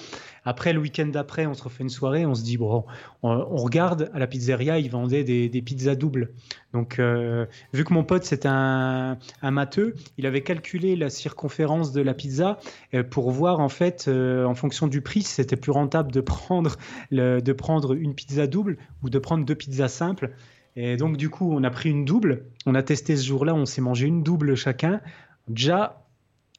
Après, 0.46 0.72
le 0.74 0.78
week-end 0.80 1.07
d'après, 1.07 1.46
on 1.46 1.55
se 1.55 1.62
refait 1.62 1.82
une 1.82 1.90
soirée, 1.90 2.26
on 2.26 2.34
se 2.34 2.42
dit, 2.42 2.59
bon, 2.59 2.84
on, 3.22 3.57
regarde 3.57 4.11
à 4.12 4.18
la 4.18 4.26
pizzeria, 4.26 4.78
ils 4.78 4.90
vendaient 4.90 5.24
des, 5.24 5.62
pizzas 5.62 5.94
doubles. 5.94 6.32
Donc, 6.74 6.98
euh, 6.98 7.46
vu 7.72 7.84
que 7.84 7.94
mon 7.94 8.05
pote, 8.05 8.24
c'est 8.24 8.44
un, 8.44 9.18
matheux, 9.42 9.94
il 10.18 10.26
avait 10.26 10.42
calculé 10.42 10.96
la 10.96 11.09
circonférence 11.09 11.92
de 11.92 12.02
la 12.02 12.12
pizza 12.12 12.59
euh, 12.92 13.02
pour 13.02 13.30
voir, 13.30 13.61
en 13.61 13.70
fait, 13.70 14.07
euh, 14.09 14.44
en 14.44 14.55
fonction 14.55 14.86
du 14.86 15.00
prix, 15.00 15.22
c'était 15.22 15.57
plus 15.57 15.72
rentable 15.72 16.12
de 16.12 16.20
prendre, 16.20 16.76
de 17.11 17.52
prendre 17.52 17.94
une 17.94 18.14
pizza 18.14 18.46
double 18.46 18.76
ou 19.02 19.09
de 19.09 19.18
prendre 19.18 19.46
deux 19.46 19.55
pizzas 19.55 19.88
simples. 19.88 20.30
Et 20.77 20.97
donc, 20.97 21.16
du 21.16 21.31
coup, 21.31 21.53
on 21.53 21.62
a 21.62 21.70
pris 21.70 21.91
une 21.91 22.05
double. 22.05 22.47
On 22.66 22.75
a 22.75 22.83
testé 22.83 23.16
ce 23.16 23.27
jour-là, 23.27 23.55
on 23.55 23.66
s'est 23.66 23.81
mangé 23.81 24.07
une 24.07 24.22
double 24.22 24.57
chacun. 24.57 25.01
Déjà, 25.49 26.07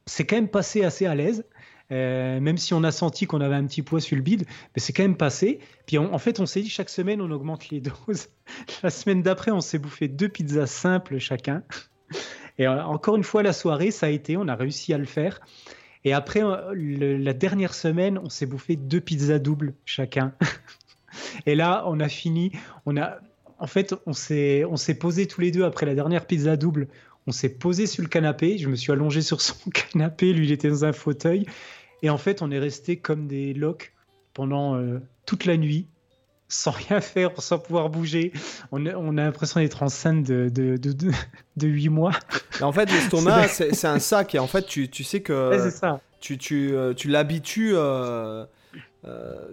c'est 0.05 0.25
quand 0.25 0.37
même 0.37 0.49
passé 0.49 0.83
assez 0.83 1.05
à 1.05 1.15
l'aise. 1.15 1.45
Euh, 1.91 2.39
même 2.39 2.57
si 2.57 2.73
on 2.73 2.83
a 2.83 2.91
senti 2.91 3.27
qu'on 3.27 3.41
avait 3.41 3.55
un 3.55 3.65
petit 3.65 3.83
poids 3.83 4.01
sur 4.01 4.15
le 4.15 4.23
bide, 4.23 4.45
mais 4.75 4.81
c'est 4.81 4.91
quand 4.91 5.03
même 5.03 5.17
passé. 5.17 5.59
Puis 5.85 5.97
en 5.99 6.17
fait, 6.17 6.39
on 6.39 6.45
s'est 6.45 6.61
dit 6.61 6.69
chaque 6.69 6.89
semaine, 6.89 7.21
on 7.21 7.29
augmente 7.29 7.69
les 7.69 7.79
doses. 8.07 8.29
la 8.81 8.89
semaine 8.89 9.21
d'après, 9.21 9.51
on 9.51 9.61
s'est 9.61 9.77
bouffé 9.77 10.07
deux 10.07 10.29
pizzas 10.29 10.65
simples 10.65 11.19
chacun. 11.19 11.63
Et 12.57 12.67
euh, 12.67 12.83
encore 12.83 13.17
une 13.17 13.23
fois, 13.23 13.43
la 13.43 13.53
soirée, 13.53 13.91
ça 13.91 14.07
a 14.07 14.09
été, 14.09 14.37
on 14.37 14.47
a 14.47 14.55
réussi 14.55 14.93
à 14.93 14.97
le 14.97 15.05
faire. 15.05 15.41
Et 16.05 16.13
après, 16.13 16.43
euh, 16.43 16.73
la 16.73 17.33
dernière 17.33 17.73
semaine, 17.73 18.19
on 18.19 18.29
s'est 18.29 18.45
bouffé 18.45 18.75
deux 18.75 19.01
pizzas 19.01 19.39
doubles 19.39 19.75
chacun. 19.85 20.33
Et 21.45 21.55
là, 21.55 21.83
on 21.87 21.99
a 21.99 22.09
fini. 22.09 22.51
On 22.85 22.97
a, 22.97 23.19
en 23.59 23.67
fait, 23.67 23.95
on 24.05 24.13
s'est, 24.13 24.65
posé 24.99 25.27
tous 25.27 25.41
les 25.41 25.51
deux 25.51 25.63
après 25.63 25.85
la 25.85 25.95
dernière 25.95 26.25
pizza 26.25 26.57
double. 26.57 26.87
On 27.27 27.31
s'est 27.31 27.49
posé 27.49 27.87
sur 27.87 28.03
le 28.03 28.09
canapé. 28.09 28.57
Je 28.57 28.69
me 28.69 28.75
suis 28.75 28.91
allongé 28.91 29.21
sur 29.21 29.41
son 29.41 29.55
canapé. 29.73 30.33
Lui, 30.33 30.45
il 30.47 30.51
était 30.51 30.69
dans 30.69 30.85
un 30.85 30.93
fauteuil. 30.93 31.45
Et 32.01 32.09
en 32.09 32.17
fait, 32.17 32.41
on 32.41 32.51
est 32.51 32.59
resté 32.59 32.97
comme 32.97 33.27
des 33.27 33.53
loques 33.53 33.93
pendant 34.33 34.75
euh, 34.75 34.99
toute 35.25 35.45
la 35.45 35.57
nuit, 35.57 35.87
sans 36.49 36.71
rien 36.71 36.99
faire, 37.01 37.41
sans 37.41 37.57
pouvoir 37.57 37.89
bouger. 37.89 38.33
On 38.71 38.85
a, 38.85 38.95
on 38.95 39.17
a 39.17 39.23
l'impression 39.23 39.61
d'être 39.61 39.81
enceinte 39.81 40.23
de, 40.23 40.49
de, 40.49 40.75
de, 40.75 41.11
de, 41.55 41.67
8 41.67 41.89
mois. 41.89 42.11
en 42.61 42.73
fait, 42.73 42.91
l'estomac, 42.91 43.47
c'est 43.47 43.85
un 43.85 43.99
sac. 43.99 44.35
Et 44.35 44.39
en 44.39 44.47
fait, 44.47 44.65
tu, 44.65 44.89
tu 44.89 45.03
sais 45.03 45.21
que 45.21 45.69
ça. 45.71 46.01
tu, 46.19 46.37
tu, 46.37 46.75
euh, 46.75 46.93
tu 46.93 47.07
l'habitues. 47.07 47.73
Euh, 47.75 48.45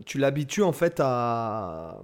tu 0.06 0.16
l'habitues 0.18 0.62
en 0.62 0.72
fait 0.72 0.98
à, 0.98 2.00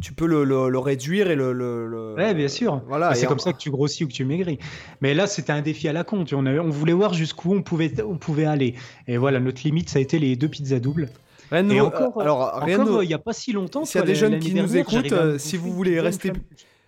tu 0.00 0.12
peux 0.12 0.26
le, 0.26 0.78
réduire 0.78 1.30
et 1.30 1.36
le. 1.36 1.52
le, 1.52 2.14
Ouais, 2.16 2.34
bien 2.34 2.48
sûr. 2.48 2.82
Voilà, 2.86 3.14
c'est 3.14 3.26
comme 3.26 3.38
ça 3.38 3.52
que 3.52 3.58
tu 3.58 3.70
grossis 3.70 4.04
ou 4.04 4.08
que 4.08 4.12
tu 4.12 4.24
maigris. 4.24 4.58
Mais 5.00 5.14
là, 5.14 5.26
c'était 5.26 5.52
un 5.52 5.62
défi 5.62 5.88
à 5.88 5.92
la 5.92 6.04
con. 6.04 6.24
On, 6.32 6.46
on 6.46 6.70
voulait 6.70 6.92
voir 6.92 7.14
jusqu'où 7.14 7.54
on 7.54 7.62
pouvait, 7.62 7.92
on 8.02 8.16
pouvait 8.16 8.44
aller. 8.44 8.74
Et 9.06 9.16
voilà, 9.16 9.40
notre 9.40 9.62
limite, 9.64 9.88
ça 9.88 9.98
a 9.98 10.02
été 10.02 10.18
les 10.18 10.36
deux 10.36 10.48
pizzas 10.48 10.80
doubles. 10.80 11.08
Rien 11.50 11.68
et 11.68 11.80
encore, 11.82 12.20
alors, 12.20 12.64
il 12.66 13.06
n'y 13.06 13.14
a 13.14 13.18
pas 13.18 13.34
si 13.34 13.52
longtemps. 13.52 13.84
S'il 13.84 14.00
y 14.00 14.02
a 14.02 14.06
des 14.06 14.14
jeunes 14.14 14.38
qui 14.38 14.54
nous 14.54 14.76
écoutent, 14.76 15.12
euh, 15.12 15.36
si 15.36 15.58
vous 15.58 15.70
voulez 15.70 16.00
rester, 16.00 16.32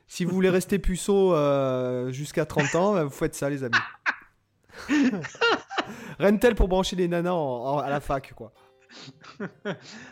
si 0.06 0.24
vous 0.24 0.32
voulez 0.32 0.48
rester 0.48 0.78
puceau 0.78 1.34
euh, 1.34 2.10
jusqu'à 2.12 2.46
30 2.46 2.74
ans, 2.74 3.04
vous 3.04 3.10
faites 3.10 3.34
ça, 3.34 3.50
les 3.50 3.62
amis. 3.62 3.76
Rentel 6.18 6.54
pour 6.54 6.68
brancher 6.68 6.96
les 6.96 7.08
nanas 7.08 7.34
à 7.34 7.90
la 7.90 8.00
fac, 8.00 8.32
quoi. 8.34 8.52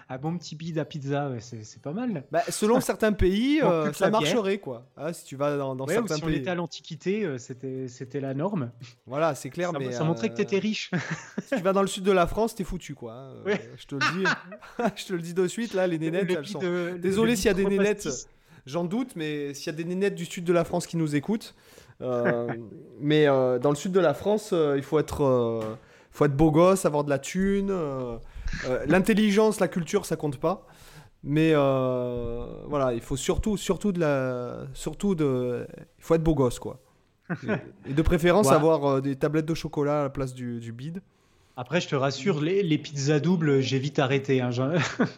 Un 0.09 0.19
bon 0.19 0.37
petit 0.39 0.57
bide 0.57 0.79
à 0.79 0.85
pizza, 0.85 1.31
c'est 1.41 1.83
pas 1.83 1.93
mal. 1.93 2.25
Bah, 2.31 2.43
selon 2.49 2.81
certains 2.81 3.13
pays, 3.13 3.61
euh, 3.63 3.93
ça 3.93 4.11
marcherait 4.11 4.59
quoi. 4.59 4.87
Ah, 4.97 5.13
si 5.13 5.25
tu 5.25 5.37
vas 5.37 5.57
dans, 5.57 5.75
dans 5.75 5.87
certains 5.87 6.17
si 6.17 6.23
pays. 6.23 6.35
on 6.35 6.37
était 6.37 6.51
à 6.51 6.55
l'Antiquité, 6.55 7.25
euh, 7.25 7.39
c'était 7.39 8.21
la 8.21 8.35
norme. 8.35 8.71
Voilà, 9.07 9.35
c'est 9.35 9.51
clair. 9.51 9.71
Ça, 9.73 9.79
mais, 9.79 9.93
ça 9.93 10.05
montrait 10.05 10.31
que 10.31 10.35
t'étais 10.35 10.59
riche. 10.59 10.91
si 11.43 11.57
tu 11.57 11.63
vas 11.63 11.73
dans 11.73 11.83
le 11.83 11.89
sud 11.89 12.05
de 12.05 12.13
la 12.13 12.27
France, 12.27 12.55
t'es 12.55 12.65
foutu 12.65 12.95
quoi. 12.95 13.15
Hein. 13.15 13.55
je 13.77 13.87
te 13.87 13.95
le 13.95 14.19
dis. 14.19 14.25
je 14.97 15.07
te 15.07 15.13
le 15.13 15.21
dis 15.21 15.35
de 15.35 15.47
suite 15.47 15.75
là, 15.75 15.87
les 15.87 15.99
nénettes, 15.99 16.31
elles 16.31 16.47
sont. 16.47 16.61
Désolé 16.99 17.37
s'il 17.37 17.47
y 17.47 17.51
a 17.51 17.55
des 17.55 17.67
nénettes. 17.67 18.09
J'en 18.65 18.85
doute, 18.85 19.17
mais 19.17 19.55
s'il 19.55 19.67
y 19.67 19.71
a 19.71 19.77
des 19.77 19.85
nénettes 19.85 20.15
du 20.15 20.25
sud 20.25 20.45
de 20.45 20.53
la 20.53 20.65
France 20.65 20.87
qui 20.87 20.97
nous 20.97 21.17
écoutent, 21.17 21.57
euh, 22.01 22.47
mais 23.01 23.27
dans 23.27 23.71
le 23.71 23.75
sud 23.75 23.91
de 23.93 24.01
la 24.01 24.15
France, 24.15 24.55
il 24.77 24.83
faut 24.83 24.99
être, 24.99 25.77
faut 26.13 26.25
être 26.25 26.37
beau 26.37 26.51
gosse, 26.51 26.85
avoir 26.85 27.05
de 27.05 27.11
la 27.11 27.19
thune. 27.19 27.73
Euh, 28.67 28.85
l'intelligence, 28.87 29.61
la 29.61 29.69
culture, 29.69 30.07
ça 30.07 30.17
compte 30.17 30.39
pas. 30.39 30.67
Mais 31.25 31.53
euh, 31.55 32.47
voilà, 32.67 32.95
il 32.95 33.01
faut 33.01 33.17
surtout, 33.17 33.57
surtout 33.57 33.93
de 33.93 34.01
la, 34.01 34.67
surtout 34.75 35.15
de, 35.15 35.67
il 35.99 36.05
faut 36.05 36.17
être 36.17 36.23
beau 36.23 36.35
gosse 36.35 36.59
quoi. 36.59 36.81
Et, 37.87 37.95
de 37.95 38.03
préférence 38.03 38.51
avoir 38.51 38.85
euh, 38.85 39.01
des 39.01 39.15
tablettes 39.15 39.47
de 39.47 39.55
chocolat 39.55 40.01
à 40.01 40.03
la 40.05 40.11
place 40.11 40.35
du, 40.35 40.59
du 40.59 40.73
bide. 40.73 41.01
Après, 41.57 41.81
je 41.81 41.89
te 41.89 41.95
rassure, 41.95 42.41
les, 42.41 42.63
les 42.63 42.79
pizzas 42.79 43.21
doubles, 43.21 43.61
j'ai 43.61 43.79
vite 43.79 43.99
arrêté. 43.99 44.41
Hein. 44.41 44.51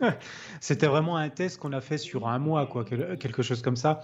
C'était 0.61 0.89
vraiment 0.89 1.17
un 1.17 1.29
test 1.29 1.59
qu'on 1.59 1.73
a 1.73 1.81
fait 1.81 1.97
sur 1.97 2.27
un 2.27 2.41
mois, 2.41 2.67
quoi, 2.67 2.85
quelque 2.85 3.43
chose 3.43 3.63
comme 3.63 3.77
ça. 3.77 4.01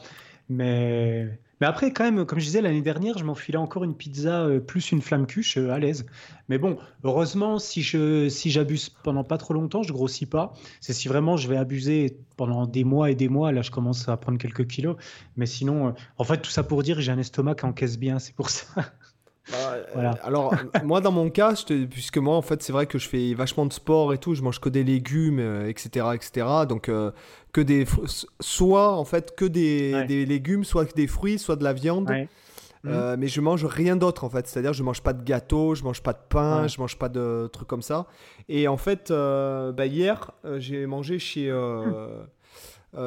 Mais 0.51 1.41
mais 1.61 1.67
après, 1.67 1.93
quand 1.93 2.05
même, 2.05 2.25
comme 2.25 2.39
je 2.39 2.47
disais 2.47 2.63
l'année 2.63 2.81
dernière, 2.81 3.19
je 3.19 3.25
m'enfilais 3.25 3.59
encore 3.59 3.85
une 3.85 3.95
pizza 3.95 4.45
euh, 4.45 4.61
plus 4.61 4.93
une 4.93 5.03
flamme 5.03 5.27
cuche 5.27 5.59
euh, 5.59 5.71
à 5.71 5.79
l'aise. 5.79 6.07
Mais 6.49 6.57
bon, 6.57 6.79
heureusement, 7.05 7.59
si 7.59 7.83
je 7.83 8.31
si 8.31 8.51
j'abuse 8.51 8.89
pendant 8.89 9.25
pas 9.25 9.37
trop 9.37 9.53
longtemps, 9.53 9.83
je 9.83 9.93
grossis 9.93 10.25
pas. 10.25 10.55
C'est 10.81 10.95
si 10.95 11.07
vraiment 11.09 11.37
je 11.37 11.49
vais 11.49 11.59
abuser 11.59 12.19
pendant 12.39 12.67
des 12.67 12.85
mois 12.85 13.11
et 13.11 13.15
des 13.15 13.29
mois, 13.29 13.53
là, 13.53 13.61
je 13.61 13.71
commence 13.71 14.09
à 14.09 14.17
prendre 14.17 14.39
quelques 14.39 14.67
kilos. 14.67 14.97
Mais 15.37 15.45
sinon, 15.45 15.89
euh, 15.89 15.93
en 16.17 16.25
fait, 16.25 16.39
tout 16.39 16.51
ça 16.51 16.63
pour 16.63 16.83
dire, 16.83 16.99
j'ai 17.01 17.13
un 17.13 17.19
estomac 17.19 17.57
qui 17.57 17.67
encaisse 17.67 17.99
bien, 17.99 18.19
c'est 18.19 18.35
pour 18.35 18.49
ça. 18.49 18.67
Bah, 19.51 19.77
voilà. 19.95 20.11
Alors, 20.23 20.55
moi, 20.85 21.01
dans 21.01 21.13
mon 21.13 21.31
cas, 21.31 21.55
puisque 21.91 22.19
moi, 22.19 22.37
en 22.37 22.43
fait, 22.43 22.63
c'est 22.63 22.73
vrai 22.73 22.87
que 22.87 22.99
je 22.99 23.09
fais 23.09 23.35
vachement 23.35 23.67
de 23.67 23.73
sport 23.73 24.13
et 24.13 24.19
tout, 24.19 24.35
je 24.35 24.43
mange 24.43 24.61
que 24.61 24.69
des 24.69 24.85
légumes, 24.85 25.41
etc., 25.67 26.07
etc. 26.15 26.47
Donc, 26.69 26.91
que 27.53 27.61
des 27.61 27.85
soit 28.39 28.93
en 28.93 29.05
fait 29.05 29.35
que 29.35 29.45
des, 29.45 30.05
des, 30.07 30.25
légumes, 30.25 30.65
soit 30.65 30.95
des 30.95 31.07
fruits, 31.07 31.39
soit 31.39 31.57
de 31.57 31.65
la 31.65 31.73
viande. 31.73 32.11
Euh, 32.87 33.13
mhm. 33.13 33.21
mais 33.21 33.27
je 33.27 33.43
mange 33.43 33.67
rien 33.67 33.95
d'autre 33.95 34.25
en 34.25 34.31
fait, 34.31 34.47
c'est-à-dire 34.47 34.73
je 34.73 34.83
mange 34.83 35.03
pas 35.03 35.13
de 35.13 35.23
gâteau, 35.23 35.75
je 35.75 35.85
mange 35.85 36.03
pas 36.03 36.15
de 36.15 36.21
pain, 36.31 36.67
je 36.67 36.81
mange 36.81 36.97
pas 36.97 37.11
de 37.11 37.49
trucs 37.53 37.69
comme 37.69 37.83
ça. 37.83 38.07
Et 38.49 38.69
en 38.69 38.79
fait, 38.79 39.11
euh, 39.11 39.71
bah, 39.73 39.85
hier, 39.85 40.31
euh, 40.45 40.59
j'ai 40.61 40.87
mangé 40.87 41.19
chez 41.19 41.53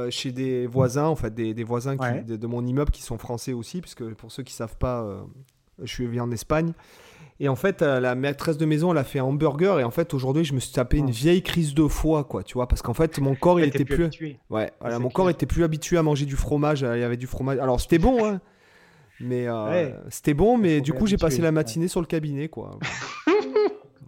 chez 0.10 0.32
des 0.32 0.68
voisins, 0.68 1.08
en 1.08 1.16
fait, 1.16 1.34
des, 1.34 1.54
des 1.54 1.64
voisins 1.64 1.96
de, 1.96 2.36
de, 2.38 2.48
mon 2.48 2.66
immeuble 2.66 2.92
qui 2.92 3.02
sont 3.02 3.18
français 3.18 3.52
aussi, 3.52 3.82
puisque 3.82 4.08
pour 4.14 4.32
ceux 4.32 4.44
qui 4.44 4.54
savent 4.54 4.78
pas, 4.78 5.06
je 5.82 5.92
suis 5.92 6.20
en 6.20 6.32
Espagne. 6.32 6.74
Et 7.40 7.50
en 7.50 7.56
fait, 7.56 7.82
euh, 7.82 8.00
la 8.00 8.16
maîtresse 8.16 8.58
de 8.58 8.66
maison, 8.66 8.92
elle 8.92 8.98
a 8.98 9.04
fait 9.04 9.20
un 9.20 9.24
hamburger. 9.24 9.80
Et 9.80 9.84
en 9.84 9.92
fait, 9.92 10.14
aujourd'hui, 10.14 10.46
je 10.46 10.54
me 10.54 10.60
suis 10.60 10.72
tapé 10.72 10.98
une 10.98 11.10
vieille 11.10 11.42
crise 11.42 11.74
de 11.74 11.88
foie, 11.88 12.24
quoi, 12.24 12.44
tu 12.44 12.54
vois, 12.54 12.68
parce 12.68 12.82
qu'en 12.82 12.94
fait, 12.94 13.20
mon 13.20 13.36
corps, 13.36 13.60
il 13.60 13.68
était 13.68 13.86
plus. 13.86 14.10
Ouais, 14.50 14.72
voilà, 14.80 15.00
mon 15.00 15.10
corps 15.10 15.30
était 15.30 15.46
plus 15.46 15.64
habitué 15.64 15.98
à 15.98 16.04
manger 16.04 16.26
du 16.26 16.36
fromage. 16.36 16.84
Euh, 16.84 16.98
il 16.98 17.02
y 17.02 17.04
avait 17.04 17.18
du 17.18 17.28
fromage. 17.28 17.60
Alors, 17.60 17.82
c'était 17.82 18.00
bon, 18.00 18.26
hein. 18.26 18.40
Mais 19.20 19.48
euh, 19.48 19.92
c'était 20.10 20.34
bon, 20.34 20.58
mais 20.58 20.82
du 20.82 20.92
coup, 20.92 21.08
j'ai 21.08 21.18
passé 21.18 21.42
la 21.42 21.52
matinée 21.52 21.88
sur 21.88 22.02
le 22.02 22.08
cabinet, 22.08 22.50
quoi. 22.50 22.80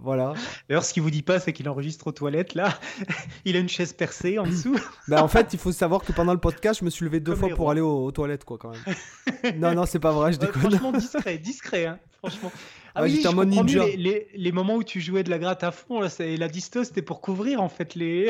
Voilà. 0.02 0.34
D'ailleurs, 0.68 0.84
ce 0.84 0.94
qu'il 0.94 1.04
vous 1.04 1.12
dit 1.12 1.22
pas, 1.22 1.40
c'est 1.40 1.54
qu'il 1.54 1.68
enregistre 1.70 2.08
aux 2.08 2.12
toilettes 2.12 2.54
là. 2.54 2.78
il 3.46 3.56
a 3.56 3.60
une 3.60 3.70
chaise 3.70 3.94
percée 3.94 4.40
en 4.40 4.46
dessous. 4.46 4.78
ben, 5.08 5.22
en 5.22 5.28
fait, 5.28 5.54
il 5.54 5.60
faut 5.60 5.72
savoir 5.72 6.04
que 6.04 6.12
pendant 6.12 6.34
le 6.34 6.40
podcast, 6.40 6.80
je 6.80 6.86
me 6.86 6.90
suis 6.90 7.06
levé 7.06 7.20
deux 7.20 7.36
fois 7.36 7.50
pour 7.50 7.72
aller 7.72 7.82
aux, 7.82 8.12
toilettes, 8.12 8.46
quoi, 8.46 8.58
quand 8.58 8.72
même. 8.72 9.60
non, 9.60 9.74
non, 9.74 9.86
c'est 9.86 10.00
pas 10.00 10.12
vrai, 10.12 10.34
je 10.34 10.40
déconne. 10.40 10.62
franchement, 10.62 10.92
discret, 10.92 11.38
discret, 11.38 11.86
hein, 11.86 12.00
franchement. 12.20 12.52
Ah 12.94 13.04
oui, 13.04 13.12
j'étais 13.12 13.28
en 13.28 13.34
mode 13.34 13.50
ninja. 13.50 13.86
Les, 13.98 14.28
les, 14.34 14.52
moments 14.52 14.76
où 14.76 14.84
tu 14.84 15.02
jouais 15.02 15.24
de 15.24 15.30
la 15.30 15.38
gratte 15.38 15.64
à 15.64 15.72
fond, 15.72 16.00
là, 16.00 16.10
la 16.20 16.48
disto, 16.48 16.84
c'était 16.84 17.02
pour 17.02 17.20
couvrir 17.20 17.62
en 17.62 17.70
fait 17.70 17.96
les. 17.96 18.30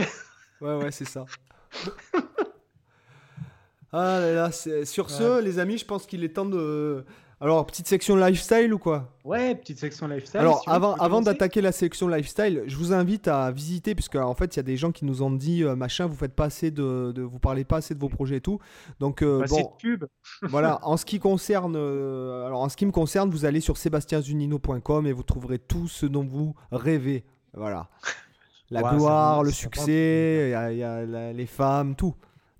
ouais, 0.61 0.75
ouais, 0.75 0.91
c'est 0.91 1.07
ça. 1.07 1.25
ah 3.91 4.19
là 4.19 4.31
là, 4.33 4.51
sur 4.51 5.09
ce, 5.11 5.41
les 5.41 5.59
amis, 5.59 5.77
je 5.77 5.85
pense 5.85 6.07
qu'il 6.07 6.23
est 6.23 6.29
temps 6.29 6.45
de 6.45 7.05
alors, 7.41 7.65
petite 7.65 7.87
section 7.87 8.15
lifestyle 8.15 8.73
ou 8.73 8.79
quoi? 8.79 9.11
Ouais, 9.25 9.55
petite 9.55 9.77
section 9.77 10.07
lifestyle. 10.07 10.39
Alors, 10.39 10.63
avant, 10.67 10.95
avant 10.95 11.21
d'attaquer 11.21 11.59
la 11.59 11.73
section 11.73 12.07
lifestyle, 12.07 12.63
je 12.65 12.77
vous 12.77 12.93
invite 12.93 13.27
à 13.27 13.51
visiter, 13.51 13.93
puisque 13.93 14.15
en 14.15 14.33
fait, 14.33 14.55
il 14.55 14.57
y 14.57 14.59
a 14.61 14.63
des 14.63 14.77
gens 14.77 14.91
qui 14.91 15.03
nous 15.03 15.21
ont 15.21 15.31
dit 15.31 15.63
euh, 15.63 15.75
machin, 15.75 16.05
vous 16.05 16.15
faites 16.15 16.33
pas 16.33 16.45
assez 16.45 16.71
de, 16.71 17.13
vous 17.17 17.39
parlez 17.39 17.65
pas 17.65 17.77
assez 17.77 17.93
de 17.93 17.99
vos 17.99 18.07
projets 18.07 18.37
et 18.37 18.41
tout. 18.41 18.59
Donc, 19.01 19.21
euh, 19.21 19.45
bon, 19.49 19.73
pub. 19.77 20.05
voilà. 20.43 20.79
En 20.83 20.95
ce 20.95 21.05
qui 21.05 21.19
concerne, 21.19 21.75
euh, 21.75 22.45
alors 22.45 22.61
en 22.61 22.69
ce 22.69 22.77
qui 22.77 22.85
me 22.85 22.91
concerne, 22.91 23.29
vous 23.29 23.43
allez 23.43 23.59
sur 23.59 23.75
sébastienzunino.com 23.75 25.05
et 25.05 25.11
vous 25.11 25.23
trouverez 25.23 25.59
tout 25.59 25.89
ce 25.89 26.05
dont 26.05 26.23
vous 26.23 26.55
rêvez. 26.71 27.25
Voilà. 27.53 27.89
La 28.69 28.81
gloire, 28.81 29.43
le 29.43 29.51
succès, 29.51 30.51
y 30.51 30.83
a, 30.83 31.33
les 31.33 31.45
femmes, 31.45 31.95
tout 31.95 32.15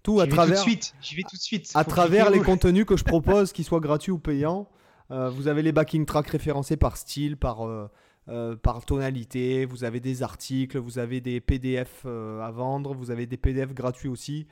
tout 0.06 0.20
à 0.20 0.28
travers. 0.28 0.60
Tout 0.62 0.66
de 0.66 0.70
suite. 0.70 0.94
Je 1.02 1.16
vais 1.16 1.24
tout 1.24 1.36
de 1.36 1.42
suite. 1.42 1.72
À 1.74 1.84
travers 1.84 2.30
les 2.30 2.40
contenus 2.52 2.86
que 2.86 2.96
je 2.96 3.04
propose, 3.04 3.52
qu'ils 3.52 3.66
soient 3.66 3.80
gratuits 3.80 4.12
ou 4.12 4.20
payants. 4.20 4.70
Euh, 5.10 5.30
vous 5.30 5.48
avez 5.48 5.64
les 5.64 5.72
backing 5.72 6.06
tracks 6.06 6.28
référencés 6.28 6.78
par 6.78 6.96
style, 6.96 7.38
par, 7.38 7.66
euh, 7.66 7.90
euh, 8.30 8.56
par 8.56 8.86
tonalité. 8.86 9.66
Vous 9.66 9.84
avez 9.84 10.00
des 10.00 10.22
articles, 10.22 10.78
vous 10.78 11.00
avez 11.00 11.22
des 11.22 11.42
PDF 11.42 12.06
à 12.06 12.52
vendre, 12.52 12.94
vous 12.94 13.10
avez 13.10 13.26
des 13.26 13.38
PDF 13.38 13.74
gratuits 13.74 14.10
aussi. 14.10 14.48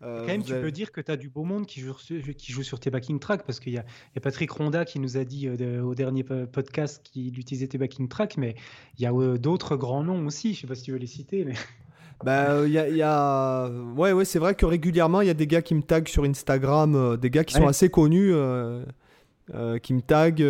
Quand 0.00 0.26
même, 0.26 0.42
tu 0.42 0.52
peux 0.52 0.72
dire 0.72 0.90
que 0.90 1.00
tu 1.00 1.12
as 1.12 1.16
du 1.16 1.28
beau 1.28 1.44
monde 1.44 1.64
qui 1.64 1.80
joue, 1.80 1.94
qui 2.36 2.50
joue 2.50 2.64
sur 2.64 2.80
tes 2.80 2.90
backing 2.90 3.20
tracks 3.20 3.44
parce 3.44 3.60
qu'il 3.60 3.72
y, 3.72 3.76
y, 3.76 3.78
a 3.78 4.20
Patrick 4.20 4.50
Ronda 4.50 4.84
qui 4.84 4.98
nous 4.98 5.16
a 5.16 5.24
dit 5.24 5.48
au 5.48 5.94
dernier 5.94 6.24
podcast 6.24 7.02
qu'il 7.04 7.38
utilisait 7.38 7.68
tes 7.68 7.78
backing 7.78 8.08
tracks, 8.08 8.36
mais 8.36 8.56
il 8.98 9.02
y 9.02 9.06
a 9.06 9.12
d'autres 9.38 9.76
grands 9.76 10.02
noms 10.02 10.26
aussi. 10.26 10.54
Je 10.54 10.62
sais 10.62 10.66
pas 10.66 10.74
si 10.74 10.82
tu 10.82 10.92
veux 10.92 10.98
les 10.98 11.06
citer, 11.06 11.44
mais. 11.44 11.54
Bah, 12.24 12.64
il 12.64 12.72
y 12.72 13.02
a, 13.02 13.68
Ouais, 13.96 14.12
ouais, 14.12 14.24
c'est 14.24 14.38
vrai 14.38 14.54
que 14.54 14.66
régulièrement, 14.66 15.20
il 15.20 15.26
y 15.26 15.30
a 15.30 15.34
des 15.34 15.46
gars 15.46 15.62
qui 15.62 15.74
me 15.74 15.82
taguent 15.82 16.08
sur 16.08 16.24
Instagram, 16.24 16.94
euh, 16.94 17.16
des 17.16 17.30
gars 17.30 17.44
qui 17.44 17.54
sont 17.54 17.66
assez 17.66 17.88
connus, 17.88 18.32
euh, 18.32 18.84
euh, 19.54 19.78
qui 19.78 19.94
me 19.94 20.00
taguent, 20.00 20.46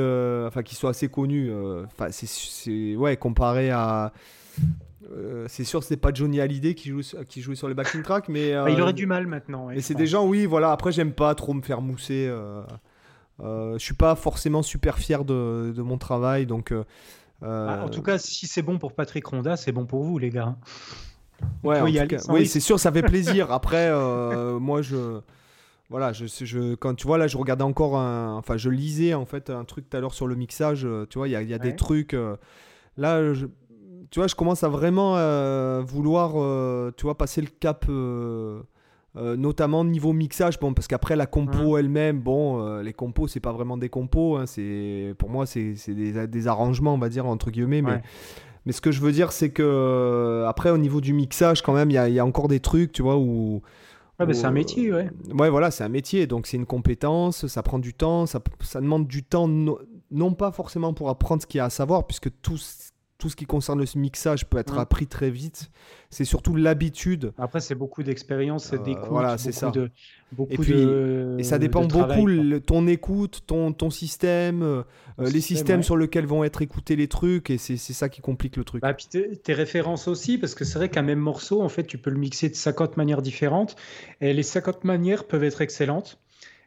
enfin, 0.46 0.62
qui 0.62 0.74
sont 0.74 0.88
assez 0.88 1.08
connus. 1.08 1.50
Enfin, 1.84 2.08
c'est. 2.10 2.96
Ouais, 2.96 3.16
comparé 3.16 3.70
à. 3.70 4.12
c'est 5.46 5.64
sûr, 5.64 5.82
c'est 5.82 5.96
pas 5.96 6.12
Johnny 6.12 6.40
Hallyday 6.40 6.74
qui 6.74 6.90
joue, 6.90 7.00
qui 7.28 7.40
joue 7.40 7.54
sur 7.54 7.68
les 7.68 7.74
backing 7.74 8.02
tracks, 8.02 8.28
mais. 8.28 8.52
Bah, 8.52 8.70
il 8.70 8.80
aurait 8.80 8.92
du 8.92 9.06
mal 9.06 9.26
maintenant. 9.26 9.68
mais 9.68 9.80
c'est 9.80 9.94
des 9.94 10.06
gens, 10.06 10.26
oui, 10.26 10.46
voilà. 10.46 10.72
Après, 10.72 10.92
j'aime 10.92 11.12
pas 11.12 11.34
trop 11.34 11.54
me 11.54 11.62
faire 11.62 11.80
mousser. 11.80 12.30
je 13.40 13.78
suis 13.78 13.94
pas 13.94 14.14
forcément 14.14 14.62
super 14.62 14.98
fier 14.98 15.24
de, 15.24 15.72
de 15.74 15.82
mon 15.82 15.98
travail, 15.98 16.46
donc. 16.46 16.72
Ah, 17.44 17.82
en 17.84 17.88
tout 17.88 18.02
cas, 18.02 18.18
si 18.18 18.46
c'est 18.46 18.62
bon 18.62 18.78
pour 18.78 18.92
Patrick 18.92 19.26
Ronda, 19.26 19.56
c'est 19.56 19.72
bon 19.72 19.84
pour 19.84 20.04
vous, 20.04 20.18
les 20.18 20.30
gars. 20.30 20.56
Ouais, 21.62 21.80
oui, 22.28 22.46
c'est 22.46 22.60
sûr, 22.60 22.78
ça 22.78 22.90
fait 22.92 23.02
plaisir. 23.02 23.50
Après, 23.52 23.88
euh, 23.90 24.58
moi, 24.58 24.82
je. 24.82 25.20
Voilà, 25.90 26.14
je, 26.14 26.24
je, 26.26 26.74
quand 26.74 26.94
tu 26.94 27.06
vois, 27.06 27.18
là, 27.18 27.26
je 27.26 27.36
regardais 27.36 27.64
encore 27.64 27.98
un. 27.98 28.36
Enfin, 28.36 28.56
je 28.56 28.70
lisais 28.70 29.12
en 29.14 29.26
fait 29.26 29.50
un 29.50 29.64
truc 29.64 29.90
tout 29.90 29.96
à 29.96 30.00
l'heure 30.00 30.14
sur 30.14 30.26
le 30.26 30.34
mixage. 30.34 30.86
Euh, 30.86 31.06
tu 31.08 31.18
vois, 31.18 31.28
il 31.28 31.32
y 31.32 31.36
a, 31.36 31.42
y 31.42 31.54
a 31.54 31.58
des 31.58 31.76
trucs. 31.76 32.14
Euh, 32.14 32.36
là, 32.96 33.34
je, 33.34 33.46
tu 34.10 34.18
vois, 34.18 34.26
je 34.26 34.34
commence 34.34 34.64
à 34.64 34.68
vraiment 34.68 35.12
vouloir, 35.82 36.32
tu 36.96 37.02
vois, 37.02 37.16
passer 37.16 37.42
le 37.42 37.48
cap. 37.60 37.86
notamment 39.14 39.84
niveau 39.84 40.14
mixage, 40.14 40.58
bon, 40.58 40.72
parce 40.72 40.88
qu'après 40.88 41.14
la 41.14 41.26
compo 41.26 41.76
elle-même, 41.76 42.20
bon, 42.20 42.80
les 42.80 42.94
compos 42.94 43.28
c'est 43.28 43.40
pas 43.40 43.52
vraiment 43.52 43.76
des 43.76 43.90
compos, 43.90 44.36
hein, 44.36 44.46
c'est 44.46 45.14
pour 45.18 45.28
moi 45.28 45.44
c'est 45.46 45.74
des, 45.88 46.26
des, 46.26 46.46
arrangements, 46.48 46.94
on 46.94 46.98
va 46.98 47.10
dire 47.10 47.26
entre 47.26 47.50
guillemets, 47.50 47.82
mais 47.82 48.02
mais 48.66 48.72
ce 48.72 48.80
que 48.80 48.92
je 48.92 49.00
veux 49.00 49.12
dire, 49.12 49.32
c'est 49.32 49.50
que 49.50 49.62
euh, 49.62 50.46
après, 50.48 50.70
au 50.70 50.78
niveau 50.78 51.00
du 51.00 51.12
mixage, 51.12 51.62
quand 51.62 51.72
même, 51.72 51.90
il 51.90 51.94
y, 51.94 52.18
a, 52.18 52.24
encore 52.24 52.48
des 52.48 52.60
trucs, 52.60 52.92
tu 52.92 53.02
vois, 53.02 53.16
où. 53.16 53.62
Ouais, 54.20 54.34
c'est 54.34 54.44
un 54.44 54.52
métier, 54.52 54.92
ouais. 54.92 55.10
Ouais, 55.36 55.50
voilà, 55.50 55.70
c'est 55.70 55.82
un 55.82 55.88
métier, 55.88 56.26
donc 56.28 56.46
c'est 56.46 56.56
une 56.56 56.66
compétence, 56.66 57.46
ça 57.48 57.62
prend 57.62 57.80
du 57.80 57.92
temps, 57.92 58.26
ça, 58.26 58.40
ça 58.60 58.80
demande 58.80 59.08
du 59.08 59.24
temps, 59.24 59.48
non, 59.48 60.34
pas 60.34 60.52
forcément 60.52 60.94
pour 60.94 61.08
apprendre 61.08 61.42
ce 61.42 61.46
qu'il 61.46 61.58
y 61.58 61.60
a 61.60 61.64
à 61.64 61.70
savoir, 61.70 62.06
puisque 62.06 62.30
tout, 62.40 62.58
tout 63.22 63.28
ce 63.28 63.36
qui 63.36 63.46
concerne 63.46 63.78
le 63.78 63.86
mixage 64.00 64.46
peut 64.46 64.58
être 64.58 64.80
appris 64.80 65.06
très 65.06 65.30
vite. 65.30 65.70
C'est 66.10 66.24
surtout 66.24 66.56
l'habitude. 66.56 67.32
Après, 67.38 67.60
c'est 67.60 67.76
beaucoup 67.76 68.02
d'expérience, 68.02 68.64
c'est 68.64 68.82
d'écoute, 68.82 69.06
voilà, 69.08 69.38
c'est 69.38 69.52
ça. 69.52 69.70
De, 69.70 69.92
et, 70.50 70.58
puis, 70.58 70.74
et 71.38 71.44
ça 71.44 71.60
dépend 71.60 71.84
beaucoup 71.84 72.26
ton 72.66 72.88
écoute, 72.88 73.42
ton, 73.46 73.72
ton 73.72 73.90
système, 73.90 74.64
euh, 74.64 74.82
les 75.20 75.40
systèmes 75.40 75.84
sur 75.84 75.96
lesquels 75.96 76.26
vont 76.26 76.42
être 76.42 76.62
écoutés 76.62 76.96
les 76.96 77.06
trucs, 77.06 77.48
et 77.50 77.58
c'est 77.58 77.76
ça 77.76 78.08
qui 78.08 78.20
complique 78.22 78.56
le 78.56 78.64
truc. 78.64 78.82
Bah, 78.82 78.92
puis 78.92 79.06
tes 79.06 79.54
références 79.54 80.08
aussi, 80.08 80.36
parce 80.36 80.56
que 80.56 80.64
c'est 80.64 80.80
vrai 80.80 80.88
qu'un 80.88 81.02
même 81.02 81.20
morceau, 81.20 81.62
en 81.62 81.68
fait, 81.68 81.84
tu 81.84 81.98
peux 81.98 82.10
le 82.10 82.18
mixer 82.18 82.48
de 82.48 82.56
50 82.56 82.96
manières 82.96 83.22
différentes, 83.22 83.76
et 84.20 84.34
les 84.34 84.42
50 84.42 84.82
manières 84.82 85.28
peuvent 85.28 85.44
être 85.44 85.60
excellentes. 85.60 86.18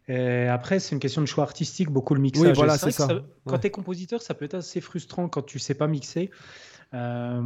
Et 0.07 0.47
après, 0.47 0.79
c'est 0.79 0.93
une 0.93 0.99
question 0.99 1.21
de 1.21 1.25
choix 1.25 1.43
artistique, 1.43 1.89
beaucoup 1.89 2.13
le 2.13 2.21
mixage. 2.21 2.45
Oui, 2.45 2.53
voilà, 2.53 2.77
c'est 2.77 2.91
ça. 2.91 3.07
Quand 3.45 3.57
tu 3.57 3.67
es 3.67 3.71
compositeur, 3.71 4.21
ça 4.21 4.33
peut 4.33 4.45
être 4.45 4.55
assez 4.55 4.81
frustrant 4.81 5.27
quand 5.27 5.41
tu 5.41 5.59
sais 5.59 5.73
pas 5.73 5.87
mixer. 5.87 6.29
Euh, 6.93 7.41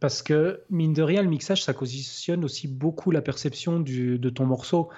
parce 0.00 0.22
que, 0.22 0.62
mine 0.70 0.92
de 0.92 1.02
rien, 1.02 1.22
le 1.22 1.28
mixage, 1.28 1.64
ça 1.64 1.74
conditionne 1.74 2.44
aussi 2.44 2.68
beaucoup 2.68 3.10
la 3.10 3.20
perception 3.20 3.80
du, 3.80 4.18
de 4.18 4.30
ton 4.30 4.46
morceau. 4.46 4.88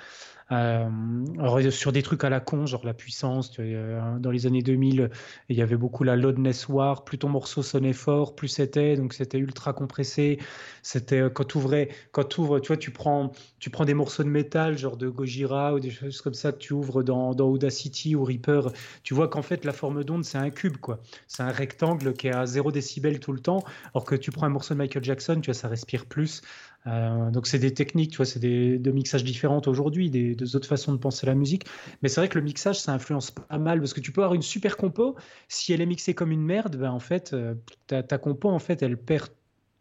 Euh, 0.50 1.70
sur 1.70 1.92
des 1.92 2.02
trucs 2.02 2.24
à 2.24 2.30
la 2.30 2.40
con, 2.40 2.64
genre 2.64 2.84
la 2.84 2.94
puissance, 2.94 3.52
dans 3.58 4.30
les 4.30 4.46
années 4.46 4.62
2000, 4.62 5.10
il 5.48 5.56
y 5.56 5.62
avait 5.62 5.76
beaucoup 5.76 6.04
la 6.04 6.16
loudness 6.16 6.68
war, 6.68 7.04
plus 7.04 7.18
ton 7.18 7.28
morceau 7.28 7.62
sonnait 7.62 7.92
fort, 7.92 8.34
plus 8.34 8.48
c'était, 8.48 8.96
donc 8.96 9.12
c'était 9.12 9.38
ultra 9.38 9.72
compressé. 9.74 10.38
C'était 10.82 11.20
euh, 11.20 11.30
quand 11.30 11.44
tu 11.44 11.58
ouvrais, 11.58 11.88
quand 12.12 12.24
tu 12.24 12.40
ouvres, 12.40 12.60
tu 12.60 12.68
vois, 12.68 12.76
tu 12.78 12.90
prends, 12.90 13.32
tu 13.58 13.68
prends 13.70 13.84
des 13.84 13.94
morceaux 13.94 14.22
de 14.24 14.28
métal, 14.28 14.78
genre 14.78 14.96
de 14.96 15.08
Gojira 15.08 15.74
ou 15.74 15.80
des 15.80 15.90
choses 15.90 16.22
comme 16.22 16.34
ça, 16.34 16.52
tu 16.52 16.72
ouvres 16.72 17.02
dans, 17.02 17.34
dans 17.34 17.48
Audacity 17.48 18.14
ou 18.16 18.24
Reaper, 18.24 18.72
tu 19.02 19.14
vois 19.14 19.28
qu'en 19.28 19.42
fait 19.42 19.64
la 19.64 19.72
forme 19.72 20.02
d'onde 20.04 20.24
c'est 20.24 20.38
un 20.38 20.50
cube, 20.50 20.78
quoi. 20.78 21.00
C'est 21.26 21.42
un 21.42 21.52
rectangle 21.52 22.14
qui 22.14 22.28
est 22.28 22.34
à 22.34 22.46
0 22.46 22.72
décibel 22.72 23.20
tout 23.20 23.32
le 23.32 23.40
temps, 23.40 23.64
alors 23.94 24.04
que 24.04 24.14
tu 24.14 24.30
prends 24.30 24.46
un 24.46 24.50
morceau 24.50 24.74
de 24.74 24.78
Michael 24.78 25.04
Jackson, 25.04 25.40
tu 25.42 25.50
vois, 25.50 25.54
ça 25.54 25.68
respire 25.68 26.06
plus. 26.06 26.40
Euh, 26.86 27.30
donc 27.30 27.46
c'est 27.46 27.58
des 27.58 27.74
techniques, 27.74 28.12
tu 28.12 28.16
vois, 28.18 28.26
c'est 28.26 28.38
des 28.38 28.78
de 28.78 28.90
mixages 28.90 29.24
différentes 29.24 29.68
aujourd'hui, 29.68 30.10
des, 30.10 30.34
des, 30.34 30.56
autres 30.56 30.68
façons 30.68 30.92
de 30.92 30.98
penser 30.98 31.26
la 31.26 31.34
musique. 31.34 31.66
Mais 32.02 32.08
c'est 32.08 32.20
vrai 32.20 32.28
que 32.28 32.38
le 32.38 32.44
mixage, 32.44 32.80
ça 32.80 32.92
influence 32.92 33.30
pas 33.30 33.58
mal 33.58 33.80
parce 33.80 33.92
que 33.92 34.00
tu 34.00 34.12
peux 34.12 34.22
avoir 34.22 34.34
une 34.34 34.42
super 34.42 34.76
compo, 34.76 35.16
si 35.48 35.72
elle 35.72 35.80
est 35.80 35.86
mixée 35.86 36.14
comme 36.14 36.30
une 36.30 36.44
merde, 36.44 36.76
ben 36.76 36.90
en 36.90 37.00
fait, 37.00 37.32
euh, 37.32 37.54
ta, 37.86 38.02
ta 38.02 38.18
compo 38.18 38.48
en 38.48 38.58
fait, 38.58 38.82
elle 38.82 38.96
perd 38.96 39.28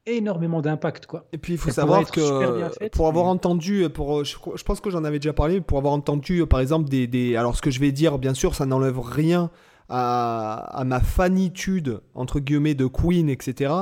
énormément 0.08 0.62
d'impact 0.62 1.06
quoi. 1.06 1.28
Et 1.34 1.38
puis 1.38 1.54
il 1.54 1.60
faut 1.60 1.70
savoir 1.70 2.10
que 2.10 2.88
pour 2.90 3.08
avoir 3.08 3.26
entendu 3.26 3.90
pour 3.90 4.24
je, 4.24 4.64
pense 4.64 4.80
que 4.80 4.90
j'en 4.90 5.04
avais 5.04 5.20
déjà 5.20 5.34
parlé 5.34 5.60
pour 5.60 5.78
avoir 5.78 5.94
entendu 5.94 6.46
par 6.48 6.62
exemple 6.62 6.90
des, 6.90 7.08
des, 7.08 7.36
alors 7.36 7.58
ce 7.58 7.62
que 7.62 7.72
je 7.72 7.80
vais 7.80 7.92
dire 7.92 8.18
bien 8.18 8.34
sûr 8.34 8.56
ça 8.56 8.66
n'enlève 8.66 9.00
rien 9.00 9.52
à, 9.90 10.84
ma 10.86 11.00
fanitude, 11.00 12.02
entre 12.14 12.40
guillemets, 12.40 12.76
de 12.76 12.86
Queen, 12.86 13.30
etc. 13.30 13.74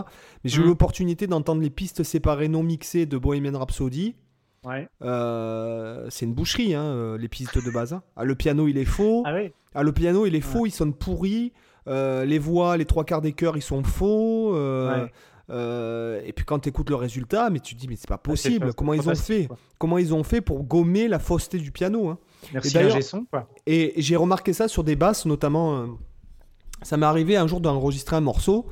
Mais 0.44 0.50
j'ai 0.50 0.62
eu 0.62 0.66
mm. 0.66 0.68
l'opportunité 0.68 1.28
d'entendre 1.28 1.62
les 1.62 1.70
pistes 1.70 2.04
séparées 2.04 2.48
non 2.48 2.64
mixées 2.64 3.06
de 3.06 3.18
Bohemian 3.18 3.58
Rhapsody. 3.58 4.16
Ouais. 4.64 4.88
Euh, 5.04 6.08
c'est 6.10 6.26
une 6.26 6.34
boucherie, 6.34 6.74
hein, 6.74 6.84
euh, 6.84 7.18
les 7.18 7.28
pistes 7.28 7.64
de 7.64 7.72
base. 7.72 7.94
Hein. 7.94 8.04
Ah, 8.16 8.24
le 8.24 8.36
piano, 8.36 8.68
il 8.68 8.78
est 8.78 8.86
faux. 8.86 9.24
Ah, 9.26 9.34
oui. 9.36 9.52
ah 9.74 9.84
le 9.84 9.92
piano, 9.92 10.26
il 10.26 10.36
est 10.36 10.42
faux, 10.42 10.66
il 10.66 10.72
sonne 10.72 10.94
pourri. 10.94 11.54
Euh, 11.88 12.26
les 12.26 12.40
voix, 12.40 12.78
les 12.78 12.86
trois 12.86 13.04
quarts 13.04 13.22
des 13.22 13.34
chœurs, 13.34 13.58
ils 13.58 13.62
sont 13.62 13.84
faux. 13.84 14.56
et 14.56 16.34
puis 16.36 16.46
quand 16.46 16.60
tu 16.60 16.70
écoutes 16.70 16.90
le 16.90 16.96
résultat, 16.96 17.50
mais 17.50 17.60
tu 17.60 17.76
te 17.76 17.80
dis 17.80 17.88
mais 17.88 17.96
c'est 17.96 18.10
pas 18.10 18.18
possible. 18.18 18.74
Comment 18.74 18.94
ils 18.94 19.08
ont 19.08 19.16
fait 19.16 19.48
Comment 19.78 19.98
ils 19.98 20.14
ont 20.14 20.24
fait 20.24 20.42
pour 20.42 20.64
gommer 20.64 21.08
la 21.08 21.20
fausseté 21.20 21.60
du 21.60 21.72
piano 21.72 22.10
hein 22.10 22.18
Merci 22.54 22.78
Et 23.66 23.94
j'ai 23.98 24.16
remarqué 24.16 24.54
ça 24.54 24.68
sur 24.68 24.84
des 24.84 24.96
basses, 24.96 25.26
notamment. 25.26 25.78
Euh, 25.78 25.86
ça 26.82 26.98
m'est 26.98 27.06
arrivé 27.06 27.38
un 27.38 27.48
jour 27.48 27.62
d'enregistrer 27.62 28.16
un 28.16 28.22
morceau. 28.22 28.68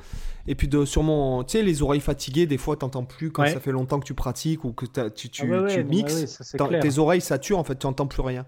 Et 0.45 0.55
puis 0.55 0.67
de, 0.67 0.83
sur 0.83 1.03
mon, 1.03 1.43
tu 1.43 1.53
sais, 1.53 1.63
les 1.63 1.81
oreilles 1.81 2.01
fatiguées, 2.01 2.45
des 2.45 2.57
fois, 2.57 2.75
t'entends 2.75 3.05
plus 3.05 3.31
quand 3.31 3.45
ça 3.45 3.59
fait 3.59 3.71
longtemps 3.71 3.99
que 3.99 4.05
tu 4.05 4.13
pratiques 4.13 4.65
ou 4.65 4.73
que 4.73 4.85
tu, 4.85 5.29
tu, 5.29 5.53
ah 5.53 5.67
tu 5.69 5.83
mixes. 5.85 6.53
tes 6.81 6.99
oreilles 6.99 7.21
saturent, 7.21 7.59
en 7.59 7.63
fait, 7.63 7.79
tu 7.79 7.87
n'entends 7.87 8.07
plus 8.07 8.21
rien. 8.21 8.45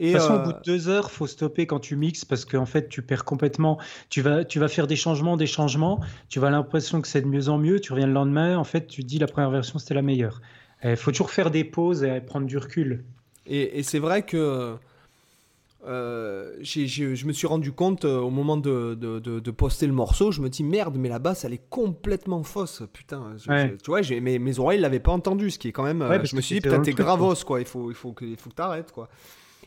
Et 0.00 0.12
de 0.12 0.12
toute 0.12 0.22
façon, 0.22 0.34
au 0.34 0.44
bout 0.44 0.52
de 0.52 0.62
deux 0.64 0.88
heures, 0.88 1.10
faut 1.10 1.26
stopper 1.26 1.66
quand 1.66 1.80
tu 1.80 1.96
mixes 1.96 2.24
parce 2.24 2.44
qu'en 2.44 2.66
fait, 2.66 2.88
tu 2.88 3.02
perds 3.02 3.24
complètement. 3.24 3.78
Tu 4.10 4.20
vas, 4.20 4.44
tu 4.44 4.60
vas 4.60 4.68
faire 4.68 4.86
des 4.86 4.96
changements, 4.96 5.36
des 5.36 5.46
changements. 5.46 6.00
Tu 6.28 6.38
vas 6.38 6.50
l'impression 6.50 7.00
que 7.00 7.08
c'est 7.08 7.22
de 7.22 7.26
mieux 7.26 7.48
en 7.48 7.58
mieux. 7.58 7.80
Tu 7.80 7.92
reviens 7.92 8.06
le 8.06 8.12
lendemain. 8.12 8.56
En 8.56 8.64
fait, 8.64 8.86
tu 8.86 9.02
dis 9.02 9.18
la 9.18 9.26
première 9.26 9.50
version 9.50 9.78
c'était 9.78 9.94
la 9.94 10.02
meilleure. 10.02 10.40
Il 10.84 10.96
faut 10.96 11.10
toujours 11.10 11.32
faire 11.32 11.50
des 11.50 11.64
pauses 11.64 12.04
et 12.04 12.20
prendre 12.20 12.46
du 12.46 12.56
recul. 12.58 13.04
Et, 13.48 13.82
c'est 13.82 13.98
vrai 13.98 14.22
que 14.22 14.76
euh, 15.86 16.54
je 16.60 17.26
me 17.26 17.32
suis 17.32 17.46
rendu 17.46 17.72
compte 17.72 18.04
euh, 18.04 18.18
au 18.18 18.30
moment 18.30 18.56
de, 18.56 18.94
de, 18.94 19.50
poster 19.50 19.86
le 19.86 19.92
morceau, 19.92 20.32
je 20.32 20.40
me 20.40 20.48
dis 20.48 20.62
merde, 20.62 20.96
mais 20.98 21.08
la 21.08 21.18
basse 21.18 21.44
elle 21.44 21.54
est 21.54 21.68
complètement 21.70 22.42
fausse, 22.42 22.82
putain. 22.92 23.36
tu 23.82 23.90
vois, 23.90 24.00
mes, 24.20 24.38
mes 24.38 24.58
oreilles 24.58 24.80
l'avaient 24.80 25.00
pas 25.00 25.12
entendu, 25.12 25.50
ce 25.50 25.58
qui 25.58 25.68
est 25.68 25.72
quand 25.72 25.84
même. 25.84 26.04
je 26.24 26.36
me 26.36 26.40
suis 26.40 26.56
dit, 26.56 26.60
putain, 26.60 26.80
t'es 26.80 26.92
gravos, 26.92 27.34
quoi. 27.46 27.60
Il 27.60 27.66
faut, 27.66 27.90
il 27.90 27.96
faut 27.96 28.12
que, 28.12 28.24
il 28.24 28.36
faut 28.36 28.50
que 28.50 28.54
t'arrêtes, 28.54 28.92
quoi. 28.92 29.08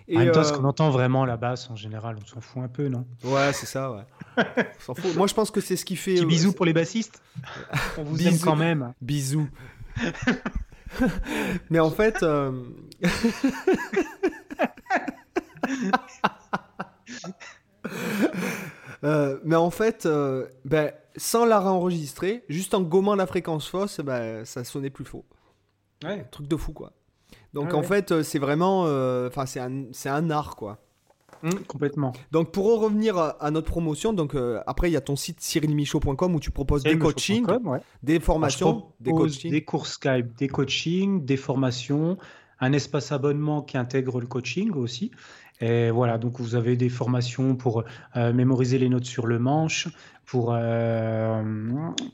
Et 0.08 0.18
en 0.18 0.20
même 0.20 0.32
temps, 0.32 0.44
ce 0.44 0.54
qu'on 0.54 0.66
entend 0.66 0.90
vraiment 0.90 1.26
la 1.26 1.38
basse 1.38 1.70
en 1.70 1.76
général, 1.76 2.18
on 2.22 2.26
s'en 2.26 2.42
fout 2.42 2.62
un 2.62 2.68
peu, 2.68 2.88
non? 2.88 3.06
Ouais, 3.24 3.54
c'est 3.54 3.66
ça, 3.66 3.92
ouais. 3.92 4.44
s'en 4.80 4.94
fout. 4.94 5.16
Moi, 5.16 5.28
je 5.28 5.34
pense 5.34 5.52
que 5.52 5.62
c'est 5.62 5.76
ce 5.76 5.86
qui 5.86 5.96
fait. 5.96 6.16
Petit 6.16 6.26
bisous 6.26 6.54
pour 6.54 6.66
les 6.66 6.74
bassistes? 6.74 7.22
on 7.98 8.04
vous 8.04 8.28
aime 8.28 8.40
quand 8.40 8.56
même. 8.56 8.94
Bisous. 9.02 9.48
mais 11.70 11.80
en 11.80 11.92
fait. 11.92 12.18
Euh, 19.04 19.40
mais 19.44 19.56
en 19.56 19.72
fait, 19.72 20.06
euh, 20.06 20.48
ben, 20.64 20.92
sans 21.16 21.46
la 21.46 21.60
réenregistrer, 21.60 22.44
juste 22.50 22.76
en 22.76 22.82
gommant 22.82 23.16
la 23.16 23.26
fréquence 23.26 23.68
fausse, 23.68 24.00
ben, 24.00 24.46
ça 24.46 24.64
sonnait 24.64 24.92
plus 24.92 25.06
faux. 25.06 25.26
Ouais. 26.04 26.28
Truc 26.32 26.48
de 26.48 26.56
fou, 26.56 26.72
quoi. 26.72 26.94
Donc 27.54 27.74
en 27.74 27.84
fait, 27.84 28.12
euh, 28.12 28.24
c'est 28.24 28.40
vraiment. 28.40 28.82
Enfin, 29.26 29.46
c'est 29.46 29.60
un, 29.60 29.88
un, 30.06 30.30
art, 30.30 30.56
quoi. 30.56 30.78
Mmh, 31.44 31.50
complètement. 31.68 32.14
Donc 32.32 32.52
pour 32.52 32.80
revenir 32.80 33.18
à, 33.18 33.52
notre 33.52 33.68
promotion, 33.68 34.14
donc 34.14 34.36
après 34.68 34.90
il 34.90 34.94
y 34.94 34.98
a 34.98 35.02
ton 35.02 35.16
site 35.16 35.42
cyrilmichaud.com 35.42 36.36
où 36.36 36.40
tu 36.40 36.52
proposes 36.52 36.84
des 36.84 36.98
coachings, 36.98 37.46
des 38.04 38.20
formations, 38.20 38.86
des 39.00 39.12
coachings, 39.12 39.52
des 39.52 39.64
cours 39.64 39.88
Skype, 39.88 40.38
des 40.38 40.48
coachings, 40.48 41.26
des 41.26 41.38
formations, 41.38 42.18
un 42.60 42.74
espace 42.74 43.12
abonnement 43.12 43.62
qui 43.62 43.78
intègre 43.78 44.22
le 44.22 44.28
coaching 44.28 44.72
aussi. 44.72 45.12
Et 45.62 45.92
voilà, 45.92 46.18
donc 46.18 46.40
vous 46.40 46.56
avez 46.56 46.76
des 46.76 46.90
formations 46.90 47.56
pour 47.56 47.84
euh, 48.16 48.34
mémoriser 48.34 48.80
les 48.80 48.90
notes 48.90 49.06
sur 49.06 49.28
le 49.28 49.38
manche, 49.38 49.88
pour, 50.32 50.54
euh, 50.56 51.44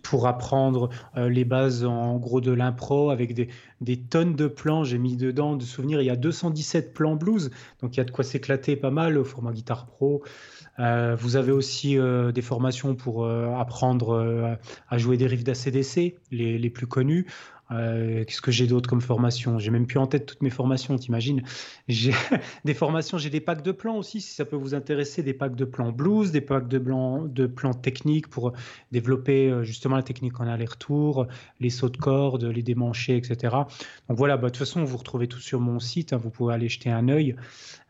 pour 0.02 0.26
apprendre 0.26 0.90
euh, 1.18 1.30
les 1.30 1.46
bases 1.46 1.86
en 1.86 2.18
gros 2.18 2.42
de 2.42 2.52
l'impro 2.52 3.12
avec 3.12 3.36
des, 3.36 3.98
tonnes 3.98 4.36
de 4.36 4.48
plans. 4.48 4.84
J'ai 4.84 4.98
mis 4.98 5.18
dedans 5.18 5.56
de 5.56 5.62
souvenirs, 5.62 6.02
il 6.02 6.06
y 6.06 6.10
a 6.10 6.16
217 6.16 6.96
plans 6.96 7.16
blues, 7.16 7.52
donc 7.80 7.96
il 7.96 7.98
y 7.98 8.02
a 8.02 8.06
de 8.06 8.10
quoi 8.10 8.24
s'éclater 8.24 8.76
pas 8.76 8.90
mal 8.90 9.20
au 9.20 9.24
format 9.24 9.52
guitare 9.52 9.86
pro. 9.86 10.24
vous 10.80 11.36
avez 11.36 11.52
aussi 11.52 11.96
des 12.34 12.42
formations 12.42 12.96
pour 12.96 13.28
apprendre 13.28 14.58
à 14.90 14.98
jouer 14.98 15.18
des 15.18 15.28
riffs 15.28 15.44
d'ACDC, 15.44 16.16
les, 16.32 16.58
les, 16.58 16.70
plus 16.72 16.88
connus. 16.88 17.28
Euh, 17.72 18.24
qu'est-ce 18.24 18.42
que 18.42 18.52
j'ai 18.52 18.66
d'autre 18.68 18.90
comme 18.90 19.02
formation? 19.02 19.60
J'ai 19.60 19.72
même 19.72 19.88
plus 19.88 20.00
en 20.00 20.08
tête 20.08 20.26
toutes 20.26 20.42
mes 20.42 20.50
formations, 20.50 20.96
t'imagines? 20.98 21.44
J'ai 21.88 22.14
des 22.66 22.74
formations, 22.74 23.18
j'ai 23.18 23.30
des 23.30 23.42
packs 23.42 23.62
de 23.62 23.72
plans 23.72 23.98
aussi, 23.98 24.22
si 24.22 24.34
ça 24.34 24.46
peut 24.46 24.56
vous 24.56 24.74
intéresser, 24.74 25.24
des 25.24 25.34
packs 25.34 25.56
de 25.56 25.66
plans 25.66 25.92
blues, 25.92 26.32
des 26.32 26.42
packs 26.42 26.68
de, 26.68 26.80
plans, 26.80 27.24
de 27.24 27.46
plans 27.46 27.74
techniques 27.74 28.28
pour 28.28 28.54
développer 28.92 29.50
euh, 29.50 29.64
justement 29.64 29.98
la 29.98 30.04
technique 30.04 30.40
en 30.40 30.48
aller-retour, 30.48 31.28
les 31.60 31.70
sauts 31.70 31.90
de 31.90 31.98
corde, 31.98 32.46
les 32.46 32.64
démanchés, 32.64 33.18
etc. 33.18 33.56
Donc 34.08 34.18
voilà, 34.18 34.38
bah, 34.38 34.48
de 34.48 34.52
toute 34.52 34.60
façon, 34.60 34.84
vous 34.84 34.98
retrouvez 34.98 35.28
tout 35.28 35.40
sur 35.40 35.60
mon 35.60 35.80
site, 35.80 36.14
hein, 36.14 36.18
vous 36.18 36.30
pouvez 36.30 36.54
aller 36.54 36.70
jeter 36.70 36.90
un 36.90 37.10
œil. 37.10 37.36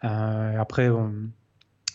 Euh, 0.03 0.59
après, 0.59 0.89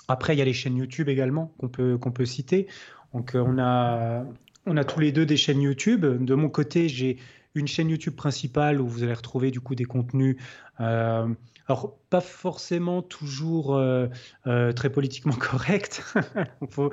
après, 0.08 0.34
il 0.34 0.38
y 0.38 0.42
a 0.42 0.44
les 0.44 0.52
chaînes 0.52 0.76
YouTube 0.76 1.08
également 1.08 1.52
qu'on 1.58 1.68
peut, 1.68 1.98
qu'on 1.98 2.12
peut 2.12 2.26
citer. 2.26 2.68
Donc 3.12 3.32
on 3.34 3.58
a, 3.58 4.24
on 4.66 4.76
a 4.76 4.84
tous 4.84 5.00
les 5.00 5.12
deux 5.12 5.26
des 5.26 5.36
chaînes 5.36 5.60
YouTube. 5.60 6.04
De 6.04 6.34
mon 6.34 6.48
côté, 6.48 6.88
j'ai 6.88 7.18
une 7.54 7.66
chaîne 7.66 7.90
YouTube 7.90 8.14
principale 8.14 8.80
où 8.80 8.88
vous 8.88 9.02
allez 9.02 9.14
retrouver 9.14 9.50
du 9.50 9.60
coup 9.60 9.74
des 9.74 9.84
contenus. 9.84 10.36
Euh, 10.80 11.28
alors, 11.68 11.96
pas 12.10 12.20
forcément 12.20 13.02
toujours 13.02 13.76
euh, 13.76 14.08
euh, 14.46 14.72
très 14.72 14.90
politiquement 14.90 15.34
correct. 15.38 16.02
faut, 16.68 16.90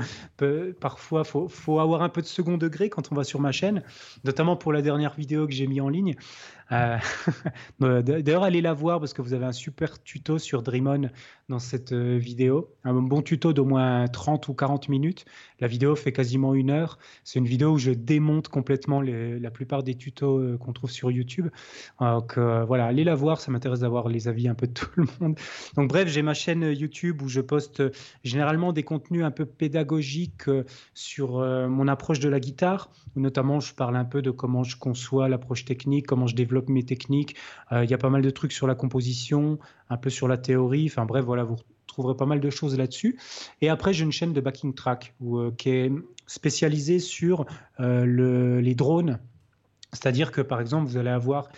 parfois, 0.79 1.23
faut, 1.23 1.79
avoir 1.79 2.03
un 2.03 2.09
peu 2.09 2.21
de 2.21 2.27
second 2.27 2.57
degré 2.57 2.89
quand 2.89 3.11
on 3.11 3.15
va 3.15 3.23
sur 3.23 3.39
ma 3.39 3.51
chaîne, 3.51 3.83
notamment 4.23 4.55
pour 4.55 4.71
la 4.71 4.81
dernière 4.81 5.15
vidéo 5.15 5.47
que 5.47 5.53
j'ai 5.53 5.67
mis 5.67 5.81
en 5.81 5.89
ligne. 5.89 6.15
Euh, 6.71 6.97
d'ailleurs, 8.01 8.43
allez 8.43 8.61
la 8.61 8.73
voir 8.73 8.99
parce 8.99 9.13
que 9.13 9.21
vous 9.21 9.33
avez 9.33 9.45
un 9.45 9.51
super 9.51 10.01
tuto 10.01 10.37
sur 10.37 10.61
Dreamon 10.61 11.09
dans 11.47 11.59
cette 11.59 11.93
euh, 11.93 12.17
vidéo. 12.17 12.75
Un 12.83 12.93
bon 12.93 13.21
tuto 13.21 13.53
d'au 13.53 13.65
moins 13.65 14.07
30 14.07 14.47
ou 14.49 14.53
40 14.53 14.89
minutes. 14.89 15.25
La 15.59 15.67
vidéo 15.67 15.95
fait 15.95 16.11
quasiment 16.11 16.53
une 16.53 16.69
heure. 16.69 16.99
C'est 17.23 17.39
une 17.39 17.47
vidéo 17.47 17.71
où 17.71 17.77
je 17.77 17.91
démonte 17.91 18.49
complètement 18.49 19.01
la 19.01 19.51
plupart 19.51 19.83
des 19.83 19.95
tutos 19.95 20.37
euh, 20.37 20.57
qu'on 20.57 20.73
trouve 20.73 20.91
sur 20.91 21.11
YouTube. 21.11 21.49
Donc 21.99 22.37
voilà, 22.37 22.85
allez 22.85 23.03
la 23.03 23.15
voir. 23.15 23.41
Ça 23.41 23.51
m'intéresse 23.51 23.79
d'avoir 23.79 24.09
les 24.09 24.27
avis 24.27 24.47
un 24.47 24.55
peu 24.55 24.67
de 24.67 24.73
tout 24.79 24.89
le 24.95 25.05
monde. 25.19 25.39
Donc 25.75 25.89
bref, 25.89 26.07
j'ai 26.07 26.21
ma 26.21 26.33
chaîne 26.33 26.63
YouTube 26.63 27.21
où 27.21 27.29
je 27.29 27.41
poste 27.41 27.83
généralement 28.23 28.73
des 28.73 28.83
contenus 28.83 29.23
un 29.23 29.31
peu 29.31 29.45
pédagogiques 29.45 30.49
sur 30.93 31.39
mon 31.39 31.87
approche 31.87 32.19
de 32.19 32.29
la 32.29 32.39
guitare. 32.39 32.91
Notamment, 33.15 33.59
je 33.59 33.73
parle 33.73 33.95
un 33.95 34.05
peu 34.05 34.21
de 34.21 34.31
comment 34.31 34.63
je 34.63 34.77
conçois 34.77 35.27
l'approche 35.29 35.65
technique, 35.65 36.05
comment 36.05 36.27
je 36.27 36.35
développe 36.35 36.58
mes 36.67 36.83
techniques. 36.83 37.35
Euh, 37.71 37.83
il 37.83 37.89
y 37.89 37.93
a 37.93 37.97
pas 37.97 38.09
mal 38.09 38.21
de 38.21 38.29
trucs 38.29 38.51
sur 38.51 38.67
la 38.67 38.75
composition, 38.75 39.59
un 39.89 39.97
peu 39.97 40.09
sur 40.09 40.27
la 40.27 40.37
théorie. 40.37 40.87
Enfin 40.87 41.05
bref, 41.05 41.23
voilà, 41.23 41.43
vous 41.43 41.55
trouverez 41.87 42.15
pas 42.15 42.25
mal 42.25 42.39
de 42.39 42.49
choses 42.49 42.77
là-dessus. 42.77 43.17
Et 43.61 43.69
après, 43.69 43.93
j'ai 43.93 44.03
une 44.03 44.11
chaîne 44.11 44.33
de 44.33 44.41
backing 44.41 44.73
track 44.73 45.13
euh, 45.23 45.51
qui 45.57 45.69
est 45.69 45.91
spécialisée 46.27 46.99
sur 46.99 47.45
euh, 47.79 48.59
les 48.61 48.75
drones. 48.75 49.19
C'est-à-dire 49.93 50.31
que 50.31 50.41
par 50.41 50.59
exemple, 50.59 50.87
vous 50.87 50.97
allez 50.97 51.09
avoir 51.09 51.49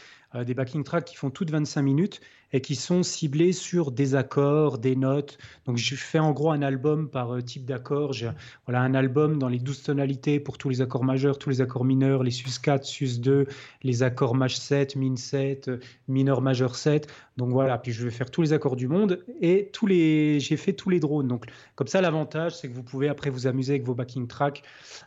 des 0.46 0.54
backing 0.54 0.86
tracks 0.86 1.04
qui 1.04 1.18
font 1.18 1.30
toutes 1.30 1.52
25 1.52 1.82
minutes 1.82 2.22
et 2.54 2.62
qui 2.62 2.76
sont 2.76 3.04
ciblés 3.04 3.54
sur 3.54 3.92
des 3.92 4.16
accords, 4.16 4.78
des 4.78 4.96
notes. 4.96 5.38
Donc 5.66 5.78
je 5.78 5.96
fais 5.96 6.20
en 6.20 6.32
gros 6.32 6.52
un 6.52 6.62
album 6.62 7.10
par 7.10 7.34
euh, 7.34 7.42
type 7.42 7.66
d'accord. 7.66 8.14
J'ai 8.14 8.32
voilà, 8.66 8.82
un 8.82 8.94
album 8.94 9.40
dans 9.40 9.48
les 9.48 9.60
12 9.60 9.84
tonalités 9.84 10.40
pour 10.40 10.58
tous 10.58 10.70
les 10.70 10.82
accords 10.82 11.04
majeurs, 11.04 11.38
tous 11.38 11.50
les 11.50 11.62
accords 11.62 11.86
mineurs, 11.86 12.24
les 12.24 12.32
sus 12.32 12.60
4, 12.62 12.84
sus 12.84 13.20
2, 13.20 13.48
les 13.84 14.04
accords 14.04 14.36
maj 14.36 14.58
7, 14.58 14.96
min 14.96 15.16
7, 15.16 15.68
euh, 15.68 15.80
mineur 16.08 16.42
majeur 16.42 16.76
7. 16.76 17.08
Donc 17.38 17.52
voilà, 17.52 17.78
puis 17.78 17.92
je 17.92 18.04
vais 18.04 18.12
faire 18.12 18.30
tous 18.30 18.42
les 18.42 18.54
accords 18.54 18.76
du 18.76 18.88
monde 18.88 19.24
et 19.40 19.70
tous 19.72 19.88
les 19.88 20.40
j'ai 20.40 20.58
fait 20.58 20.74
tous 20.74 20.90
les 20.90 21.00
drones. 21.00 21.28
Donc 21.28 21.46
comme 21.76 21.88
ça 21.88 22.02
l'avantage 22.02 22.56
c'est 22.58 22.70
que 22.70 22.74
vous 22.74 22.84
pouvez 22.84 23.08
après 23.08 23.30
vous 23.30 23.48
amuser 23.48 23.74
avec 23.74 23.84
vos 23.84 23.96
backing 23.96 24.28
tracks 24.28 24.64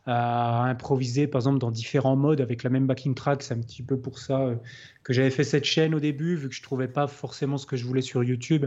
à 0.06 0.64
improviser 0.64 1.26
par 1.26 1.40
exemple 1.40 1.58
dans 1.58 1.70
différents 1.70 2.16
modes 2.16 2.40
avec 2.40 2.62
la 2.62 2.70
même 2.70 2.86
backing 2.86 3.14
track, 3.14 3.42
c'est 3.42 3.54
un 3.54 3.60
petit 3.60 3.82
peu 3.82 3.98
pour 3.98 4.18
ça 4.18 4.40
euh, 4.40 4.56
que 5.04 5.12
j'avais 5.12 5.30
fait 5.30 5.44
cette 5.44 5.64
chaîne 5.64 5.94
au 5.94 6.00
début 6.00 6.34
vu 6.34 6.48
que 6.48 6.54
je 6.54 6.62
trouvais 6.62 6.88
pas 6.88 7.06
forcément 7.06 7.58
ce 7.58 7.66
que 7.66 7.76
je 7.76 7.84
voulais 7.84 8.00
sur 8.00 8.24
YouTube, 8.24 8.66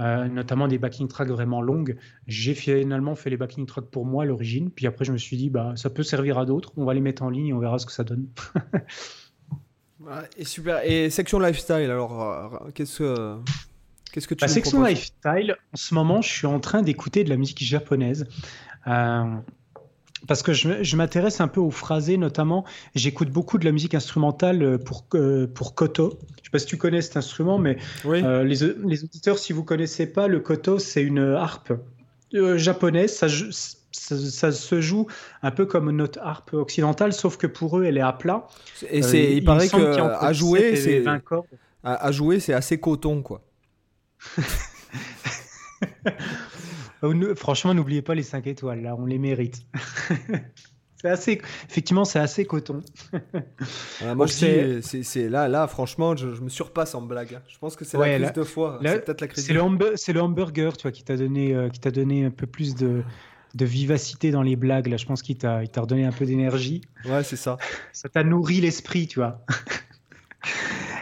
euh, 0.00 0.28
notamment 0.28 0.68
des 0.68 0.78
backing 0.78 1.08
tracks 1.08 1.28
vraiment 1.28 1.62
longues. 1.62 1.96
J'ai 2.26 2.54
finalement 2.54 3.14
fait 3.14 3.30
les 3.30 3.38
backing 3.38 3.66
tracks 3.66 3.86
pour 3.90 4.04
moi 4.04 4.24
à 4.24 4.26
l'origine, 4.26 4.70
puis 4.70 4.86
après 4.86 5.04
je 5.04 5.12
me 5.12 5.18
suis 5.18 5.36
dit 5.36 5.50
bah 5.50 5.72
ça 5.76 5.90
peut 5.90 6.02
servir 6.02 6.38
à 6.38 6.44
d'autres, 6.44 6.72
on 6.76 6.84
va 6.84 6.94
les 6.94 7.00
mettre 7.00 7.22
en 7.22 7.30
ligne 7.30 7.48
et 7.48 7.52
on 7.54 7.58
verra 7.58 7.78
ce 7.78 7.86
que 7.86 7.92
ça 7.92 8.04
donne. 8.04 8.26
et 10.36 10.44
super. 10.44 10.84
Et 10.84 11.08
section 11.10 11.40
lifestyle, 11.40 11.90
alors 11.90 12.22
euh, 12.22 12.70
qu'est-ce 12.74 12.98
que 12.98 13.38
qu'est-ce 14.12 14.28
que 14.28 14.34
tu 14.34 14.42
La 14.42 14.48
section 14.48 14.84
lifestyle, 14.84 15.56
en 15.72 15.76
ce 15.76 15.94
moment, 15.94 16.20
je 16.20 16.28
suis 16.28 16.46
en 16.46 16.60
train 16.60 16.82
d'écouter 16.82 17.24
de 17.24 17.30
la 17.30 17.36
musique 17.36 17.64
japonaise. 17.64 18.26
Euh, 18.86 19.36
parce 20.26 20.42
que 20.42 20.52
je, 20.52 20.96
m'intéresse 20.96 21.40
un 21.40 21.48
peu 21.48 21.60
aux 21.60 21.70
phrasés, 21.70 22.16
notamment. 22.16 22.64
J'écoute 22.94 23.30
beaucoup 23.30 23.58
de 23.58 23.64
la 23.64 23.72
musique 23.72 23.94
instrumentale 23.94 24.62
euh, 24.62 24.78
pour, 24.78 25.04
euh, 25.14 25.46
pour 25.46 25.74
koto. 25.74 26.18
Je 26.20 26.40
ne 26.40 26.44
sais 26.44 26.50
pas 26.50 26.58
si 26.58 26.66
tu 26.66 26.76
connais 26.76 27.02
cet 27.02 27.16
instrument, 27.16 27.58
mais 27.58 27.76
euh, 28.06 28.42
les, 28.42 28.56
les, 28.84 29.04
auditeurs, 29.04 29.38
si 29.38 29.52
vous 29.52 29.60
ne 29.60 29.66
connaissez 29.66 30.06
pas, 30.06 30.26
le 30.26 30.40
koto, 30.40 30.78
c'est 30.78 31.02
une 31.02 31.34
harpe 31.34 31.72
japonaise. 32.32 33.14
Ça, 33.14 33.28
ça, 33.90 34.52
se 34.52 34.80
joue 34.80 35.06
un 35.42 35.50
peu 35.50 35.66
comme 35.66 35.90
notre 35.90 36.20
harpe 36.20 36.52
occidentale, 36.54 37.12
sauf 37.12 37.36
que 37.36 37.46
pour 37.46 37.78
eux, 37.78 37.84
elle 37.84 37.96
est 37.96 38.02
à 38.02 38.12
plat. 38.12 38.46
Et 38.90 39.02
c'est, 39.02 39.36
il, 39.36 39.44
paraît 39.44 39.68
qu'à 39.68 40.32
jouer, 40.32 40.76
c'est 40.76 41.04
à 41.84 42.12
jouer, 42.12 42.40
c'est 42.40 42.54
assez 42.54 42.78
coton, 42.78 43.22
quoi. 43.22 43.42
Franchement, 47.36 47.74
n'oubliez 47.74 48.02
pas 48.02 48.14
les 48.14 48.22
5 48.22 48.46
étoiles, 48.46 48.82
là, 48.82 48.96
on 48.98 49.06
les 49.06 49.18
mérite. 49.18 49.62
c'est 51.00 51.08
assez, 51.08 51.40
effectivement, 51.68 52.04
c'est 52.04 52.18
assez 52.18 52.44
coton. 52.44 52.80
moi, 54.16 54.26
je 54.26 54.80
c'est 54.82 55.28
là, 55.28 55.48
là, 55.48 55.66
franchement, 55.68 56.16
je, 56.16 56.26
me 56.26 56.48
surpasse 56.48 56.94
en 56.94 57.02
blague. 57.02 57.40
Je 57.48 57.58
pense 57.58 57.76
que 57.76 57.84
c'est 57.84 57.98
la 57.98 58.18
crise 58.18 58.32
de 58.32 58.42
foi. 58.42 58.80
C'est 58.82 59.04
peut-être 59.04 59.20
la 59.20 59.28
crise. 59.28 59.44
C'est 59.44 59.52
le, 59.52 59.60
le, 59.60 60.20
hamburger, 60.20 60.76
tu 60.76 60.82
vois, 60.82 60.92
qui 60.92 61.04
t'a 61.04 61.16
donné, 61.16 61.54
euh, 61.54 61.68
qui 61.68 61.80
t'a 61.80 61.90
donné 61.90 62.24
un 62.24 62.30
peu 62.30 62.46
plus 62.46 62.74
de, 62.74 63.02
de 63.54 63.64
vivacité 63.64 64.30
dans 64.30 64.42
les 64.42 64.56
blagues. 64.56 64.88
Là, 64.88 64.96
je 64.96 65.06
pense 65.06 65.22
qu'il 65.22 65.38
t'a, 65.38 65.62
il 65.62 65.68
t'a 65.68 65.82
redonné 65.82 66.04
un 66.04 66.12
peu 66.12 66.26
d'énergie. 66.26 66.82
Ouais, 67.04 67.22
c'est 67.22 67.36
ça. 67.36 67.56
Ça 67.92 68.08
t'a 68.08 68.24
nourri 68.24 68.60
l'esprit, 68.60 69.06
tu 69.06 69.20
vois. 69.20 69.44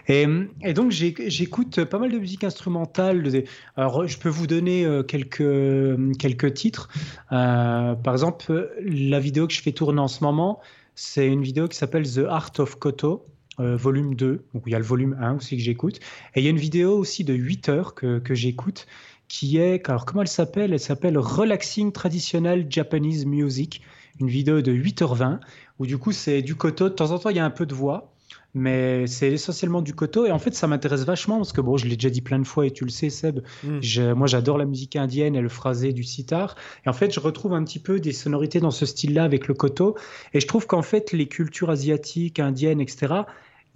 Et, 0.08 0.26
donc 0.74 0.90
j'écoute 0.90 1.84
pas 1.84 1.98
mal 1.98 2.12
de 2.12 2.18
musique 2.18 2.44
instrumentale. 2.44 3.44
Alors 3.76 4.06
je 4.06 4.18
peux 4.18 4.28
vous 4.28 4.46
donner 4.46 4.84
euh, 4.84 5.02
quelques, 5.02 6.18
quelques 6.18 6.54
titres. 6.54 6.88
Euh, 7.32 7.94
par 7.94 8.14
exemple, 8.14 8.70
la 8.80 9.18
vidéo 9.18 9.46
que 9.46 9.54
je 9.54 9.62
fais 9.62 9.72
tourner 9.72 10.00
en 10.00 10.08
ce 10.08 10.22
moment, 10.22 10.60
c'est 10.94 11.26
une 11.26 11.42
vidéo 11.42 11.68
qui 11.68 11.76
s'appelle 11.76 12.10
The 12.10 12.24
Art 12.28 12.52
of 12.58 12.76
Koto. 12.76 13.24
Euh, 13.58 13.74
volume 13.74 14.14
2, 14.16 14.44
donc 14.52 14.64
il 14.66 14.72
y 14.72 14.74
a 14.74 14.78
le 14.78 14.84
volume 14.84 15.16
1 15.18 15.36
aussi 15.36 15.56
que 15.56 15.62
j'écoute. 15.62 15.98
Et 16.34 16.40
il 16.40 16.44
y 16.44 16.46
a 16.46 16.50
une 16.50 16.58
vidéo 16.58 16.94
aussi 16.98 17.24
de 17.24 17.32
8 17.32 17.70
heures 17.70 17.94
que, 17.94 18.18
que 18.18 18.34
j'écoute 18.34 18.86
qui 19.28 19.56
est, 19.56 19.88
alors 19.88 20.04
comment 20.04 20.22
elle 20.22 20.28
s'appelle? 20.28 20.72
Elle 20.72 20.80
s'appelle 20.80 21.18
Relaxing 21.18 21.92
Traditional 21.92 22.66
Japanese 22.68 23.24
Music, 23.24 23.82
une 24.20 24.28
vidéo 24.28 24.60
de 24.60 24.72
8h20 24.72 25.40
où 25.78 25.86
du 25.86 25.98
coup 25.98 26.12
c'est 26.12 26.42
du 26.42 26.54
koto. 26.54 26.88
De 26.88 26.94
temps 26.94 27.10
en 27.10 27.18
temps, 27.18 27.30
il 27.30 27.36
y 27.36 27.40
a 27.40 27.44
un 27.44 27.50
peu 27.50 27.66
de 27.66 27.74
voix 27.74 28.12
mais 28.56 29.06
c'est 29.06 29.30
essentiellement 29.32 29.82
du 29.82 29.94
koto 29.94 30.24
et 30.24 30.32
en 30.32 30.38
fait 30.38 30.54
ça 30.54 30.66
m'intéresse 30.66 31.04
vachement 31.04 31.36
parce 31.36 31.52
que 31.52 31.60
bon 31.60 31.76
je 31.76 31.86
l'ai 31.86 31.96
déjà 31.96 32.08
dit 32.08 32.22
plein 32.22 32.38
de 32.38 32.46
fois 32.46 32.66
et 32.66 32.70
tu 32.70 32.84
le 32.84 32.90
sais 32.90 33.10
Seb 33.10 33.40
mm. 33.62 34.14
moi 34.14 34.26
j'adore 34.26 34.56
la 34.56 34.64
musique 34.64 34.96
indienne 34.96 35.36
et 35.36 35.42
le 35.42 35.50
phrasé 35.50 35.92
du 35.92 36.02
sitar 36.02 36.56
et 36.84 36.88
en 36.88 36.94
fait 36.94 37.12
je 37.12 37.20
retrouve 37.20 37.52
un 37.52 37.62
petit 37.64 37.78
peu 37.78 38.00
des 38.00 38.12
sonorités 38.12 38.58
dans 38.58 38.70
ce 38.70 38.86
style 38.86 39.12
là 39.12 39.24
avec 39.24 39.46
le 39.46 39.52
koto 39.52 39.94
et 40.32 40.40
je 40.40 40.46
trouve 40.46 40.66
qu'en 40.66 40.80
fait 40.80 41.12
les 41.12 41.28
cultures 41.28 41.68
asiatiques 41.68 42.40
indiennes 42.40 42.80
etc 42.80 43.24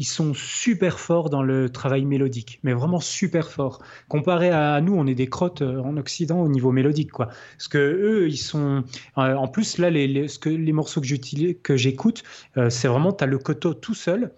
ils 0.00 0.06
sont 0.06 0.32
super 0.32 0.98
forts 0.98 1.28
dans 1.28 1.42
le 1.42 1.68
travail 1.68 2.06
mélodique, 2.06 2.58
mais 2.62 2.72
vraiment 2.72 3.00
super 3.00 3.50
forts. 3.50 3.82
Comparé 4.08 4.48
à 4.48 4.80
nous, 4.80 4.94
on 4.94 5.06
est 5.06 5.14
des 5.14 5.28
crottes 5.28 5.60
euh, 5.60 5.82
en 5.82 5.98
Occident 5.98 6.40
au 6.40 6.48
niveau 6.48 6.72
mélodique, 6.72 7.12
quoi. 7.12 7.26
Parce 7.26 7.68
que 7.68 7.76
eux, 7.76 8.26
ils 8.26 8.38
sont. 8.38 8.82
Euh, 9.18 9.34
en 9.34 9.46
plus, 9.46 9.76
là, 9.76 9.90
les, 9.90 10.26
ce 10.26 10.38
que, 10.38 10.48
les 10.48 10.72
morceaux 10.72 11.02
que 11.02 11.76
j'écoute, 11.76 12.22
euh, 12.56 12.70
c'est 12.70 12.88
vraiment, 12.88 13.12
tu 13.12 13.24
as 13.24 13.26
le 13.26 13.36
koto 13.36 13.74
tout 13.74 13.92
seul. 13.92 14.32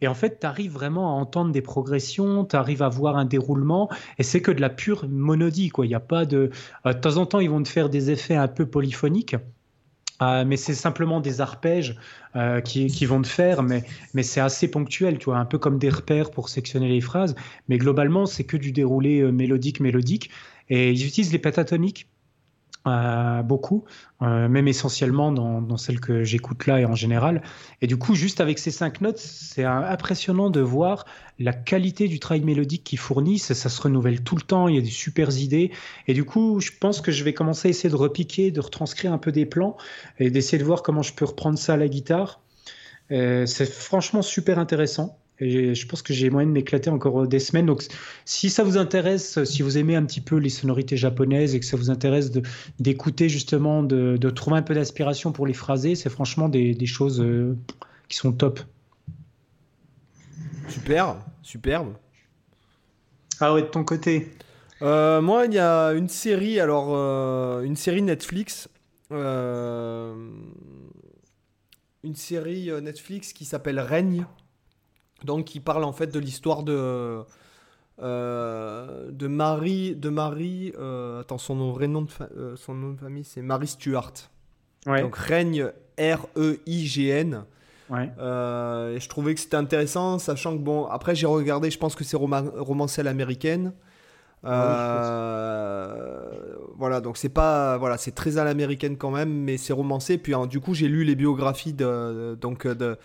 Et 0.00 0.08
en 0.08 0.14
fait, 0.14 0.40
tu 0.40 0.46
arrives 0.46 0.72
vraiment 0.72 1.10
à 1.10 1.20
entendre 1.20 1.52
des 1.52 1.62
progressions, 1.62 2.44
tu 2.44 2.56
arrives 2.56 2.82
à 2.82 2.88
voir 2.88 3.16
un 3.16 3.24
déroulement, 3.24 3.88
et 4.18 4.22
c'est 4.22 4.40
que 4.40 4.50
de 4.50 4.60
la 4.60 4.70
pure 4.70 5.06
monodie. 5.08 5.70
Quoi. 5.70 5.86
Y 5.86 5.94
a 5.94 6.00
pas 6.00 6.24
de... 6.24 6.50
Euh, 6.86 6.92
de 6.92 6.98
temps 6.98 7.16
en 7.16 7.26
temps, 7.26 7.40
ils 7.40 7.50
vont 7.50 7.62
te 7.62 7.68
faire 7.68 7.88
des 7.88 8.10
effets 8.10 8.36
un 8.36 8.48
peu 8.48 8.66
polyphoniques. 8.66 9.36
Euh, 10.20 10.44
mais 10.44 10.56
c'est 10.56 10.74
simplement 10.74 11.20
des 11.20 11.40
arpèges 11.40 11.96
euh, 12.34 12.60
qui, 12.60 12.88
qui, 12.88 13.06
vont 13.06 13.22
te 13.22 13.28
faire, 13.28 13.62
mais, 13.62 13.84
mais 14.14 14.24
c'est 14.24 14.40
assez 14.40 14.68
ponctuel, 14.68 15.18
tu 15.18 15.26
vois, 15.26 15.38
un 15.38 15.44
peu 15.44 15.58
comme 15.58 15.78
des 15.78 15.90
repères 15.90 16.32
pour 16.32 16.48
sectionner 16.48 16.88
les 16.88 17.00
phrases. 17.00 17.36
Mais 17.68 17.78
globalement, 17.78 18.26
c'est 18.26 18.42
que 18.42 18.56
du 18.56 18.72
déroulé 18.72 19.22
mélodique, 19.30 19.78
mélodique. 19.78 20.30
Et 20.70 20.90
ils 20.90 21.06
utilisent 21.06 21.32
les 21.32 21.38
pentatoniques 21.38 22.08
beaucoup, 23.42 23.84
euh, 24.22 24.48
même 24.48 24.68
essentiellement 24.68 25.32
dans, 25.32 25.60
dans 25.62 25.76
celle 25.76 26.00
que 26.00 26.24
j'écoute 26.24 26.66
là 26.66 26.80
et 26.80 26.84
en 26.84 26.94
général. 26.94 27.42
Et 27.82 27.86
du 27.86 27.96
coup, 27.96 28.14
juste 28.14 28.40
avec 28.40 28.58
ces 28.58 28.70
cinq 28.70 29.00
notes, 29.00 29.18
c'est 29.18 29.64
impressionnant 29.64 30.50
de 30.50 30.60
voir 30.60 31.04
la 31.38 31.52
qualité 31.52 32.08
du 32.08 32.18
travail 32.18 32.42
mélodique 32.42 32.84
qu'ils 32.84 32.98
fournissent. 32.98 33.52
Ça 33.52 33.68
se 33.68 33.80
renouvelle 33.80 34.22
tout 34.22 34.36
le 34.36 34.42
temps, 34.42 34.68
il 34.68 34.74
y 34.76 34.78
a 34.78 34.82
des 34.82 34.88
super 34.88 35.36
idées. 35.38 35.70
Et 36.06 36.14
du 36.14 36.24
coup, 36.24 36.60
je 36.60 36.70
pense 36.80 37.00
que 37.00 37.12
je 37.12 37.24
vais 37.24 37.32
commencer 37.32 37.68
à 37.68 37.70
essayer 37.70 37.90
de 37.90 37.96
repiquer, 37.96 38.50
de 38.50 38.60
retranscrire 38.60 39.12
un 39.12 39.18
peu 39.18 39.32
des 39.32 39.46
plans 39.46 39.76
et 40.18 40.30
d'essayer 40.30 40.58
de 40.58 40.64
voir 40.64 40.82
comment 40.82 41.02
je 41.02 41.14
peux 41.14 41.24
reprendre 41.24 41.58
ça 41.58 41.74
à 41.74 41.76
la 41.76 41.88
guitare. 41.88 42.40
Euh, 43.10 43.46
c'est 43.46 43.70
franchement 43.70 44.22
super 44.22 44.58
intéressant. 44.58 45.18
Et 45.40 45.74
je 45.74 45.86
pense 45.86 46.02
que 46.02 46.12
j'ai 46.12 46.30
moyen 46.30 46.48
de 46.48 46.52
m'éclater 46.52 46.90
encore 46.90 47.28
des 47.28 47.38
semaines. 47.38 47.66
Donc, 47.66 47.84
si 48.24 48.50
ça 48.50 48.64
vous 48.64 48.76
intéresse, 48.76 49.44
si 49.44 49.62
vous 49.62 49.78
aimez 49.78 49.94
un 49.94 50.04
petit 50.04 50.20
peu 50.20 50.36
les 50.36 50.48
sonorités 50.48 50.96
japonaises 50.96 51.54
et 51.54 51.60
que 51.60 51.66
ça 51.66 51.76
vous 51.76 51.90
intéresse 51.90 52.32
d'écouter 52.80 53.28
justement, 53.28 53.84
de, 53.84 54.16
de, 54.16 54.30
trouver 54.30 54.58
un 54.58 54.62
peu 54.62 54.74
d'inspiration 54.74 55.30
pour 55.30 55.46
les 55.46 55.54
phraser, 55.54 55.94
c'est 55.94 56.10
franchement 56.10 56.48
des, 56.48 56.74
des 56.74 56.86
choses 56.86 57.20
euh, 57.20 57.56
qui 58.08 58.16
sont 58.16 58.32
top. 58.32 58.58
Super, 60.68 61.16
superbe. 61.42 61.94
Ah 63.40 63.54
ouais, 63.54 63.62
de 63.62 63.68
ton 63.68 63.84
côté 63.84 64.32
euh, 64.82 65.20
Moi, 65.20 65.46
il 65.46 65.54
y 65.54 65.60
a 65.60 65.90
une 65.90 66.08
série, 66.08 66.58
alors 66.58 66.88
euh, 66.90 67.62
une 67.62 67.76
série 67.76 68.02
Netflix. 68.02 68.68
une 69.12 70.34
série 72.14 72.70
Netflix 72.82 73.32
qui 73.32 73.44
s'appelle 73.44 73.78
Règne 73.78 74.26
donc 75.24 75.46
qui 75.46 75.60
parle 75.60 75.84
en 75.84 75.92
fait 75.92 76.08
de 76.08 76.18
l'histoire 76.18 76.62
de 76.62 77.22
euh, 78.00 79.10
de 79.10 79.26
Marie 79.26 79.96
de 79.96 80.08
Marie 80.08 80.72
euh, 80.78 81.20
attends 81.20 81.38
son 81.38 81.56
nom 81.56 81.72
vrai 81.72 81.88
nom 81.88 82.02
de 82.02 82.08
euh, 82.36 82.54
son 82.56 82.74
nom 82.74 82.92
de 82.92 83.00
famille 83.00 83.24
c'est 83.24 83.42
Marie 83.42 83.66
Stuart. 83.66 84.12
Donc 84.86 85.16
règne 85.16 85.72
R 85.98 86.28
E 86.36 86.60
I 86.66 86.86
G 86.86 87.08
N. 87.08 87.44
Ouais. 87.90 88.04
et 88.04 89.00
je 89.00 89.08
trouvais 89.08 89.34
que 89.34 89.40
c'était 89.40 89.56
intéressant 89.56 90.18
sachant 90.18 90.52
que 90.52 90.62
bon 90.62 90.84
après 90.86 91.14
j'ai 91.14 91.26
regardé 91.26 91.70
je 91.70 91.78
pense 91.78 91.94
que 91.94 92.04
c'est 92.04 92.16
romancé 92.16 93.00
à 93.00 93.04
l'américaine. 93.04 93.72
Ah 94.44 96.20
voilà 96.76 97.00
donc 97.00 97.16
c'est 97.16 97.28
pas 97.28 97.76
voilà 97.78 97.98
c'est 97.98 98.12
très 98.12 98.38
à 98.38 98.44
l'américaine 98.44 98.96
quand 98.96 99.10
même 99.10 99.32
mais 99.32 99.56
c'est 99.56 99.72
romancé. 99.72 100.18
Puis 100.18 100.34
hein, 100.34 100.46
du 100.46 100.60
coup 100.60 100.74
j'ai 100.74 100.86
lu 100.86 101.02
les 101.02 101.16
biographies 101.16 101.72
de 101.72 102.36
donc 102.40 102.66
de 102.66 102.96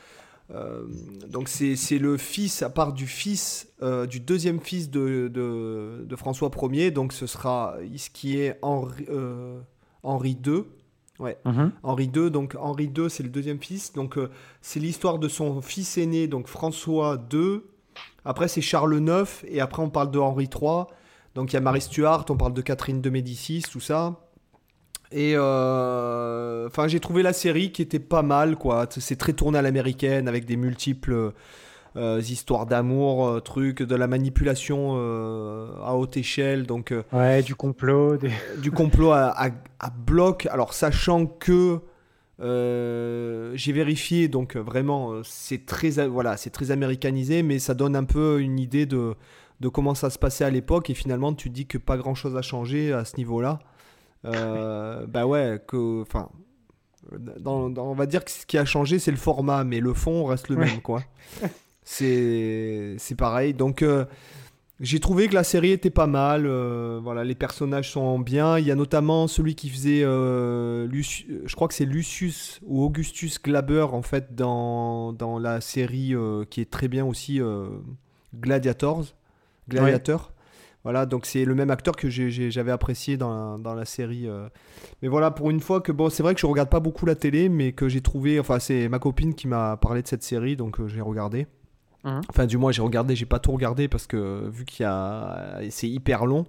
euh, 0.54 0.84
donc 1.28 1.50
c'est 1.50 1.98
le 1.98 2.18
fils, 2.18 2.62
à 2.62 2.70
part 2.70 2.94
du 2.94 3.08
fils, 3.08 3.74
euh, 3.82 4.06
du 4.06 4.20
deuxième 4.20 4.60
fils 4.60 4.90
de, 4.90 5.28
de, 5.28 6.16
François 6.16 6.52
Ier, 6.72 6.92
donc 6.92 7.12
ce 7.14 7.26
sera 7.26 7.78
ce 7.96 8.10
qui 8.10 8.40
est 8.40 8.60
Henri, 8.62 9.06
euh, 9.10 9.60
Henri 10.04 10.38
II. 10.46 10.64
Ouais. 11.20 11.38
Mhm. 11.46 11.72
Henri 11.84 12.12
II, 12.14 12.32
donc 12.32 12.56
Henri 12.60 12.92
II, 12.96 13.10
c'est 13.10 13.24
le 13.24 13.30
deuxième 13.30 13.60
fils. 13.60 13.94
Donc 13.94 14.18
c'est 14.62 14.80
l'histoire 14.80 15.20
de 15.20 15.28
son 15.28 15.62
fils 15.62 15.98
aîné, 15.98 16.28
donc 16.28 16.48
François 16.48 17.18
II. 17.32 17.62
Après 18.26 18.48
c'est 18.48 18.62
Charles 18.62 19.00
IX 19.00 19.44
et 19.48 19.60
après 19.60 19.82
on 19.82 19.90
parle 19.90 20.12
de 20.12 20.20
Henri 20.20 20.46
III. 20.46 20.86
Donc 21.36 21.52
il 21.52 21.56
y 21.56 21.58
a 21.58 21.62
Marie 21.62 21.82
Stuart, 21.82 22.26
on 22.30 22.38
parle 22.38 22.54
de 22.54 22.62
Catherine 22.62 23.02
de 23.02 23.10
Médicis, 23.10 23.64
tout 23.72 23.80
ça. 23.80 24.23
Et 25.14 25.34
euh, 25.36 26.66
enfin, 26.68 26.88
j'ai 26.88 27.00
trouvé 27.00 27.22
la 27.22 27.34
série 27.34 27.72
qui 27.72 27.84
était 27.84 28.00
pas 28.00 28.24
mal, 28.24 28.56
quoi. 28.56 28.88
C'est 28.90 29.16
très 29.16 29.34
tourné 29.34 29.60
à 29.60 29.62
l'américaine 29.62 30.28
avec 30.28 30.46
des 30.46 30.58
multiples 30.58 31.34
euh, 31.96 32.22
histoires 32.28 32.66
d'amour, 32.66 33.28
euh, 33.28 33.40
trucs, 33.40 33.84
de 33.84 33.96
la 33.96 34.08
manipulation 34.08 34.96
à 35.86 35.94
haute 35.94 36.18
échelle, 36.18 36.66
donc. 36.66 36.94
ouais, 37.14 37.44
du 37.44 37.54
complot. 37.54 38.18
Du 38.58 38.72
complot 38.72 39.12
à, 39.12 39.36
à, 39.80 39.90
bloc. 39.92 40.48
Alors, 40.48 40.74
sachant 40.74 41.28
que 41.28 41.80
j'ai 42.40 43.72
vérifié, 43.72 44.28
donc 44.30 44.58
vraiment, 44.58 45.22
c'est 45.24 45.68
très, 45.68 46.08
voilà, 46.08 46.38
très 46.38 46.72
américanisé, 46.72 47.44
mais 47.44 47.60
ça 47.60 47.76
donne 47.76 47.96
un 47.96 48.04
peu 48.04 48.42
une 48.42 48.58
idée 48.58 48.88
de, 48.88 49.14
de 49.60 49.68
comment 49.68 49.94
ça 49.94 50.10
se 50.10 50.18
passait 50.18 50.44
à 50.44 50.50
l'époque. 50.50 50.90
Et 50.90 50.96
finalement, 50.96 51.36
tu 51.36 51.52
dis 51.52 51.68
que 51.68 51.78
pas 51.78 51.98
grand 51.98 52.16
chose 52.16 52.36
a 52.36 52.42
changé 52.42 52.92
à 52.92 53.06
ce 53.06 53.18
niveau-là. 53.18 53.60
Euh, 54.26 55.06
bah 55.08 55.26
ouais, 55.26 55.62
que, 55.68 56.02
enfin, 56.02 56.30
on 57.46 57.94
va 57.94 58.06
dire 58.06 58.24
que 58.24 58.32
ce 58.32 58.46
qui 58.46 58.58
a 58.58 58.66
changé, 58.66 59.00
c'est 59.00 59.12
le 59.12 59.18
format, 59.18 59.64
mais 59.64 59.80
le 59.80 59.94
fond 59.94 60.26
reste 60.26 60.50
le 60.50 60.56
même, 60.56 60.82
quoi. 60.82 61.04
c'est, 61.84 62.96
c'est 62.98 63.16
pareil. 63.16 63.54
Donc, 63.54 63.82
euh, 63.82 64.06
j'ai 64.80 65.00
trouvé 65.00 65.28
que 65.28 65.34
la 65.34 65.44
série 65.44 65.72
était 65.72 65.90
pas 65.90 66.08
mal. 66.08 66.46
Euh, 66.46 67.00
voilà, 67.04 67.24
les 67.24 67.36
personnages 67.36 67.92
sont 67.92 68.20
bien. 68.20 68.58
Il 68.58 68.66
y 68.66 68.72
a 68.72 68.76
notamment 68.76 69.28
celui 69.28 69.56
qui 69.56 69.70
faisait, 69.70 70.02
je 70.02 71.56
crois 71.56 71.68
que 71.68 71.74
c'est 71.74 71.86
Lucius 71.86 72.60
ou 72.66 72.84
Augustus 72.84 73.42
Glaber 73.42 73.88
en 73.92 74.02
fait 74.02 74.36
dans, 74.36 75.14
dans 75.14 75.40
la 75.40 75.62
série 75.62 76.16
qui 76.50 76.62
est 76.62 76.72
très 76.72 76.88
bien 76.88 77.06
aussi, 77.06 77.42
Gladiators, 78.34 79.06
Gladiator. 79.70 80.34
Voilà, 80.84 81.06
donc 81.06 81.26
c'est 81.26 81.46
le 81.46 81.56
même 81.56 81.72
acteur 81.72 81.96
que 81.96 82.10
j'avais 82.10 82.72
apprécié 82.72 83.16
dans 83.16 83.58
la, 83.58 83.86
série. 83.86 84.28
Euh. 84.28 84.50
Mais 85.02 85.08
voilà, 85.08 85.32
pour 85.32 85.50
une 85.50 85.62
fois 85.62 85.80
que 85.80 85.94
bon, 85.94 86.10
c'est 86.10 86.24
vrai 86.24 86.34
que 86.34 86.42
je 86.42 86.46
regarde 86.46 86.70
pas 86.70 86.82
beaucoup 86.82 87.06
la 87.06 87.16
télé, 87.16 87.48
mais 87.48 87.72
que 87.72 87.88
j'ai 87.88 88.02
trouvé, 88.02 88.40
enfin 88.40 88.60
c'est 88.60 88.90
ma 88.90 89.00
copine 89.00 89.34
qui 89.34 89.48
m'a 89.48 89.78
parlé 89.78 90.02
de 90.02 90.08
cette 90.08 90.24
série, 90.24 90.58
donc 90.58 90.80
euh, 90.80 90.88
j'ai 90.88 91.00
regardé. 91.00 91.48
Mmh. 92.04 92.20
Enfin 92.30 92.46
du 92.48 92.58
moins 92.58 92.74
j'ai 92.74 92.82
regardé, 92.82 93.16
j'ai 93.16 93.26
pas 93.26 93.40
tout 93.40 93.54
regardé 93.54 93.88
parce 93.88 94.08
que 94.08 94.50
vu 94.50 94.66
qu'il 94.66 94.84
y 94.84 94.86
a, 94.86 95.62
c'est 95.70 95.88
hyper 95.88 96.26
long. 96.26 96.46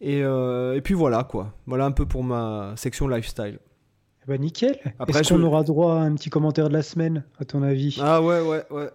Et, 0.00 0.24
euh, 0.24 0.74
et, 0.74 0.80
puis 0.80 0.94
voilà 0.94 1.22
quoi, 1.22 1.52
voilà 1.66 1.84
un 1.84 1.92
peu 1.92 2.06
pour 2.06 2.24
ma 2.24 2.72
section 2.74 3.06
lifestyle. 3.06 3.60
Bah 4.26 4.38
nickel. 4.38 4.76
Après, 4.98 5.20
Est-ce 5.20 5.32
qu'on 5.34 5.42
aura 5.42 5.62
droit 5.62 5.94
à 5.94 5.98
un 5.98 6.14
petit 6.14 6.30
commentaire 6.30 6.68
de 6.68 6.72
la 6.72 6.82
semaine, 6.82 7.24
à 7.38 7.44
ton 7.44 7.62
avis? 7.62 7.98
Ah 8.02 8.20
ouais 8.20 8.40
ouais 8.40 8.64
ouais. 8.70 8.90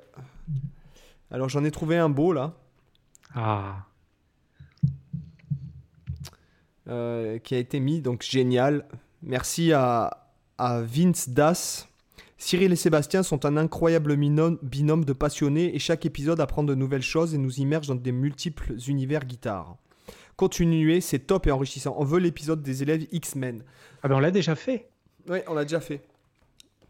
Alors 1.31 1.47
j'en 1.47 1.63
ai 1.63 1.71
trouvé 1.71 1.97
un 1.97 2.09
beau 2.09 2.33
là. 2.33 2.53
Ah. 3.33 3.85
Euh, 6.87 7.39
qui 7.39 7.55
a 7.55 7.57
été 7.57 7.79
mis, 7.79 8.01
donc 8.01 8.21
génial. 8.21 8.85
Merci 9.23 9.73
à, 9.73 10.27
à 10.57 10.81
Vince 10.81 11.29
Das. 11.29 11.87
Cyril 12.37 12.71
et 12.73 12.75
Sébastien 12.75 13.23
sont 13.23 13.45
un 13.45 13.57
incroyable 13.57 14.15
binôme 14.15 15.05
de 15.05 15.13
passionnés 15.13 15.75
et 15.75 15.79
chaque 15.79 16.05
épisode 16.05 16.39
apprend 16.39 16.63
de 16.63 16.75
nouvelles 16.75 17.01
choses 17.01 17.33
et 17.33 17.39
nous 17.39 17.59
immerge 17.59 17.87
dans 17.87 17.95
des 17.95 18.11
multiples 18.11 18.75
univers 18.87 19.25
guitare. 19.25 19.77
Continuez, 20.35 21.01
c'est 21.01 21.19
top 21.19 21.47
et 21.47 21.51
enrichissant. 21.51 21.95
On 21.97 22.03
veut 22.03 22.19
l'épisode 22.19 22.61
des 22.61 22.83
élèves 22.83 23.07
X-Men. 23.11 23.63
Ah 24.03 24.07
ben 24.09 24.15
on 24.15 24.19
l'a 24.19 24.31
déjà 24.31 24.53
fait. 24.53 24.89
Oui, 25.29 25.39
on 25.47 25.53
l'a 25.53 25.63
déjà 25.63 25.79
fait. 25.79 26.01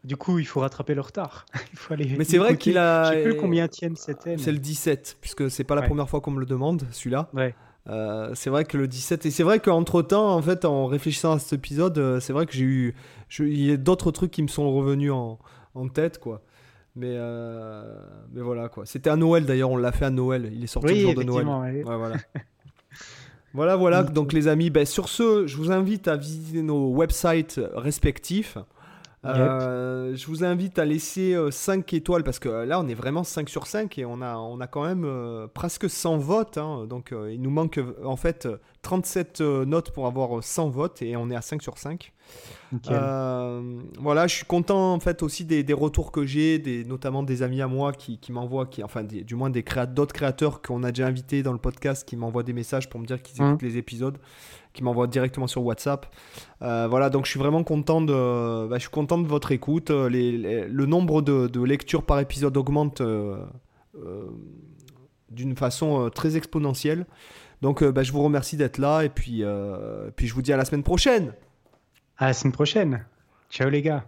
Du 0.04 0.18
coup, 0.18 0.40
il 0.40 0.46
faut 0.46 0.60
rattraper 0.60 0.94
le 0.94 1.02
retard. 1.02 1.46
il 1.72 1.78
faut 1.78 1.94
aller 1.94 2.14
Mais 2.18 2.26
c'est 2.26 2.38
vrai 2.38 2.58
qu'il 2.58 2.78
a. 2.78 3.12
Je 3.12 3.18
sais 3.18 3.24
plus 3.24 3.38
combien 3.38 3.68
tiennent 3.68 3.96
c'était. 3.96 4.38
C'est 4.38 4.52
le 4.52 4.58
17, 4.58 5.18
puisque 5.22 5.50
c'est 5.50 5.64
pas 5.64 5.76
la 5.76 5.84
première 5.84 6.10
fois 6.10 6.22
qu'on 6.22 6.32
me 6.32 6.40
le 6.40 6.46
demande, 6.46 6.84
celui-là. 6.92 7.30
Ouais. 7.34 7.56
Euh, 7.88 8.32
c'est 8.34 8.50
vrai 8.50 8.66
que 8.66 8.78
le 8.78 8.88
17 8.88 9.28
et 9.28 9.32
c'est 9.32 9.44
vrai 9.44 9.60
qu'entre 9.60 10.02
temps 10.02 10.36
en 10.36 10.42
fait 10.42 10.66
en 10.66 10.88
réfléchissant 10.88 11.34
à 11.34 11.40
cet 11.40 11.54
épisode 11.54 12.00
euh, 12.00 12.20
c'est 12.20 12.34
vrai 12.34 12.48
que 12.48 12.54
j'ai 12.54 12.64
eu 12.64 12.96
il 13.38 13.64
y 13.64 13.72
a 13.72 13.78
d'autres 13.78 14.10
trucs 14.10 14.32
qui 14.32 14.42
me 14.42 14.48
sont 14.48 14.74
revenus 14.74 15.12
en, 15.12 15.38
en 15.76 15.88
tête 15.88 16.18
quoi 16.18 16.42
mais 16.96 17.12
euh, 17.12 17.84
mais 18.34 18.42
voilà 18.42 18.70
quoi 18.70 18.88
c'était 18.88 19.12
à 19.12 19.16
Noël 19.16 19.46
d'ailleurs 19.46 19.70
on 19.70 19.78
l'a 19.78 19.92
fait 19.92 20.06
à 20.06 20.10
Noël 20.10 20.50
il 20.52 20.64
est 20.64 20.68
sorti 20.68 20.96
le 20.96 21.00
jour 21.00 21.14
de 21.14 21.22
Noël 21.22 21.48
ouais. 21.48 21.84
voilà 21.84 22.16
Voilà, 23.56 23.76
voilà. 23.78 24.04
Donc, 24.18 24.34
les 24.34 24.48
amis, 24.48 24.70
ben, 24.70 24.86
sur 24.86 25.08
ce, 25.08 25.48
je 25.48 25.56
vous 25.56 25.72
invite 25.72 26.08
à 26.08 26.18
visiter 26.18 26.62
nos 26.62 26.94
websites 26.94 27.60
respectifs. 27.74 28.58
Euh, 29.26 30.16
je 30.16 30.28
vous 30.28 30.44
invite 30.44 30.78
à 30.80 30.86
laisser 30.86 31.36
5 31.50 31.80
euh, 31.94 31.98
étoiles 31.98 32.24
parce 32.24 32.40
que 32.40 32.50
euh, 32.50 32.66
là 32.66 32.80
on 32.80 32.88
est 32.88 32.94
vraiment 32.94 33.24
5 33.24 33.50
sur 33.50 33.68
5 33.68 33.98
et 33.98 34.06
on 34.06 34.22
a, 34.22 34.36
on 34.38 34.60
a 34.60 34.68
quand 34.68 34.86
même 34.86 35.08
presque 35.54 35.90
100 35.90 36.18
votes. 36.18 36.58
Hein. 36.58 36.86
donc 36.88 37.14
il 37.30 37.42
nous 37.42 37.50
manque 37.50 37.80
en 38.04 38.16
fait 38.16 38.48
37 38.82 39.42
notes 39.42 39.92
pour 39.92 40.08
avoir 40.08 40.44
100 40.44 40.70
votes 40.70 41.02
et 41.02 41.16
on 41.16 41.30
est 41.30 41.36
à 41.36 41.42
5 41.42 41.62
sur 41.62 41.78
5. 41.78 42.12
voilà, 44.00 44.28
je 44.28 44.36
suis 44.36 44.46
content 44.46 44.94
en 44.94 45.00
fait 45.00 45.24
aussi 45.24 45.46
des, 45.46 45.64
des 45.64 45.74
retours 45.74 46.12
que 46.12 46.26
j'ai, 46.26 46.60
des, 46.60 46.84
notamment 46.84 47.24
des 47.24 47.42
amis 47.42 47.62
à 47.62 47.68
moi 47.68 47.94
qui, 47.94 48.18
qui 48.18 48.32
m'envoient, 48.32 48.66
qui, 48.66 48.84
enfin 48.84 49.04
du 49.04 49.36
moins 49.36 49.50
des 49.50 49.64
d'autres 49.94 50.14
créateurs 50.14 50.62
qu'on 50.62 50.84
a 50.84 50.92
déjà 50.92 51.08
invités 51.08 51.44
dans 51.44 51.54
le 51.54 51.60
podcast 51.60 52.08
qui 52.08 52.16
m'envoient 52.16 52.44
des 52.44 52.54
messages 52.54 52.90
pour 52.90 53.00
me 53.00 53.06
dire 53.06 53.22
qu'ils 53.22 53.38
écoutent 53.38 53.62
mmh. 53.62 53.66
les 53.66 53.78
épisodes 53.78 54.18
qui 54.76 54.84
m'envoie 54.84 55.08
directement 55.08 55.48
sur 55.48 55.64
WhatsApp. 55.64 56.06
Euh, 56.62 56.88
voilà, 56.88 57.10
donc 57.10 57.26
je 57.26 57.32
suis 57.32 57.40
vraiment 57.40 57.64
content 57.64 58.02
de, 58.02 58.68
bah, 58.68 58.76
je 58.76 58.82
suis 58.82 58.90
content 58.90 59.18
de 59.18 59.28
votre 59.28 59.52
écoute. 59.52 59.90
Euh, 59.90 60.10
le 60.10 60.86
nombre 60.86 61.22
de, 61.24 61.64
lectures 61.64 62.04
par 62.04 62.20
épisode 62.20 62.56
augmente 62.58 63.02
euh, 63.02 63.38
d'une 65.32 65.56
façon 65.56 66.12
très 66.14 66.38
exponentielle. 66.38 67.08
Donc 67.62 67.84
bah, 67.84 68.04
je 68.04 68.12
vous 68.12 68.22
remercie 68.22 68.58
d'être 68.58 68.78
là 68.78 69.02
et 69.02 69.10
puis, 69.10 69.44
puis 70.16 70.28
je 70.28 70.34
vous 70.36 70.44
dis 70.44 70.54
à 70.54 70.58
la 70.58 70.66
semaine 70.66 70.84
prochaine. 70.84 71.34
À 72.18 72.28
la 72.28 72.34
semaine 72.34 72.54
prochaine. 72.54 73.06
Ciao 73.50 73.70
les 73.70 73.82
gars. 73.82 74.06